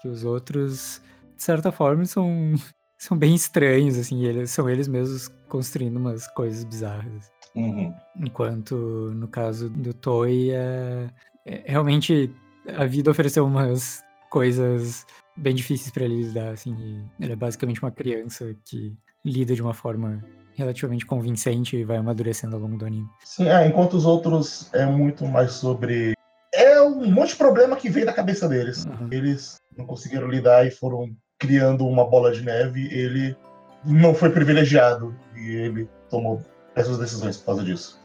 Que 0.00 0.08
os 0.08 0.24
outros, 0.24 1.00
de 1.36 1.42
certa 1.42 1.72
forma, 1.72 2.04
são, 2.04 2.28
são 2.98 3.16
bem 3.16 3.34
estranhos, 3.34 3.98
assim. 3.98 4.24
Eles, 4.24 4.50
são 4.50 4.68
eles 4.68 4.88
mesmos 4.88 5.28
construindo 5.48 5.96
umas 5.96 6.26
coisas 6.28 6.64
bizarras. 6.64 7.32
Uhum. 7.54 7.94
Enquanto 8.16 8.74
no 9.14 9.28
caso 9.28 9.70
do 9.70 9.94
Toy, 9.94 10.50
é, 10.50 11.08
é- 11.46 11.62
realmente 11.66 12.30
a 12.76 12.84
vida 12.84 13.10
ofereceu 13.10 13.46
umas 13.46 14.02
coisas 14.30 15.06
bem 15.36 15.54
difíceis 15.54 15.90
pra 15.90 16.04
ele 16.04 16.24
lidar, 16.24 16.50
assim. 16.50 17.04
Ele 17.20 17.32
é 17.32 17.36
basicamente 17.36 17.82
uma 17.82 17.90
criança 17.90 18.54
que 18.64 18.96
lida 19.24 19.54
de 19.54 19.62
uma 19.62 19.74
forma 19.74 20.22
relativamente 20.54 21.06
convincente 21.06 21.76
e 21.76 21.84
vai 21.84 21.96
amadurecendo 21.96 22.56
ao 22.56 22.62
longo 22.62 22.76
do 22.76 22.86
anime. 22.86 23.08
Sim, 23.24 23.48
é, 23.48 23.66
enquanto 23.66 23.94
os 23.94 24.04
outros 24.04 24.70
é 24.72 24.86
muito 24.86 25.26
mais 25.26 25.52
sobre. 25.52 26.14
É 26.54 26.80
um 26.80 27.10
monte 27.10 27.30
de 27.30 27.36
problema 27.36 27.76
que 27.76 27.90
veio 27.90 28.06
da 28.06 28.12
cabeça 28.12 28.48
deles. 28.48 28.84
Uhum. 28.84 29.08
Eles 29.10 29.56
não 29.76 29.84
conseguiram 29.84 30.28
lidar 30.28 30.66
e 30.66 30.70
foram 30.70 31.10
criando 31.38 31.86
uma 31.86 32.08
bola 32.08 32.32
de 32.32 32.42
neve. 32.42 32.86
Ele 32.92 33.36
não 33.84 34.14
foi 34.14 34.30
privilegiado 34.30 35.14
e 35.36 35.54
ele 35.56 35.88
tomou 36.08 36.40
essas 36.74 36.98
decisões 36.98 37.36
por 37.36 37.46
causa 37.46 37.64
disso. 37.64 38.00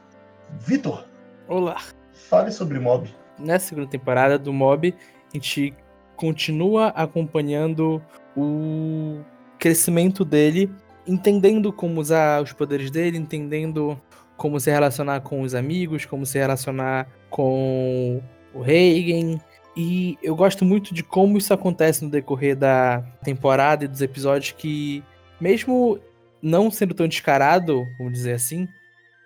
Vitor, 0.60 1.06
Olá. 1.48 1.78
fale 2.14 2.52
sobre 2.52 2.80
Mob. 2.80 3.14
Nessa 3.38 3.68
segunda 3.68 3.88
temporada 3.88 4.38
do 4.38 4.52
Mob, 4.52 4.94
a 4.94 5.38
gente 5.38 5.74
continua 6.16 6.88
acompanhando 6.88 8.02
o 8.36 9.22
crescimento 9.58 10.26
dele, 10.26 10.70
entendendo 11.10 11.73
como 11.73 11.99
usar 11.99 12.41
os 12.41 12.53
poderes 12.53 12.91
dele, 12.91 13.18
entendendo 13.18 13.99
como 14.38 14.60
se 14.60 14.69
relacionar 14.69 15.22
com 15.22 15.41
os 15.41 15.56
amigos, 15.56 16.06
como 16.06 16.26
se 16.26 16.38
relacionar 16.38 17.07
com 17.30 18.22
o 18.53 18.61
Reigen. 18.61 19.41
E 19.76 20.18
eu 20.22 20.36
gosto 20.36 20.64
muito 20.64 20.94
de 20.94 21.03
como 21.03 21.38
isso 21.38 21.53
acontece 21.53 22.03
no 22.03 22.11
decorrer 22.11 22.56
da 22.56 23.02
temporada 23.23 23.86
e 23.86 23.88
dos 23.88 24.02
episódios 24.02 24.53
que, 24.57 25.03
mesmo 25.41 25.99
não 26.41 26.72
sendo 26.72 26.94
tão 26.94 27.07
descarado, 27.07 27.84
vamos 27.98 28.14
dizer 28.14 28.34
assim, 28.34 28.68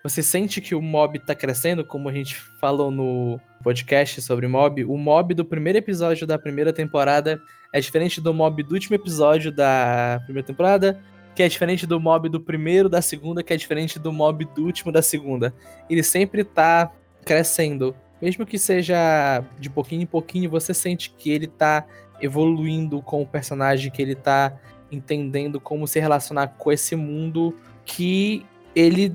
você 0.02 0.22
sente 0.22 0.60
que 0.60 0.74
o 0.74 0.82
mob 0.82 1.18
tá 1.18 1.34
crescendo, 1.34 1.84
como 1.84 2.08
a 2.08 2.12
gente 2.12 2.36
falou 2.60 2.90
no 2.90 3.40
podcast 3.62 4.20
sobre 4.20 4.46
mob. 4.46 4.84
O 4.84 4.96
mob 4.98 5.32
do 5.32 5.44
primeiro 5.44 5.78
episódio 5.78 6.26
da 6.26 6.38
primeira 6.38 6.72
temporada 6.72 7.40
é 7.72 7.80
diferente 7.80 8.20
do 8.20 8.34
mob 8.34 8.62
do 8.62 8.74
último 8.74 8.94
episódio 8.96 9.50
da 9.50 10.20
primeira 10.24 10.46
temporada, 10.46 11.00
que 11.34 11.42
é 11.42 11.48
diferente 11.48 11.86
do 11.86 11.98
mob 11.98 12.28
do 12.28 12.40
primeiro 12.40 12.88
da 12.88 13.02
segunda, 13.02 13.42
que 13.42 13.52
é 13.52 13.56
diferente 13.56 13.98
do 13.98 14.12
mob 14.12 14.44
do 14.44 14.64
último 14.64 14.92
da 14.92 15.02
segunda. 15.02 15.54
Ele 15.90 16.02
sempre 16.02 16.44
tá 16.44 16.92
crescendo. 17.24 17.94
Mesmo 18.22 18.46
que 18.46 18.58
seja 18.58 19.42
de 19.58 19.68
pouquinho 19.68 20.02
em 20.02 20.06
pouquinho, 20.06 20.48
você 20.48 20.72
sente 20.72 21.10
que 21.10 21.30
ele 21.30 21.46
tá 21.46 21.84
evoluindo 22.20 23.02
com 23.02 23.22
o 23.22 23.26
personagem, 23.26 23.90
que 23.90 24.00
ele 24.00 24.14
tá 24.14 24.56
entendendo 24.90 25.60
como 25.60 25.86
se 25.86 25.98
relacionar 25.98 26.48
com 26.56 26.70
esse 26.70 26.94
mundo 26.94 27.54
que 27.84 28.46
ele 28.74 29.12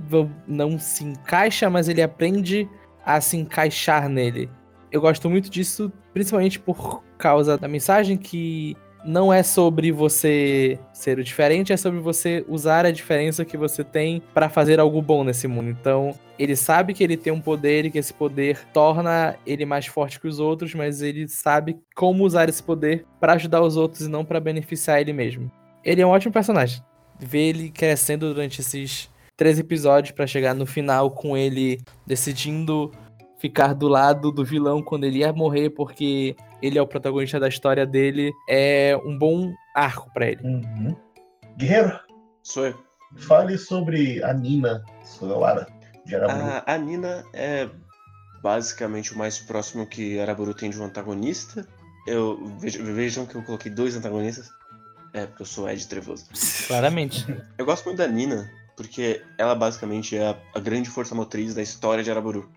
não 0.48 0.78
se 0.78 1.04
encaixa, 1.04 1.70
mas 1.70 1.88
ele 1.88 2.02
aprende 2.02 2.70
a 3.06 3.20
se 3.22 3.38
encaixar 3.38 4.10
nele. 4.10 4.50
Eu 4.92 5.02
gosto 5.02 5.30
muito 5.30 5.50
disso, 5.50 5.92
principalmente 6.14 6.60
por 6.60 7.04
causa 7.18 7.58
da 7.58 7.68
mensagem 7.68 8.18
que 8.18 8.76
não 9.04 9.32
é 9.32 9.44
sobre 9.44 9.92
você 9.92 10.80
ser 10.94 11.20
o 11.20 11.24
diferente, 11.24 11.72
é 11.72 11.78
sobre 11.78 12.00
você 12.00 12.44
usar 12.48 12.86
a 12.86 12.92
diferença 12.92 13.46
que 13.46 13.58
você 13.58 13.84
tem 13.84 14.22
para 14.34 14.50
fazer 14.50 14.80
algo 14.80 15.02
bom 15.02 15.24
nesse 15.24 15.48
mundo. 15.48 15.70
Então, 15.70 16.14
ele 16.38 16.56
sabe 16.56 16.94
que 16.94 17.04
ele 17.04 17.18
tem 17.18 17.32
um 17.32 17.42
poder 17.42 17.86
e 17.86 17.92
que 17.92 17.98
esse 17.98 18.14
poder 18.14 18.60
torna 18.74 19.36
ele 19.46 19.66
mais 19.66 19.86
forte 19.86 20.20
que 20.20 20.28
os 20.28 20.40
outros, 20.40 20.74
mas 20.74 21.02
ele 21.02 21.28
sabe 21.28 21.78
como 21.96 22.24
usar 22.24 22.50
esse 22.50 22.62
poder 22.62 23.06
para 23.20 23.34
ajudar 23.34 23.62
os 23.62 23.78
outros 23.78 24.02
e 24.02 24.10
não 24.10 24.26
para 24.26 24.40
beneficiar 24.40 25.02
ele 25.02 25.14
mesmo. 25.14 25.52
Ele 25.84 26.02
é 26.02 26.06
um 26.06 26.10
ótimo 26.10 26.34
personagem. 26.34 26.84
Ver 27.20 27.50
ele 27.50 27.70
crescendo 27.70 28.34
durante 28.34 28.62
esses 28.62 29.10
três 29.36 29.58
episódios 29.58 30.12
para 30.12 30.28
chegar 30.28 30.54
no 30.54 30.66
final 30.66 31.12
com 31.12 31.36
ele 31.36 31.82
decidindo 32.06 32.92
ficar 33.40 33.74
do 33.74 33.88
lado 33.88 34.32
do 34.32 34.44
vilão 34.46 34.82
quando 34.84 35.06
ele 35.06 35.20
ia 35.20 35.32
morrer 35.34 35.70
porque 35.72 36.36
ele 36.62 36.78
é 36.78 36.82
o 36.82 36.88
protagonista 36.88 37.40
da 37.40 37.48
história 37.48 37.86
dele 37.86 38.32
é 38.50 38.96
um 39.06 39.18
bom 39.18 39.52
arco 39.76 40.12
para 40.14 40.28
ele. 40.28 40.42
Uhum. 40.44 40.96
Guerreiro, 41.58 42.00
Sou 42.44 42.68
eu. 42.68 42.78
fale 43.18 43.58
sobre 43.58 44.22
a 44.24 44.34
Nina 44.34 44.84
Sugawara 45.04 45.68
de 46.06 46.16
Araburu. 46.16 46.46
A, 46.66 46.74
a 46.74 46.78
Nina 46.78 47.24
é 47.34 47.70
basicamente 48.42 49.14
o 49.14 49.18
mais 49.18 49.38
próximo 49.40 49.86
que 49.88 50.20
Araburu 50.20 50.54
tem 50.54 50.70
de 50.70 50.80
um 50.80 50.86
antagonista. 50.86 51.68
Eu 52.08 52.40
vejo- 52.60 52.84
vejam 52.84 53.26
que 53.26 53.36
eu 53.36 53.44
coloquei 53.44 53.72
dois 53.72 53.96
antagonistas. 53.96 54.50
É, 55.14 55.26
porque 55.26 55.42
eu 55.42 55.46
sou 55.46 55.68
Ed 55.70 55.86
Trevoso. 55.88 56.26
Claramente. 56.68 57.26
Eu 57.58 57.66
gosto 57.66 57.86
muito 57.86 57.98
da 57.98 58.08
Nina, 58.08 58.50
porque 58.78 59.22
ela 59.38 59.56
basicamente 59.56 60.16
é 60.16 60.28
a, 60.30 60.38
a 60.56 60.60
grande 60.60 60.90
força 60.90 61.16
motriz 61.16 61.54
da 61.56 61.62
história 61.62 62.04
de 62.04 62.12
Araburu. 62.12 62.50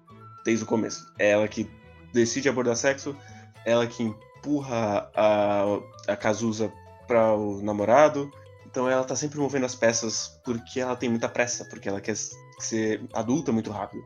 Desde 0.44 0.64
o 0.64 0.66
começo. 0.66 1.10
É 1.18 1.30
ela 1.30 1.46
que 1.48 1.70
decide 2.12 2.48
abordar 2.48 2.76
sexo, 2.76 3.16
ela 3.64 3.86
que 3.86 4.02
empurra 4.02 5.10
a, 5.14 5.64
a 6.08 6.16
Kazusa 6.16 6.72
para 7.06 7.34
o 7.34 7.62
namorado. 7.62 8.30
Então 8.66 8.88
ela 8.88 9.04
tá 9.04 9.14
sempre 9.14 9.38
movendo 9.38 9.66
as 9.66 9.74
peças 9.74 10.40
porque 10.44 10.80
ela 10.80 10.96
tem 10.96 11.08
muita 11.08 11.28
pressa, 11.28 11.64
porque 11.66 11.88
ela 11.88 12.00
quer 12.00 12.16
ser 12.58 13.02
adulta 13.12 13.52
muito 13.52 13.70
rápido. 13.70 14.02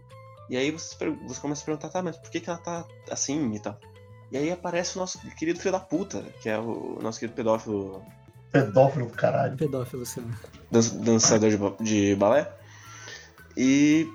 E 0.50 0.56
aí 0.56 0.70
você, 0.70 0.94
você 1.26 1.40
começa 1.40 1.62
a 1.62 1.64
perguntar, 1.64 1.88
tá, 1.88 2.02
mas 2.02 2.16
por 2.16 2.30
que, 2.30 2.40
que 2.40 2.48
ela 2.50 2.58
tá 2.58 2.84
assim 3.10 3.52
e 3.54 3.60
tal? 3.60 3.78
E 4.30 4.36
aí 4.36 4.50
aparece 4.50 4.96
o 4.96 5.00
nosso 5.00 5.18
querido 5.36 5.58
filho 5.60 5.72
da 5.72 5.80
puta, 5.80 6.22
que 6.40 6.48
é 6.48 6.58
o 6.58 6.98
nosso 7.00 7.18
querido 7.20 7.36
pedófilo 7.36 8.02
Pedófilo 8.50 9.06
do 9.06 9.12
caralho. 9.12 9.56
Pedófilo, 9.56 10.04
você. 10.04 10.20
dan- 10.70 10.96
dançador 11.02 11.50
de, 11.50 11.84
de 11.84 12.14
balé. 12.16 12.50
E 13.56 14.08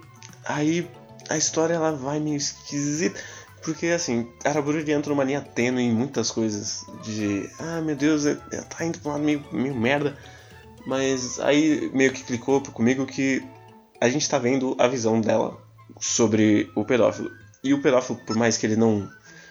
aí 0.45 0.89
a 1.29 1.37
história 1.37 1.73
ela 1.73 1.91
vai 1.91 2.19
meio 2.19 2.37
esquisita. 2.37 3.19
Porque 3.63 3.87
assim, 3.87 4.27
Araburu 4.43 4.79
ele 4.79 4.91
entra 4.91 5.11
numa 5.11 5.23
linha 5.23 5.41
tênue 5.41 5.83
em 5.83 5.91
muitas 5.91 6.31
coisas. 6.31 6.83
De 7.03 7.47
ah 7.59 7.81
meu 7.81 7.95
Deus, 7.95 8.25
é- 8.25 8.37
é- 8.51 8.61
tá 8.61 8.83
indo 8.83 8.97
pra 8.99 9.09
um 9.09 9.13
lado 9.13 9.23
meio, 9.23 9.45
meio 9.51 9.75
merda. 9.75 10.17
Mas 10.85 11.39
aí 11.39 11.91
meio 11.93 12.11
que 12.11 12.23
clicou 12.23 12.59
comigo 12.61 13.05
que 13.05 13.43
a 13.99 14.09
gente 14.09 14.27
tá 14.27 14.39
vendo 14.39 14.75
a 14.79 14.87
visão 14.87 15.21
dela 15.21 15.55
sobre 15.99 16.71
o 16.75 16.83
pedófilo. 16.83 17.31
E 17.63 17.71
o 17.73 17.81
pedófilo, 17.81 18.19
por 18.25 18.35
mais 18.35 18.57
que 18.57 18.65
ele 18.65 18.75
não 18.75 19.07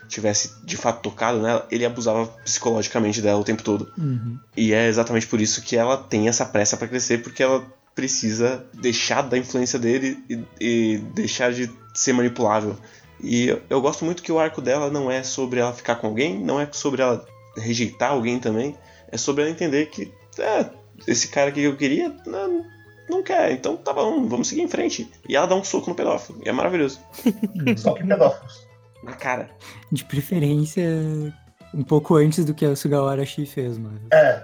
tivesse 0.09 0.51
de 0.65 0.77
fato 0.77 1.03
tocado 1.03 1.41
nela, 1.41 1.69
ele 1.71 1.87
abusava 1.87 2.27
psicologicamente 2.45 3.23
dela 3.23 3.39
o 3.39 3.45
tempo 3.45 3.63
todo. 3.63 3.93
Uhum. 3.97 4.37
E 4.57 4.73
é 4.73 4.89
exatamente 4.89 5.29
por 5.29 5.41
isso 5.41 5.63
que 5.63 5.77
ela 5.77 5.97
tem 5.97 6.29
essa 6.29 6.45
pressa 6.45 6.77
pra 6.77 6.89
crescer, 6.89 7.23
porque 7.23 7.45
ela 7.45 7.65
precisa 8.01 8.65
deixar 8.73 9.21
da 9.21 9.37
influência 9.37 9.79
dele 9.79 10.25
e, 10.31 10.43
e 10.59 10.99
deixar 11.15 11.53
de 11.53 11.71
ser 11.93 12.15
manipulável. 12.15 12.75
E 13.23 13.49
eu, 13.49 13.61
eu 13.69 13.81
gosto 13.83 14.07
muito 14.07 14.23
que 14.23 14.33
o 14.33 14.39
arco 14.39 14.63
dela 14.63 14.91
não 14.91 15.11
é 15.11 15.23
sobre 15.23 15.61
ela 15.61 15.75
ficar 15.75 15.97
com 15.97 16.07
alguém, 16.07 16.43
não 16.43 16.59
é 16.59 16.67
sobre 16.73 17.03
ela 17.03 17.27
rejeitar 17.59 18.13
alguém 18.13 18.39
também, 18.39 18.75
é 19.13 19.19
sobre 19.19 19.43
ela 19.43 19.51
entender 19.51 19.91
que 19.91 20.11
é, 20.39 20.65
esse 21.07 21.29
cara 21.29 21.53
que 21.53 21.61
eu 21.61 21.77
queria 21.77 22.09
não, 22.25 22.65
não 23.07 23.23
quer, 23.23 23.53
então 23.53 23.77
tá 23.77 23.93
bom, 23.93 24.27
vamos 24.27 24.49
seguir 24.49 24.63
em 24.63 24.69
frente. 24.69 25.11
E 25.29 25.37
ela 25.37 25.47
dá 25.47 25.55
um 25.55 25.63
soco 25.63 25.91
no 25.91 25.95
pedófilo, 25.95 26.41
e 26.43 26.49
é 26.49 26.53
maravilhoso. 26.53 27.01
Só 27.77 27.93
que 27.93 28.03
pedófilos. 28.03 28.67
Na 29.05 29.13
cara. 29.13 29.51
De 29.93 30.07
preferência 30.07 30.89
um 31.75 31.83
pouco 31.83 32.17
antes 32.17 32.47
do 32.47 32.55
que 32.55 32.65
a 32.65 32.75
Sugawara 32.75 33.27
Shi 33.27 33.45
fez, 33.45 33.77
mas 33.77 33.93
É. 34.11 34.43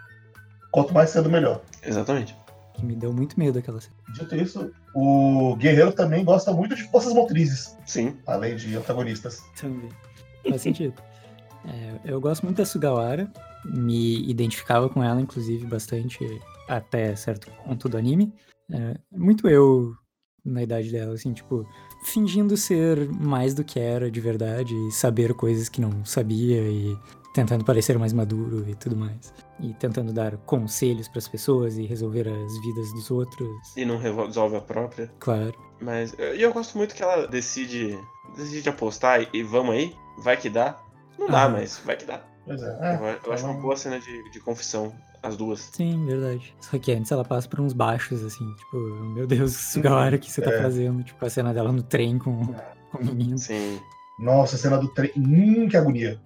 Quanto 0.71 0.93
mais 0.93 1.09
cedo, 1.09 1.31
melhor. 1.31 1.63
Exatamente. 1.83 2.37
Que 2.77 2.85
me 2.85 2.95
deu 2.95 3.13
muito 3.13 3.39
medo 3.39 3.59
aquela 3.59 3.81
cena. 3.81 3.95
Dito 4.15 4.37
isso, 4.37 4.71
o 4.95 5.57
Guerreiro 5.57 5.93
também 5.93 6.25
gosta 6.25 6.53
muito 6.53 6.75
de 6.77 6.85
forças 6.85 7.13
motrizes, 7.13 7.77
Sim. 7.87 8.17
além 8.27 8.57
de 8.57 8.77
antagonistas. 8.77 9.43
Também. 9.61 9.89
Faz 10.49 10.63
sentido. 10.63 10.95
É, 11.67 12.13
eu 12.13 12.21
gosto 12.21 12.45
muito 12.45 12.59
da 12.59 12.65
Sugawara, 12.65 13.31
me 13.65 14.29
identificava 14.29 14.89
com 14.89 15.03
ela, 15.03 15.21
inclusive, 15.21 15.67
bastante 15.67 16.19
até 16.69 17.17
certo 17.17 17.51
ponto 17.65 17.89
do 17.89 17.97
anime. 17.97 18.33
É, 18.71 18.97
muito 19.11 19.49
eu 19.49 19.95
na 20.45 20.63
idade 20.63 20.93
dela, 20.93 21.15
assim, 21.15 21.33
tipo, 21.33 21.67
fingindo 22.05 22.57
ser 22.57 23.09
mais 23.11 23.53
do 23.53 23.65
que 23.65 23.81
era 23.81 24.09
de 24.09 24.21
verdade 24.21 24.73
e 24.75 24.93
saber 24.93 25.35
coisas 25.35 25.69
que 25.69 25.81
não 25.81 26.05
sabia 26.05 26.63
e 26.63 26.97
tentando 27.35 27.65
parecer 27.65 27.99
mais 27.99 28.13
maduro 28.13 28.65
e 28.69 28.75
tudo 28.77 28.97
mais. 28.97 29.35
E 29.61 29.73
tentando 29.75 30.13
dar 30.13 30.37
conselhos 30.39 31.09
para 31.09 31.19
as 31.19 31.29
pessoas 31.29 31.79
e 31.79 31.87
resolver 31.87 32.29
as 32.29 32.59
vidas 32.61 32.93
dos 32.93 33.11
outros, 33.11 33.49
E 33.77 33.85
não 33.87 33.97
resolve 33.99 34.57
a 34.57 34.61
própria. 34.61 35.11
claro. 35.19 35.55
Mas 35.81 36.15
e 36.19 36.41
eu 36.43 36.53
gosto 36.53 36.77
muito 36.79 36.95
que 36.95 37.03
ela 37.03 37.27
decide, 37.27 37.99
decide 38.37 38.69
apostar 38.69 39.21
e, 39.23 39.29
e 39.33 39.43
vamos 39.43 39.75
aí, 39.75 39.95
vai 40.19 40.37
que 40.37 40.49
dá. 40.51 40.79
Não 41.19 41.27
dá, 41.29 41.45
Ah. 41.45 41.49
mas 41.49 41.81
vai 41.85 41.97
que 41.97 42.05
dá. 42.05 42.21
Pois 42.45 42.63
é. 42.63 42.67
eu, 42.67 43.07
é 43.07 43.19
eu 43.27 43.33
acho 43.33 43.45
uma 43.45 43.53
ela- 43.55 43.63
boa 43.63 43.77
cena 43.77 43.99
de, 43.99 44.31
de 44.31 44.41
confissão, 44.41 44.95
as 45.23 45.37
duas. 45.37 45.61
Sim, 45.73 46.05
verdade. 46.07 46.55
Só 46.61 46.79
que 46.79 46.93
antes 46.93 47.11
ela 47.11 47.25
passa 47.25 47.49
por 47.49 47.61
uns 47.61 47.73
baixos, 47.73 48.23
assim, 48.25 48.45
tipo, 48.55 48.77
meu 49.15 49.27
Deus, 49.27 49.53
Sugawara, 49.73 50.17
o 50.17 50.19
que 50.19 50.31
você 50.31 50.41
tá 50.43 50.53
É. 50.53 50.63
fazendo? 50.63 51.03
Tipo, 51.03 51.25
a 51.25 51.31
cena 51.31 51.53
dela 51.55 51.73
no 51.73 51.83
trem 51.83 52.19
com, 52.19 52.47
com 52.93 52.99
o 52.99 53.05
menino, 53.05 53.37
Sim. 53.39 53.81
Nossa, 54.19 54.57
a 54.57 54.59
cena 54.59 54.79
do 54.79 54.89
trem. 54.89 55.11
Hum, 55.17 55.69
que 55.69 55.77
agonia. 55.77 56.21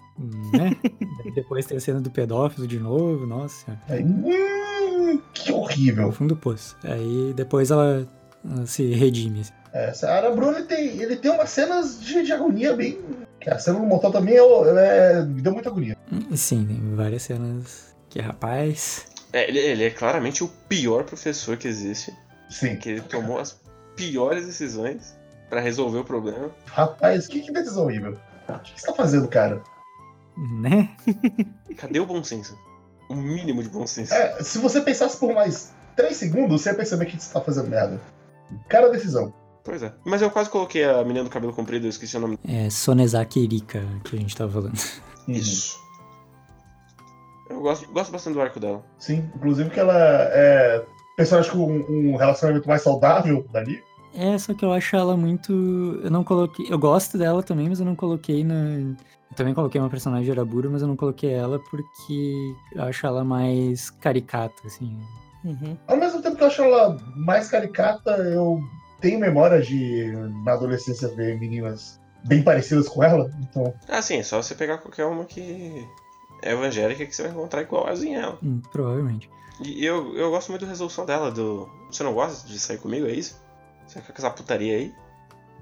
Né? 0.53 0.77
Depois 1.35 1.67
tem 1.67 1.77
a 1.77 1.81
cena 1.81 2.01
do 2.01 2.11
pedófilo 2.11 2.67
de 2.67 2.79
novo, 2.79 3.27
nossa 3.27 3.65
senhora. 3.65 3.83
É, 3.89 4.01
hum, 4.03 5.21
que 5.35 5.51
É 5.51 5.55
horrível. 5.55 6.13
fundo 6.13 6.35
do 6.35 6.41
poço. 6.41 6.77
Aí 6.85 7.33
depois 7.35 7.71
ela, 7.71 8.07
ela 8.49 8.67
se 8.67 8.85
redime, 8.93 9.41
assim. 9.41 9.53
É, 9.73 9.93
Sarah 9.93 10.31
Bruno 10.31 10.59
ele 10.59 10.67
tem, 10.67 11.01
ele 11.01 11.17
tem 11.17 11.31
umas 11.31 11.49
cenas 11.51 12.01
de, 12.01 12.25
de 12.25 12.33
agonia 12.33 12.75
bem. 12.75 12.99
que 13.41 13.49
A 13.49 13.59
cena 13.59 13.79
do 13.79 13.87
motel 13.87 14.11
também 14.11 14.35
é, 14.37 14.41
é- 14.41 15.23
me 15.23 15.41
deu 15.41 15.53
muita 15.53 15.69
agonia. 15.69 15.97
Hum, 16.13 16.37
Sim, 16.37 16.65
tem 16.67 16.95
várias 16.97 17.23
cenas 17.23 17.95
que, 18.09 18.21
rapaz... 18.21 19.07
É, 19.33 19.49
ele, 19.49 19.61
ele 19.61 19.85
é 19.85 19.91
claramente 19.91 20.43
o 20.43 20.49
pior 20.69 21.05
professor 21.05 21.57
que 21.57 21.69
existe. 21.69 22.13
Sim. 22.49 22.75
Que 22.77 22.89
ele 22.91 23.01
tomou 23.01 23.39
as 23.39 23.61
piores 23.95 24.45
decisões 24.45 25.17
pra 25.49 25.61
resolver 25.61 25.99
o 25.99 26.05
problema. 26.05 26.51
Rapaz, 26.67 27.29
que, 27.29 27.41
que 27.41 27.53
decisão 27.53 27.85
horrível. 27.85 28.19
O 28.49 28.59
que, 28.59 28.75
que 28.75 28.81
você 28.81 28.87
tá 28.89 28.93
fazendo, 28.95 29.29
cara? 29.29 29.63
Né? 30.37 30.91
Cadê 31.77 32.01
o 32.01 32.07
bom 32.07 32.23
senso? 32.23 32.59
O 33.09 33.15
mínimo 33.15 33.63
de 33.63 33.69
bom 33.69 33.87
senso. 33.87 34.15
É, 34.15 34.43
se 34.43 34.59
você 34.59 34.81
pensasse 34.81 35.17
por 35.19 35.33
mais 35.35 35.73
3 35.97 36.17
segundos, 36.17 36.63
você 36.63 36.71
ia 36.71 36.75
perceber 36.75 37.07
que 37.07 37.21
você 37.21 37.33
tá 37.33 37.41
fazendo 37.41 37.69
merda. 37.69 38.01
Cara, 38.69 38.89
decisão. 38.89 39.33
Pois 39.65 39.83
é. 39.83 39.93
Mas 40.05 40.23
eu 40.23 40.31
quase 40.31 40.49
coloquei 40.49 40.85
a 40.85 41.03
menina 41.05 41.25
do 41.25 41.31
cabelo 41.31 41.53
comprido, 41.53 41.87
eu 41.87 41.91
esqueci 41.91 42.17
o 42.17 42.21
nome. 42.21 42.39
É 42.47 42.71
Sonezaki 42.71 43.45
Erika 43.45 43.83
que 44.05 44.17
a 44.17 44.19
gente 44.19 44.37
tava 44.37 44.53
falando. 44.53 44.79
Uhum. 45.29 45.35
Isso. 45.35 45.79
Eu 47.49 47.61
gosto, 47.61 47.91
gosto 47.93 48.11
bastante 48.11 48.35
do 48.35 48.41
arco 48.41 48.59
dela. 48.59 48.83
Sim, 48.99 49.29
inclusive 49.35 49.71
que 49.71 49.81
ela 49.81 49.95
é 49.97 50.85
personagem 51.17 51.51
com 51.51 51.59
um, 51.59 52.13
um 52.13 52.17
relacionamento 52.17 52.67
mais 52.69 52.83
saudável 52.83 53.45
dali. 53.53 53.83
É, 54.15 54.37
só 54.39 54.55
que 54.55 54.65
eu 54.65 54.73
acho 54.73 54.97
ela 54.97 55.17
muito. 55.17 55.53
Eu 56.03 56.11
não 56.11 56.25
coloquei. 56.25 56.67
Eu 56.69 56.79
gosto 56.79 57.19
dela 57.19 57.43
também, 57.43 57.69
mas 57.69 57.81
eu 57.81 57.87
não 57.87 57.95
coloquei 57.95 58.43
na. 58.43 58.95
Eu 59.31 59.37
também 59.37 59.55
coloquei 59.55 59.81
uma 59.81 59.91
personagem 59.91 60.25
de 60.25 60.31
Arabura, 60.33 60.69
mas 60.69 60.83
eu 60.83 60.89
não 60.89 60.97
coloquei 60.97 61.33
ela 61.33 61.59
porque 61.59 62.55
eu 62.75 62.83
acho 62.83 63.07
ela 63.07 63.25
mais 63.25 63.91
caricata, 63.91 64.67
assim. 64.67 64.99
Uhum. 65.45 65.77
Ao 65.87 65.97
mesmo 65.97 66.21
tempo 66.21 66.37
que 66.37 66.43
eu 66.43 66.49
acho 66.49 66.63
ela 66.63 66.97
mais 67.17 67.49
caricata, 67.49 68.11
eu 68.11 68.61
tenho 69.01 69.21
memória 69.21 69.63
de, 69.63 70.13
na 70.45 70.53
adolescência, 70.53 71.09
ver 71.09 71.39
meninas 71.39 72.01
bem 72.25 72.43
parecidas 72.43 72.89
com 72.89 73.03
ela. 73.03 73.31
Então, 73.41 73.73
Ah, 73.89 74.03
sim, 74.03 74.19
é 74.19 74.23
só 74.23 74.43
você 74.43 74.55
pegar 74.55 74.79
qualquer 74.79 75.07
uma 75.07 75.25
que 75.25 75.87
é 76.43 76.53
evangélica 76.53 77.07
que 77.07 77.15
você 77.15 77.23
vai 77.23 77.31
encontrar 77.31 77.63
igualzinha 77.63 78.21
ela. 78.21 78.39
Hum, 78.43 78.61
provavelmente. 78.73 79.31
E 79.63 79.85
eu, 79.85 80.17
eu 80.17 80.31
gosto 80.31 80.51
muito 80.51 80.63
da 80.65 80.71
resolução 80.71 81.05
dela, 81.05 81.31
do. 81.31 81.69
Você 81.91 82.03
não 82.03 82.15
gosta 82.15 82.49
de 82.49 82.59
sair 82.59 82.79
comigo, 82.79 83.07
é 83.07 83.13
isso? 83.13 83.41
Você 83.87 84.01
fica 84.01 84.13
com 84.13 84.19
essa 84.19 84.31
putaria 84.31 84.75
aí? 84.77 84.95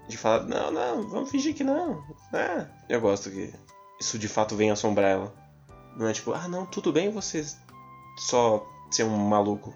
De 0.09 0.17
falar, 0.17 0.45
não, 0.45 0.71
não, 0.71 1.09
vamos 1.09 1.31
fingir 1.31 1.55
que 1.55 1.63
não. 1.65 2.03
É, 2.33 2.67
eu 2.89 3.01
gosto 3.01 3.31
que 3.31 3.53
isso 4.01 4.19
de 4.19 4.27
fato 4.29 4.57
venha 4.57 4.73
assombrar 4.73 5.11
ela. 5.11 5.35
Não 5.97 6.09
é 6.09 6.13
tipo, 6.13 6.33
ah 6.33 6.49
não, 6.49 6.65
tudo 6.65 6.93
bem 6.93 7.11
você 7.11 7.45
só 8.17 8.67
ser 8.91 9.05
um 9.05 9.17
maluco 9.17 9.75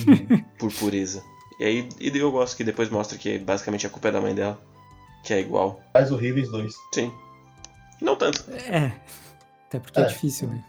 por 0.58 0.72
pureza. 0.72 1.22
E 1.58 1.64
aí 1.64 1.88
e 1.98 2.10
daí 2.10 2.20
eu 2.20 2.30
gosto 2.30 2.56
que 2.56 2.64
depois 2.64 2.88
mostra 2.90 3.16
que 3.16 3.38
basicamente 3.38 3.86
a 3.86 3.90
culpa 3.90 4.08
é 4.08 4.12
da 4.12 4.20
mãe 4.20 4.34
dela. 4.34 4.60
Que 5.24 5.34
é 5.34 5.40
igual. 5.40 5.80
mais 5.94 6.10
horríveis 6.10 6.48
dois. 6.50 6.74
Sim. 6.94 7.12
Não 8.00 8.16
tanto. 8.16 8.44
É. 8.50 8.92
Até 9.68 9.78
porque 9.78 10.00
é, 10.00 10.04
É. 10.04 10.06
difícil, 10.06 10.48
né? 10.48 10.64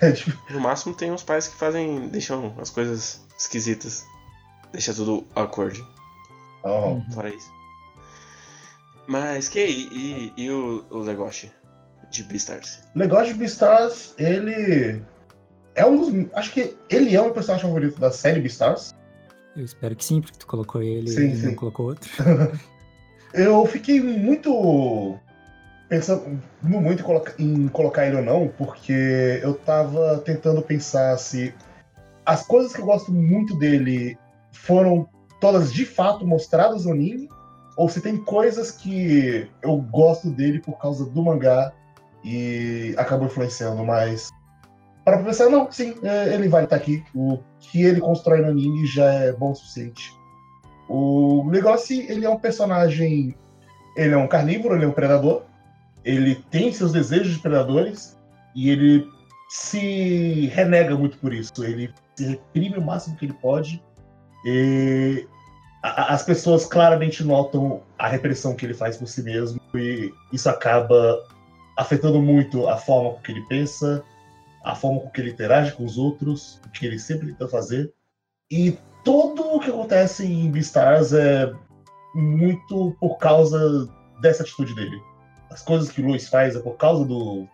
É, 0.00 0.12
tipo, 0.12 0.36
No 0.52 0.60
máximo 0.60 0.94
tem 0.94 1.12
uns 1.12 1.22
pais 1.22 1.46
que 1.48 1.54
fazem. 1.56 2.08
deixam 2.08 2.54
as 2.58 2.70
coisas 2.70 3.24
esquisitas. 3.38 4.04
Deixa 4.72 4.92
tudo 4.94 5.26
awkward. 5.34 5.82
Uhum. 6.64 7.04
Fora 7.12 7.28
isso. 7.34 7.50
Mas 9.06 9.48
que 9.48 9.64
e, 9.64 10.32
e, 10.36 10.44
e 10.44 10.50
o, 10.50 10.84
o 10.90 10.98
Legoshi 10.98 11.50
de 12.10 12.22
Beastars? 12.24 12.80
O 12.94 12.98
negócio 12.98 13.32
de 13.32 13.38
Beastars, 13.38 14.14
ele 14.18 15.02
é 15.74 15.86
um 15.86 15.96
dos. 15.96 16.32
Acho 16.34 16.52
que 16.52 16.76
ele 16.90 17.14
é 17.14 17.20
um 17.20 17.32
personagem 17.32 17.66
favorito 17.66 18.00
da 18.00 18.10
série 18.10 18.40
Beastars. 18.40 18.94
Eu 19.56 19.64
espero 19.64 19.96
que 19.96 20.04
sim, 20.04 20.20
porque 20.20 20.38
tu 20.38 20.46
colocou 20.46 20.82
ele 20.82 21.08
Sim, 21.08 21.30
e 21.30 21.36
sim. 21.36 21.46
não 21.46 21.54
colocou 21.54 21.86
outro. 21.86 22.10
Eu 23.32 23.66
fiquei 23.66 24.00
muito 24.00 25.18
pensando 25.88 26.40
muito 26.62 27.00
em 27.00 27.04
colocar, 27.04 27.34
em 27.38 27.68
colocar 27.68 28.06
ele 28.06 28.16
ou 28.16 28.22
não, 28.22 28.48
porque 28.48 29.40
eu 29.42 29.54
tava 29.54 30.18
tentando 30.18 30.62
pensar 30.62 31.16
se 31.18 31.54
as 32.24 32.44
coisas 32.44 32.72
que 32.72 32.80
eu 32.80 32.86
gosto 32.86 33.12
muito 33.12 33.56
dele 33.58 34.18
foram 34.52 35.08
todas 35.40 35.72
de 35.72 35.84
fato 35.84 36.26
mostradas 36.26 36.84
no 36.84 36.92
anime, 36.92 37.28
ou 37.76 37.88
se 37.88 38.00
tem 38.00 38.16
coisas 38.16 38.70
que 38.70 39.48
eu 39.62 39.76
gosto 39.76 40.30
dele 40.30 40.60
por 40.60 40.78
causa 40.78 41.04
do 41.04 41.22
mangá 41.22 41.72
e 42.24 42.94
acabou 42.96 43.26
influenciando, 43.26 43.84
mas 43.84 44.30
para 45.06 45.22
pensar, 45.22 45.48
não, 45.48 45.70
sim, 45.70 45.94
é, 46.02 46.34
ele 46.34 46.48
vai 46.48 46.64
estar 46.64 46.74
aqui. 46.74 47.04
O 47.14 47.38
que 47.60 47.84
ele 47.84 48.00
constrói 48.00 48.40
no 48.40 48.48
anime 48.48 48.84
já 48.86 49.12
é 49.12 49.32
bom 49.32 49.52
o 49.52 49.54
suficiente. 49.54 50.12
O 50.88 51.48
Legoshi, 51.48 52.06
ele 52.08 52.24
é 52.26 52.28
um 52.28 52.40
personagem. 52.40 53.36
Ele 53.96 54.14
é 54.14 54.16
um 54.16 54.26
carnívoro, 54.26 54.74
ele 54.74 54.84
é 54.84 54.88
um 54.88 54.92
predador. 54.92 55.42
Ele 56.04 56.34
tem 56.50 56.72
seus 56.72 56.90
desejos 56.90 57.34
de 57.34 57.38
predadores 57.38 58.18
e 58.52 58.68
ele 58.68 59.06
se 59.48 60.46
renega 60.46 60.96
muito 60.96 61.18
por 61.18 61.32
isso. 61.32 61.64
Ele 61.64 61.94
se 62.16 62.26
reprime 62.26 62.76
o 62.76 62.82
máximo 62.82 63.16
que 63.16 63.26
ele 63.26 63.34
pode. 63.34 63.80
E 64.44 65.24
as 65.94 66.22
pessoas 66.22 66.66
claramente 66.66 67.22
notam 67.22 67.82
a 67.98 68.08
repressão 68.08 68.54
que 68.54 68.66
ele 68.66 68.74
faz 68.74 68.96
por 68.96 69.06
si 69.06 69.22
mesmo 69.22 69.60
e 69.74 70.12
isso 70.32 70.48
acaba 70.48 71.24
afetando 71.76 72.20
muito 72.20 72.68
a 72.68 72.76
forma 72.76 73.12
com 73.12 73.20
que 73.20 73.32
ele 73.32 73.46
pensa, 73.48 74.02
a 74.64 74.74
forma 74.74 75.00
com 75.00 75.10
que 75.10 75.20
ele 75.20 75.30
interage 75.30 75.72
com 75.72 75.84
os 75.84 75.96
outros, 75.96 76.60
o 76.66 76.70
que 76.70 76.86
ele 76.86 76.98
sempre 76.98 77.28
tenta 77.28 77.46
fazer. 77.46 77.92
E 78.50 78.76
tudo 79.04 79.42
o 79.54 79.60
que 79.60 79.70
acontece 79.70 80.26
em 80.26 80.50
Beastars 80.50 81.12
é 81.12 81.52
muito 82.14 82.96
por 82.98 83.18
causa 83.18 83.88
dessa 84.20 84.42
atitude 84.42 84.74
dele. 84.74 85.00
As 85.50 85.62
coisas 85.62 85.90
que 85.90 86.00
o 86.00 86.06
Luiz 86.06 86.28
faz 86.28 86.56
é 86.56 86.60
por 86.60 86.76
causa 86.76 87.04
do. 87.04 87.46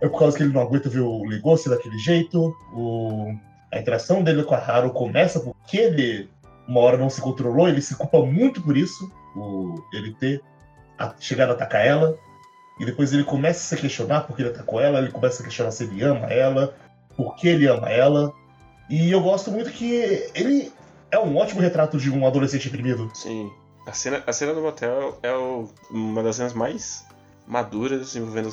É 0.00 0.08
por 0.08 0.18
causa 0.18 0.36
que 0.36 0.42
ele 0.42 0.52
não 0.52 0.62
aguenta 0.62 0.88
ver 0.88 1.00
o 1.00 1.24
Legoshi 1.24 1.68
daquele 1.68 1.98
jeito. 1.98 2.54
O... 2.72 3.34
A 3.72 3.80
interação 3.80 4.22
dele 4.22 4.44
com 4.44 4.54
a 4.54 4.58
Haru 4.58 4.90
começa 4.90 5.40
porque 5.40 5.76
ele, 5.76 6.30
uma 6.68 6.80
hora, 6.80 6.96
não 6.96 7.10
se 7.10 7.20
controlou. 7.20 7.68
Ele 7.68 7.80
se 7.80 7.94
culpa 7.96 8.24
muito 8.24 8.60
por 8.62 8.76
isso, 8.76 9.10
o... 9.34 9.74
ele 9.92 10.14
ter 10.14 10.42
a... 10.98 11.14
chegado 11.18 11.50
a 11.50 11.52
atacar 11.52 11.84
ela. 11.84 12.16
E 12.78 12.84
depois 12.84 13.12
ele 13.12 13.24
começa 13.24 13.60
a 13.60 13.76
se 13.76 13.80
questionar 13.82 14.22
porque 14.22 14.42
ele 14.42 14.50
atacou 14.50 14.80
ela. 14.80 14.98
Ele 14.98 15.10
começa 15.10 15.42
a 15.42 15.44
questionar 15.44 15.70
se 15.70 15.84
ele 15.84 16.02
ama 16.02 16.26
ela, 16.26 16.76
por 17.16 17.34
que 17.36 17.48
ele 17.48 17.66
ama 17.66 17.88
ela. 17.88 18.32
E 18.90 19.10
eu 19.10 19.20
gosto 19.20 19.50
muito 19.50 19.70
que 19.70 20.30
ele 20.34 20.72
é 21.10 21.18
um 21.18 21.36
ótimo 21.36 21.60
retrato 21.60 21.96
de 21.98 22.10
um 22.10 22.26
adolescente 22.26 22.64
reprimido. 22.64 23.10
Sim. 23.14 23.50
A 23.86 23.92
cena, 23.92 24.22
a 24.26 24.32
cena 24.32 24.52
do 24.52 24.60
motel 24.60 25.18
é 25.22 25.32
o- 25.32 25.68
uma 25.90 26.22
das 26.22 26.36
cenas 26.36 26.52
mais 26.52 27.06
maduras 27.46 28.14
envolvendo 28.16 28.50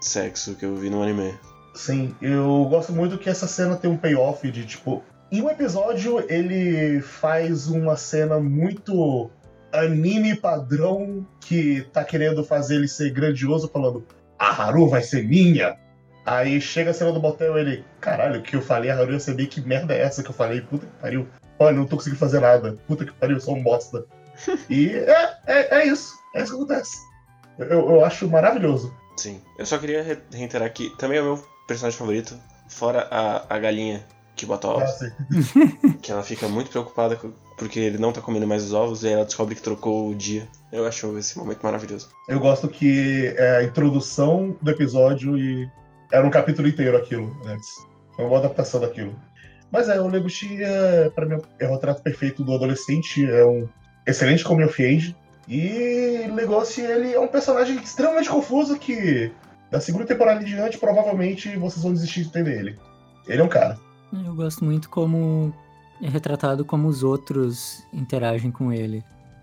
sexo 0.00 0.54
que 0.54 0.64
eu 0.64 0.76
vi 0.76 0.88
no 0.88 1.02
anime. 1.02 1.34
Sim, 1.74 2.14
eu 2.22 2.64
gosto 2.70 2.92
muito 2.92 3.18
que 3.18 3.28
essa 3.28 3.46
cena 3.46 3.76
tem 3.76 3.90
um 3.90 3.96
payoff 3.96 4.50
de 4.50 4.64
tipo. 4.64 5.02
Em 5.30 5.42
um 5.42 5.50
episódio, 5.50 6.24
ele 6.28 7.00
faz 7.00 7.66
uma 7.66 7.96
cena 7.96 8.38
muito 8.38 9.30
anime 9.72 10.36
padrão 10.36 11.26
que 11.40 11.82
tá 11.92 12.04
querendo 12.04 12.44
fazer 12.44 12.76
ele 12.76 12.88
ser 12.88 13.10
grandioso, 13.10 13.68
falando: 13.68 14.06
A 14.38 14.62
Haru 14.62 14.88
vai 14.88 15.02
ser 15.02 15.26
minha! 15.26 15.76
Aí 16.24 16.60
chega 16.60 16.90
a 16.90 16.94
cena 16.94 17.12
do 17.12 17.20
motel 17.20 17.56
ele, 17.56 17.84
caralho, 18.00 18.40
o 18.40 18.42
que 18.42 18.56
eu 18.56 18.62
falei, 18.62 18.90
a 18.90 18.98
Haru 18.98 19.12
ia 19.12 19.20
saber 19.20 19.46
que 19.46 19.60
merda 19.60 19.94
é 19.94 20.00
essa 20.00 20.22
que 20.22 20.30
eu 20.30 20.34
falei, 20.34 20.60
puta 20.60 20.86
que 20.86 20.92
pariu. 21.00 21.28
Olha, 21.58 21.76
não 21.76 21.86
tô 21.86 21.96
conseguindo 21.96 22.18
fazer 22.18 22.40
nada. 22.40 22.76
Puta 22.86 23.04
que 23.04 23.12
pariu, 23.12 23.36
eu 23.36 23.40
sou 23.40 23.56
um 23.56 23.62
bosta. 23.62 24.04
e 24.68 24.90
é, 24.90 25.38
é, 25.46 25.78
é 25.78 25.86
isso. 25.86 26.14
É 26.34 26.42
isso 26.42 26.52
que 26.52 26.62
acontece. 26.62 26.98
Eu, 27.58 27.90
eu 27.90 28.04
acho 28.04 28.28
maravilhoso. 28.28 28.94
Sim. 29.16 29.40
Eu 29.58 29.64
só 29.64 29.78
queria 29.78 30.20
reiterar 30.32 30.70
que 30.72 30.90
também 30.96 31.18
é 31.18 31.22
o 31.22 31.24
meu 31.24 31.44
personagem 31.66 31.98
favorito, 31.98 32.38
fora 32.68 33.08
a, 33.10 33.54
a 33.54 33.58
galinha 33.58 34.04
que 34.36 34.46
bota 34.46 34.68
ovos. 34.68 34.90
Que 36.02 36.12
ela 36.12 36.22
fica 36.22 36.46
muito 36.46 36.70
preocupada 36.70 37.18
porque 37.56 37.80
ele 37.80 37.98
não 37.98 38.12
tá 38.12 38.20
comendo 38.20 38.46
mais 38.46 38.64
os 38.64 38.72
ovos 38.72 39.02
e 39.02 39.08
aí 39.08 39.14
ela 39.14 39.24
descobre 39.24 39.54
que 39.54 39.62
trocou 39.62 40.10
o 40.10 40.14
dia. 40.14 40.46
Eu 40.70 40.86
acho 40.86 41.16
esse 41.18 41.36
momento 41.38 41.62
maravilhoso. 41.62 42.10
Eu 42.28 42.38
gosto 42.38 42.68
que 42.68 43.34
é 43.36 43.56
a 43.56 43.64
introdução 43.64 44.56
do 44.60 44.70
episódio 44.70 45.36
e 45.38 45.68
era 46.12 46.24
um 46.24 46.30
capítulo 46.30 46.68
inteiro 46.68 46.96
aquilo 46.96 47.34
antes. 47.46 47.68
Foi 48.14 48.24
uma 48.24 48.28
boa 48.28 48.40
adaptação 48.40 48.80
daquilo. 48.80 49.18
Mas 49.72 49.88
é, 49.88 50.00
o 50.00 50.06
Legoshi, 50.06 50.62
é, 50.62 51.10
pra 51.10 51.26
mim, 51.26 51.40
é 51.58 51.66
o 51.66 51.72
retrato 51.72 52.02
perfeito 52.02 52.44
do 52.44 52.54
adolescente, 52.54 53.28
é 53.28 53.44
um 53.44 53.68
excelente 54.06 54.44
coming 54.44 54.64
of 54.64 54.84
age. 54.84 55.16
E 55.48 56.28
Legoshi, 56.32 56.82
ele 56.82 57.14
é 57.14 57.20
um 57.20 57.28
personagem 57.28 57.76
extremamente 57.76 58.28
confuso 58.28 58.78
que, 58.78 59.32
da 59.70 59.80
segunda 59.80 60.06
temporada 60.06 60.40
em 60.42 60.44
diante, 60.44 60.78
provavelmente 60.78 61.56
vocês 61.56 61.82
vão 61.82 61.92
desistir 61.92 62.22
de 62.22 62.28
entender 62.28 62.58
ele. 62.58 62.78
Ele 63.26 63.40
é 63.40 63.44
um 63.44 63.48
cara. 63.48 63.78
Eu 64.24 64.34
gosto 64.34 64.64
muito 64.64 64.88
como 64.88 65.52
é 66.00 66.08
retratado 66.08 66.64
como 66.64 66.88
os 66.88 67.02
outros 67.02 67.86
interagem 67.92 68.50
com 68.50 68.72
ele. 68.72 69.02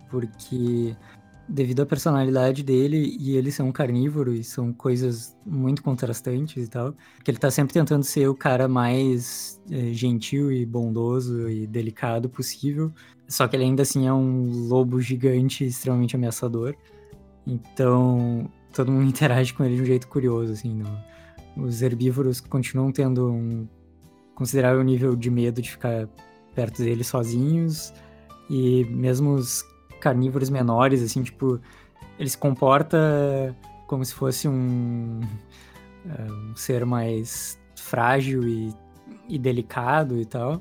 Porque 0.10 0.96
devido 1.48 1.82
à 1.82 1.86
personalidade 1.86 2.64
dele 2.64 3.18
e 3.20 3.36
ele 3.36 3.52
ser 3.52 3.64
um 3.64 3.72
carnívoro 3.72 4.34
e 4.34 4.44
são 4.44 4.72
coisas 4.72 5.36
muito 5.46 5.84
contrastantes 5.84 6.66
e 6.66 6.70
tal, 6.70 6.94
que 7.24 7.30
ele 7.30 7.38
tá 7.38 7.52
sempre 7.52 7.74
tentando 7.74 8.04
ser 8.04 8.28
o 8.28 8.36
cara 8.36 8.68
mais 8.68 9.62
é, 9.70 9.92
gentil 9.94 10.52
e 10.52 10.66
bondoso 10.66 11.50
e 11.50 11.68
delicado 11.68 12.30
possível, 12.30 12.92
só 13.28 13.48
que 13.48 13.56
ele 13.56 13.66
ainda 13.66 13.82
assim 13.84 14.08
é 14.08 14.14
um 14.14 14.68
lobo 14.68 15.02
gigante 15.02 15.66
extremamente 15.66 16.16
ameaçador. 16.16 16.76
Então, 17.46 18.50
todo 18.74 18.92
mundo 18.92 19.08
interage 19.10 19.54
com 19.54 19.66
ele 19.66 19.76
de 19.76 19.82
um 19.82 19.86
jeito 19.86 20.08
curioso 20.08 20.54
assim, 20.54 20.82
os 21.58 21.82
herbívoros 21.82 22.40
continuam 22.40 22.92
tendo 22.92 23.30
um 23.30 23.68
considerável 24.36 24.84
nível 24.84 25.16
de 25.16 25.30
medo 25.30 25.62
de 25.62 25.72
ficar 25.72 26.08
perto 26.56 26.82
dele 26.82 27.04
sozinhos 27.04 27.94
e 28.50 28.86
mesmo 28.86 29.34
os 29.34 29.66
carnívoros 30.00 30.50
menores, 30.50 31.02
assim, 31.02 31.24
tipo, 31.24 31.60
ele 32.20 32.30
se 32.30 32.38
comporta 32.38 33.56
como 33.88 34.04
se 34.04 34.14
fosse 34.14 34.48
um, 34.48 35.22
eh, 36.06 36.32
um 36.52 36.56
ser 36.56 36.86
mais 36.86 37.60
frágil 37.76 38.48
e, 38.48 38.74
e 39.28 39.38
delicado 39.38 40.20
e 40.20 40.26
tal. 40.26 40.60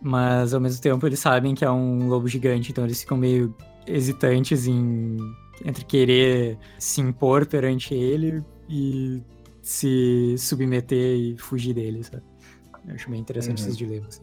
Mas 0.00 0.52
ao 0.52 0.60
mesmo 0.60 0.82
tempo 0.82 1.06
eles 1.06 1.20
sabem 1.20 1.54
que 1.54 1.64
é 1.64 1.70
um 1.70 2.08
lobo 2.08 2.26
gigante, 2.26 2.72
então 2.72 2.84
eles 2.84 3.00
ficam 3.00 3.16
meio 3.16 3.54
hesitantes 3.86 4.66
em 4.66 5.16
entre 5.64 5.84
querer 5.84 6.58
se 6.78 7.00
impor 7.00 7.46
perante 7.46 7.94
ele 7.94 8.42
e 8.68 9.22
se 9.60 10.34
submeter 10.38 11.16
e 11.16 11.38
fugir 11.38 11.72
dele, 11.72 12.02
sabe? 12.02 12.31
Eu 12.86 12.94
acho 12.94 13.10
bem 13.10 13.20
interessante 13.20 13.60
uhum. 13.60 13.66
esses 13.68 13.76
dilemas. 13.76 14.22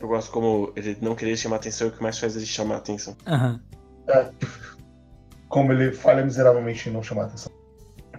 Eu 0.00 0.08
gosto 0.08 0.30
como 0.30 0.72
ele 0.76 0.96
não 1.00 1.14
querer 1.14 1.36
chamar 1.36 1.56
atenção, 1.56 1.88
o 1.88 1.90
que 1.90 2.02
mais 2.02 2.18
faz 2.18 2.36
ele 2.36 2.46
chamar 2.46 2.76
atenção. 2.76 3.16
Aham. 3.26 3.52
Uhum. 3.52 4.12
É, 4.12 4.30
como 5.48 5.72
ele 5.72 5.92
falha 5.92 6.24
miseravelmente 6.24 6.88
em 6.88 6.92
não 6.92 7.02
chamar 7.02 7.24
atenção. 7.24 7.50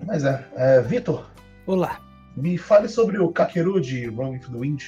Mas 0.06 0.24
é. 0.24 0.48
é 0.56 0.82
Vitor. 0.82 1.30
Olá. 1.68 2.02
Me 2.36 2.58
fale 2.58 2.88
sobre 2.88 3.18
o 3.18 3.30
Kakeru 3.30 3.80
de 3.80 4.08
Run 4.08 4.32
with 4.32 4.40
the 4.52 4.58
Wind. 4.58 4.84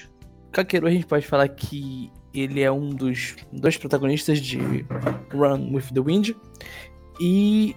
Kakeru 0.52 0.88
a 0.88 0.92
gente 0.92 1.06
pode 1.06 1.26
falar 1.28 1.48
que 1.50 2.12
ele 2.34 2.62
é 2.62 2.72
um 2.72 2.90
dos 2.90 3.36
dois 3.52 3.78
protagonistas 3.78 4.40
de 4.40 4.86
Run 5.32 5.74
with 5.74 5.94
the 5.94 6.02
Wind. 6.02 6.36
E 7.20 7.76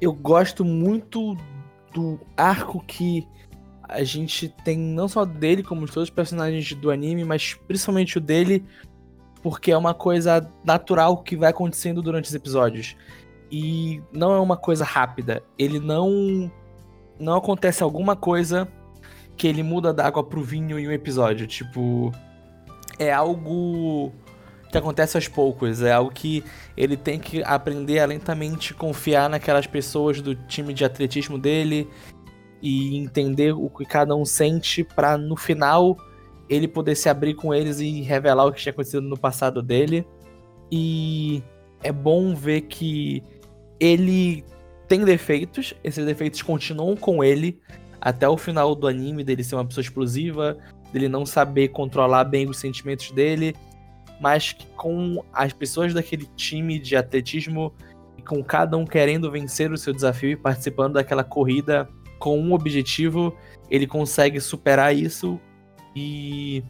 eu 0.00 0.12
gosto 0.12 0.64
muito 0.64 1.36
do 1.92 2.18
arco 2.36 2.84
que 2.86 3.26
a 3.88 4.02
gente 4.02 4.48
tem 4.64 4.78
não 4.78 5.08
só 5.08 5.24
dele, 5.24 5.62
como 5.62 5.86
de 5.86 5.92
todos 5.92 6.08
os 6.08 6.14
personagens 6.14 6.72
do 6.74 6.90
anime, 6.90 7.24
mas 7.24 7.54
principalmente 7.66 8.18
o 8.18 8.20
dele, 8.20 8.64
porque 9.42 9.70
é 9.70 9.76
uma 9.76 9.92
coisa 9.92 10.50
natural 10.64 11.18
que 11.18 11.36
vai 11.36 11.50
acontecendo 11.50 12.00
durante 12.00 12.26
os 12.26 12.34
episódios. 12.34 12.96
E 13.50 14.02
não 14.12 14.32
é 14.32 14.40
uma 14.40 14.56
coisa 14.56 14.84
rápida. 14.84 15.42
Ele 15.58 15.78
não. 15.78 16.50
Não 17.20 17.36
acontece 17.36 17.82
alguma 17.82 18.16
coisa 18.16 18.66
que 19.36 19.46
ele 19.46 19.62
muda 19.62 19.92
da 19.92 20.06
água 20.06 20.24
pro 20.24 20.42
vinho 20.42 20.78
em 20.78 20.88
um 20.88 20.92
episódio. 20.92 21.46
Tipo. 21.46 22.10
É 22.98 23.12
algo 23.12 24.12
que 24.70 24.78
acontece 24.78 25.16
aos 25.16 25.28
poucos. 25.28 25.82
É 25.82 25.92
algo 25.92 26.10
que 26.10 26.42
ele 26.76 26.96
tem 26.96 27.18
que 27.18 27.42
aprender 27.44 27.98
a 28.00 28.06
lentamente 28.06 28.72
confiar 28.72 29.28
naquelas 29.28 29.66
pessoas 29.66 30.20
do 30.20 30.34
time 30.34 30.72
de 30.72 30.84
atletismo 30.84 31.38
dele 31.38 31.88
e 32.64 32.96
entender 32.96 33.52
o 33.52 33.68
que 33.68 33.84
cada 33.84 34.16
um 34.16 34.24
sente 34.24 34.82
para 34.82 35.18
no 35.18 35.36
final 35.36 35.98
ele 36.48 36.66
poder 36.66 36.94
se 36.94 37.10
abrir 37.10 37.34
com 37.34 37.54
eles 37.54 37.78
e 37.78 38.00
revelar 38.00 38.46
o 38.46 38.52
que 38.52 38.60
tinha 38.60 38.72
acontecido 38.72 39.02
no 39.02 39.18
passado 39.18 39.62
dele. 39.62 40.06
E 40.72 41.42
é 41.82 41.92
bom 41.92 42.34
ver 42.34 42.62
que 42.62 43.22
ele 43.78 44.42
tem 44.88 45.04
defeitos, 45.04 45.74
esses 45.84 46.06
defeitos 46.06 46.40
continuam 46.40 46.96
com 46.96 47.22
ele 47.22 47.60
até 48.00 48.26
o 48.26 48.36
final 48.38 48.74
do 48.74 48.86
anime, 48.86 49.22
dele 49.22 49.44
ser 49.44 49.56
uma 49.56 49.66
pessoa 49.66 49.82
explosiva, 49.82 50.56
dele 50.90 51.08
não 51.08 51.26
saber 51.26 51.68
controlar 51.68 52.24
bem 52.24 52.48
os 52.48 52.58
sentimentos 52.58 53.10
dele, 53.10 53.54
mas 54.18 54.52
que 54.52 54.66
com 54.68 55.22
as 55.34 55.52
pessoas 55.52 55.92
daquele 55.92 56.26
time 56.34 56.78
de 56.78 56.96
atletismo, 56.96 57.74
com 58.26 58.42
cada 58.42 58.74
um 58.74 58.86
querendo 58.86 59.30
vencer 59.30 59.70
o 59.70 59.76
seu 59.76 59.92
desafio 59.92 60.30
e 60.30 60.36
participando 60.36 60.94
daquela 60.94 61.24
corrida 61.24 61.86
com 62.18 62.38
um 62.38 62.52
objetivo, 62.52 63.36
ele 63.70 63.86
consegue 63.86 64.40
superar 64.40 64.94
isso 64.94 65.40
e 65.94 66.62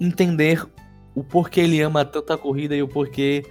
entender 0.00 0.66
o 1.14 1.24
porquê 1.24 1.60
ele 1.60 1.80
ama 1.80 2.04
tanto 2.04 2.32
a 2.32 2.38
corrida 2.38 2.76
e 2.76 2.82
o 2.82 2.88
porquê 2.88 3.44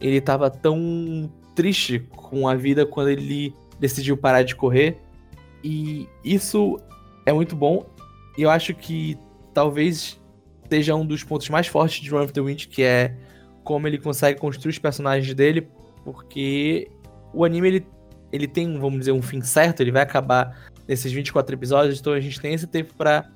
ele 0.00 0.16
estava 0.16 0.50
tão 0.50 1.30
triste 1.54 2.00
com 2.16 2.48
a 2.48 2.54
vida 2.54 2.86
quando 2.86 3.10
ele 3.10 3.54
decidiu 3.78 4.16
parar 4.16 4.42
de 4.42 4.56
correr. 4.56 4.98
E 5.62 6.08
isso 6.24 6.78
é 7.26 7.32
muito 7.32 7.54
bom. 7.54 7.84
E 8.38 8.42
eu 8.42 8.50
acho 8.50 8.74
que 8.74 9.18
talvez 9.52 10.18
seja 10.70 10.94
um 10.94 11.04
dos 11.04 11.22
pontos 11.24 11.48
mais 11.48 11.66
fortes 11.66 12.00
de 12.00 12.10
Run 12.10 12.22
of 12.22 12.32
the 12.32 12.40
Wind, 12.40 12.66
que 12.66 12.82
é 12.82 13.14
como 13.64 13.86
ele 13.86 13.98
consegue 13.98 14.40
construir 14.40 14.70
os 14.70 14.78
personagens 14.78 15.34
dele, 15.34 15.68
porque 16.04 16.90
o 17.34 17.44
anime 17.44 17.68
ele, 17.68 17.86
ele 18.32 18.46
tem, 18.46 18.78
vamos 18.78 19.00
dizer, 19.00 19.12
um 19.12 19.22
fim 19.22 19.40
certo, 19.40 19.80
ele 19.80 19.90
vai 19.90 20.02
acabar 20.02 20.68
nesses 20.86 21.12
24 21.12 21.54
episódios, 21.54 22.00
então 22.00 22.12
a 22.12 22.20
gente 22.20 22.40
tem 22.40 22.54
esse 22.54 22.66
tempo 22.66 22.94
para 22.94 23.28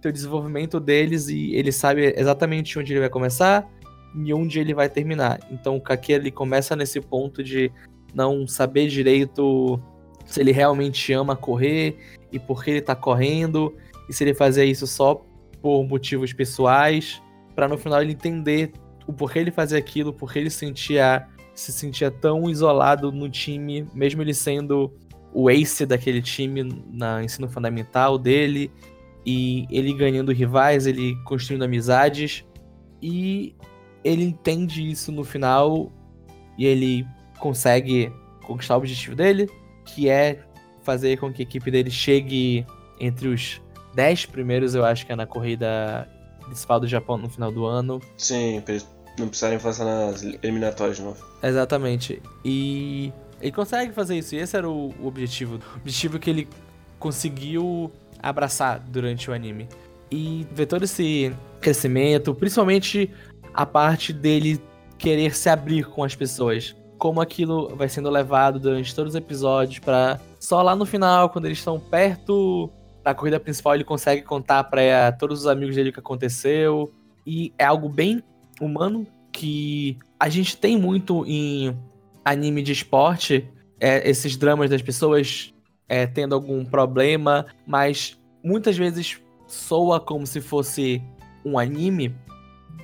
ter 0.00 0.08
o 0.08 0.12
desenvolvimento 0.12 0.78
deles 0.78 1.28
e 1.28 1.54
ele 1.54 1.72
sabe 1.72 2.14
exatamente 2.16 2.78
onde 2.78 2.92
ele 2.92 3.00
vai 3.00 3.08
começar 3.08 3.66
e 4.14 4.32
onde 4.32 4.58
ele 4.58 4.74
vai 4.74 4.88
terminar. 4.88 5.40
Então 5.50 5.76
o 5.76 5.80
Kaki 5.80 6.12
ele 6.12 6.30
começa 6.30 6.76
nesse 6.76 7.00
ponto 7.00 7.42
de 7.42 7.70
não 8.14 8.46
saber 8.46 8.88
direito 8.88 9.80
se 10.26 10.40
ele 10.40 10.52
realmente 10.52 11.12
ama 11.12 11.36
correr 11.36 11.96
e 12.30 12.38
por 12.38 12.62
que 12.62 12.70
ele 12.70 12.80
tá 12.80 12.94
correndo 12.94 13.74
e 14.08 14.12
se 14.12 14.24
ele 14.24 14.34
fazia 14.34 14.64
isso 14.64 14.86
só 14.86 15.24
por 15.60 15.84
motivos 15.86 16.32
pessoais, 16.32 17.22
para 17.54 17.66
no 17.68 17.78
final 17.78 18.02
ele 18.02 18.12
entender 18.12 18.72
o 19.06 19.12
porquê 19.12 19.38
ele 19.38 19.50
fazia 19.50 19.78
aquilo, 19.78 20.12
porque 20.12 20.38
ele 20.38 20.50
sentia 20.50 21.26
se 21.54 21.72
sentia 21.72 22.10
tão 22.10 22.48
isolado 22.50 23.12
no 23.12 23.28
time, 23.28 23.86
mesmo 23.94 24.22
ele 24.22 24.34
sendo 24.34 24.92
o 25.32 25.50
ace 25.50 25.84
daquele 25.84 26.22
time 26.22 26.62
na 26.92 27.22
ensino 27.22 27.48
fundamental 27.48 28.18
dele 28.18 28.70
e 29.26 29.66
ele 29.70 29.92
ganhando 29.92 30.32
rivais, 30.32 30.86
ele 30.86 31.16
construindo 31.24 31.64
amizades 31.64 32.44
e 33.02 33.54
ele 34.02 34.24
entende 34.24 34.88
isso 34.88 35.10
no 35.10 35.24
final 35.24 35.92
e 36.58 36.66
ele 36.66 37.06
consegue 37.38 38.12
conquistar 38.46 38.74
o 38.74 38.78
objetivo 38.78 39.16
dele, 39.16 39.48
que 39.84 40.08
é 40.08 40.44
fazer 40.82 41.18
com 41.18 41.32
que 41.32 41.42
a 41.42 41.44
equipe 41.44 41.70
dele 41.70 41.90
chegue 41.90 42.64
entre 43.00 43.28
os 43.28 43.60
10 43.94 44.26
primeiros, 44.26 44.74
eu 44.74 44.84
acho 44.84 45.06
que 45.06 45.12
é 45.12 45.16
na 45.16 45.26
corrida 45.26 46.08
principal 46.44 46.78
do 46.78 46.86
Japão 46.86 47.16
no 47.16 47.28
final 47.28 47.50
do 47.50 47.64
ano. 47.64 48.00
Sim, 48.16 48.62
não 49.18 49.28
precisarem 49.28 49.58
fazer 49.58 49.84
nas 49.84 50.22
eliminatórias 50.22 50.96
de 50.96 51.02
novo. 51.02 51.24
Exatamente. 51.42 52.22
E 52.44 53.12
ele 53.40 53.52
consegue 53.52 53.92
fazer 53.92 54.18
isso, 54.18 54.34
e 54.34 54.38
esse 54.38 54.56
era 54.56 54.68
o, 54.68 54.94
objetivo. 55.02 55.60
O 55.74 55.76
objetivo 55.76 56.18
que 56.18 56.30
ele 56.30 56.48
conseguiu 56.98 57.92
abraçar 58.22 58.80
durante 58.80 59.30
o 59.30 59.34
anime. 59.34 59.68
E 60.10 60.46
ver 60.52 60.66
todo 60.66 60.84
esse 60.84 61.34
crescimento, 61.60 62.34
principalmente 62.34 63.10
a 63.52 63.66
parte 63.66 64.12
dele 64.12 64.60
querer 64.98 65.34
se 65.34 65.48
abrir 65.48 65.84
com 65.86 66.02
as 66.02 66.14
pessoas. 66.14 66.74
Como 66.98 67.20
aquilo 67.20 67.74
vai 67.76 67.88
sendo 67.88 68.08
levado 68.08 68.58
durante 68.58 68.94
todos 68.94 69.14
os 69.14 69.16
episódios 69.16 69.78
para 69.78 70.20
só 70.38 70.62
lá 70.62 70.74
no 70.76 70.86
final, 70.86 71.28
quando 71.30 71.46
eles 71.46 71.58
estão 71.58 71.78
perto 71.78 72.70
na 73.04 73.14
corrida 73.14 73.38
principal 73.38 73.74
ele 73.74 73.84
consegue 73.84 74.22
contar 74.22 74.64
pra 74.64 75.12
todos 75.12 75.40
os 75.40 75.46
amigos 75.46 75.76
dele 75.76 75.90
o 75.90 75.92
que 75.92 76.00
aconteceu. 76.00 76.92
E 77.26 77.52
é 77.58 77.64
algo 77.64 77.88
bem 77.88 78.22
humano 78.60 79.06
que 79.32 79.98
a 80.18 80.28
gente 80.28 80.56
tem 80.56 80.78
muito 80.78 81.24
em 81.26 81.76
anime 82.24 82.62
de 82.62 82.72
esporte, 82.72 83.48
é, 83.80 84.08
esses 84.08 84.36
dramas 84.36 84.70
das 84.70 84.80
pessoas 84.80 85.52
é, 85.88 86.06
tendo 86.06 86.34
algum 86.34 86.64
problema, 86.64 87.46
mas 87.66 88.18
muitas 88.42 88.76
vezes 88.76 89.20
soa 89.46 90.00
como 90.00 90.26
se 90.26 90.40
fosse 90.40 91.02
um 91.44 91.58
anime. 91.58 92.14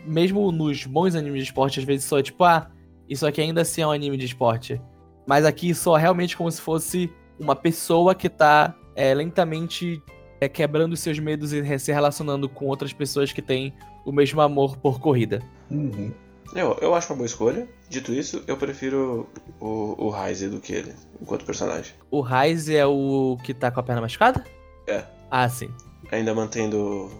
Mesmo 0.05 0.51
nos 0.51 0.85
bons 0.87 1.15
animes 1.15 1.43
de 1.43 1.49
esporte, 1.49 1.79
às 1.79 1.85
vezes 1.87 2.05
soa 2.05 2.23
tipo, 2.23 2.43
ah, 2.45 2.71
isso 3.09 3.27
aqui 3.27 3.41
ainda 3.41 3.63
assim 3.63 3.83
é 3.83 3.87
um 3.87 3.91
anime 3.91 4.17
de 4.17 4.27
esporte. 4.27 4.81
Mas 5.27 5.45
aqui 5.45 5.75
soa 5.75 5.99
realmente 5.99 6.37
como 6.37 6.51
se 6.51 6.61
fosse 6.61 7.11
uma 7.39 7.55
pessoa 7.55 8.15
que 8.15 8.29
tá 8.29 8.75
é, 8.95 9.15
lentamente 9.15 10.03
é, 10.41 10.49
quebrando 10.49 10.97
seus 10.97 11.19
medos 11.19 11.53
e 11.53 11.79
se 11.79 11.93
relacionando 11.93 12.49
com 12.49 12.67
outras 12.67 12.93
pessoas 12.93 13.33
que 13.33 13.43
têm 13.43 13.73
o 14.05 14.13
mesmo 14.13 14.41
amor 14.41 14.77
por 14.77 15.01
corrida. 15.01 15.43
Uhum. 15.71 16.13
Eu, 16.55 16.77
eu 16.81 16.95
acho 16.95 17.13
uma 17.13 17.19
boa 17.19 17.27
escolha. 17.27 17.69
Dito 17.89 18.13
isso, 18.13 18.43
eu 18.47 18.57
prefiro 18.57 19.29
o, 19.61 19.97
o 19.99 20.17
Heise 20.17 20.49
do 20.49 20.61
que 20.61 20.73
ele, 20.73 20.93
enquanto 21.21 21.45
personagem. 21.45 21.93
O 22.11 22.21
Ryze 22.21 22.77
é 22.77 22.87
o 22.87 23.37
que 23.43 23.55
tá 23.55 23.71
com 23.71 23.81
a 23.81 23.83
perna 23.83 24.01
machucada? 24.01 24.45
É. 24.87 25.05
Ah, 25.31 25.49
sim. 25.49 25.71
Ainda 26.11 26.35
mantendo 26.35 27.11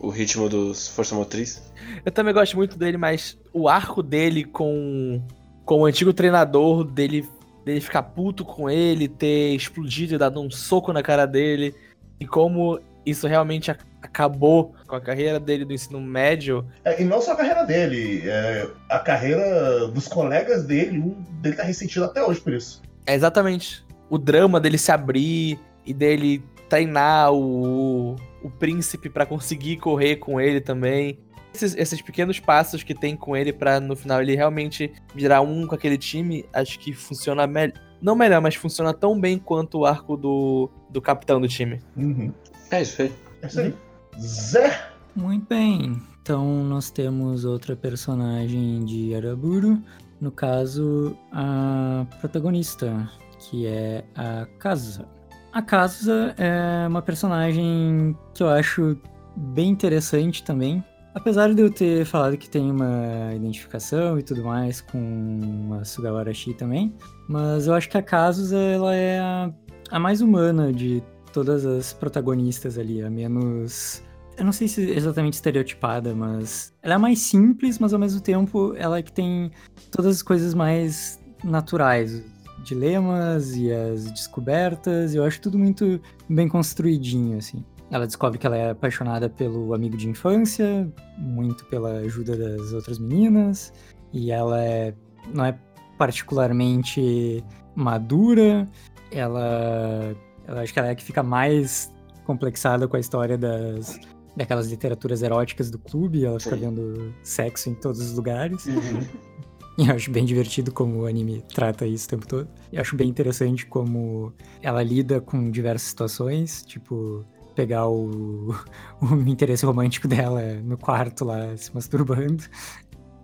o 0.00 0.08
ritmo 0.08 0.48
dos 0.48 0.88
Força 0.88 1.14
Motriz. 1.14 1.62
Eu 2.04 2.10
também 2.10 2.34
gosto 2.34 2.56
muito 2.56 2.76
dele, 2.76 2.96
mas 2.96 3.38
o 3.52 3.68
arco 3.68 4.02
dele 4.02 4.44
com, 4.44 5.22
com 5.64 5.80
o 5.80 5.84
antigo 5.84 6.12
treinador, 6.12 6.84
dele, 6.84 7.28
dele 7.64 7.80
ficar 7.80 8.02
puto 8.02 8.44
com 8.44 8.68
ele, 8.68 9.06
ter 9.06 9.54
explodido 9.54 10.14
e 10.14 10.18
dado 10.18 10.40
um 10.40 10.50
soco 10.50 10.92
na 10.92 11.02
cara 11.02 11.24
dele, 11.24 11.74
e 12.18 12.26
como 12.26 12.80
isso 13.04 13.26
realmente 13.26 13.70
acabou 14.00 14.74
com 14.86 14.96
a 14.96 15.00
carreira 15.00 15.38
dele 15.38 15.64
do 15.64 15.72
ensino 15.72 16.00
médio. 16.00 16.66
É, 16.84 17.00
e 17.00 17.04
não 17.04 17.20
só 17.20 17.32
a 17.32 17.36
carreira 17.36 17.64
dele, 17.64 18.22
é, 18.24 18.68
a 18.88 18.98
carreira 18.98 19.88
dos 19.88 20.08
colegas 20.08 20.64
dele, 20.64 20.98
um 20.98 21.22
dele 21.40 21.56
tá 21.56 21.62
ressentido 21.62 22.04
até 22.04 22.22
hoje 22.22 22.40
por 22.40 22.52
isso. 22.52 22.82
É 23.06 23.14
exatamente 23.14 23.84
o 24.08 24.18
drama 24.18 24.60
dele 24.60 24.78
se 24.78 24.92
abrir 24.92 25.58
e 25.86 25.94
dele 25.94 26.42
treinar 26.68 27.32
o, 27.32 28.16
o 28.42 28.50
príncipe 28.58 29.08
pra 29.08 29.26
conseguir 29.26 29.76
correr 29.76 30.16
com 30.16 30.40
ele 30.40 30.60
também. 30.60 31.18
Esses, 31.54 31.76
esses 31.76 32.00
pequenos 32.00 32.40
passos 32.40 32.82
que 32.82 32.94
tem 32.94 33.14
com 33.14 33.36
ele 33.36 33.52
pra 33.52 33.78
no 33.78 33.94
final 33.94 34.22
ele 34.22 34.34
realmente 34.34 34.92
virar 35.14 35.42
um 35.42 35.66
com 35.66 35.74
aquele 35.74 35.98
time, 35.98 36.46
acho 36.52 36.78
que 36.78 36.92
funciona 36.92 37.46
melhor. 37.46 37.74
Não 38.00 38.16
melhor, 38.16 38.40
mas 38.40 38.56
funciona 38.56 38.92
tão 38.92 39.20
bem 39.20 39.38
quanto 39.38 39.78
o 39.78 39.86
arco 39.86 40.16
do, 40.16 40.68
do 40.90 41.00
capitão 41.00 41.40
do 41.40 41.46
time. 41.46 41.78
Uhum. 41.96 42.32
É 42.72 42.80
isso 42.80 43.02
aí. 43.02 43.12
É 43.42 43.46
isso 43.46 43.60
aí. 43.60 43.74
Zé! 44.18 44.88
Muito 45.14 45.46
bem. 45.46 46.00
Então 46.22 46.64
nós 46.64 46.90
temos 46.90 47.44
outra 47.44 47.76
personagem 47.76 48.82
de 48.86 49.14
Araburu, 49.14 49.78
no 50.18 50.30
caso 50.30 51.14
a 51.30 52.06
protagonista, 52.18 53.10
que 53.38 53.66
é 53.66 54.04
a 54.14 54.46
Kazusa. 54.58 55.06
A 55.52 55.60
Kazusa 55.60 56.34
é 56.38 56.88
uma 56.88 57.02
personagem 57.02 58.16
que 58.32 58.42
eu 58.42 58.48
acho 58.48 58.96
bem 59.36 59.68
interessante 59.68 60.42
também. 60.42 60.82
Apesar 61.14 61.52
de 61.52 61.60
eu 61.60 61.70
ter 61.70 62.06
falado 62.06 62.38
que 62.38 62.48
tem 62.48 62.70
uma 62.70 63.34
identificação 63.34 64.18
e 64.18 64.22
tudo 64.22 64.44
mais 64.44 64.80
com 64.80 65.76
a 65.78 65.84
Sugawara 65.84 66.32
Shi 66.32 66.54
também, 66.54 66.94
mas 67.28 67.66
eu 67.66 67.74
acho 67.74 67.90
que 67.90 67.98
a 67.98 68.02
Kazusa 68.02 68.56
ela 68.56 68.94
é 68.94 69.20
a, 69.20 69.52
a 69.90 69.98
mais 69.98 70.22
humana 70.22 70.72
de 70.72 71.02
todas 71.32 71.64
as 71.64 71.92
protagonistas 71.92 72.78
ali, 72.78 73.02
a 73.02 73.10
menos 73.10 74.02
eu 74.36 74.44
não 74.44 74.52
sei 74.52 74.66
se 74.66 74.90
exatamente 74.90 75.34
estereotipada, 75.34 76.14
mas 76.14 76.72
ela 76.82 76.94
é 76.94 76.98
mais 76.98 77.20
simples, 77.20 77.78
mas 77.78 77.92
ao 77.92 78.00
mesmo 78.00 78.20
tempo 78.20 78.74
ela 78.76 78.98
é 78.98 79.02
que 79.02 79.12
tem 79.12 79.50
todas 79.90 80.16
as 80.16 80.22
coisas 80.22 80.54
mais 80.54 81.20
naturais, 81.44 82.22
dilemas 82.64 83.54
e 83.54 83.70
as 83.70 84.10
descobertas, 84.10 85.14
eu 85.14 85.24
acho 85.24 85.40
tudo 85.40 85.58
muito 85.58 86.00
bem 86.28 86.48
construidinho, 86.48 87.38
assim. 87.38 87.64
Ela 87.90 88.06
descobre 88.06 88.38
que 88.38 88.46
ela 88.46 88.56
é 88.56 88.70
apaixonada 88.70 89.28
pelo 89.28 89.74
amigo 89.74 89.96
de 89.96 90.08
infância, 90.08 90.90
muito 91.18 91.64
pela 91.66 91.98
ajuda 91.98 92.36
das 92.36 92.72
outras 92.72 92.98
meninas, 92.98 93.72
e 94.12 94.30
ela 94.30 94.62
é, 94.62 94.94
não 95.34 95.44
é 95.44 95.58
particularmente 95.98 97.44
madura, 97.74 98.66
ela, 99.10 100.16
ela 100.52 100.62
acho 100.62 100.72
que 100.72 100.78
ela 100.78 100.88
é 100.88 100.92
a 100.92 100.94
que 100.94 101.02
fica 101.02 101.22
mais 101.22 101.92
complexada 102.24 102.86
com 102.86 102.96
a 102.96 103.00
história 103.00 103.36
das 103.36 103.98
daquelas 104.34 104.70
literaturas 104.70 105.22
eróticas 105.22 105.70
do 105.70 105.78
clube, 105.78 106.24
ela 106.24 106.40
fica 106.40 106.56
Sim. 106.56 106.62
vendo 106.62 107.14
sexo 107.22 107.68
em 107.68 107.74
todos 107.74 108.00
os 108.00 108.16
lugares. 108.16 108.66
Uhum. 108.66 109.32
E 109.78 109.88
eu 109.88 109.94
acho 109.94 110.10
bem 110.10 110.22
divertido 110.26 110.70
como 110.70 111.00
o 111.00 111.06
anime 111.06 111.42
trata 111.54 111.86
isso 111.86 112.04
o 112.04 112.10
tempo 112.10 112.26
todo. 112.26 112.48
E 112.70 112.78
acho 112.78 112.94
bem 112.94 113.08
interessante 113.08 113.64
como 113.64 114.30
ela 114.60 114.82
lida 114.82 115.18
com 115.18 115.50
diversas 115.50 115.88
situações, 115.88 116.62
tipo 116.62 117.24
pegar 117.54 117.88
o, 117.88 118.54
o 119.00 119.14
interesse 119.26 119.64
romântico 119.64 120.06
dela 120.06 120.42
no 120.62 120.76
quarto 120.76 121.24
lá 121.24 121.56
se 121.56 121.74
masturbando, 121.74 122.44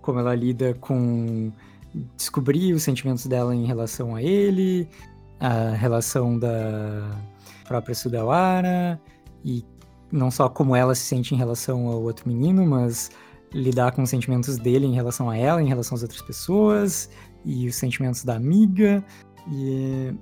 como 0.01 0.21
ela 0.21 0.35
lida 0.35 0.73
com 0.81 1.53
descobrir 2.17 2.73
os 2.73 2.83
sentimentos 2.83 3.27
dela 3.27 3.55
em 3.55 3.67
relação 3.67 4.15
a 4.15 4.23
ele, 4.23 4.89
a 5.41 5.71
relação 5.71 6.39
da 6.39 7.11
própria 7.67 7.95
Sugawara 7.95 9.01
e 9.45 9.65
não 10.11 10.31
só 10.31 10.49
como 10.49 10.75
ela 10.75 10.95
se 10.95 11.03
sente 11.03 11.35
em 11.35 11.39
relação 11.39 11.87
ao 11.87 12.03
outro 12.03 12.29
menino, 12.29 12.67
mas 12.67 13.11
lidar 13.53 13.93
com 13.93 14.03
os 14.03 14.11
sentimentos 14.11 14.57
dele 14.59 14.87
em 14.87 14.95
relação 14.95 15.31
a 15.31 15.37
ela, 15.37 15.63
em 15.63 15.69
relação 15.69 15.97
às 15.97 16.03
outras 16.03 16.23
pessoas, 16.23 17.11
e 17.45 17.69
os 17.69 17.77
sentimentos 17.77 18.25
da 18.25 18.37
amiga. 18.37 19.05
E 19.51 20.15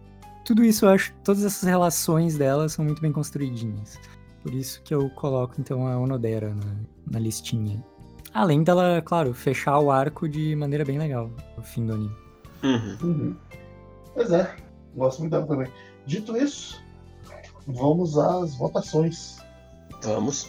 tudo 0.44 0.64
isso 0.64 0.84
eu 0.84 0.90
acho, 0.90 1.12
todas 1.24 1.44
essas 1.44 1.68
relações 1.68 2.36
dela 2.36 2.68
são 2.68 2.84
muito 2.84 3.00
bem 3.00 3.12
construidinhas. 3.12 3.98
Por 4.42 4.54
isso 4.54 4.80
que 4.82 4.94
eu 4.94 5.10
coloco 5.10 5.54
então 5.58 5.86
a 5.86 5.98
Onodera 5.98 6.54
na, 6.54 6.76
na 7.12 7.18
listinha. 7.18 7.84
Além 8.32 8.62
dela, 8.62 9.02
claro, 9.02 9.32
fechar 9.32 9.78
o 9.78 9.90
arco 9.90 10.28
de 10.28 10.54
maneira 10.54 10.84
bem 10.84 10.98
legal 10.98 11.30
no 11.56 11.62
fim 11.62 11.86
do 11.86 11.94
anime. 11.94 12.16
Uhum. 12.62 12.96
Uhum. 13.02 13.36
Pois 14.14 14.30
é, 14.30 14.54
gosto 14.96 15.20
muito 15.20 15.32
dela 15.32 15.46
também. 15.46 15.70
Dito 16.04 16.36
isso, 16.36 16.82
vamos 17.66 18.18
às 18.18 18.56
votações. 18.56 19.38
Vamos. 20.02 20.48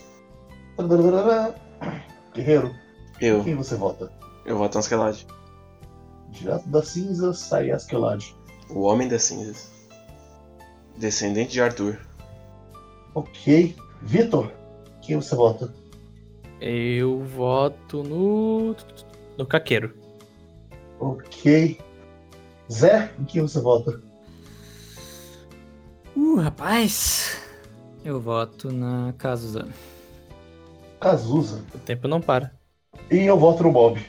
Guerreiro, 2.33 2.73
Eu. 3.19 3.43
quem 3.43 3.55
você 3.55 3.75
vota? 3.75 4.11
Eu 4.45 4.57
voto 4.57 4.77
Anskelad. 4.77 5.25
Direto 6.29 6.67
da 6.69 6.83
cinza, 6.83 7.33
sai 7.33 7.71
Askelad. 7.71 8.23
O 8.69 8.81
Homem 8.81 9.07
das 9.07 9.23
Cinzas. 9.23 9.71
Descendente 10.97 11.53
de 11.53 11.61
Arthur. 11.61 11.99
Ok. 13.15 13.75
Vitor, 14.01 14.51
quem 15.01 15.15
você 15.15 15.35
vota? 15.35 15.73
Eu 16.59 17.23
voto 17.23 18.03
no. 18.03 18.75
no 19.37 19.45
Caqueiro. 19.45 19.93
Ok. 20.99 21.79
Zé, 22.71 23.11
em 23.19 23.25
quem 23.25 23.41
você 23.41 23.59
vota? 23.61 24.01
Uh, 26.17 26.37
rapaz! 26.39 27.39
Eu 28.03 28.19
voto 28.19 28.71
na 28.73 29.13
Kazusa. 29.19 29.67
Cazuza. 30.99 31.63
O 31.75 31.77
tempo 31.77 32.07
não 32.07 32.19
para. 32.19 32.51
E 33.11 33.17
eu 33.19 33.37
voto 33.37 33.61
no 33.61 33.71
Bob. 33.71 34.03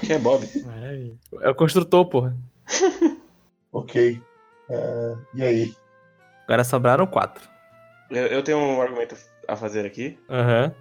Que 0.00 0.12
é 0.12 0.18
Bob. 0.18 0.44
Maravilha. 0.64 1.14
É 1.42 1.48
o 1.48 1.54
construtor, 1.54 2.06
porra. 2.06 2.36
Ok. 3.72 4.20
É, 4.68 5.14
e 5.34 5.42
aí? 5.44 5.74
Agora 6.44 6.64
sobraram 6.64 7.06
quatro. 7.06 7.48
Eu, 8.10 8.26
eu 8.26 8.42
tenho 8.42 8.58
um 8.58 8.82
argumento 8.82 9.16
a 9.46 9.54
fazer 9.54 9.86
aqui, 9.86 10.18
Aham. 10.28 10.74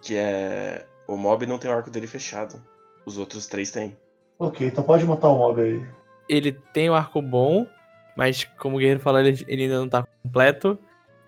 que 0.00 0.16
é. 0.16 0.86
O 1.08 1.16
mob 1.16 1.44
não 1.46 1.58
tem 1.58 1.70
o 1.70 1.74
arco 1.74 1.90
dele 1.90 2.06
fechado. 2.06 2.62
Os 3.04 3.18
outros 3.18 3.46
três 3.46 3.70
têm. 3.70 3.96
Ok, 4.38 4.66
então 4.66 4.84
pode 4.84 5.04
matar 5.04 5.28
o 5.28 5.38
Mob 5.38 5.60
aí. 5.60 5.84
Ele 6.28 6.52
tem 6.52 6.90
um 6.90 6.94
arco 6.94 7.22
bom, 7.22 7.66
mas 8.16 8.44
como 8.58 8.76
o 8.76 8.78
Guerreiro 8.78 9.00
falou, 9.00 9.20
ele, 9.20 9.44
ele 9.46 9.64
ainda 9.64 9.78
não 9.78 9.88
tá 9.88 10.04
completo. 10.22 10.78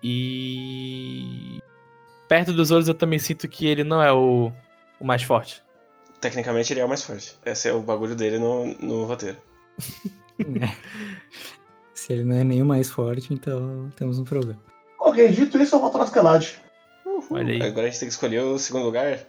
E. 0.03 1.59
Perto 2.27 2.51
dos 2.51 2.71
olhos 2.71 2.87
eu 2.87 2.93
também 2.93 3.19
sinto 3.19 3.47
que 3.47 3.67
ele 3.67 3.83
não 3.83 4.01
é 4.01 4.11
o, 4.11 4.51
o 4.99 5.05
mais 5.05 5.23
forte. 5.23 5.63
Tecnicamente 6.19 6.73
ele 6.73 6.79
é 6.79 6.85
o 6.85 6.89
mais 6.89 7.03
forte. 7.03 7.37
Esse 7.45 7.69
é 7.69 7.73
o 7.73 7.81
bagulho 7.81 8.15
dele 8.15 8.39
no, 8.39 8.65
no 8.79 9.05
roteiro. 9.05 9.37
Se 11.93 12.13
ele 12.13 12.23
não 12.23 12.35
é 12.35 12.43
nem 12.43 12.61
o 12.61 12.65
mais 12.65 12.89
forte, 12.89 13.33
então 13.33 13.91
temos 13.95 14.19
um 14.19 14.23
problema. 14.23 14.59
Ok, 14.99 15.27
dito 15.29 15.57
isso, 15.61 15.75
eu 15.75 15.79
voto 15.79 15.97
na 15.97 16.03
Askelad. 16.03 16.55
Olha 17.29 17.53
aí. 17.53 17.61
Agora 17.61 17.87
a 17.87 17.89
gente 17.89 17.99
tem 17.99 18.07
que 18.07 18.13
escolher 18.13 18.41
o 18.41 18.57
segundo 18.57 18.85
lugar. 18.85 19.19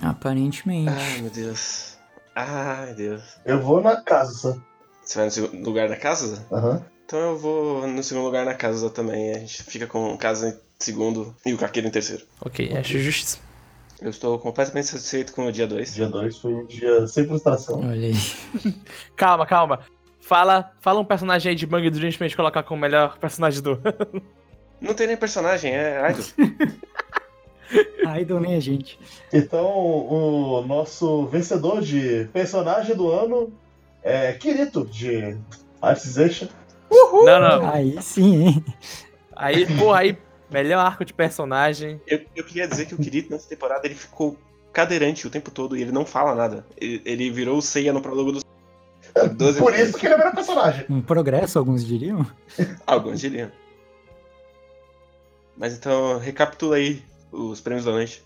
Aparentemente. 0.00 0.90
Ai, 0.90 1.20
meu 1.20 1.30
Deus. 1.30 1.98
Ai, 2.34 2.86
meu 2.86 2.94
Deus. 2.94 3.38
Eu 3.44 3.60
vou 3.60 3.80
na 3.80 4.00
casa. 4.00 4.62
Você 5.02 5.16
vai 5.16 5.26
no 5.26 5.30
segundo 5.30 5.64
lugar 5.64 5.88
da 5.88 5.96
casa? 5.96 6.46
Aham. 6.52 6.84
Então 7.04 7.18
eu 7.18 7.38
vou 7.38 7.86
no 7.86 8.02
segundo 8.02 8.24
lugar 8.24 8.44
na 8.44 8.54
casa 8.54 8.88
também. 8.90 9.32
A 9.32 9.38
gente 9.38 9.62
fica 9.64 9.86
com 9.86 10.16
casa 10.16 10.48
em 10.48 10.58
segundo 10.78 11.34
e 11.44 11.52
o 11.52 11.58
Caqueiro 11.58 11.88
em 11.88 11.90
terceiro. 11.90 12.24
Ok, 12.40 12.76
acho 12.76 12.98
justiça. 12.98 13.38
Eu 14.00 14.10
estou 14.10 14.38
completamente 14.38 14.88
satisfeito 14.88 15.32
com 15.32 15.46
o 15.46 15.52
dia 15.52 15.66
2. 15.66 15.94
Dia 15.94 16.08
2 16.08 16.38
foi 16.38 16.54
um 16.54 16.66
dia 16.66 17.06
sem 17.06 17.26
frustração. 17.26 17.80
Olha 17.80 18.08
aí. 18.08 18.14
Calma, 19.16 19.46
calma. 19.46 19.80
Fala, 20.20 20.72
fala 20.80 21.00
um 21.00 21.04
personagem 21.04 21.50
aí 21.50 21.56
de 21.56 21.66
Bang 21.66 21.88
Dreams 21.88 22.16
pra 22.16 22.26
gente 22.26 22.36
colocar 22.36 22.62
como 22.62 22.80
melhor 22.80 23.18
personagem 23.18 23.62
do. 23.62 23.80
Não 24.80 24.94
tem 24.94 25.06
nem 25.06 25.16
personagem, 25.16 25.72
é 25.72 26.10
idol. 26.10 26.72
Idol 28.20 28.40
nem 28.40 28.56
a 28.56 28.60
gente. 28.60 28.98
Então, 29.32 29.64
o 29.66 30.62
nosso 30.66 31.26
vencedor 31.26 31.80
de 31.80 32.28
personagem 32.32 32.94
do 32.94 33.10
ano 33.10 33.52
é 34.02 34.32
Kirito, 34.32 34.84
de 34.84 35.36
Artization. 35.80 36.48
Não, 36.92 37.40
não. 37.40 37.70
Aí 37.70 38.00
sim, 38.02 38.46
hein? 38.46 38.64
Aí, 39.34 39.66
pô, 39.78 39.92
aí, 39.92 40.16
melhor 40.50 40.84
arco 40.84 41.04
de 41.04 41.12
personagem. 41.12 42.00
Eu, 42.06 42.20
eu 42.36 42.44
queria 42.44 42.68
dizer 42.68 42.86
que 42.86 42.94
o 42.94 42.98
Kirito 42.98 43.30
nessa 43.30 43.48
temporada 43.48 43.86
ele 43.86 43.94
ficou 43.94 44.36
cadeirante 44.72 45.26
o 45.26 45.30
tempo 45.30 45.50
todo 45.50 45.76
e 45.76 45.82
ele 45.82 45.92
não 45.92 46.06
fala 46.06 46.34
nada. 46.34 46.66
Ele, 46.76 47.02
ele 47.04 47.30
virou 47.30 47.58
o 47.58 47.62
Seiya 47.62 47.92
no 47.92 48.00
prólogo 48.00 48.32
do 48.32 48.40
12 49.34 49.58
Por 49.58 49.74
isso 49.74 49.98
que 49.98 50.06
ele 50.06 50.14
é 50.14 50.16
o 50.16 50.18
melhor 50.18 50.34
personagem. 50.34 50.86
Um 50.88 51.02
progresso, 51.02 51.58
alguns 51.58 51.84
diriam. 51.84 52.26
Alguns 52.86 53.20
diriam. 53.20 53.50
Mas 55.56 55.74
então, 55.74 56.18
recapitula 56.18 56.76
aí 56.76 57.02
os 57.30 57.60
prêmios 57.60 57.84
da 57.84 57.92
noite. 57.92 58.24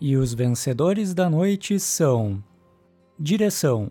E 0.00 0.16
os 0.16 0.34
vencedores 0.34 1.14
da 1.14 1.28
noite 1.28 1.80
são: 1.80 2.42
Direção: 3.18 3.90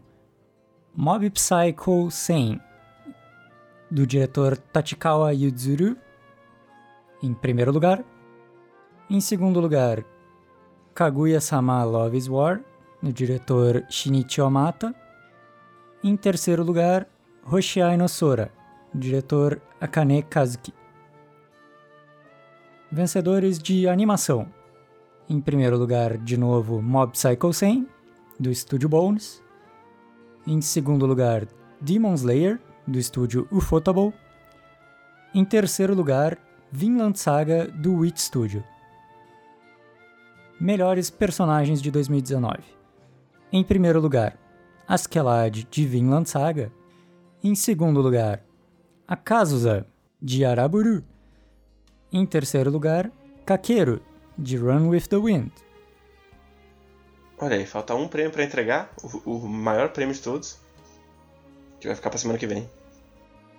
Mob 0.96 1.30
Psycho 1.32 2.10
100, 2.10 2.62
do 3.96 4.06
diretor 4.06 4.58
Tachikawa 4.58 5.34
Yuzuru, 5.34 5.96
em 7.24 7.34
primeiro 7.34 7.72
lugar. 7.72 8.04
Em 9.10 9.22
segundo 9.22 9.62
lugar, 9.62 10.04
Kaguya-sama 10.94 11.82
Love 11.86 12.18
is 12.18 12.28
War, 12.28 12.60
do 13.02 13.14
diretor 13.14 13.86
Shinichi 13.90 14.42
Omata. 14.42 14.94
Em 16.04 16.18
terceiro 16.18 16.62
lugar, 16.62 17.08
Hoshiai 17.50 17.96
no 17.96 18.10
Sora, 18.10 18.52
do 18.94 19.00
diretor 19.00 19.62
Akane 19.80 20.24
Kazuki. 20.24 20.74
Vencedores 22.92 23.58
de 23.58 23.88
animação. 23.88 24.46
Em 25.30 25.40
primeiro 25.40 25.78
lugar, 25.78 26.18
de 26.18 26.36
novo, 26.36 26.82
Mob 26.82 27.14
Psycho 27.14 27.54
100, 27.54 27.88
do 28.38 28.52
estúdio 28.52 28.90
Bones. 28.90 29.42
Em 30.46 30.60
segundo 30.60 31.06
lugar, 31.06 31.48
Demon 31.80 32.14
Slayer, 32.16 32.60
do 32.88 33.00
estúdio 33.00 33.48
Ufotable. 33.52 34.14
Em 35.34 35.44
terceiro 35.44 35.94
lugar, 35.94 36.38
Vinland 36.72 37.20
Saga, 37.20 37.68
do 37.68 37.96
Witch 37.96 38.18
Studio. 38.18 38.64
Melhores 40.60 41.10
personagens 41.10 41.82
de 41.82 41.92
2019. 41.92 42.60
Em 43.52 43.64
primeiro 43.64 44.00
lugar, 44.00 44.38
Askeladd, 44.88 45.68
de 45.70 45.86
Vinland 45.86 46.30
Saga. 46.30 46.72
Em 47.44 47.56
segundo 47.56 48.02
lugar, 48.02 48.44
Akazusa, 49.08 49.86
de 50.22 50.46
Araburu. 50.46 51.04
Em 52.12 52.26
terceiro 52.26 52.72
lugar, 52.72 53.12
Kakeru, 53.46 54.02
de 54.38 54.58
Run 54.58 54.90
with 54.90 55.08
the 55.10 55.18
Wind. 55.18 55.52
Olha 57.38 57.58
aí, 57.58 57.66
falta 57.66 57.94
um 57.94 58.08
prêmio 58.08 58.32
pra 58.32 58.44
entregar, 58.44 58.94
o, 59.26 59.32
o 59.32 59.48
maior 59.48 59.90
prêmio 59.90 60.16
de 60.16 60.22
todos. 60.22 60.60
Que 61.86 61.90
vai 61.90 61.96
ficar 61.96 62.10
pra 62.10 62.18
semana 62.18 62.40
que 62.40 62.48
vem. 62.48 62.68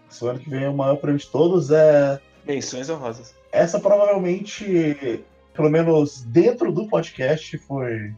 Semana 0.09 0.41
que 0.41 0.51
vem 0.51 0.67
o 0.67 0.75
maior 0.75 0.97
prêmio 0.97 1.21
de 1.21 1.29
todos 1.29 1.71
é. 1.71 2.21
Menções 2.45 2.91
honrosas. 2.91 3.37
Essa 3.53 3.79
provavelmente, 3.79 4.99
pelo 5.55 5.71
menos 5.71 6.23
dentro 6.25 6.73
do 6.73 6.89
podcast, 6.89 7.57
foi 7.59 8.13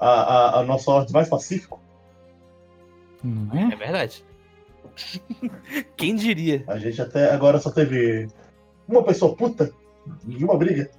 a, 0.00 0.08
a, 0.08 0.58
a 0.58 0.64
nossa 0.64 0.90
ordem 0.90 1.12
mais 1.12 1.28
pacífico. 1.28 1.80
Não 3.22 3.56
é? 3.56 3.72
É 3.72 3.76
verdade. 3.76 4.24
Quem 5.96 6.16
diria? 6.16 6.64
A 6.66 6.76
gente 6.76 7.00
até 7.00 7.30
agora 7.30 7.60
só 7.60 7.70
teve 7.70 8.26
uma 8.88 9.04
pessoa 9.04 9.36
puta 9.36 9.72
e 10.26 10.42
uma 10.42 10.58
briga. 10.58 10.90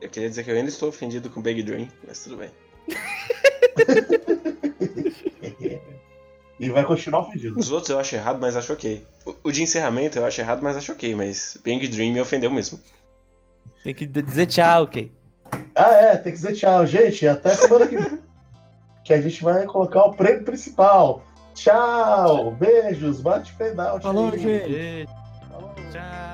Eu 0.00 0.08
queria 0.08 0.30
dizer 0.30 0.44
que 0.44 0.50
eu 0.50 0.56
ainda 0.56 0.70
estou 0.70 0.88
ofendido 0.88 1.28
com 1.28 1.42
Big 1.42 1.62
Dream, 1.62 1.88
mas 2.06 2.24
tudo 2.24 2.38
bem. 2.38 2.50
E 6.58 6.68
vai 6.70 6.84
continuar 6.84 7.20
ofendido. 7.20 7.58
Os 7.58 7.70
outros 7.70 7.90
eu 7.90 7.98
acho 7.98 8.16
errado, 8.16 8.38
mas 8.40 8.56
acho 8.56 8.72
ok. 8.72 9.04
O, 9.24 9.34
o 9.44 9.52
de 9.52 9.62
encerramento 9.62 10.18
eu 10.18 10.24
acho 10.24 10.40
errado, 10.40 10.60
mas 10.62 10.76
acho 10.76 10.92
ok. 10.92 11.14
Mas 11.14 11.56
Big 11.62 11.86
Dream 11.88 12.12
me 12.12 12.20
ofendeu 12.20 12.50
mesmo. 12.50 12.80
Tem 13.84 13.94
que 13.94 14.06
dizer 14.06 14.46
tchau, 14.46 14.84
ok. 14.84 15.12
Ah, 15.74 15.92
é, 15.92 16.16
tem 16.16 16.32
que 16.32 16.38
dizer 16.38 16.54
tchau, 16.54 16.84
gente. 16.86 17.26
Até 17.26 17.54
semana 17.54 17.86
que 17.86 17.96
vem. 17.96 18.18
Que 19.04 19.14
a 19.14 19.22
gente 19.22 19.42
vai 19.42 19.64
colocar 19.64 20.04
o 20.04 20.12
prêmio 20.12 20.44
principal. 20.44 21.22
Tchau, 21.54 22.50
beijos, 22.50 23.22
bate 23.22 23.54
out. 23.78 24.02
Falou, 24.02 24.30
gente. 24.36 25.08
Falou. 25.50 25.74
Tchau. 25.90 26.27